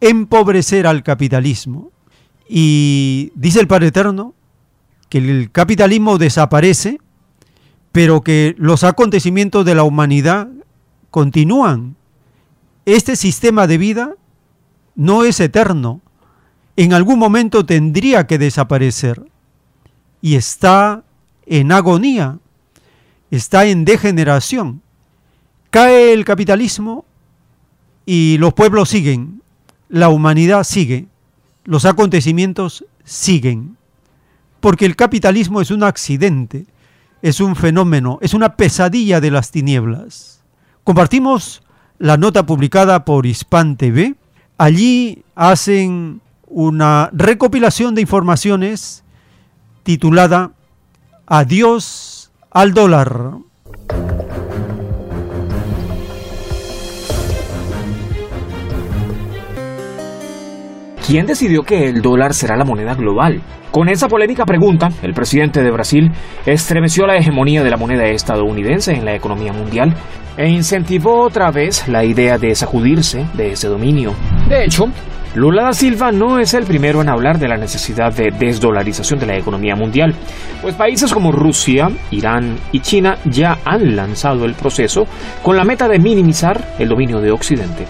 empobrecer 0.00 0.86
al 0.86 1.02
capitalismo. 1.02 1.90
Y 2.48 3.30
dice 3.34 3.60
el 3.60 3.66
Padre 3.66 3.88
Eterno 3.88 4.34
que 5.08 5.18
el 5.18 5.50
capitalismo 5.50 6.18
desaparece, 6.18 6.98
pero 7.92 8.22
que 8.22 8.54
los 8.58 8.84
acontecimientos 8.84 9.64
de 9.64 9.74
la 9.74 9.82
humanidad 9.82 10.48
continúan. 11.10 11.96
Este 12.84 13.16
sistema 13.16 13.66
de 13.66 13.78
vida 13.78 14.14
no 14.98 15.22
es 15.22 15.38
eterno. 15.38 16.02
En 16.76 16.92
algún 16.92 17.20
momento 17.20 17.64
tendría 17.64 18.26
que 18.26 18.36
desaparecer. 18.36 19.22
Y 20.20 20.34
está 20.34 21.04
en 21.46 21.70
agonía, 21.70 22.38
está 23.30 23.64
en 23.66 23.84
degeneración. 23.84 24.82
Cae 25.70 26.12
el 26.12 26.24
capitalismo 26.24 27.04
y 28.04 28.38
los 28.38 28.54
pueblos 28.54 28.88
siguen, 28.88 29.40
la 29.88 30.08
humanidad 30.08 30.64
sigue, 30.64 31.06
los 31.64 31.84
acontecimientos 31.84 32.84
siguen. 33.04 33.76
Porque 34.58 34.84
el 34.84 34.96
capitalismo 34.96 35.60
es 35.60 35.70
un 35.70 35.84
accidente, 35.84 36.66
es 37.22 37.40
un 37.40 37.54
fenómeno, 37.54 38.18
es 38.20 38.34
una 38.34 38.56
pesadilla 38.56 39.20
de 39.20 39.30
las 39.30 39.52
tinieblas. 39.52 40.42
Compartimos 40.82 41.62
la 41.98 42.16
nota 42.16 42.44
publicada 42.46 43.04
por 43.04 43.26
Hispan 43.26 43.76
TV 43.76 44.16
Allí 44.58 45.24
hacen 45.36 46.20
una 46.48 47.10
recopilación 47.12 47.94
de 47.94 48.00
informaciones 48.00 49.04
titulada 49.84 50.50
Adiós 51.26 52.32
al 52.50 52.74
dólar. 52.74 53.38
¿Quién 61.08 61.24
decidió 61.24 61.62
que 61.62 61.88
el 61.88 62.02
dólar 62.02 62.34
será 62.34 62.54
la 62.54 62.66
moneda 62.66 62.92
global? 62.92 63.40
Con 63.70 63.88
esa 63.88 64.08
polémica 64.08 64.44
pregunta, 64.44 64.90
el 65.00 65.14
presidente 65.14 65.62
de 65.62 65.70
Brasil 65.70 66.12
estremeció 66.44 67.06
la 67.06 67.16
hegemonía 67.16 67.64
de 67.64 67.70
la 67.70 67.78
moneda 67.78 68.04
estadounidense 68.04 68.92
en 68.92 69.06
la 69.06 69.14
economía 69.14 69.54
mundial 69.54 69.94
e 70.36 70.50
incentivó 70.50 71.22
otra 71.22 71.50
vez 71.50 71.88
la 71.88 72.04
idea 72.04 72.36
de 72.36 72.54
sacudirse 72.54 73.24
de 73.32 73.52
ese 73.52 73.68
dominio. 73.68 74.12
De 74.50 74.66
hecho, 74.66 74.84
Lula 75.34 75.62
da 75.62 75.72
Silva 75.72 76.12
no 76.12 76.40
es 76.40 76.52
el 76.52 76.64
primero 76.64 77.00
en 77.00 77.08
hablar 77.08 77.38
de 77.38 77.48
la 77.48 77.56
necesidad 77.56 78.12
de 78.12 78.30
desdolarización 78.38 79.18
de 79.18 79.28
la 79.28 79.38
economía 79.38 79.74
mundial, 79.74 80.14
pues 80.60 80.74
países 80.74 81.10
como 81.14 81.32
Rusia, 81.32 81.88
Irán 82.10 82.58
y 82.70 82.80
China 82.80 83.16
ya 83.24 83.56
han 83.64 83.96
lanzado 83.96 84.44
el 84.44 84.52
proceso 84.52 85.06
con 85.42 85.56
la 85.56 85.64
meta 85.64 85.88
de 85.88 86.00
minimizar 86.00 86.74
el 86.78 86.90
dominio 86.90 87.18
de 87.22 87.30
Occidente. 87.30 87.86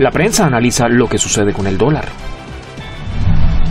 La 0.00 0.10
prensa 0.10 0.46
analiza 0.46 0.88
lo 0.88 1.06
que 1.06 1.18
sucede 1.18 1.52
con 1.52 1.66
el 1.66 1.76
dólar. 1.76 2.06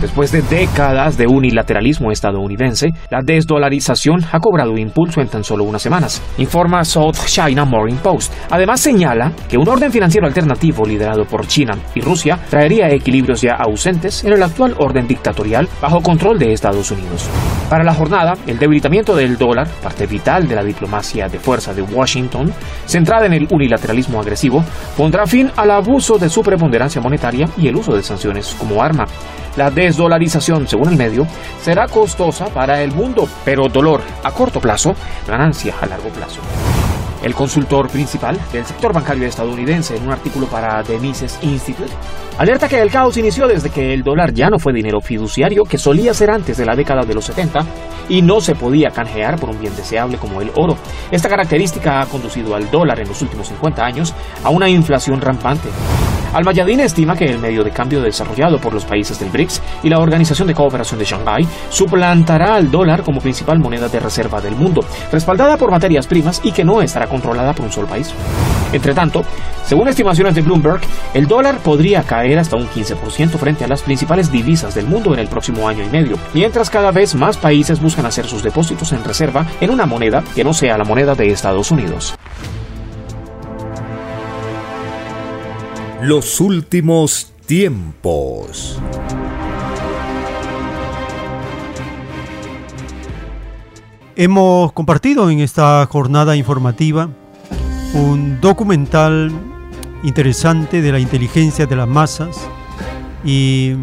Después 0.00 0.32
de 0.32 0.40
décadas 0.40 1.18
de 1.18 1.26
unilateralismo 1.26 2.10
estadounidense, 2.10 2.88
la 3.10 3.20
desdolarización 3.22 4.24
ha 4.32 4.40
cobrado 4.40 4.78
impulso 4.78 5.20
en 5.20 5.28
tan 5.28 5.44
solo 5.44 5.64
unas 5.64 5.82
semanas, 5.82 6.22
informa 6.38 6.84
South 6.84 7.16
China 7.26 7.66
Morning 7.66 7.96
Post. 7.96 8.32
Además 8.50 8.80
señala 8.80 9.32
que 9.46 9.58
un 9.58 9.68
orden 9.68 9.92
financiero 9.92 10.26
alternativo 10.26 10.86
liderado 10.86 11.26
por 11.26 11.46
China 11.46 11.76
y 11.94 12.00
Rusia 12.00 12.38
traería 12.48 12.88
equilibrios 12.88 13.42
ya 13.42 13.56
ausentes 13.56 14.24
en 14.24 14.32
el 14.32 14.42
actual 14.42 14.74
orden 14.78 15.06
dictatorial 15.06 15.68
bajo 15.82 16.00
control 16.00 16.38
de 16.38 16.54
Estados 16.54 16.90
Unidos. 16.90 17.28
Para 17.68 17.84
la 17.84 17.94
jornada, 17.94 18.34
el 18.46 18.58
debilitamiento 18.58 19.14
del 19.14 19.36
dólar, 19.36 19.68
parte 19.82 20.06
vital 20.06 20.48
de 20.48 20.56
la 20.56 20.64
diplomacia 20.64 21.28
de 21.28 21.38
fuerza 21.38 21.74
de 21.74 21.82
Washington, 21.82 22.52
centrada 22.86 23.26
en 23.26 23.34
el 23.34 23.46
unilateralismo 23.50 24.18
agresivo, 24.18 24.64
pondrá 24.96 25.26
fin 25.26 25.50
al 25.56 25.70
abuso 25.70 26.18
de 26.18 26.30
su 26.30 26.42
preponderancia 26.42 27.02
monetaria 27.02 27.48
y 27.58 27.68
el 27.68 27.76
uso 27.76 27.94
de 27.94 28.02
sanciones 28.02 28.56
como 28.58 28.82
arma. 28.82 29.06
La 29.56 29.70
desdolarización, 29.70 30.68
según 30.68 30.90
el 30.90 30.96
medio, 30.96 31.26
será 31.60 31.86
costosa 31.88 32.46
para 32.46 32.82
el 32.82 32.92
mundo, 32.92 33.28
pero 33.44 33.68
dolor 33.68 34.00
a 34.22 34.30
corto 34.30 34.60
plazo, 34.60 34.94
ganancia 35.26 35.74
a 35.80 35.86
largo 35.86 36.08
plazo. 36.10 36.40
El 37.22 37.34
consultor 37.34 37.90
principal 37.90 38.38
del 38.50 38.64
sector 38.64 38.94
bancario 38.94 39.26
estadounidense 39.26 39.94
en 39.96 40.04
un 40.04 40.12
artículo 40.12 40.46
para 40.46 40.82
The 40.82 40.98
Mises 40.98 41.38
Institute 41.42 41.92
alerta 42.38 42.66
que 42.66 42.80
el 42.80 42.90
caos 42.90 43.18
inició 43.18 43.46
desde 43.46 43.68
que 43.68 43.92
el 43.92 44.02
dólar 44.02 44.32
ya 44.32 44.48
no 44.48 44.58
fue 44.58 44.72
dinero 44.72 45.02
fiduciario 45.02 45.64
que 45.64 45.76
solía 45.76 46.14
ser 46.14 46.30
antes 46.30 46.56
de 46.56 46.64
la 46.64 46.74
década 46.74 47.02
de 47.02 47.14
los 47.14 47.26
70 47.26 47.60
y 48.08 48.22
no 48.22 48.40
se 48.40 48.54
podía 48.54 48.88
canjear 48.88 49.38
por 49.38 49.50
un 49.50 49.60
bien 49.60 49.76
deseable 49.76 50.16
como 50.16 50.40
el 50.40 50.50
oro. 50.56 50.78
Esta 51.10 51.28
característica 51.28 52.00
ha 52.00 52.06
conducido 52.06 52.54
al 52.54 52.70
dólar 52.70 53.00
en 53.00 53.08
los 53.08 53.20
últimos 53.20 53.48
50 53.48 53.84
años 53.84 54.14
a 54.42 54.48
una 54.48 54.70
inflación 54.70 55.20
rampante. 55.20 55.68
Al-Mayadin 56.32 56.80
estima 56.80 57.16
que 57.16 57.24
el 57.24 57.40
medio 57.40 57.64
de 57.64 57.72
cambio 57.72 58.00
desarrollado 58.00 58.58
por 58.58 58.72
los 58.72 58.84
países 58.84 59.18
del 59.18 59.30
BRICS 59.30 59.60
y 59.82 59.88
la 59.88 59.98
Organización 59.98 60.46
de 60.46 60.54
Cooperación 60.54 61.00
de 61.00 61.04
Shanghái 61.04 61.46
suplantará 61.70 62.54
al 62.54 62.70
dólar 62.70 63.02
como 63.02 63.20
principal 63.20 63.58
moneda 63.58 63.88
de 63.88 63.98
reserva 63.98 64.40
del 64.40 64.54
mundo, 64.54 64.84
respaldada 65.10 65.56
por 65.56 65.72
materias 65.72 66.06
primas 66.06 66.40
y 66.44 66.52
que 66.52 66.64
no 66.64 66.82
estará 66.82 67.08
controlada 67.08 67.52
por 67.52 67.66
un 67.66 67.72
solo 67.72 67.88
país. 67.88 68.14
Entre 68.72 68.94
tanto, 68.94 69.24
según 69.64 69.88
estimaciones 69.88 70.34
de 70.36 70.42
Bloomberg, 70.42 70.80
el 71.14 71.26
dólar 71.26 71.58
podría 71.58 72.04
caer 72.04 72.38
hasta 72.38 72.56
un 72.56 72.68
15% 72.68 73.30
frente 73.30 73.64
a 73.64 73.68
las 73.68 73.82
principales 73.82 74.30
divisas 74.30 74.74
del 74.74 74.86
mundo 74.86 75.12
en 75.12 75.18
el 75.18 75.28
próximo 75.28 75.66
año 75.68 75.82
y 75.84 75.88
medio, 75.88 76.16
mientras 76.32 76.70
cada 76.70 76.92
vez 76.92 77.16
más 77.16 77.36
países 77.36 77.80
buscan 77.80 78.06
hacer 78.06 78.26
sus 78.26 78.42
depósitos 78.42 78.92
en 78.92 79.02
reserva 79.02 79.46
en 79.60 79.70
una 79.70 79.86
moneda 79.86 80.22
que 80.34 80.44
no 80.44 80.54
sea 80.54 80.78
la 80.78 80.84
moneda 80.84 81.16
de 81.16 81.30
Estados 81.30 81.72
Unidos. 81.72 82.14
Los 86.02 86.40
últimos 86.40 87.34
tiempos. 87.44 88.78
Hemos 94.16 94.72
compartido 94.72 95.28
en 95.28 95.40
esta 95.40 95.84
jornada 95.84 96.36
informativa 96.36 97.10
un 97.92 98.40
documental 98.40 99.30
interesante 100.02 100.80
de 100.80 100.90
la 100.90 101.00
inteligencia 101.00 101.66
de 101.66 101.76
las 101.76 101.86
masas 101.86 102.48
y 103.22 103.74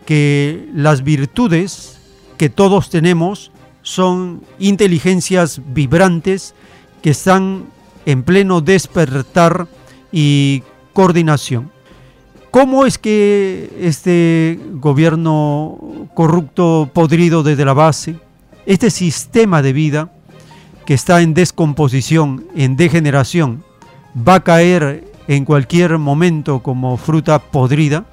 que 0.07 0.69
las 0.75 1.03
virtudes 1.03 2.01
que 2.37 2.49
todos 2.49 2.91
tenemos 2.91 3.51
son 3.83 4.43
inteligencias 4.59 5.61
vibrantes 5.73 6.55
que 7.03 7.11
están 7.11 7.67
en 8.07 8.23
pleno 8.23 8.61
despertar 8.61 9.67
y 10.11 10.63
coordinación. 10.95 11.71
¿Cómo 12.51 12.87
es 12.87 12.99
que 12.99 13.69
este 13.81 14.61
gobierno 14.75 16.09
corrupto, 16.15 16.89
podrido 16.93 17.43
desde 17.43 17.65
la 17.65 17.75
base, 17.75 18.17
este 18.65 18.91
sistema 18.91 19.61
de 19.61 19.73
vida 19.73 20.13
que 20.87 20.95
está 20.95 21.21
en 21.21 21.35
descomposición, 21.35 22.47
en 22.55 22.77
degeneración, 22.77 23.65
va 24.17 24.37
a 24.37 24.45
caer 24.45 25.13
en 25.27 25.45
cualquier 25.45 25.99
momento 25.99 26.63
como 26.63 26.97
fruta 26.97 27.41
podrida? 27.41 28.05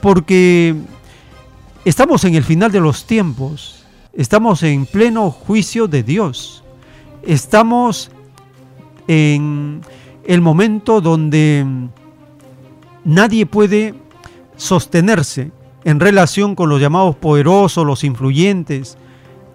Porque 0.00 0.74
estamos 1.84 2.24
en 2.24 2.34
el 2.34 2.42
final 2.42 2.72
de 2.72 2.80
los 2.80 3.06
tiempos, 3.06 3.84
estamos 4.12 4.64
en 4.64 4.86
pleno 4.86 5.30
juicio 5.30 5.86
de 5.86 6.02
Dios, 6.02 6.64
estamos 7.22 8.10
en 9.06 9.80
el 10.24 10.40
momento 10.40 11.00
donde 11.00 11.64
nadie 13.06 13.46
puede 13.46 13.94
sostenerse 14.56 15.52
en 15.84 16.00
relación 16.00 16.54
con 16.56 16.68
los 16.68 16.80
llamados 16.80 17.14
poderosos, 17.16 17.86
los 17.86 18.04
influyentes, 18.04 18.98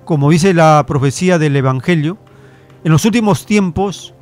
como 0.05 0.31
dice 0.31 0.53
la 0.53 0.83
profecía 0.87 1.37
del 1.37 1.55
Evangelio, 1.57 2.17
en 2.83 2.91
los 2.91 3.05
últimos 3.05 3.45
tiempos 3.45 4.13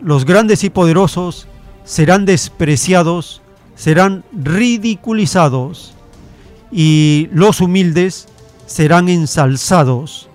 los 0.00 0.24
grandes 0.24 0.64
y 0.64 0.70
poderosos 0.70 1.46
serán 1.84 2.24
despreciados, 2.24 3.42
serán 3.76 4.24
ridiculizados 4.32 5.94
y 6.72 7.28
los 7.32 7.60
humildes 7.60 8.28
serán 8.66 9.08
ensalzados. 9.10 10.28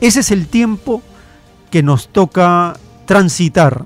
Ese 0.00 0.20
es 0.20 0.30
el 0.32 0.48
tiempo 0.48 1.02
que 1.70 1.82
nos 1.84 2.08
toca 2.08 2.74
transitar. 3.06 3.84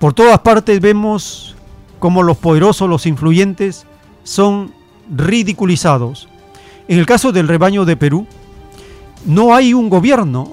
Por 0.00 0.14
todas 0.14 0.40
partes 0.40 0.80
vemos 0.80 1.54
como 1.98 2.22
los 2.22 2.36
poderosos, 2.36 2.88
los 2.88 3.06
influyentes, 3.06 3.86
son 4.24 4.72
ridiculizados. 5.14 6.28
En 6.88 6.98
el 6.98 7.06
caso 7.06 7.32
del 7.32 7.48
rebaño 7.48 7.84
de 7.84 7.96
Perú, 7.96 8.26
no 9.26 9.54
hay 9.54 9.74
un 9.74 9.90
gobierno, 9.90 10.52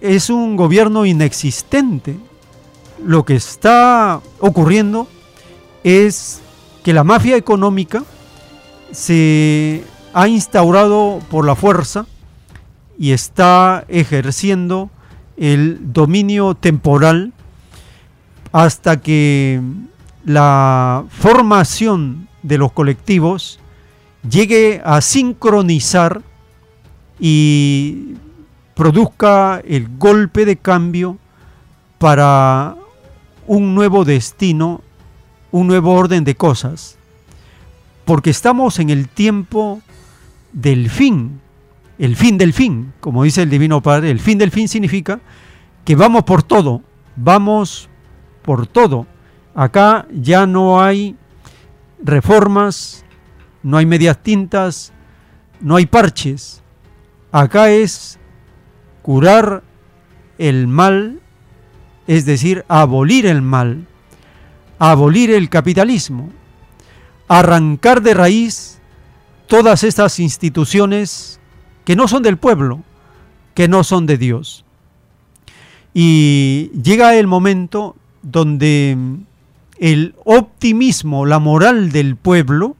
es 0.00 0.30
un 0.30 0.56
gobierno 0.56 1.06
inexistente. 1.06 2.16
Lo 3.04 3.24
que 3.24 3.34
está 3.34 4.20
ocurriendo 4.38 5.08
es 5.82 6.40
que 6.84 6.92
la 6.92 7.04
mafia 7.04 7.36
económica 7.36 8.04
se 8.90 9.84
ha 10.12 10.28
instaurado 10.28 11.20
por 11.30 11.46
la 11.46 11.56
fuerza 11.56 12.06
y 12.98 13.12
está 13.12 13.84
ejerciendo 13.88 14.90
el 15.36 15.92
dominio 15.92 16.54
temporal 16.54 17.32
hasta 18.52 19.00
que 19.00 19.60
la 20.24 21.04
formación 21.08 22.28
de 22.42 22.58
los 22.58 22.72
colectivos 22.72 23.58
llegue 24.28 24.80
a 24.84 25.00
sincronizar 25.00 26.22
y 27.18 28.14
produzca 28.74 29.60
el 29.66 29.88
golpe 29.98 30.44
de 30.44 30.56
cambio 30.56 31.18
para 31.98 32.76
un 33.46 33.74
nuevo 33.74 34.04
destino, 34.04 34.80
un 35.50 35.66
nuevo 35.66 35.94
orden 35.94 36.24
de 36.24 36.34
cosas. 36.34 36.96
Porque 38.04 38.30
estamos 38.30 38.78
en 38.78 38.90
el 38.90 39.08
tiempo 39.08 39.80
del 40.52 40.90
fin, 40.90 41.40
el 41.98 42.16
fin 42.16 42.38
del 42.38 42.52
fin, 42.52 42.92
como 43.00 43.22
dice 43.22 43.42
el 43.42 43.50
Divino 43.50 43.80
Padre, 43.80 44.10
el 44.10 44.18
fin 44.18 44.38
del 44.38 44.50
fin 44.50 44.68
significa 44.68 45.20
que 45.84 45.94
vamos 45.94 46.24
por 46.24 46.42
todo, 46.42 46.82
vamos 47.16 47.88
por 48.42 48.66
todo. 48.66 49.06
Acá 49.54 50.06
ya 50.10 50.46
no 50.46 50.82
hay 50.82 51.16
reformas, 52.02 53.04
no 53.62 53.76
hay 53.76 53.86
medias 53.86 54.22
tintas, 54.22 54.92
no 55.60 55.76
hay 55.76 55.86
parches. 55.86 56.62
Acá 57.30 57.70
es 57.70 58.18
curar 59.02 59.62
el 60.38 60.66
mal, 60.66 61.20
es 62.06 62.24
decir, 62.24 62.64
abolir 62.68 63.26
el 63.26 63.42
mal, 63.42 63.86
abolir 64.78 65.30
el 65.30 65.48
capitalismo, 65.48 66.30
arrancar 67.28 68.02
de 68.02 68.14
raíz 68.14 68.80
todas 69.46 69.84
estas 69.84 70.18
instituciones 70.18 71.40
que 71.84 71.94
no 71.94 72.08
son 72.08 72.22
del 72.22 72.38
pueblo, 72.38 72.82
que 73.54 73.68
no 73.68 73.84
son 73.84 74.06
de 74.06 74.16
Dios. 74.16 74.64
Y 75.94 76.70
llega 76.82 77.16
el 77.16 77.26
momento 77.26 77.96
donde 78.22 78.96
el 79.82 80.14
optimismo, 80.24 81.26
la 81.26 81.40
moral 81.40 81.90
del 81.90 82.14
pueblo, 82.14 82.76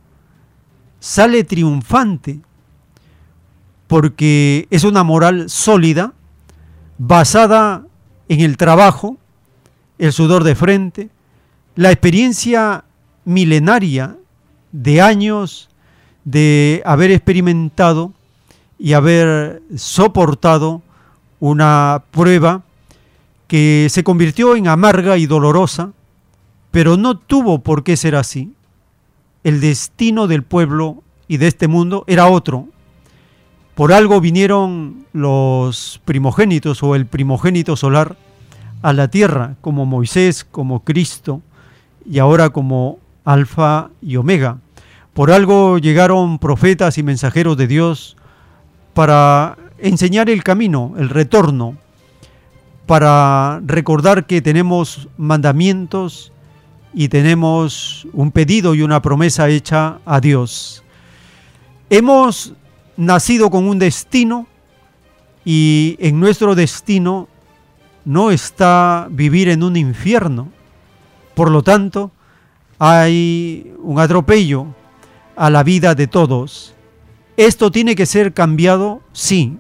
sale 1.01 1.43
triunfante, 1.43 2.39
porque 3.89 4.69
es 4.71 4.85
una 4.85 5.03
moral 5.03 5.51
sólida, 5.51 6.13
basada 6.99 7.85
en 8.29 8.39
el 8.39 8.57
trabajo, 8.57 9.17
el 9.99 10.13
sudor 10.13 10.45
de 10.45 10.55
frente, 10.55 11.11
la 11.75 11.91
experiencia 11.91 12.85
milenaria 13.25 14.17
de 14.71 15.01
años 15.01 15.71
de 16.25 16.83
haber 16.85 17.11
experimentado 17.11 18.13
y 18.79 18.93
haber 18.93 19.61
soportado 19.75 20.83
una 21.41 22.05
prueba 22.13 22.63
que 23.49 23.89
se 23.91 24.05
convirtió 24.05 24.55
en 24.55 24.69
amarga 24.69 25.19
y 25.19 25.27
dolorosa, 25.27 25.91
pero 26.73 26.97
no 26.97 27.17
tuvo 27.17 27.61
por 27.61 27.85
qué 27.85 27.97
ser 27.97 28.17
así. 28.17 28.53
El 29.45 29.61
destino 29.61 30.27
del 30.27 30.43
pueblo 30.43 31.05
y 31.29 31.37
de 31.37 31.47
este 31.47 31.69
mundo 31.69 32.05
era 32.09 32.27
otro. 32.27 32.67
Por 33.77 33.93
algo 33.93 34.21
vinieron 34.21 35.07
los 35.13 36.01
primogénitos 36.05 36.83
o 36.83 36.97
el 36.97 37.07
primogénito 37.07 37.77
solar 37.77 38.17
a 38.83 38.93
la 38.93 39.09
tierra, 39.09 39.55
como 39.61 39.87
Moisés, 39.87 40.45
como 40.45 40.81
Cristo 40.81 41.43
y 42.05 42.19
ahora 42.19 42.51
como 42.51 42.99
Alfa 43.25 43.91
y 44.01 44.17
Omega. 44.17 44.59
Por 45.13 45.31
algo 45.31 45.79
llegaron 45.79 46.39
profetas 46.39 46.97
y 46.97 47.03
mensajeros 47.03 47.57
de 47.57 47.67
Dios 47.67 48.17
para 48.95 49.57
enseñar 49.79 50.31
el 50.31 50.43
camino, 50.43 50.95
el 50.97 51.11
retorno, 51.11 51.77
para 52.87 53.61
recordar 53.65 54.27
que 54.27 54.41
tenemos 54.41 55.09
mandamientos 55.19 56.33
y 56.95 57.09
tenemos 57.09 58.07
un 58.13 58.31
pedido 58.31 58.75
y 58.75 58.83
una 58.83 59.01
promesa 59.01 59.49
hecha 59.49 59.99
a 60.05 60.21
Dios. 60.21 60.83
Hemos 61.91 62.55
nacido 62.97 63.51
con 63.51 63.67
un 63.69 63.79
destino 63.79 64.47
y 65.45 65.97
en 65.99 66.21
nuestro 66.21 66.55
destino 66.55 67.29
no 68.05 68.31
está 68.31 69.09
vivir 69.11 69.49
en 69.49 69.63
un 69.63 69.77
infierno. 69.77 70.51
Por 71.35 71.51
lo 71.51 71.63
tanto, 71.63 72.11
hay 72.79 73.73
un 73.79 73.99
atropello 73.99 74.67
a 75.37 75.51
la 75.51 75.63
vida 75.63 75.95
de 75.95 76.07
todos. 76.07 76.75
Esto 77.37 77.71
tiene 77.71 77.95
que 77.95 78.07
ser 78.07 78.35
cambiado, 78.35 79.01
sí. 79.13 79.57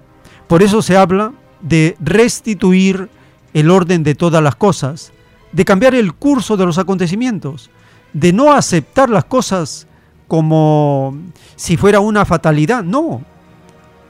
Por 0.48 0.62
eso 0.62 0.82
se 0.82 0.96
habla 0.96 1.32
de 1.62 1.96
restituir 2.00 3.08
el 3.54 3.70
orden 3.70 4.02
de 4.02 4.14
todas 4.14 4.42
las 4.42 4.56
cosas 4.56 5.12
de 5.52 5.64
cambiar 5.64 5.94
el 5.94 6.14
curso 6.14 6.56
de 6.56 6.66
los 6.66 6.78
acontecimientos, 6.78 7.70
de 8.12 8.32
no 8.32 8.52
aceptar 8.52 9.10
las 9.10 9.24
cosas 9.24 9.86
como 10.28 11.16
si 11.56 11.76
fuera 11.76 12.00
una 12.00 12.24
fatalidad, 12.24 12.82
no, 12.82 13.22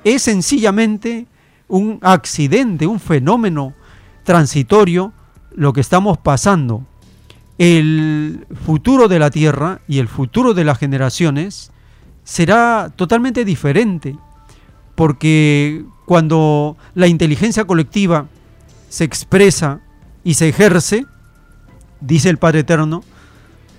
es 0.04 0.22
sencillamente 0.22 1.26
un 1.68 1.98
accidente, 2.02 2.86
un 2.86 3.00
fenómeno 3.00 3.74
transitorio 4.24 5.12
lo 5.54 5.72
que 5.72 5.80
estamos 5.80 6.18
pasando. 6.18 6.84
El 7.58 8.46
futuro 8.64 9.08
de 9.08 9.18
la 9.18 9.30
Tierra 9.30 9.80
y 9.86 9.98
el 9.98 10.08
futuro 10.08 10.54
de 10.54 10.64
las 10.64 10.78
generaciones 10.78 11.70
será 12.24 12.92
totalmente 12.94 13.44
diferente, 13.44 14.16
porque 14.94 15.84
cuando 16.06 16.76
la 16.94 17.06
inteligencia 17.06 17.64
colectiva 17.64 18.26
se 18.88 19.04
expresa 19.04 19.80
y 20.24 20.34
se 20.34 20.48
ejerce, 20.48 21.06
dice 22.02 22.28
el 22.28 22.38
Padre 22.38 22.60
Eterno, 22.60 23.02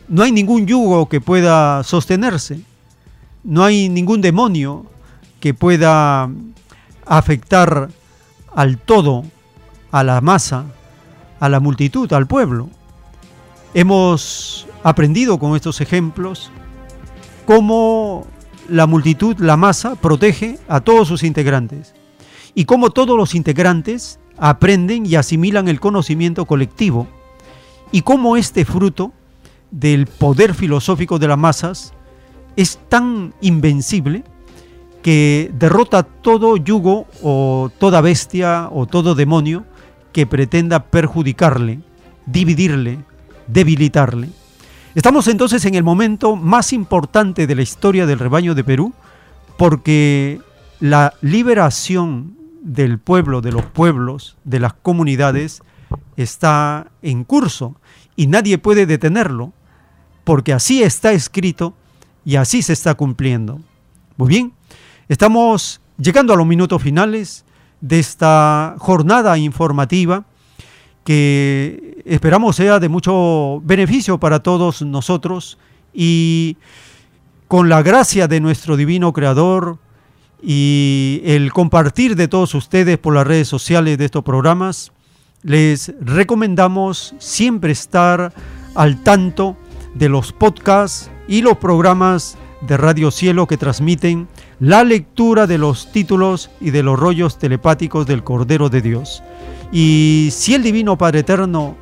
no 0.08 0.24
hay 0.24 0.32
ningún 0.32 0.66
yugo 0.66 1.08
que 1.08 1.22
pueda 1.22 1.84
sostenerse, 1.84 2.62
no 3.44 3.64
hay 3.64 3.90
ningún 3.90 4.22
demonio 4.22 4.86
que 5.40 5.54
pueda 5.54 6.30
afectar 7.06 7.90
al 8.56 8.78
todo, 8.78 9.26
a 9.92 10.04
la 10.04 10.22
masa, 10.22 10.66
a 11.40 11.50
la 11.50 11.60
multitud, 11.60 12.12
al 12.14 12.28
pueblo. 12.28 12.70
Hemos 13.74 14.68
aprendido 14.84 15.40
con 15.40 15.56
estos 15.56 15.82
ejemplos 15.82 16.52
cómo 17.46 18.26
la 18.70 18.88
multitud, 18.88 19.38
la 19.40 19.58
masa, 19.58 19.96
protege 19.96 20.60
a 20.68 20.80
todos 20.80 21.08
sus 21.08 21.24
integrantes 21.24 21.94
y 22.56 22.66
cómo 22.66 22.92
todos 22.92 23.18
los 23.18 23.36
integrantes 23.36 24.20
aprenden 24.38 25.06
y 25.06 25.16
asimilan 25.16 25.68
el 25.68 25.80
conocimiento 25.80 26.46
colectivo 26.46 27.08
y 27.94 28.02
cómo 28.02 28.36
este 28.36 28.66
fruto 28.66 29.14
del 29.70 30.08
poder 30.08 30.56
filosófico 30.56 31.20
de 31.20 31.28
las 31.28 31.38
masas 31.38 31.94
es 32.58 32.80
tan 32.90 33.36
invencible 33.40 34.24
que 35.04 35.52
derrota 35.54 36.02
todo 36.02 36.58
yugo 36.58 37.06
o 37.22 37.70
toda 37.78 38.02
bestia 38.02 38.68
o 38.72 38.88
todo 38.88 39.14
demonio 39.14 39.64
que 40.12 40.26
pretenda 40.26 40.80
perjudicarle, 40.86 41.82
dividirle, 42.26 43.00
debilitarle. 43.48 44.30
Estamos 44.96 45.28
entonces 45.28 45.64
en 45.66 45.76
el 45.76 45.84
momento 45.84 46.36
más 46.36 46.74
importante 46.74 47.46
de 47.46 47.56
la 47.56 47.62
historia 47.62 48.08
del 48.08 48.20
rebaño 48.20 48.56
de 48.56 48.64
Perú 48.64 48.92
porque 49.56 50.42
la 50.80 51.14
liberación 51.22 52.38
del 52.64 52.98
pueblo, 52.98 53.42
de 53.42 53.52
los 53.52 53.66
pueblos, 53.66 54.36
de 54.46 54.60
las 54.60 54.74
comunidades, 54.74 55.62
está 56.18 56.88
en 57.02 57.24
curso 57.24 57.76
y 58.16 58.28
nadie 58.28 58.58
puede 58.58 58.86
detenerlo 58.86 59.54
porque 60.24 60.54
así 60.54 60.84
está 60.84 61.12
escrito 61.12 61.74
y 62.26 62.36
así 62.36 62.62
se 62.62 62.74
está 62.74 62.96
cumpliendo. 62.96 63.60
Muy 64.18 64.30
bien, 64.30 64.54
estamos 65.10 65.82
llegando 65.98 66.34
a 66.34 66.38
los 66.38 66.48
minutos 66.48 66.82
finales 66.82 67.46
de 67.82 68.00
esta 68.00 68.76
jornada 68.80 69.38
informativa 69.38 70.26
que 71.04 72.02
esperamos 72.06 72.56
sea 72.56 72.80
de 72.80 72.90
mucho 72.90 73.62
beneficio 73.64 74.20
para 74.20 74.42
todos 74.42 74.82
nosotros 74.82 75.58
y 75.94 76.58
con 77.48 77.70
la 77.70 77.84
gracia 77.84 78.28
de 78.28 78.40
nuestro 78.40 78.78
divino 78.78 79.12
Creador 79.12 79.78
y 80.42 81.22
el 81.26 81.52
compartir 81.54 82.16
de 82.16 82.28
todos 82.28 82.56
ustedes 82.56 82.98
por 82.98 83.14
las 83.14 83.28
redes 83.28 83.48
sociales 83.48 83.98
de 83.98 84.06
estos 84.06 84.24
programas, 84.24 84.92
les 85.44 85.94
recomendamos 86.00 87.14
siempre 87.20 87.72
estar 87.72 88.34
al 88.76 89.04
tanto 89.04 89.58
de 89.94 90.10
los 90.10 90.32
podcasts 90.32 91.12
y 91.28 91.42
los 91.42 91.58
programas 91.58 92.38
de 92.62 92.78
Radio 92.78 93.12
Cielo 93.12 93.46
que 93.46 93.58
transmiten 93.58 94.28
la 94.60 94.84
lectura 94.84 95.48
de 95.48 95.58
los 95.58 95.92
títulos 95.92 96.50
y 96.62 96.72
de 96.72 96.84
los 96.84 96.98
rollos 96.98 97.38
telepáticos 97.38 98.08
del 98.08 98.24
Cordero 98.24 98.70
de 98.70 98.82
Dios. 98.82 99.22
Y 99.72 100.30
si 100.32 100.54
el 100.54 100.64
Divino 100.64 100.98
Padre 100.98 101.20
Eterno 101.20 101.76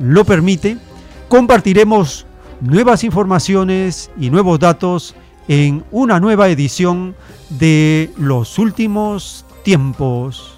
lo 0.00 0.24
permite, 0.24 0.78
compartiremos 1.28 2.26
nuevas 2.60 3.02
informaciones 3.04 4.10
y 4.18 4.30
nuevos 4.30 4.58
datos 4.58 5.14
en 5.48 5.84
una 5.90 6.20
nueva 6.20 6.48
edición 6.48 7.16
de 7.50 8.12
Los 8.16 8.58
Últimos 8.58 9.44
Tiempos. 9.64 10.57